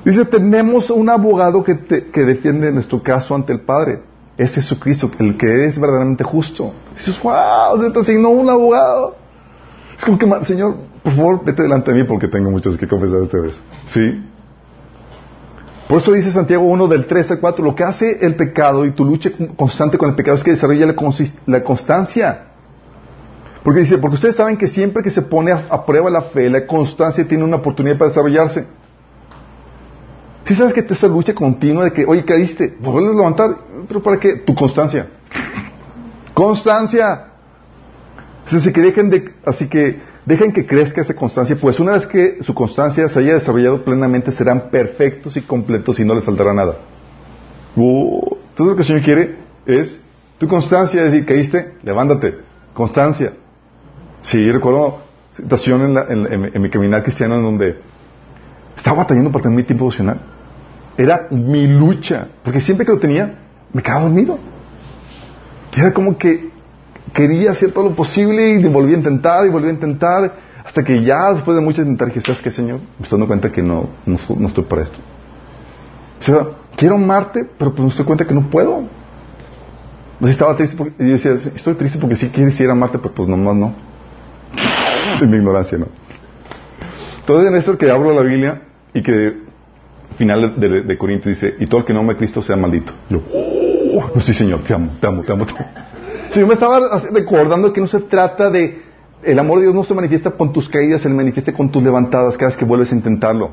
Dice, 0.03 0.25
tenemos 0.25 0.89
un 0.89 1.09
abogado 1.09 1.63
que, 1.63 1.75
te, 1.75 2.07
que 2.07 2.21
defiende 2.21 2.71
nuestro 2.71 3.01
caso 3.01 3.35
ante 3.35 3.53
el 3.53 3.61
Padre. 3.61 4.01
Es 4.37 4.53
Jesucristo, 4.53 5.09
el 5.19 5.37
que 5.37 5.65
es 5.65 5.79
verdaderamente 5.79 6.23
justo. 6.23 6.73
dices, 6.95 7.19
wow, 7.21 7.81
se 7.81 7.91
te 7.91 7.99
asignó 7.99 8.29
un 8.29 8.49
abogado. 8.49 9.15
Es 9.97 10.05
como 10.05 10.19
que, 10.19 10.45
Señor, 10.45 10.77
por 11.03 11.13
favor, 11.13 11.43
vete 11.43 11.63
delante 11.63 11.91
de 11.91 12.01
mí 12.01 12.07
porque 12.07 12.27
tengo 12.27 12.51
muchos 12.51 12.77
que 12.77 12.87
confesar 12.87 13.23
esta 13.23 13.39
vez. 13.39 13.59
¿Sí? 13.87 14.23
Por 15.87 15.99
eso 15.99 16.11
dice 16.11 16.31
Santiago 16.31 16.65
1 16.65 16.87
del 16.87 17.05
3 17.05 17.31
al 17.31 17.39
4, 17.39 17.63
lo 17.63 17.73
que 17.73 17.83
hace 17.83 18.25
el 18.25 18.35
pecado 18.35 18.85
y 18.85 18.91
tu 18.91 19.05
lucha 19.05 19.31
constante 19.55 19.97
con 19.97 20.09
el 20.09 20.15
pecado 20.15 20.35
es 20.35 20.43
que 20.43 20.51
desarrolla 20.51 20.85
la, 21.45 21.63
constancia. 21.63 22.47
Porque 23.63 23.79
dice, 23.79 23.97
porque 23.97 24.15
ustedes 24.15 24.35
saben 24.35 24.57
que 24.57 24.67
siempre 24.67 25.01
que 25.01 25.09
se 25.09 25.21
pone 25.21 25.51
a, 25.51 25.65
a, 25.69 25.85
prueba 25.85 26.09
la 26.09 26.23
fe, 26.23 26.49
la 26.49 26.67
constancia 26.67 27.25
tiene 27.27 27.43
una 27.43 27.55
oportunidad 27.55 27.97
para 27.97 28.09
desarrollarse. 28.09 28.67
Si 30.47 30.55
sabes 30.55 30.73
que 30.73 30.81
te 30.81 30.93
esa 30.93 31.07
lucha 31.07 31.33
continua 31.33 31.83
de 31.83 31.91
que, 31.91 32.05
oye, 32.05 32.23
caíste, 32.23 32.69
pues 32.69 32.89
vuelves 32.89 33.11
a 33.11 33.17
levantar, 33.17 33.57
pero 33.85 34.01
¿para 34.01 34.17
qué? 34.17 34.37
Tu 34.37 34.55
constancia. 34.55 35.07
constancia. 36.33 37.25
Así 38.45 38.71
que 38.71 38.79
dejen 38.79 39.09
de, 39.09 39.33
así 39.45 39.67
que 39.67 39.99
dejen 40.25 40.53
que 40.53 40.65
crezca 40.65 41.01
esa 41.01 41.13
constancia, 41.13 41.57
pues 41.59 41.81
una 41.81 41.91
vez 41.91 42.07
que 42.07 42.41
su 42.43 42.53
constancia 42.53 43.09
se 43.09 43.19
haya 43.19 43.33
desarrollado 43.33 43.83
plenamente, 43.83 44.31
serán 44.31 44.69
perfectos 44.69 45.35
y 45.35 45.41
completos 45.41 45.99
y 45.99 46.05
no 46.05 46.15
les 46.15 46.23
faltará 46.23 46.53
nada. 46.53 46.77
Uh, 47.75 48.37
todo 48.55 48.69
lo 48.69 48.75
que 48.75 48.83
el 48.83 48.87
Señor 48.87 49.01
quiere 49.01 49.35
es 49.65 49.99
tu 50.37 50.47
constancia, 50.47 51.03
es 51.03 51.11
decir, 51.11 51.25
caíste, 51.25 51.73
levántate. 51.83 52.35
Constancia. 52.73 53.33
Sí, 54.21 54.49
recuerdo 54.49 54.99
situación 55.31 55.81
en, 55.81 55.93
la, 55.93 56.05
en 56.07 56.61
mi 56.61 56.69
caminar 56.69 57.03
cristiano 57.03 57.35
en 57.35 57.43
donde 57.43 57.81
estaba 58.77 58.99
batallando 58.99 59.29
para 59.29 59.43
tener 59.43 59.57
mi 59.57 59.63
tiempo 59.63 59.83
devocional. 59.83 60.36
Era 60.97 61.27
mi 61.29 61.67
lucha, 61.67 62.27
porque 62.43 62.59
siempre 62.59 62.85
que 62.85 62.91
lo 62.91 62.99
tenía, 62.99 63.35
me 63.71 63.81
quedaba 63.81 64.01
dormido. 64.03 64.39
Y 65.75 65.79
era 65.79 65.93
como 65.93 66.17
que 66.17 66.49
quería 67.13 67.51
hacer 67.51 67.71
todo 67.71 67.89
lo 67.89 67.95
posible 67.95 68.59
y 68.59 68.65
volví 68.65 68.93
a 68.93 68.97
intentar 68.97 69.45
y 69.45 69.49
volví 69.49 69.67
a 69.67 69.71
intentar, 69.71 70.33
hasta 70.65 70.83
que 70.83 71.03
ya 71.03 71.33
después 71.33 71.55
de 71.55 71.63
mucho 71.63 71.81
intentar 71.81 72.07
dije, 72.07 72.21
¿sabes 72.21 72.41
qué, 72.41 72.49
Señor? 72.49 72.79
Me 72.97 73.03
estoy 73.03 73.17
dando 73.17 73.27
cuenta 73.27 73.51
que 73.51 73.61
no, 73.61 73.89
no, 74.05 74.47
estoy 74.47 74.63
para 74.63 74.83
esto. 74.83 74.97
Quiero 76.75 76.95
amarte, 76.95 77.47
pero 77.57 77.71
pues 77.71 77.81
me 77.83 77.89
estoy 77.89 78.05
cuenta 78.05 78.25
que 78.25 78.33
no 78.33 78.49
puedo. 78.49 78.83
Entonces 80.13 80.31
estaba 80.31 80.55
triste 80.55 80.75
porque, 80.75 81.03
y 81.03 81.07
yo 81.07 81.13
decía, 81.13 81.33
estoy 81.33 81.75
triste 81.75 81.99
porque 81.99 82.15
sí 82.15 82.29
quisiera 82.29 82.71
amarte, 82.71 82.97
pero 82.97 83.13
pues 83.13 83.29
nomás 83.29 83.55
no. 83.55 83.73
en 85.21 85.29
mi 85.29 85.37
ignorancia, 85.37 85.77
¿no? 85.77 85.87
Entonces 87.19 87.51
en 87.51 87.57
esto 87.57 87.77
que 87.77 87.91
abro 87.91 88.13
la 88.13 88.21
Biblia 88.21 88.63
y 88.93 89.03
que 89.03 89.46
final 90.17 90.59
de, 90.59 90.81
de, 90.83 90.97
Corintios 90.97 91.39
dice, 91.39 91.55
y 91.59 91.67
todo 91.67 91.81
el 91.81 91.85
que 91.85 91.93
no 91.93 91.99
ame 91.99 92.13
a 92.13 92.17
Cristo 92.17 92.41
sea 92.41 92.55
maldito. 92.55 92.91
Yo, 93.09 93.19
oh, 93.33 94.11
no, 94.13 94.21
sí 94.21 94.33
Señor, 94.33 94.61
te 94.61 94.73
amo, 94.73 94.91
te 94.99 95.07
amo, 95.07 95.23
te 95.23 95.31
amo. 95.31 95.45
Te. 95.45 95.53
Sí, 96.31 96.41
yo 96.41 96.47
me 96.47 96.55
estaba 96.55 96.99
recordando 97.13 97.71
que 97.71 97.79
no 97.79 97.87
se 97.87 98.01
trata 98.01 98.49
de, 98.49 98.81
el 99.23 99.39
amor 99.39 99.59
de 99.59 99.63
Dios 99.63 99.75
no 99.75 99.83
se 99.85 99.93
manifiesta 99.93 100.31
con 100.31 100.51
tus 100.51 100.67
caídas, 100.67 101.01
se 101.01 101.07
manifiesta 101.07 101.53
con 101.53 101.71
tus 101.71 101.81
levantadas 101.81 102.35
cada 102.35 102.49
vez 102.49 102.57
que 102.57 102.65
vuelves 102.65 102.91
a 102.91 102.95
intentarlo. 102.95 103.51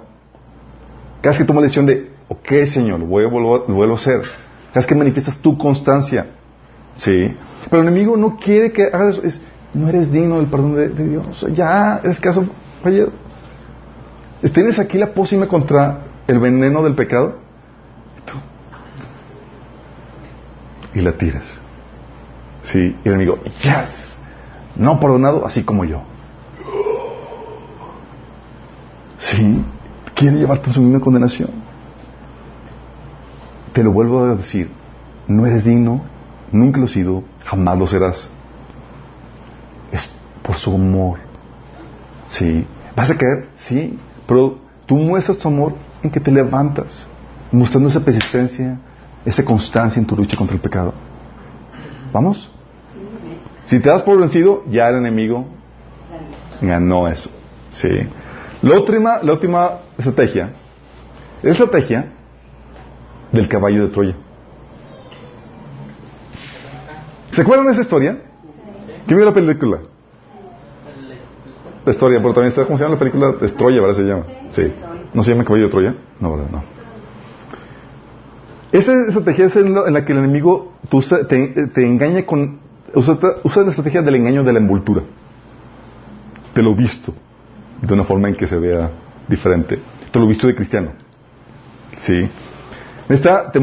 Cada 1.21 1.31
vez 1.31 1.39
que 1.39 1.45
tomas 1.45 1.63
la 1.63 1.67
decisión 1.67 1.87
de, 1.87 2.11
ok 2.29 2.67
Señor, 2.67 2.99
lo 2.99 3.07
vuelvo, 3.07 3.65
lo 3.69 3.75
vuelvo 3.75 3.95
a 3.95 3.97
hacer. 3.97 4.23
Cada 4.23 4.81
vez 4.81 4.87
que 4.87 4.95
manifiestas 4.97 5.39
tu 5.39 5.57
constancia. 5.57 6.27
Sí. 6.97 7.33
Pero 7.71 7.83
el 7.83 7.89
enemigo 7.89 8.17
no 8.17 8.37
quiere 8.37 8.73
que 8.73 8.85
hagas 8.85 9.19
eso. 9.19 9.27
Es, 9.27 9.41
no 9.73 9.89
eres 9.89 10.11
digno 10.11 10.37
del 10.37 10.47
perdón 10.47 10.75
de, 10.75 10.89
Dios. 10.89 11.47
Ya, 11.55 12.01
eres 12.03 12.21
caso 12.21 12.47
fallado. 12.83 13.11
Tienes 14.53 14.79
aquí 14.79 14.99
la 14.99 15.13
pócima 15.13 15.49
contra 15.49 16.01
el 16.27 16.39
veneno 16.39 16.83
del 16.83 16.95
pecado. 16.95 17.39
Y 20.95 21.01
la 21.01 21.13
tiras. 21.13 21.45
Sí, 22.65 22.79
y 22.79 23.09
el 23.09 23.15
enemigo, 23.15 23.39
yes, 23.63 24.17
no 24.77 24.99
perdonado 25.01 25.45
así 25.45 25.65
como 25.65 25.85
yo. 25.85 26.03
Sí, 29.19 29.65
quiere 30.15 30.37
llevarte 30.37 30.71
a 30.71 30.73
su 30.73 30.81
misma 30.81 31.01
condenación. 31.01 31.51
Te 33.73 33.83
lo 33.83 33.91
vuelvo 33.91 34.25
a 34.25 34.37
decir, 34.37 34.71
no 35.27 35.47
eres 35.47 35.65
digno, 35.65 36.03
nunca 36.53 36.79
lo 36.79 36.85
has 36.85 36.93
sido, 36.93 37.25
jamás 37.45 37.79
lo 37.79 37.87
serás. 37.87 38.31
Es 39.91 40.09
por 40.43 40.57
su 40.57 40.73
amor. 40.73 41.19
Sí, 42.29 42.67
vas 42.95 43.11
a 43.11 43.17
caer, 43.17 43.49
sí, 43.57 43.99
pero 44.29 44.59
tú 44.87 44.97
muestras 44.97 45.39
tu 45.39 45.49
amor 45.49 45.75
en 46.05 46.11
que 46.11 46.21
te 46.21 46.31
levantas, 46.31 47.07
mostrando 47.51 47.89
esa 47.89 48.05
persistencia, 48.05 48.79
esa 49.25 49.43
constancia 49.45 49.99
en 49.99 50.07
tu 50.07 50.15
lucha 50.15 50.37
contra 50.37 50.55
el 50.55 50.61
pecado. 50.61 50.93
¿Vamos? 52.13 52.51
Si 53.65 53.81
te 53.81 53.89
das 53.89 54.03
por 54.03 54.19
vencido, 54.21 54.63
ya 54.71 54.89
el 54.91 54.97
enemigo 54.97 55.47
ganó 56.61 57.09
eso. 57.09 57.31
Sí. 57.73 57.89
La 58.63 58.77
última, 58.79 59.23
la 59.23 59.33
última 59.33 59.71
estrategia 59.97 60.51
es 61.39 61.45
la 61.45 61.51
estrategia 61.53 62.13
del 63.33 63.49
caballo 63.49 63.87
de 63.87 63.93
Troya. 63.93 64.15
¿Se 67.33 67.43
acuerdan 67.43 67.67
de 67.67 67.73
esa 67.73 67.83
historia? 67.83 68.19
¿Quién 69.07 69.17
vio 69.17 69.25
la 69.25 69.35
película? 69.35 69.79
La 71.85 71.93
historia, 71.93 72.19
pero 72.19 72.33
también 72.33 72.51
está, 72.51 72.65
¿cómo 72.65 72.77
se 72.77 72.85
llama 72.85 72.95
la 72.95 72.99
película? 72.99 73.33
De 73.33 73.49
Troya, 73.49 73.81
¿verdad? 73.81 73.97
Se 73.97 74.03
llama. 74.03 74.25
Sí. 74.51 74.73
¿No 75.15 75.23
se 75.23 75.31
llama 75.31 75.45
caballo 75.45 75.65
de 75.65 75.71
Troya? 75.71 75.95
No, 76.21 76.33
¿verdad? 76.33 76.51
No. 76.51 76.65
Esa 78.73 78.93
estrategia 79.07 79.47
es 79.47 79.57
en 79.57 79.73
la 79.73 80.05
que 80.05 80.13
el 80.13 80.19
enemigo 80.19 80.73
te, 81.29 81.69
te 81.69 81.87
engaña 81.87 82.27
con... 82.27 82.59
Usa, 82.93 83.19
la 83.63 83.71
estrategia 83.71 84.03
del 84.03 84.17
engaño 84.17 84.43
de 84.43 84.53
la 84.53 84.59
envoltura. 84.59 85.03
Te 86.53 86.63
lo 86.63 86.75
visto 86.75 87.15
de 87.81 87.95
una 87.95 88.05
forma 88.05 88.29
en 88.29 88.35
que 88.35 88.49
se 88.49 88.59
vea 88.59 88.91
diferente. 89.29 89.79
Te 90.11 90.19
lo 90.19 90.27
visto 90.27 90.49
de 90.49 90.57
cristiano. 90.57 90.91
¿Sí? 92.01 92.29
Está, 93.09 93.53
te, 93.53 93.61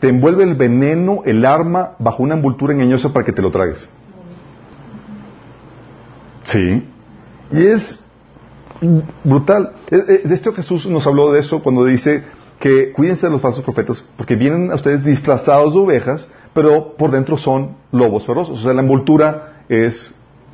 te, 0.00 0.08
envuelve 0.08 0.44
el 0.44 0.54
veneno, 0.54 1.22
el 1.26 1.44
arma, 1.44 1.96
bajo 1.98 2.22
una 2.22 2.34
envoltura 2.34 2.72
engañosa 2.72 3.12
para 3.12 3.26
que 3.26 3.32
te 3.32 3.42
lo 3.42 3.50
tragues. 3.50 3.88
¿Sí? 6.44 6.88
Y 7.50 7.66
es 7.66 8.02
brutal. 9.24 9.72
De 9.90 10.34
esto 10.34 10.52
Jesús 10.52 10.86
nos 10.86 11.06
habló 11.06 11.32
de 11.32 11.40
eso 11.40 11.62
cuando 11.62 11.84
dice 11.84 12.24
que 12.58 12.92
cuídense 12.92 13.26
de 13.26 13.32
los 13.32 13.40
falsos 13.40 13.64
profetas 13.64 14.04
porque 14.16 14.34
vienen 14.34 14.70
a 14.70 14.74
ustedes 14.74 15.04
disfrazados 15.04 15.74
de 15.74 15.80
ovejas, 15.80 16.28
pero 16.52 16.96
por 16.96 17.10
dentro 17.10 17.36
son 17.36 17.76
lobos 17.92 18.24
feroces. 18.26 18.58
O 18.58 18.62
sea, 18.62 18.72
la 18.72 18.82
envoltura 18.82 19.62
es 19.68 20.12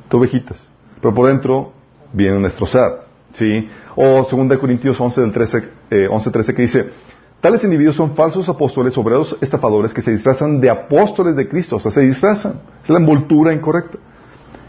de 0.09 0.17
ovejitas, 0.17 0.69
pero 1.01 1.13
por 1.13 1.27
dentro 1.27 1.73
vienen 2.13 2.41
a 2.41 2.47
destrozar. 2.47 3.05
¿sí? 3.33 3.67
O 3.95 4.27
2 4.29 4.57
Corintios 4.57 4.99
11, 4.99 5.21
del 5.21 5.31
13, 5.31 5.63
eh, 5.89 6.07
11, 6.09 6.31
13 6.31 6.53
que 6.53 6.61
dice, 6.61 6.89
tales 7.41 7.63
individuos 7.63 7.95
son 7.95 8.15
falsos 8.15 8.47
apóstoles, 8.49 8.97
obreros 8.97 9.37
estafadores 9.41 9.93
que 9.93 10.01
se 10.01 10.11
disfrazan 10.11 10.59
de 10.61 10.69
apóstoles 10.69 11.35
de 11.35 11.47
Cristo, 11.47 11.77
o 11.77 11.79
sea, 11.79 11.91
se 11.91 12.01
disfrazan. 12.01 12.61
Es 12.83 12.89
la 12.89 12.99
envoltura 12.99 13.53
incorrecta. 13.53 13.97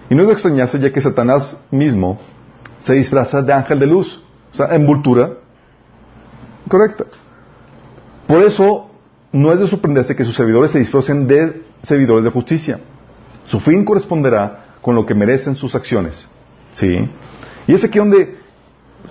Y 0.09 0.15
no 0.15 0.23
es 0.23 0.29
de 0.29 0.33
extrañarse 0.35 0.79
ya 0.79 0.93
que 0.93 1.01
Satanás 1.01 1.61
mismo 1.71 2.19
se 2.87 2.95
disfraza 2.95 3.43
de 3.43 3.53
ángel 3.53 3.81
de 3.81 3.87
luz. 3.87 4.23
O 4.53 4.57
sea, 4.57 4.73
envoltura 4.77 5.33
correcta. 6.69 7.05
Por 8.29 8.43
eso, 8.45 8.89
no 9.33 9.53
es 9.53 9.59
de 9.59 9.67
sorprenderse 9.67 10.15
que 10.15 10.25
sus 10.25 10.37
servidores 10.37 10.71
se 10.71 10.79
disfracen 10.79 11.27
de 11.27 11.65
servidores 11.83 12.25
de 12.25 12.31
justicia. 12.31 12.79
Su 13.45 13.59
fin 13.59 13.85
corresponderá 13.85 14.77
con 14.81 14.95
lo 14.95 15.05
que 15.05 15.17
merecen 15.17 15.57
sus 15.57 15.75
acciones. 15.75 16.29
¿Sí? 16.75 17.11
Y 17.67 17.75
es 17.75 17.83
aquí 17.83 17.99
donde, 17.99 18.37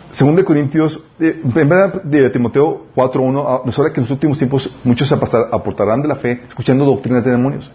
según 0.09 0.37
de 0.37 0.45
Corintios, 0.45 1.03
eh, 1.19 1.41
verdad 1.43 2.01
de 2.01 2.29
Timoteo 2.29 2.85
4.1, 2.95 3.43
ah, 3.45 3.61
nos 3.65 3.77
habla 3.77 3.91
que 3.91 3.99
en 3.99 4.03
los 4.03 4.11
últimos 4.11 4.37
tiempos 4.37 4.73
muchos 4.85 5.09
se 5.09 5.15
aportarán 5.15 6.01
de 6.01 6.07
la 6.07 6.15
fe 6.15 6.43
escuchando 6.47 6.85
doctrinas 6.85 7.25
de 7.25 7.31
demonios. 7.31 7.69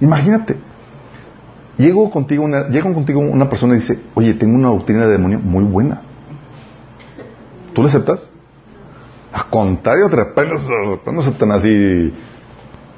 Imagínate, 0.00 0.56
Llego 1.78 2.10
contigo 2.10 2.44
una, 2.44 2.68
llega 2.68 2.92
contigo 2.92 3.20
una 3.20 3.50
persona 3.50 3.74
y 3.74 3.80
dice, 3.80 4.00
oye, 4.14 4.34
tengo 4.34 4.54
una 4.54 4.68
doctrina 4.68 5.06
de 5.06 5.12
demonio 5.12 5.38
muy 5.38 5.64
buena. 5.64 6.02
¿Tú 7.74 7.82
la 7.82 7.88
aceptas? 7.88 8.26
A 9.32 9.44
contrario, 9.44 10.08
te 10.08 10.16
reprendes, 10.16 10.62
no 11.04 11.22
Satanás 11.22 11.64
y... 11.64 12.12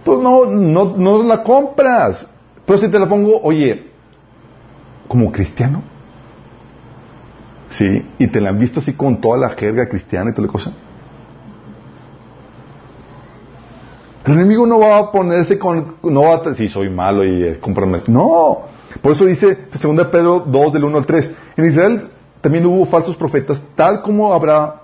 Pues 0.05 0.23
no, 0.23 0.47
no, 0.47 0.97
no 0.97 1.23
la 1.25 1.43
compras. 1.43 2.31
Pero 2.65 2.79
si 2.79 2.89
te 2.89 2.99
la 2.99 3.09
pongo, 3.09 3.41
oye, 3.43 3.89
como 5.09 5.33
cristiano, 5.33 5.83
¿sí? 7.71 8.07
Y 8.19 8.29
te 8.29 8.41
la 8.41 8.51
han 8.51 8.59
visto 8.59 8.81
así 8.81 8.95
con 8.95 9.21
toda 9.21 9.39
la 9.39 9.51
jerga 9.51 9.89
cristiana 9.89 10.31
y 10.31 10.35
toda 10.35 10.47
la 10.47 10.53
cosa. 10.53 10.73
El 14.29 14.35
enemigo 14.35 14.67
no 14.67 14.79
va 14.81 14.99
a 14.99 15.11
ponerse 15.11 15.59
con, 15.59 15.95
no 16.03 16.23
va 16.25 16.35
a, 16.35 16.55
si 16.55 16.69
soy 16.69 16.91
malo 16.91 17.25
y 17.25 17.45
eh, 17.45 17.61
No. 18.09 18.59
Por 19.01 19.13
eso 19.13 19.25
dice 19.25 19.57
2 19.73 20.07
Pedro 20.09 20.45
2 20.47 20.73
del 20.75 20.85
1 20.85 20.99
al 20.99 21.07
3. 21.07 21.35
En 21.57 21.65
Israel 21.65 22.03
también 22.43 22.67
hubo 22.67 22.85
falsos 22.85 23.17
profetas, 23.17 23.63
tal 23.75 24.03
como 24.03 24.35
habrá 24.35 24.83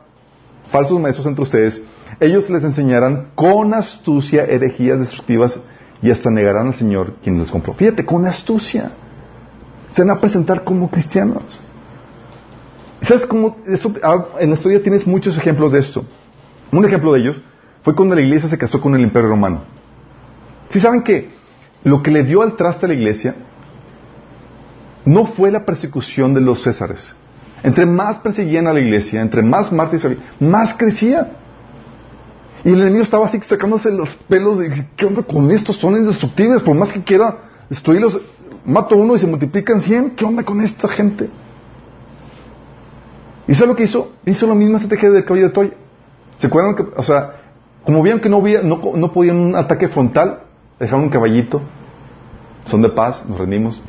falsos 0.71 0.99
maestros 0.99 1.27
entre 1.27 1.43
ustedes. 1.43 1.83
Ellos 2.21 2.49
les 2.49 2.65
enseñarán 2.65 3.33
con 3.35 3.75
astucia 3.75 4.47
herejías 4.47 5.01
destructivas 5.01 5.61
y 6.01 6.11
hasta 6.11 6.31
negarán 6.31 6.69
al 6.69 6.75
Señor 6.75 7.17
quien 7.23 7.39
los 7.39 7.51
compró. 7.51 7.75
Fíjate, 7.75 8.07
con 8.07 8.25
astucia. 8.25 8.93
Se 9.91 10.01
van 10.01 10.17
a 10.17 10.21
presentar 10.23 10.65
como 10.65 10.89
cristianos. 10.91 11.43
¿Sabes 13.03 13.27
cómo? 13.27 13.59
Ah, 14.03 14.25
en 14.41 14.49
la 14.49 14.57
historia 14.57 14.83
tienes 14.83 15.07
muchos 15.07 15.37
ejemplos 15.37 15.73
de 15.73 15.81
esto. 15.81 16.03
Un 16.73 16.87
ejemplo 16.87 17.13
de 17.13 17.21
ellos 17.21 17.37
fue 17.85 17.95
cuando 17.95 18.15
la 18.15 18.23
iglesia 18.23 18.49
se 18.49 18.57
casó 18.57 18.81
con 18.81 18.95
el 18.95 19.03
imperio 19.03 19.29
romano. 19.29 19.61
Si 20.71 20.81
saben 20.81 21.03
que 21.03 21.31
lo 21.85 22.03
que 22.03 22.11
le 22.11 22.25
dio 22.25 22.41
al 22.41 22.57
traste 22.57 22.87
a 22.87 22.89
la 22.89 22.95
iglesia 22.95 23.37
no 25.05 25.27
fue 25.27 25.51
la 25.51 25.67
persecución 25.67 26.33
de 26.33 26.41
los 26.41 26.63
césares. 26.63 27.15
Entre 27.63 27.85
más 27.85 28.19
perseguían 28.19 28.67
a 28.67 28.73
la 28.73 28.81
iglesia, 28.81 29.21
entre 29.21 29.43
más 29.43 29.71
mártires 29.71 30.05
había, 30.07 30.19
más 30.41 30.73
crecía. 30.75 31.33
Y 32.65 32.71
el 32.71 32.81
enemigo 32.81 33.03
estaba 33.03 33.27
así 33.27 33.39
sacándose 33.43 33.91
los 33.91 34.15
pelos 34.29 34.59
de 34.59 34.87
¿qué 34.97 35.05
onda 35.05 35.23
con 35.23 35.51
estos? 35.51 35.77
Son 35.77 35.95
indestructibles, 35.95 36.63
por 36.63 36.75
más 36.75 36.91
que 36.91 37.03
quiera 37.03 37.37
destruirlos, 37.69 38.19
mato 38.65 38.97
uno 38.97 39.15
y 39.15 39.19
se 39.19 39.27
multiplican 39.27 39.83
cien, 39.83 40.13
¿qué 40.13 40.25
onda 40.25 40.43
con 40.43 40.63
esta 40.63 40.89
gente? 40.89 41.29
¿Y 43.47 43.55
sabes 43.55 43.69
lo 43.69 43.77
que 43.77 43.85
hizo? 43.85 44.13
Hizo 44.25 44.47
la 44.47 44.55
misma 44.55 44.79
estrategia 44.79 45.11
del 45.11 45.25
caballo 45.25 45.49
de 45.49 45.53
Toy. 45.53 45.73
¿Se 46.39 46.47
acuerdan 46.47 46.89
o 46.97 47.03
sea, 47.03 47.44
como 47.85 48.03
vieron 48.03 48.21
que 48.21 48.29
no, 48.29 48.39
había, 48.39 48.63
no, 48.63 49.13
podían 49.13 49.37
un 49.37 49.57
ataque 49.57 49.89
frontal, 49.89 50.41
dejaron 50.79 51.05
un 51.05 51.11
caballito, 51.11 51.61
son 52.65 52.83
de 52.83 52.89
paz, 52.89 53.25
nos 53.29 53.39
rendimos 53.39 53.83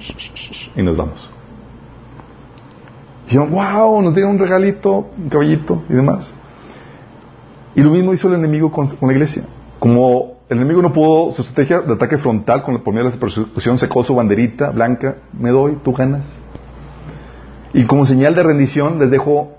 y 0.76 0.84
nos 0.84 0.98
vamos. 0.98 1.30
Yo, 3.30 3.48
wow, 3.48 4.02
nos 4.02 4.14
dieron 4.14 4.34
un 4.34 4.40
regalito, 4.40 5.10
un 5.18 5.30
caballito 5.30 5.84
y 5.90 5.94
demás. 5.94 6.34
Y 7.74 7.82
lo 7.82 7.90
mismo 7.90 8.14
hizo 8.14 8.28
el 8.28 8.36
enemigo 8.36 8.72
con, 8.72 8.90
la 9.02 9.14
iglesia. 9.14 9.44
Como 9.80 10.36
el 10.50 10.58
enemigo 10.58 10.82
no 10.82 10.94
pudo, 10.94 11.32
su 11.32 11.42
estrategia 11.42 11.82
de 11.82 11.94
ataque 11.94 12.18
frontal 12.18 12.64
con 12.64 12.76
la 12.76 12.82
por 12.82 12.94
de 12.94 13.18
persecución 13.18 13.80
secó 13.80 14.04
su 14.04 14.14
banderita 14.14 14.70
blanca, 14.70 15.18
me 15.34 15.52
doy, 15.52 15.78
tú 15.84 15.94
ganas. 15.94 16.26
Y 17.74 17.86
como 17.86 18.06
señal 18.06 18.36
de 18.36 18.44
rendición 18.44 19.00
les 19.00 19.10
dejo 19.10 19.54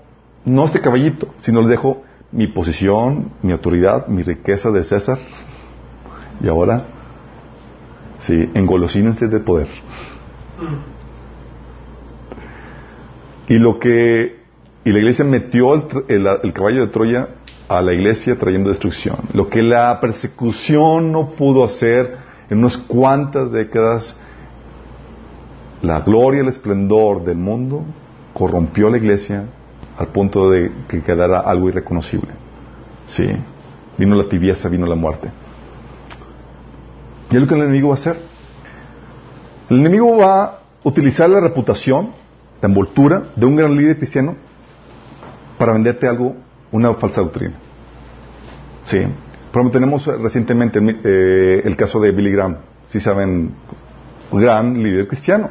no 0.45 0.65
este 0.65 0.79
caballito, 0.79 1.27
sino 1.39 1.61
les 1.61 1.69
dejo 1.69 2.03
mi 2.37 2.45
posición, 2.47 3.31
mi 3.41 3.51
autoridad, 3.51 4.07
mi 4.07 4.21
riqueza 4.21 4.69
de 4.69 4.83
César. 4.83 5.17
Y 6.39 6.47
ahora, 6.47 6.85
sí, 8.19 8.49
engolosínense 8.53 9.27
de 9.27 9.39
poder. 9.39 9.67
Y 13.49 13.57
lo 13.57 13.79
que, 13.79 14.35
y 14.85 14.91
la 14.91 14.99
iglesia 14.99 15.25
metió 15.25 15.73
el, 15.73 16.27
el- 16.43 16.53
caballo 16.53 16.81
de 16.81 16.87
Troya 16.87 17.27
a 17.67 17.81
la 17.81 17.93
iglesia 17.93 18.37
trayendo 18.37 18.69
destrucción. 18.69 19.17
Lo 19.33 19.49
que 19.49 19.63
la 19.63 19.99
persecución 19.99 21.11
no 21.11 21.31
pudo 21.31 21.63
hacer 21.63 22.17
en 22.51 22.59
unas 22.59 22.77
cuantas 22.77 23.51
décadas, 23.51 24.15
la 25.81 26.01
gloria 26.01 26.41
el 26.41 26.49
esplendor 26.49 27.23
del 27.23 27.37
mundo 27.37 27.83
corrompió 28.33 28.87
a 28.87 28.91
la 28.91 28.97
iglesia 28.97 29.45
al 29.97 30.07
punto 30.07 30.49
de 30.49 30.71
que 30.87 31.01
quedara 31.01 31.39
algo 31.39 31.69
irreconocible. 31.69 32.29
Sí. 33.05 33.27
Vino 33.97 34.15
la 34.15 34.27
tibieza, 34.29 34.69
vino 34.69 34.85
la 34.85 34.95
muerte. 34.95 35.29
Y 37.31 37.35
es 37.35 37.41
lo 37.41 37.47
que 37.47 37.55
el 37.55 37.61
enemigo 37.61 37.89
va 37.89 37.95
a 37.95 37.97
hacer. 37.97 38.17
El 39.69 39.79
enemigo 39.79 40.17
va 40.17 40.43
a 40.43 40.59
utilizar 40.83 41.29
la 41.29 41.39
reputación, 41.39 42.11
la 42.61 42.69
envoltura 42.69 43.23
de 43.35 43.45
un 43.45 43.55
gran 43.55 43.75
líder 43.75 43.97
cristiano 43.97 44.35
para 45.57 45.73
venderte 45.73 46.07
algo, 46.07 46.35
una 46.71 46.93
falsa 46.93 47.21
doctrina. 47.21 47.55
Sí. 48.85 48.99
Por 49.51 49.61
ejemplo, 49.61 49.79
tenemos 49.79 50.05
recientemente 50.05 50.79
eh, 50.79 51.61
el 51.65 51.75
caso 51.75 51.99
de 51.99 52.11
Billy 52.11 52.31
Graham, 52.31 52.57
si 52.89 52.99
saben, 52.99 53.53
gran 54.31 54.81
líder 54.81 55.07
cristiano. 55.07 55.49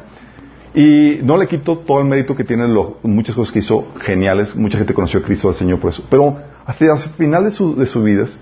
Y 0.73 1.19
no 1.23 1.37
le 1.37 1.47
quito 1.47 1.77
todo 1.79 1.99
el 1.99 2.05
mérito 2.05 2.35
que 2.35 2.43
tiene 2.43 2.67
lo- 2.67 2.97
muchas 3.03 3.35
cosas 3.35 3.51
que 3.53 3.59
hizo 3.59 3.87
geniales, 4.01 4.55
mucha 4.55 4.77
gente 4.77 4.93
conoció 4.93 5.19
a 5.19 5.23
Cristo 5.23 5.47
al 5.49 5.55
Señor 5.55 5.79
por 5.79 5.89
eso. 5.91 6.03
Pero 6.09 6.37
hacia 6.65 6.93
el 6.93 6.99
final 6.99 7.45
de, 7.45 7.51
su, 7.51 7.75
de 7.75 7.85
sus 7.85 8.03
vidas, 8.03 8.37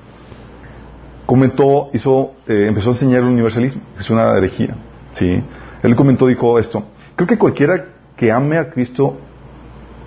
comentó, 1.26 1.89
hizo, 1.93 2.34
eh, 2.47 2.65
empezó 2.68 2.89
a 2.89 2.93
enseñar 2.93 3.19
el 3.22 3.27
universalismo, 3.30 3.81
que 3.95 4.02
es 4.03 4.10
una 4.10 4.38
herejía. 4.38 4.76
¿sí? 5.11 5.41
Él 5.84 5.95
comentó, 5.95 6.27
dijo 6.27 6.60
esto, 6.60 6.84
creo 7.15 7.27
que 7.27 7.38
cualquiera 7.38 7.85
que 8.15 8.31
ame 8.31 8.57
a 8.57 8.69
Cristo 8.69 9.18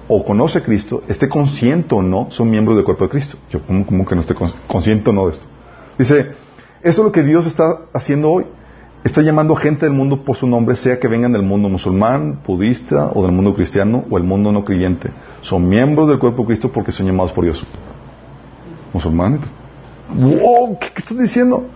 o 0.07 0.25
conoce 0.25 0.59
a 0.59 0.63
Cristo, 0.63 1.03
esté 1.09 1.29
consciente 1.29 1.95
o 1.95 2.03
no, 2.03 2.29
son 2.31 2.51
miembros 2.51 2.77
del 2.77 2.85
cuerpo 2.85 3.05
de 3.05 3.11
Cristo. 3.11 3.37
Yo, 3.51 3.61
¿cómo, 3.63 3.85
cómo 3.85 4.07
que 4.07 4.15
no 4.15 4.23
esté 4.23 4.35
cons- 4.35 4.55
consciente 4.67 5.11
o 5.11 5.13
no 5.13 5.27
de 5.27 5.33
esto? 5.33 5.47
Dice, 5.99 6.19
esto 6.83 7.03
es 7.03 7.05
lo 7.07 7.13
que 7.13 7.23
Dios 7.23 7.47
está 7.47 7.81
haciendo 7.93 8.31
hoy. 8.31 8.47
Está 9.05 9.23
llamando 9.23 9.57
a 9.57 9.61
gente 9.61 9.87
del 9.87 9.95
mundo 9.95 10.25
por 10.25 10.37
su 10.37 10.47
nombre, 10.47 10.75
sea 10.75 10.99
que 10.99 11.07
vengan 11.07 11.33
del 11.33 11.43
mundo 11.43 11.69
musulmán, 11.69 12.41
budista 12.45 13.11
o 13.15 13.23
del 13.23 13.33
mundo 13.33 13.55
cristiano 13.55 14.05
o 14.11 14.19
el 14.19 14.25
mundo 14.25 14.51
no 14.51 14.65
creyente. 14.65 15.11
Son 15.41 15.69
miembros 15.69 16.09
del 16.09 16.19
cuerpo 16.19 16.45
Cristo 16.45 16.73
porque 16.73 16.91
son 16.91 17.07
llamados 17.07 17.33
por 17.33 17.45
Dios. 17.45 17.65
Musulmanes. 18.93 19.41
¡Wow! 20.13 20.79
¿Qué, 20.81 20.89
qué 20.89 20.99
estás 20.99 21.19
diciendo? 21.19 21.67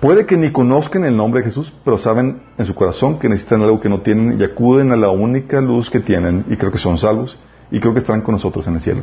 Puede 0.00 0.24
que 0.26 0.36
ni 0.36 0.50
conozcan 0.50 1.04
el 1.04 1.16
nombre 1.16 1.40
de 1.40 1.46
Jesús, 1.46 1.72
pero 1.84 1.98
saben 1.98 2.42
en 2.58 2.64
su 2.64 2.74
corazón 2.74 3.18
que 3.18 3.28
necesitan 3.28 3.62
algo 3.62 3.80
que 3.80 3.88
no 3.88 4.00
tienen 4.00 4.40
y 4.40 4.44
acuden 4.44 4.92
a 4.92 4.96
la 4.96 5.10
única 5.10 5.60
luz 5.60 5.90
que 5.90 6.00
tienen 6.00 6.44
y 6.48 6.56
creo 6.56 6.70
que 6.70 6.78
son 6.78 6.98
salvos 6.98 7.38
y 7.70 7.80
creo 7.80 7.92
que 7.92 8.00
estarán 8.00 8.22
con 8.22 8.32
nosotros 8.32 8.66
en 8.68 8.74
el 8.74 8.80
cielo. 8.80 9.02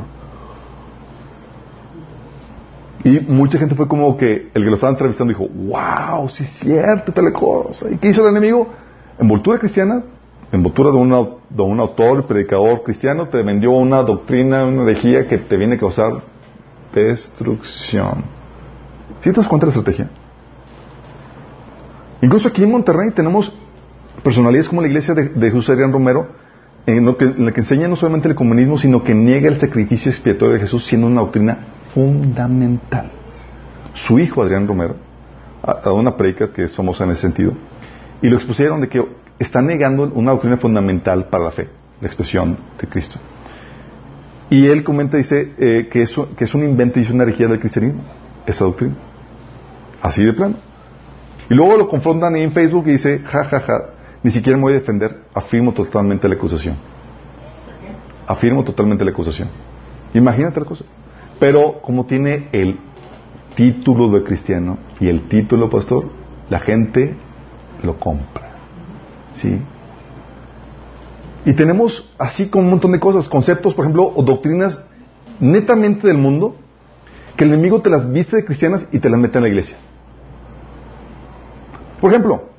Y 3.02 3.20
mucha 3.20 3.58
gente 3.58 3.74
fue 3.74 3.88
como 3.88 4.16
que 4.16 4.50
el 4.52 4.62
que 4.62 4.68
lo 4.68 4.74
estaba 4.74 4.92
entrevistando 4.92 5.32
dijo, 5.32 5.48
wow, 5.48 6.28
sí 6.28 6.44
es 6.44 6.50
cierto, 6.50 7.12
tal 7.12 7.32
cosa. 7.32 7.90
¿Y 7.90 7.96
qué 7.96 8.08
hizo 8.08 8.22
el 8.22 8.36
enemigo? 8.36 8.68
Envoltura 9.18 9.58
cristiana, 9.58 10.02
envoltura 10.52 10.90
de, 10.90 10.98
de 10.98 11.62
un 11.62 11.80
autor, 11.80 12.26
predicador 12.26 12.82
cristiano, 12.82 13.28
te 13.28 13.42
vendió 13.42 13.70
una 13.70 14.02
doctrina, 14.02 14.66
una 14.66 14.82
herejía 14.82 15.26
que 15.26 15.38
te 15.38 15.56
viene 15.56 15.76
a 15.76 15.78
causar 15.78 16.22
destrucción. 16.94 18.24
¿Sí 19.22 19.30
te 19.30 19.36
das 19.36 19.48
cuenta 19.48 19.66
la 19.66 19.72
estrategia? 19.72 20.10
Incluso 22.20 22.48
aquí 22.48 22.62
en 22.62 22.70
Monterrey 22.70 23.12
tenemos 23.12 23.50
personalidades 24.22 24.68
como 24.68 24.82
la 24.82 24.88
iglesia 24.88 25.14
de, 25.14 25.30
de 25.30 25.50
Jesús 25.50 25.68
Romero, 25.68 26.28
en, 26.84 27.06
lo 27.06 27.16
que, 27.16 27.24
en 27.24 27.46
la 27.46 27.52
que 27.52 27.60
enseña 27.60 27.88
no 27.88 27.96
solamente 27.96 28.28
el 28.28 28.34
comunismo, 28.34 28.76
sino 28.76 29.02
que 29.02 29.14
niega 29.14 29.48
el 29.48 29.58
sacrificio 29.58 30.10
expiatorio 30.10 30.54
de 30.54 30.60
Jesús 30.60 30.84
siendo 30.86 31.06
una 31.06 31.22
doctrina 31.22 31.79
fundamental. 31.94 33.10
Su 33.94 34.18
hijo 34.18 34.42
Adrián 34.42 34.66
Romero 34.66 34.96
ha 35.62 35.74
dado 35.74 35.94
una 35.94 36.16
predica 36.16 36.52
que 36.52 36.64
es 36.64 36.74
famosa 36.74 37.04
en 37.04 37.10
ese 37.10 37.22
sentido 37.22 37.52
y 38.22 38.28
lo 38.28 38.36
expusieron 38.36 38.80
de 38.80 38.88
que 38.88 39.04
está 39.38 39.62
negando 39.62 40.04
una 40.14 40.32
doctrina 40.32 40.56
fundamental 40.58 41.26
para 41.28 41.44
la 41.44 41.50
fe, 41.50 41.68
la 42.00 42.06
expresión 42.06 42.56
de 42.80 42.86
Cristo. 42.86 43.18
Y 44.50 44.66
él 44.66 44.82
comenta, 44.82 45.16
dice, 45.16 45.52
eh, 45.58 45.88
que, 45.90 46.02
es, 46.02 46.14
que 46.36 46.44
es 46.44 46.54
un 46.54 46.64
invento 46.64 46.98
y 46.98 47.02
es 47.02 47.10
una 47.10 47.22
herejía 47.22 47.46
del 47.46 47.60
cristianismo, 47.60 48.02
esa 48.46 48.64
doctrina. 48.64 48.94
Así 50.02 50.24
de 50.24 50.32
plano. 50.32 50.56
Y 51.48 51.54
luego 51.54 51.76
lo 51.76 51.88
confrontan 51.88 52.34
en 52.36 52.52
Facebook 52.52 52.88
y 52.88 52.92
dice, 52.92 53.20
ja, 53.24 53.44
ja, 53.44 53.60
ja, 53.60 53.84
ni 54.22 54.30
siquiera 54.30 54.56
me 54.56 54.64
voy 54.64 54.72
a 54.72 54.76
defender, 54.76 55.22
afirmo 55.32 55.72
totalmente 55.72 56.28
la 56.28 56.34
acusación. 56.34 56.76
Afirmo 58.26 58.64
totalmente 58.64 59.04
la 59.04 59.12
acusación. 59.12 59.48
Imagínate 60.14 60.60
la 60.60 60.66
cosa. 60.66 60.84
Pero 61.40 61.80
como 61.80 62.04
tiene 62.04 62.48
el 62.52 62.78
título 63.56 64.10
de 64.10 64.22
cristiano 64.22 64.78
y 65.00 65.08
el 65.08 65.28
título 65.28 65.66
de 65.66 65.72
pastor, 65.72 66.04
la 66.50 66.60
gente 66.60 67.16
lo 67.82 67.98
compra. 67.98 68.52
¿Sí? 69.34 69.58
Y 71.46 71.54
tenemos 71.54 72.12
así 72.18 72.50
como 72.50 72.64
un 72.64 72.70
montón 72.70 72.92
de 72.92 73.00
cosas, 73.00 73.28
conceptos, 73.28 73.74
por 73.74 73.86
ejemplo, 73.86 74.12
o 74.14 74.22
doctrinas 74.22 74.80
netamente 75.40 76.06
del 76.06 76.18
mundo, 76.18 76.56
que 77.36 77.44
el 77.44 77.54
enemigo 77.54 77.80
te 77.80 77.88
las 77.88 78.12
viste 78.12 78.36
de 78.36 78.44
cristianas 78.44 78.86
y 78.92 78.98
te 78.98 79.08
las 79.08 79.18
mete 79.18 79.38
en 79.38 79.42
la 79.44 79.48
iglesia. 79.48 79.76
Por 82.02 82.10
ejemplo, 82.10 82.50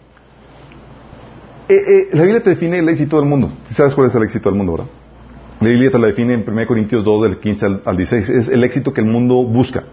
eh, 1.69 1.75
eh, 1.75 2.09
la 2.13 2.23
Biblia 2.23 2.41
te 2.41 2.49
define 2.49 2.79
el 2.79 2.89
éxito 2.89 3.17
del 3.17 3.29
mundo. 3.29 3.51
¿Sabes 3.69 3.93
cuál 3.93 4.07
es 4.07 4.15
el 4.15 4.23
éxito 4.23 4.49
del 4.49 4.57
mundo, 4.57 4.73
verdad? 4.73 4.87
La 5.61 5.69
Biblia 5.69 5.91
te 5.91 5.99
la 5.99 6.07
define 6.07 6.33
en 6.33 6.43
1 6.47 6.65
Corintios 6.65 7.03
2, 7.03 7.21
del 7.21 7.37
15 7.37 7.65
al, 7.67 7.81
al 7.85 7.95
16. 7.95 8.29
Es 8.29 8.49
el 8.49 8.63
éxito 8.63 8.93
que 8.93 9.01
el 9.01 9.05
mundo 9.05 9.43
busca. 9.43 9.83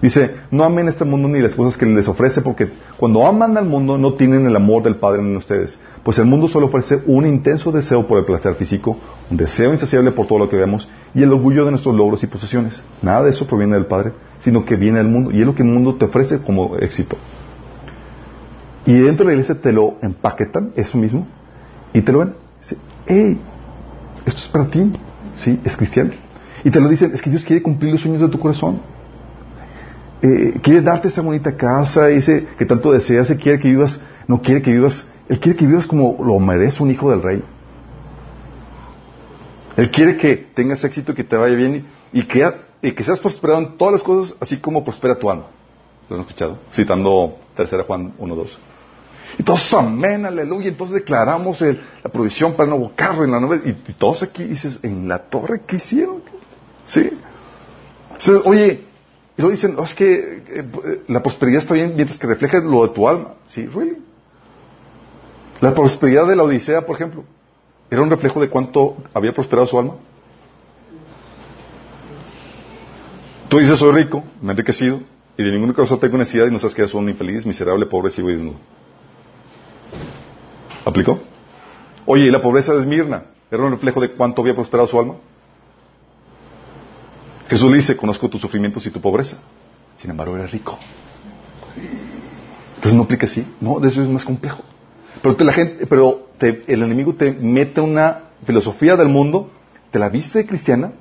Dice, 0.00 0.34
no 0.50 0.64
amen 0.64 0.88
este 0.88 1.04
mundo 1.04 1.28
ni 1.28 1.40
las 1.40 1.54
cosas 1.54 1.76
que 1.76 1.84
les 1.84 2.08
ofrece, 2.08 2.40
porque 2.40 2.70
cuando 2.96 3.26
aman 3.26 3.54
al 3.58 3.66
mundo 3.66 3.98
no 3.98 4.14
tienen 4.14 4.46
el 4.46 4.56
amor 4.56 4.82
del 4.82 4.96
Padre 4.96 5.20
en 5.20 5.36
ustedes. 5.36 5.78
Pues 6.02 6.18
el 6.18 6.24
mundo 6.24 6.48
solo 6.48 6.68
ofrece 6.68 7.02
un 7.04 7.26
intenso 7.26 7.70
deseo 7.70 8.06
por 8.06 8.18
el 8.18 8.24
placer 8.24 8.54
físico, 8.54 8.96
un 9.30 9.36
deseo 9.36 9.72
insaciable 9.72 10.10
por 10.12 10.26
todo 10.26 10.38
lo 10.38 10.48
que 10.48 10.56
vemos, 10.56 10.88
y 11.14 11.22
el 11.22 11.30
orgullo 11.30 11.66
de 11.66 11.72
nuestros 11.72 11.94
logros 11.94 12.22
y 12.22 12.26
posesiones. 12.26 12.82
Nada 13.02 13.24
de 13.24 13.30
eso 13.30 13.46
proviene 13.46 13.74
del 13.74 13.84
Padre, 13.84 14.12
sino 14.38 14.64
que 14.64 14.76
viene 14.76 14.96
del 14.96 15.08
mundo, 15.08 15.32
y 15.32 15.40
es 15.40 15.46
lo 15.46 15.54
que 15.54 15.62
el 15.62 15.68
mundo 15.68 15.96
te 15.96 16.06
ofrece 16.06 16.38
como 16.38 16.78
éxito. 16.78 17.18
Y 18.86 18.94
dentro 18.94 19.26
de 19.26 19.32
la 19.32 19.32
iglesia 19.32 19.60
te 19.60 19.70
lo 19.70 19.96
empaquetan, 20.00 20.72
eso 20.76 20.96
mismo, 20.96 21.26
y 21.92 22.00
te 22.00 22.10
lo 22.10 22.20
ven. 22.20 22.32
Dice, 22.58 22.78
hey, 23.06 23.38
esto 24.24 24.40
es 24.40 24.48
para 24.48 24.64
ti, 24.70 24.90
sí, 25.36 25.60
es 25.64 25.76
cristiano. 25.76 26.12
Y 26.64 26.70
te 26.70 26.80
lo 26.80 26.88
dicen, 26.88 27.12
es 27.14 27.22
que 27.22 27.30
Dios 27.30 27.44
quiere 27.44 27.62
cumplir 27.62 27.92
los 27.92 28.02
sueños 28.02 28.20
de 28.20 28.28
tu 28.28 28.38
corazón. 28.38 28.80
Eh, 30.22 30.60
quiere 30.62 30.82
darte 30.82 31.08
esa 31.08 31.22
bonita 31.22 31.56
casa, 31.56 32.08
dice 32.08 32.48
que 32.58 32.66
tanto 32.66 32.92
deseas, 32.92 33.30
Él 33.30 33.38
quiere 33.38 33.58
que 33.58 33.68
vivas, 33.68 33.98
no 34.26 34.42
quiere 34.42 34.60
que 34.60 34.70
vivas, 34.70 35.06
Él 35.28 35.40
quiere 35.40 35.56
que 35.56 35.66
vivas 35.66 35.86
como 35.86 36.18
lo 36.22 36.38
merece 36.38 36.82
un 36.82 36.90
hijo 36.90 37.10
del 37.10 37.22
rey. 37.22 37.42
Él 39.76 39.90
quiere 39.90 40.16
que 40.16 40.36
tengas 40.36 40.84
éxito, 40.84 41.14
que 41.14 41.24
te 41.24 41.36
vaya 41.36 41.54
bien 41.54 41.86
y, 42.12 42.22
que, 42.24 42.46
y 42.82 42.92
que 42.92 43.02
seas 43.02 43.18
prosperado 43.18 43.60
en 43.60 43.78
todas 43.78 43.94
las 43.94 44.02
cosas, 44.02 44.36
así 44.38 44.58
como 44.58 44.84
prospera 44.84 45.14
tu 45.14 45.30
alma. 45.30 45.46
¿Lo 46.08 46.16
han 46.16 46.20
escuchado? 46.20 46.58
Citando 46.70 47.38
tercera 47.56 47.84
Juan 47.84 48.12
1.2. 48.18 48.58
Y 49.38 49.42
todos, 49.42 49.72
amén, 49.74 50.24
aleluya. 50.26 50.68
Entonces 50.68 50.94
declaramos 50.94 51.60
el- 51.62 51.80
la 52.02 52.10
provisión 52.10 52.52
para 52.52 52.64
el 52.64 52.70
nuevo 52.70 52.92
carro 52.94 53.24
en 53.24 53.30
la 53.30 53.40
nueva. 53.40 53.56
Y, 53.64 53.72
todos 53.94 54.22
aquí 54.22 54.44
dices, 54.44 54.80
en 54.82 55.08
la 55.08 55.18
torre, 55.18 55.62
¿qué 55.66 55.76
hicieron? 55.76 56.22
¿Sí? 56.84 57.10
Entonces, 58.12 58.42
oye, 58.44 58.84
y 59.36 59.40
luego 59.42 59.52
dicen, 59.52 59.74
"Oh, 59.78 59.84
es 59.84 59.94
que 59.94 60.14
eh, 60.14 60.42
eh, 60.48 61.02
la 61.08 61.22
prosperidad 61.22 61.62
está 61.62 61.74
bien 61.74 61.94
mientras 61.96 62.18
que 62.18 62.26
refleja 62.26 62.58
lo 62.60 62.82
de 62.86 62.92
tu 62.94 63.08
alma. 63.08 63.34
¿Sí? 63.46 63.66
¿Really? 63.66 63.96
La 65.60 65.74
prosperidad 65.74 66.26
de 66.26 66.36
la 66.36 66.42
Odisea, 66.42 66.84
por 66.86 66.96
ejemplo, 66.96 67.24
¿era 67.90 68.02
un 68.02 68.10
reflejo 68.10 68.40
de 68.40 68.48
cuánto 68.48 68.96
había 69.14 69.32
prosperado 69.32 69.66
su 69.66 69.78
alma? 69.78 69.94
Tú 73.48 73.58
dices, 73.58 73.78
soy 73.78 73.92
rico, 73.92 74.22
me 74.40 74.48
he 74.48 74.50
enriquecido, 74.52 75.00
y 75.36 75.42
de 75.42 75.50
ninguna 75.50 75.74
causa 75.74 75.96
tengo 75.98 76.16
necesidad 76.18 76.46
y 76.46 76.50
no 76.50 76.58
sabes 76.58 76.74
que 76.74 76.82
eres 76.82 76.94
un 76.94 77.08
infeliz, 77.08 77.44
miserable, 77.44 77.86
pobre, 77.86 78.10
ciego 78.10 78.30
y 78.30 78.34
desnudo. 78.34 78.56
¿Aplicó? 80.90 81.20
Oye, 82.04 82.26
¿y 82.26 82.30
la 82.30 82.42
pobreza 82.42 82.74
de 82.74 82.80
Esmirna? 82.80 83.26
¿Era 83.50 83.62
un 83.62 83.70
reflejo 83.70 84.00
de 84.00 84.10
cuánto 84.10 84.42
había 84.42 84.54
prosperado 84.54 84.88
su 84.88 84.98
alma? 84.98 85.14
Jesús 87.48 87.70
le 87.70 87.76
dice, 87.76 87.96
conozco 87.96 88.28
tus 88.28 88.40
sufrimientos 88.40 88.84
y 88.86 88.90
tu 88.90 89.00
pobreza. 89.00 89.36
sin 89.96 90.10
embargo 90.10 90.36
era 90.36 90.46
rico. 90.46 90.78
Entonces 92.76 92.94
no 92.94 93.04
aplica 93.04 93.26
así, 93.26 93.46
no, 93.60 93.78
de 93.78 93.88
eso 93.88 94.02
es 94.02 94.08
más 94.08 94.24
complejo. 94.24 94.62
Pero 95.22 95.36
la 95.38 95.52
gente, 95.52 95.86
pero 95.86 96.28
el 96.40 96.82
enemigo 96.82 97.14
te 97.14 97.32
mete 97.32 97.80
una 97.80 98.22
filosofía 98.44 98.96
del 98.96 99.08
mundo, 99.08 99.50
te 99.90 99.98
la 99.98 100.08
viste 100.08 100.44
cristiana 100.46 100.92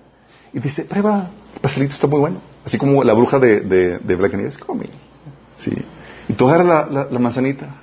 y 0.54 0.60
dice, 0.60 0.84
prueba, 0.84 1.32
el 1.56 1.62
pastelito 1.62 1.94
está 1.94 2.06
muy 2.06 2.20
bueno. 2.20 2.42
Así 2.64 2.78
como 2.78 3.04
la 3.04 3.14
bruja 3.14 3.40
de, 3.40 3.62
de, 3.62 3.98
de 3.98 4.16
Black 4.16 4.34
Nieves, 4.34 4.58
come. 4.58 4.88
Sí. 5.58 5.72
Y 6.28 6.34
tú 6.34 6.48
agarras 6.48 6.92
la, 6.92 7.08
la, 7.10 7.20
manzanita 7.20 7.76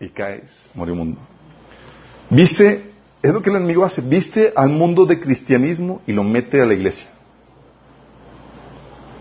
y 0.00 0.08
caes, 0.08 0.66
mundo. 0.74 1.18
Viste, 2.30 2.90
es 3.22 3.32
lo 3.32 3.42
que 3.42 3.50
el 3.50 3.56
enemigo 3.56 3.84
hace, 3.84 4.02
viste 4.02 4.52
al 4.54 4.68
mundo 4.68 5.06
de 5.06 5.20
cristianismo 5.20 6.02
y 6.06 6.12
lo 6.12 6.22
mete 6.22 6.60
a 6.60 6.66
la 6.66 6.74
iglesia. 6.74 7.08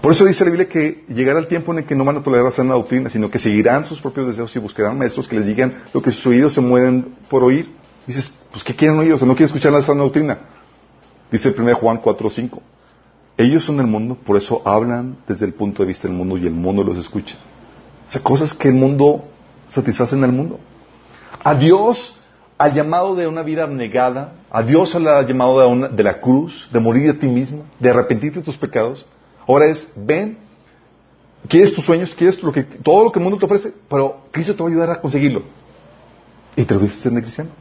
Por 0.01 0.11
eso 0.11 0.25
dice 0.25 0.43
la 0.43 0.51
Biblia 0.51 0.69
que 0.69 1.03
llegará 1.07 1.39
el 1.39 1.47
tiempo 1.47 1.71
en 1.71 1.79
el 1.79 1.85
que 1.85 1.95
no 1.95 2.05
van 2.05 2.17
a 2.17 2.21
tolerar 2.21 2.45
la 2.45 2.51
sana 2.51 2.75
doctrina, 2.75 3.09
sino 3.09 3.31
que 3.31 3.39
seguirán 3.39 3.85
sus 3.85 3.99
propios 3.99 4.27
deseos 4.27 4.55
y 4.55 4.59
buscarán 4.59 4.97
maestros 4.97 5.27
que 5.27 5.35
les 5.35 5.47
digan 5.47 5.81
lo 5.93 6.01
que 6.01 6.11
sus 6.11 6.27
oídos 6.27 6.53
se 6.53 6.61
mueren 6.61 7.15
por 7.27 7.43
oír. 7.43 7.71
Dices, 8.05 8.31
pues 8.51 8.63
¿qué 8.63 8.75
quieren 8.75 8.99
oír? 8.99 9.13
O 9.13 9.17
sea, 9.17 9.25
no 9.25 9.33
quieren 9.33 9.47
escuchar 9.47 9.71
la 9.71 9.81
sana 9.81 10.03
doctrina. 10.03 10.37
Dice 11.31 11.49
el 11.49 11.59
1 11.59 11.75
Juan 11.75 11.97
4, 11.97 12.29
5. 12.29 12.61
Ellos 13.37 13.63
son 13.63 13.77
del 13.77 13.87
mundo, 13.87 14.15
por 14.15 14.37
eso 14.37 14.61
hablan 14.63 15.17
desde 15.27 15.45
el 15.45 15.53
punto 15.53 15.81
de 15.81 15.87
vista 15.87 16.07
del 16.07 16.15
mundo 16.15 16.37
y 16.37 16.45
el 16.45 16.53
mundo 16.53 16.83
los 16.83 16.97
escucha. 16.97 17.35
O 18.05 18.09
sea, 18.09 18.21
cosas 18.21 18.53
que 18.53 18.67
el 18.67 18.75
mundo 18.75 19.27
satisface 19.75 20.15
en 20.15 20.23
el 20.23 20.31
mundo. 20.31 20.59
A 21.43 21.57
al 22.57 22.73
llamado 22.73 23.15
de 23.15 23.27
una 23.27 23.43
vida 23.43 23.63
abnegada, 23.63 24.33
a 24.49 24.63
Dios 24.63 24.95
al 24.95 25.27
llamado 25.27 25.59
de, 25.59 25.89
de 25.89 26.03
la 26.03 26.19
cruz, 26.19 26.67
de 26.71 26.79
morir 26.79 27.09
a 27.09 27.13
ti 27.13 27.27
mismo, 27.27 27.65
de 27.79 27.89
arrepentirte 27.89 28.39
de 28.39 28.45
tus 28.45 28.57
pecados, 28.57 29.05
Ahora 29.47 29.67
es, 29.67 29.87
ven, 29.95 30.37
quieres 31.47 31.73
tus 31.73 31.85
sueños, 31.85 32.15
quieres 32.15 32.41
lo 32.41 32.51
que, 32.51 32.63
todo 32.63 33.03
lo 33.05 33.11
que 33.11 33.19
el 33.19 33.23
mundo 33.23 33.37
te 33.37 33.45
ofrece, 33.45 33.73
pero 33.89 34.21
Cristo 34.31 34.55
te 34.55 34.63
va 34.63 34.69
a 34.69 34.71
ayudar 34.71 34.89
a 34.91 35.01
conseguirlo. 35.01 35.43
Y 36.55 36.63
te 36.63 36.73
lo 36.73 36.79
dices 36.79 37.01
cristiano. 37.11 37.51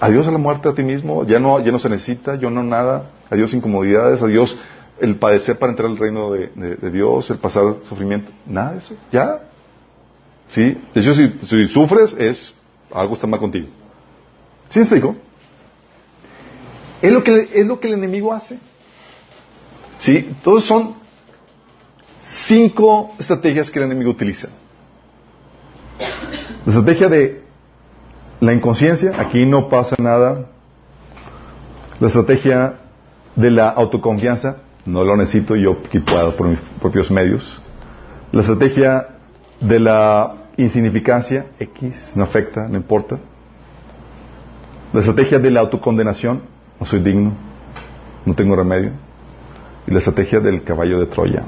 Adiós 0.00 0.26
a 0.26 0.32
la 0.32 0.38
muerte 0.38 0.68
a 0.68 0.74
ti 0.74 0.82
mismo, 0.82 1.24
ya 1.24 1.38
no, 1.38 1.60
ya 1.60 1.70
no 1.70 1.78
se 1.78 1.88
necesita, 1.88 2.34
yo 2.34 2.50
no 2.50 2.64
nada, 2.64 3.10
adiós 3.30 3.54
incomodidades, 3.54 4.20
adiós 4.20 4.58
el 4.98 5.16
padecer 5.16 5.58
para 5.58 5.70
entrar 5.70 5.88
al 5.88 5.96
reino 5.96 6.32
de, 6.32 6.90
Dios, 6.90 7.30
el 7.30 7.38
pasar 7.38 7.76
sufrimiento, 7.88 8.32
nada 8.44 8.72
de 8.72 8.78
eso, 8.78 8.96
ya. 9.12 9.42
¿Sí? 10.52 10.78
De 10.94 11.00
hecho, 11.00 11.14
si, 11.14 11.66
sufres, 11.68 12.14
es 12.18 12.54
algo 12.92 13.14
está 13.14 13.26
mal 13.26 13.40
contigo. 13.40 13.68
¿Sí 14.68 14.78
me 14.78 14.82
explico? 14.82 15.16
Es 17.00 17.12
lo 17.12 17.24
que, 17.24 17.48
es 17.54 17.66
lo 17.66 17.80
que 17.80 17.88
el 17.88 17.94
enemigo 17.94 18.32
hace. 18.32 18.58
¿Sí? 19.96 20.34
Todos 20.44 20.64
son 20.64 20.94
cinco 22.22 23.14
estrategias 23.18 23.70
que 23.70 23.78
el 23.78 23.86
enemigo 23.86 24.10
utiliza. 24.10 24.48
La 25.98 26.72
estrategia 26.72 27.08
de 27.08 27.42
la 28.40 28.52
inconsciencia, 28.52 29.18
aquí 29.18 29.46
no 29.46 29.68
pasa 29.68 29.96
nada. 29.98 30.50
La 31.98 32.08
estrategia 32.08 32.80
de 33.36 33.50
la 33.50 33.70
autoconfianza, 33.70 34.58
no 34.84 35.02
lo 35.02 35.16
necesito, 35.16 35.56
yo 35.56 35.78
aquí 35.86 36.00
puedo 36.00 36.36
por 36.36 36.48
mis 36.48 36.60
propios 36.78 37.10
medios. 37.10 37.62
La 38.32 38.42
estrategia 38.42 39.08
de 39.60 39.80
la 39.80 40.41
insignificancia, 40.56 41.46
X, 41.58 42.12
no 42.14 42.24
afecta, 42.24 42.66
no 42.68 42.76
importa. 42.76 43.18
La 44.92 45.00
estrategia 45.00 45.38
de 45.38 45.50
la 45.50 45.60
autocondenación, 45.60 46.42
no 46.78 46.86
soy 46.86 47.00
digno, 47.00 47.32
no 48.24 48.34
tengo 48.34 48.56
remedio 48.56 48.92
y 49.86 49.90
la 49.90 49.98
estrategia 49.98 50.40
del 50.40 50.62
caballo 50.62 51.00
de 51.00 51.06
Troya, 51.06 51.44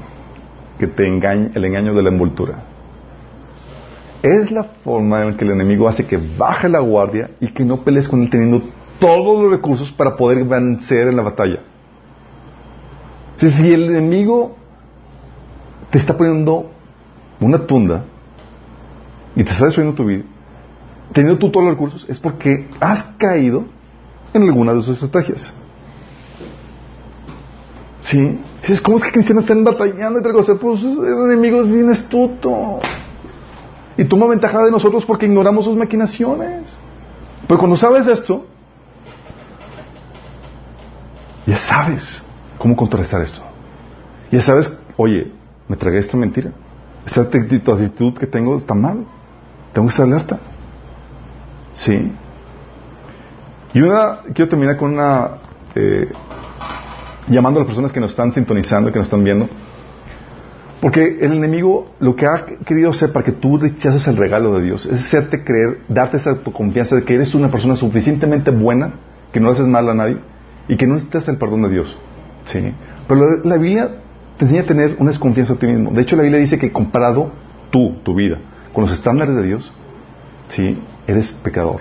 que 0.79 0.87
te 0.87 1.07
engaña, 1.07 1.51
el 1.53 1.65
engaño 1.65 1.93
de 1.93 2.03
la 2.03 2.09
envoltura. 2.09 2.63
Es 4.21 4.51
la 4.51 4.63
forma 4.63 5.23
en 5.23 5.37
que 5.37 5.45
el 5.45 5.51
enemigo 5.51 5.87
hace 5.87 6.07
que 6.07 6.17
baje 6.17 6.67
la 6.67 6.79
guardia 6.79 7.29
y 7.39 7.47
que 7.49 7.63
no 7.63 7.83
pelees 7.83 8.07
con 8.07 8.23
él 8.23 8.29
teniendo 8.29 8.63
todos 8.99 9.43
los 9.43 9.51
recursos 9.51 9.91
para 9.91 10.15
poder 10.15 10.43
vencer 10.45 11.07
en 11.07 11.15
la 11.15 11.21
batalla. 11.21 11.59
Si, 13.35 13.49
si 13.51 13.73
el 13.73 13.89
enemigo 13.89 14.55
te 15.91 15.99
está 15.99 16.17
poniendo 16.17 16.71
una 17.39 17.59
tunda 17.59 18.05
y 19.35 19.43
te 19.43 19.51
está 19.51 19.65
destruyendo 19.65 19.95
tu 19.95 20.05
vida, 20.05 20.23
teniendo 21.13 21.39
tú 21.39 21.51
todos 21.51 21.65
los 21.65 21.73
recursos, 21.73 22.05
es 22.09 22.19
porque 22.19 22.69
has 22.79 23.03
caído 23.17 23.65
en 24.33 24.43
alguna 24.43 24.73
de 24.73 24.81
sus 24.81 25.01
estrategias. 25.01 25.53
¿Sí? 28.03 28.39
Dices, 28.61 28.81
¿cómo 28.81 28.97
es 28.97 29.03
que 29.03 29.11
cristianos 29.11 29.43
están 29.45 29.63
batallando 29.63 30.19
entre 30.19 30.31
cosas? 30.31 30.57
Pues 30.59 30.81
el 30.83 31.25
enemigo 31.25 31.61
es 31.61 31.69
bien 31.69 31.89
astuto. 31.89 32.79
Y 33.97 34.03
toma 34.05 34.27
ventaja 34.27 34.63
de 34.63 34.71
nosotros 34.71 35.05
porque 35.05 35.25
ignoramos 35.25 35.65
sus 35.65 35.75
maquinaciones. 35.75 36.71
Pero 37.47 37.59
cuando 37.59 37.77
sabes 37.77 38.05
esto, 38.07 38.45
ya 41.45 41.57
sabes 41.57 42.23
cómo 42.57 42.75
contrarrestar 42.75 43.21
esto. 43.21 43.41
Ya 44.31 44.41
sabes, 44.41 44.77
oye, 44.97 45.31
me 45.67 45.75
tragué 45.75 45.99
esta 45.99 46.17
mentira. 46.17 46.51
Esta 47.05 47.21
actitud 47.21 48.13
que 48.17 48.27
tengo 48.27 48.57
está 48.57 48.73
mal. 48.73 49.05
Tengo 49.75 49.87
que 49.87 49.91
estar 49.91 50.07
alerta. 50.07 50.39
¿Sí? 51.73 52.13
Y 53.73 53.81
una, 53.81 54.21
quiero 54.33 54.47
terminar 54.47 54.77
con 54.77 54.93
una 54.93 55.31
eh, 55.75 56.09
llamando 57.27 57.59
a 57.59 57.63
las 57.63 57.67
personas 57.67 57.91
que 57.91 57.99
nos 57.99 58.11
están 58.11 58.31
sintonizando, 58.31 58.89
que 58.89 58.99
nos 58.99 59.07
están 59.07 59.25
viendo. 59.25 59.49
Porque 60.79 61.17
el 61.19 61.33
enemigo 61.33 61.93
lo 61.99 62.15
que 62.15 62.25
ha 62.25 62.45
querido 62.65 62.91
hacer 62.91 63.11
para 63.11 63.25
que 63.25 63.33
tú 63.33 63.57
rechaces 63.57 64.07
el 64.07 64.15
regalo 64.15 64.57
de 64.57 64.63
Dios 64.63 64.85
es 64.85 65.07
hacerte 65.07 65.43
creer, 65.43 65.79
darte 65.89 66.17
esa 66.17 66.37
confianza 66.37 66.95
de 66.95 67.03
que 67.03 67.15
eres 67.15 67.35
una 67.35 67.51
persona 67.51 67.75
suficientemente 67.75 68.51
buena, 68.51 68.93
que 69.33 69.41
no 69.41 69.49
haces 69.49 69.67
mal 69.67 69.89
a 69.89 69.93
nadie 69.93 70.19
y 70.69 70.77
que 70.77 70.87
no 70.87 70.93
necesitas 70.93 71.27
el 71.27 71.35
perdón 71.35 71.63
de 71.63 71.69
Dios. 71.69 71.97
¿sí? 72.45 72.71
Pero 73.09 73.41
la, 73.43 73.57
Biblia 73.57 73.89
te 74.37 74.45
enseña 74.45 74.61
a 74.61 74.65
tener 74.65 74.95
una 74.99 75.09
desconfianza 75.09 75.55
a 75.55 75.57
ti 75.57 75.67
mismo. 75.67 75.91
De 75.91 76.01
hecho, 76.01 76.15
la 76.15 76.21
Biblia 76.21 76.39
dice 76.39 76.57
que 76.57 76.71
comparado 76.71 77.31
tú, 77.71 77.97
tu 78.03 78.15
vida, 78.15 78.37
con 78.75 78.83
los 78.83 78.93
estándares 78.93 79.35
de 79.35 79.43
Dios, 79.43 79.71
¿sí? 80.49 80.77
eres 81.07 81.31
pecador. 81.31 81.79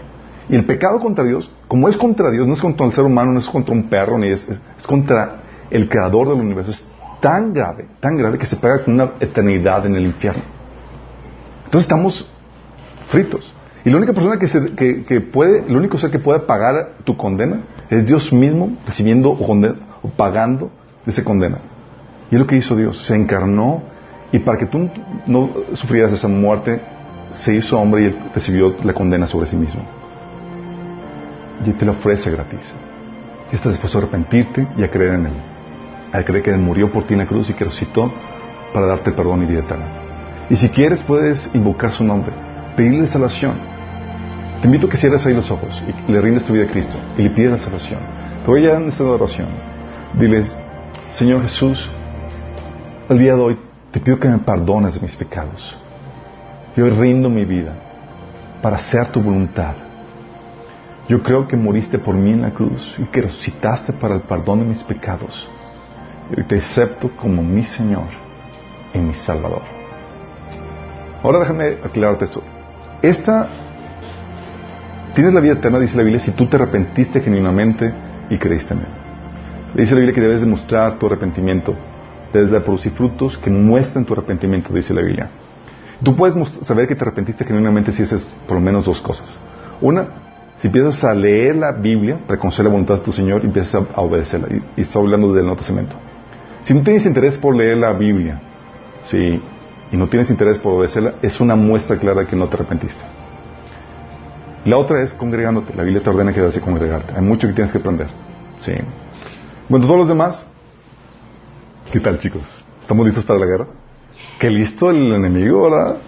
Y 0.48 0.54
el 0.54 0.64
pecado 0.64 1.00
contra 1.00 1.24
Dios, 1.24 1.50
como 1.66 1.88
es 1.88 1.96
contra 1.96 2.30
Dios, 2.30 2.46
no 2.46 2.54
es 2.54 2.60
contra 2.60 2.86
el 2.86 2.92
ser 2.92 3.04
humano, 3.04 3.32
no 3.32 3.40
es 3.40 3.48
contra 3.48 3.74
un 3.74 3.88
perro, 3.88 4.16
ni 4.16 4.28
es, 4.28 4.46
contra 4.86 5.42
el 5.70 5.88
creador 5.88 6.28
del 6.28 6.40
universo, 6.40 6.70
es 6.70 6.86
tan 7.20 7.52
grave, 7.52 7.88
tan 8.00 8.16
grave 8.16 8.38
que 8.38 8.46
se 8.46 8.56
paga 8.56 8.84
con 8.84 8.94
una 8.94 9.10
eternidad 9.18 9.84
en 9.86 9.96
el 9.96 10.06
infierno. 10.06 10.42
Entonces 11.64 11.90
estamos 11.90 12.30
fritos. 13.08 13.52
Y 13.84 13.90
la 13.90 13.96
única 13.96 14.12
persona 14.12 14.38
que, 14.38 14.46
se, 14.46 15.20
puede, 15.20 15.66
el 15.66 15.76
único 15.76 15.98
ser 15.98 16.12
que 16.12 16.20
puede 16.20 16.40
pagar 16.40 16.98
tu 17.04 17.16
condena 17.16 17.62
es 17.90 18.06
Dios 18.06 18.32
mismo 18.32 18.76
recibiendo 18.86 19.30
o, 19.30 19.76
o 20.02 20.08
pagando 20.10 20.70
esa 21.04 21.24
condena. 21.24 21.58
Y 22.30 22.36
es 22.36 22.40
lo 22.40 22.46
que 22.46 22.56
hizo 22.56 22.76
Dios, 22.76 23.04
se 23.04 23.16
encarnó 23.16 23.93
y 24.32 24.38
para 24.40 24.58
que 24.58 24.66
tú 24.66 24.90
no 25.26 25.50
sufrieras 25.74 26.12
esa 26.12 26.28
muerte, 26.28 26.80
se 27.32 27.54
hizo 27.54 27.78
hombre 27.78 28.04
y 28.04 28.32
recibió 28.34 28.76
la 28.82 28.92
condena 28.92 29.26
sobre 29.26 29.46
sí 29.46 29.56
mismo 29.56 29.82
y 31.66 31.72
te 31.72 31.84
lo 31.84 31.92
ofrece 31.92 32.30
gratis. 32.30 32.60
Y 33.50 33.54
estás 33.54 33.72
dispuesto 33.72 33.98
a 33.98 34.02
arrepentirte 34.02 34.66
y 34.76 34.82
a 34.82 34.90
creer 34.90 35.14
en 35.14 35.26
Él. 35.26 35.32
A 36.12 36.22
creer 36.22 36.42
que 36.42 36.50
Él 36.50 36.58
murió 36.58 36.90
por 36.90 37.04
ti 37.04 37.14
en 37.14 37.20
la 37.20 37.26
cruz 37.26 37.50
y 37.50 37.54
que 37.54 37.64
resucitó 37.64 38.12
para 38.72 38.86
darte 38.86 39.12
perdón 39.12 39.42
y 39.42 39.46
vida 39.46 39.60
eterna. 39.60 39.86
Y 40.50 40.56
si 40.56 40.68
quieres, 40.68 41.02
puedes 41.02 41.50
invocar 41.54 41.92
su 41.92 42.04
nombre, 42.04 42.32
pedirle 42.76 43.06
salvación. 43.06 43.54
Te 44.60 44.66
invito 44.66 44.86
a 44.86 44.90
que 44.90 44.96
cierres 44.96 45.24
ahí 45.26 45.34
los 45.34 45.50
ojos 45.50 45.82
y 46.08 46.12
le 46.12 46.20
rindes 46.20 46.44
tu 46.44 46.52
vida 46.52 46.64
a 46.64 46.68
Cristo 46.68 46.96
y 47.18 47.22
le 47.22 47.30
pides 47.30 47.52
la 47.52 47.58
salvación. 47.58 48.00
Te 48.44 48.50
voy 48.50 48.66
a 48.66 48.76
en 48.76 48.88
esta 48.88 49.04
oración. 49.04 49.48
Diles, 50.14 50.56
Señor 51.12 51.42
Jesús, 51.42 51.88
el 53.08 53.18
día 53.18 53.34
de 53.34 53.40
hoy 53.40 53.58
te 53.94 54.00
pido 54.00 54.18
que 54.18 54.28
me 54.28 54.38
perdones 54.38 55.00
mis 55.00 55.16
pecados. 55.16 55.74
Yo 56.76 56.90
rindo 56.90 57.30
mi 57.30 57.46
vida 57.46 57.72
para 58.60 58.76
hacer 58.76 59.06
tu 59.06 59.22
voluntad 59.22 59.74
yo 61.08 61.22
creo 61.22 61.46
que 61.46 61.56
moriste 61.56 61.98
por 61.98 62.14
mí 62.14 62.32
en 62.32 62.42
la 62.42 62.50
cruz 62.50 62.94
y 62.98 63.04
que 63.04 63.20
resucitaste 63.20 63.92
para 63.92 64.14
el 64.14 64.22
perdón 64.22 64.60
de 64.60 64.66
mis 64.66 64.82
pecados. 64.82 65.46
Y 66.34 66.42
te 66.44 66.56
acepto 66.56 67.10
como 67.10 67.42
mi 67.42 67.62
Señor 67.62 68.06
y 68.94 68.98
mi 68.98 69.12
Salvador. 69.12 69.60
Ahora 71.22 71.40
déjame 71.40 71.76
aclararte 71.84 72.24
esto. 72.24 72.42
Esta 73.02 73.48
tienes 75.14 75.34
la 75.34 75.40
vida 75.40 75.52
eterna, 75.54 75.78
dice 75.78 75.96
la 75.96 76.02
Biblia, 76.02 76.20
si 76.20 76.30
tú 76.30 76.46
te 76.46 76.56
arrepentiste 76.56 77.20
genuinamente 77.20 77.92
y 78.30 78.38
creíste 78.38 78.72
en 78.72 78.80
Él. 78.80 78.86
Dice 79.74 79.92
la 79.94 80.00
Biblia 80.00 80.14
que 80.14 80.22
debes 80.22 80.40
demostrar 80.40 80.94
tu 80.94 81.06
arrepentimiento. 81.06 81.74
Debes 82.34 82.50
de 82.50 82.60
producir 82.60 82.92
frutos 82.92 83.38
que 83.38 83.48
muestren 83.48 84.04
tu 84.04 84.12
arrepentimiento, 84.12 84.74
dice 84.74 84.92
la 84.92 85.02
Biblia. 85.02 85.30
Tú 86.02 86.16
puedes 86.16 86.34
saber 86.62 86.88
que 86.88 86.96
te 86.96 87.02
arrepentiste 87.02 87.44
genuinamente 87.44 87.92
si 87.92 88.02
haces 88.02 88.26
por 88.46 88.56
lo 88.56 88.60
menos 88.60 88.84
dos 88.84 89.00
cosas. 89.00 89.34
Una, 89.80 90.08
Si 90.56 90.66
empiezas 90.68 91.02
a 91.04 91.14
leer 91.14 91.56
la 91.56 91.72
Biblia 91.72 92.18
para 92.26 92.38
conocer 92.38 92.64
la 92.64 92.70
voluntad 92.70 92.96
de 92.96 93.00
tu 93.00 93.12
Señor, 93.12 93.44
empiezas 93.44 93.82
a 93.94 94.00
obedecerla. 94.00 94.48
Y, 94.50 94.80
y 94.80 94.82
estoy 94.82 95.02
hablando 95.02 95.32
del 95.32 95.44
Nuevo 95.44 95.58
Testamento. 95.58 95.96
Si 96.62 96.74
no 96.74 96.82
tienes 96.82 97.06
interés 97.06 97.38
por 97.38 97.54
leer 97.54 97.76
la 97.76 97.92
Biblia, 97.92 98.40
sí, 99.04 99.40
y 99.92 99.96
no 99.96 100.06
tienes 100.08 100.30
interés 100.30 100.58
por 100.58 100.74
obedecerla, 100.74 101.14
es 101.22 101.40
una 101.40 101.54
muestra 101.54 101.96
clara 101.98 102.22
de 102.22 102.26
que 102.26 102.36
no 102.36 102.48
te 102.48 102.54
arrepentiste. 102.54 103.02
La 104.64 104.76
otra 104.78 105.02
es 105.02 105.12
congregándote. 105.12 105.74
La 105.74 105.82
Biblia 105.82 106.02
te 106.02 106.10
ordena 106.10 106.32
que 106.32 106.40
debes 106.40 106.54
de 106.54 106.60
congregarte. 106.60 107.12
Hay 107.14 107.22
mucho 107.22 107.46
que 107.46 107.52
tienes 107.52 107.70
que 107.70 107.78
aprender. 107.78 108.08
Sí. 108.60 108.72
Bueno, 109.68 109.86
todos 109.86 110.00
los 110.00 110.08
demás, 110.08 110.46
¿qué 111.94 112.00
tal, 112.00 112.18
chicos? 112.18 112.42
¿Estamos 112.80 113.06
listos 113.06 113.24
para 113.24 113.38
la 113.38 113.46
guerra? 113.46 113.66
¿Qué 114.40 114.50
listo 114.50 114.90
el 114.90 115.14
enemigo, 115.14 115.70
verdad? 115.70 115.98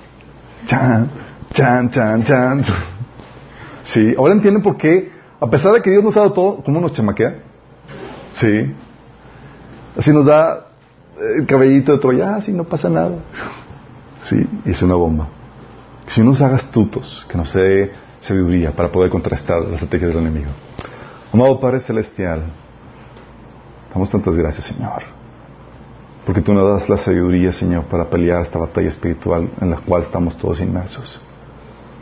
Chan, 0.66 1.08
chan, 1.52 1.90
chan, 1.90 2.24
chan. 2.24 2.64
Sí, 3.84 4.12
ahora 4.18 4.34
entienden 4.34 4.64
por 4.64 4.76
qué, 4.76 5.12
a 5.40 5.46
pesar 5.48 5.74
de 5.74 5.82
que 5.82 5.90
Dios 5.90 6.02
nos 6.02 6.16
ha 6.16 6.22
dado 6.22 6.32
todo, 6.32 6.64
¿cómo 6.64 6.80
nos 6.80 6.92
chamaquea? 6.92 7.36
Sí. 8.34 8.74
Así 9.96 10.12
nos 10.12 10.26
da 10.26 10.66
el 11.38 11.46
cabellito 11.46 11.92
de 11.92 11.98
Troya, 11.98 12.34
así 12.34 12.52
no 12.52 12.64
pasa 12.64 12.88
nada. 12.88 13.18
Sí, 14.24 14.44
y 14.64 14.70
es 14.72 14.82
una 14.82 14.96
bomba. 14.96 15.28
Si 16.08 16.20
uno 16.20 16.34
se 16.34 16.44
haga 16.44 16.56
astutos, 16.56 17.24
que 17.28 17.38
nos 17.38 17.52
dé 17.52 17.92
sabiduría 18.18 18.72
para 18.72 18.90
poder 18.90 19.08
contrastar 19.08 19.60
la 19.60 19.74
estrategia 19.74 20.08
del 20.08 20.18
enemigo. 20.18 20.50
Amado 21.32 21.60
Padre 21.60 21.78
Celestial, 21.78 22.42
damos 23.94 24.10
tantas 24.10 24.34
gracias, 24.34 24.66
Señor, 24.66 25.15
porque 26.27 26.43
tú 26.43 26.53
nos 26.53 26.69
das 26.69 26.89
la 26.89 26.97
sabiduría, 26.97 27.53
Señor, 27.53 27.85
para 27.85 28.11
pelear 28.11 28.43
esta 28.43 28.59
batalla 28.59 28.89
espiritual 28.89 29.48
en 29.61 29.70
la 29.70 29.77
cual 29.77 30.03
estamos 30.03 30.36
todos 30.36 30.61
inmersos. 30.61 31.20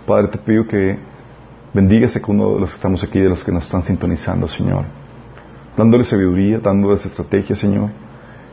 Padre, 0.07 0.29
te 0.29 0.39
pido 0.39 0.67
que 0.67 0.99
bendigas 1.75 2.17
a 2.17 2.21
cada 2.21 2.33
uno 2.33 2.55
de 2.55 2.61
los 2.61 2.71
que 2.71 2.77
estamos 2.77 3.05
aquí, 3.05 3.21
de 3.21 3.29
los 3.29 3.45
que 3.45 3.53
nos 3.53 3.67
están 3.67 3.83
sintonizando, 3.83 4.49
Señor, 4.49 4.87
dándole 5.77 6.05
sabiduría, 6.05 6.59
dándoles 6.59 7.05
estrategia, 7.05 7.55
Señor, 7.55 7.91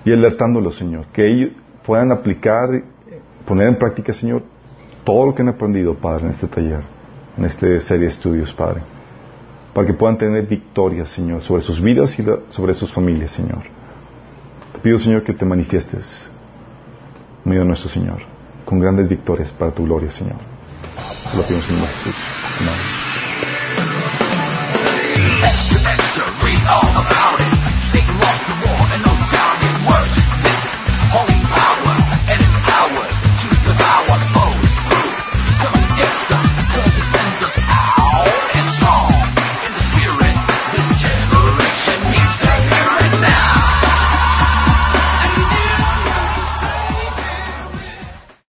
y 0.03 0.11
alertándolos, 0.11 0.76
Señor, 0.76 1.06
que 1.14 1.26
ellos 1.26 1.52
puedan 1.85 2.11
aplicar, 2.11 2.68
poner 3.45 3.69
en 3.69 3.77
práctica, 3.77 4.14
Señor, 4.14 4.43
todo 5.06 5.27
lo 5.27 5.34
que 5.34 5.41
han 5.41 5.49
aprendido, 5.49 5.95
Padre, 5.95 6.26
en 6.26 6.31
este 6.31 6.48
taller, 6.48 6.84
en 7.38 7.45
esta 7.45 7.80
serie 7.80 8.07
de 8.07 8.11
estudios, 8.11 8.53
Padre, 8.53 8.81
para 9.73 9.88
que 9.88 9.93
puedan 9.93 10.18
tener 10.18 10.45
victorias, 10.45 11.07
Señor, 11.07 11.41
sobre 11.41 11.61
sus 11.61 11.81
vidas 11.81 12.19
y 12.19 12.26
sobre 12.49 12.73
sus 12.73 12.91
familias, 12.91 13.31
Señor. 13.31 13.80
Pido, 14.83 14.97
Señor, 14.97 15.23
que 15.23 15.33
te 15.33 15.45
manifiestes, 15.45 16.27
medio 17.43 17.63
nuestro 17.63 17.89
Señor, 17.89 18.21
con 18.65 18.79
grandes 18.79 19.07
victorias 19.07 19.51
para 19.51 19.71
tu 19.71 19.83
gloria, 19.83 20.11
Señor. 20.11 20.37
Lo 21.35 21.43
pido, 21.43 21.61
Señor 21.61 21.87
Jesús. 21.87 22.15
Amén. 22.61 22.75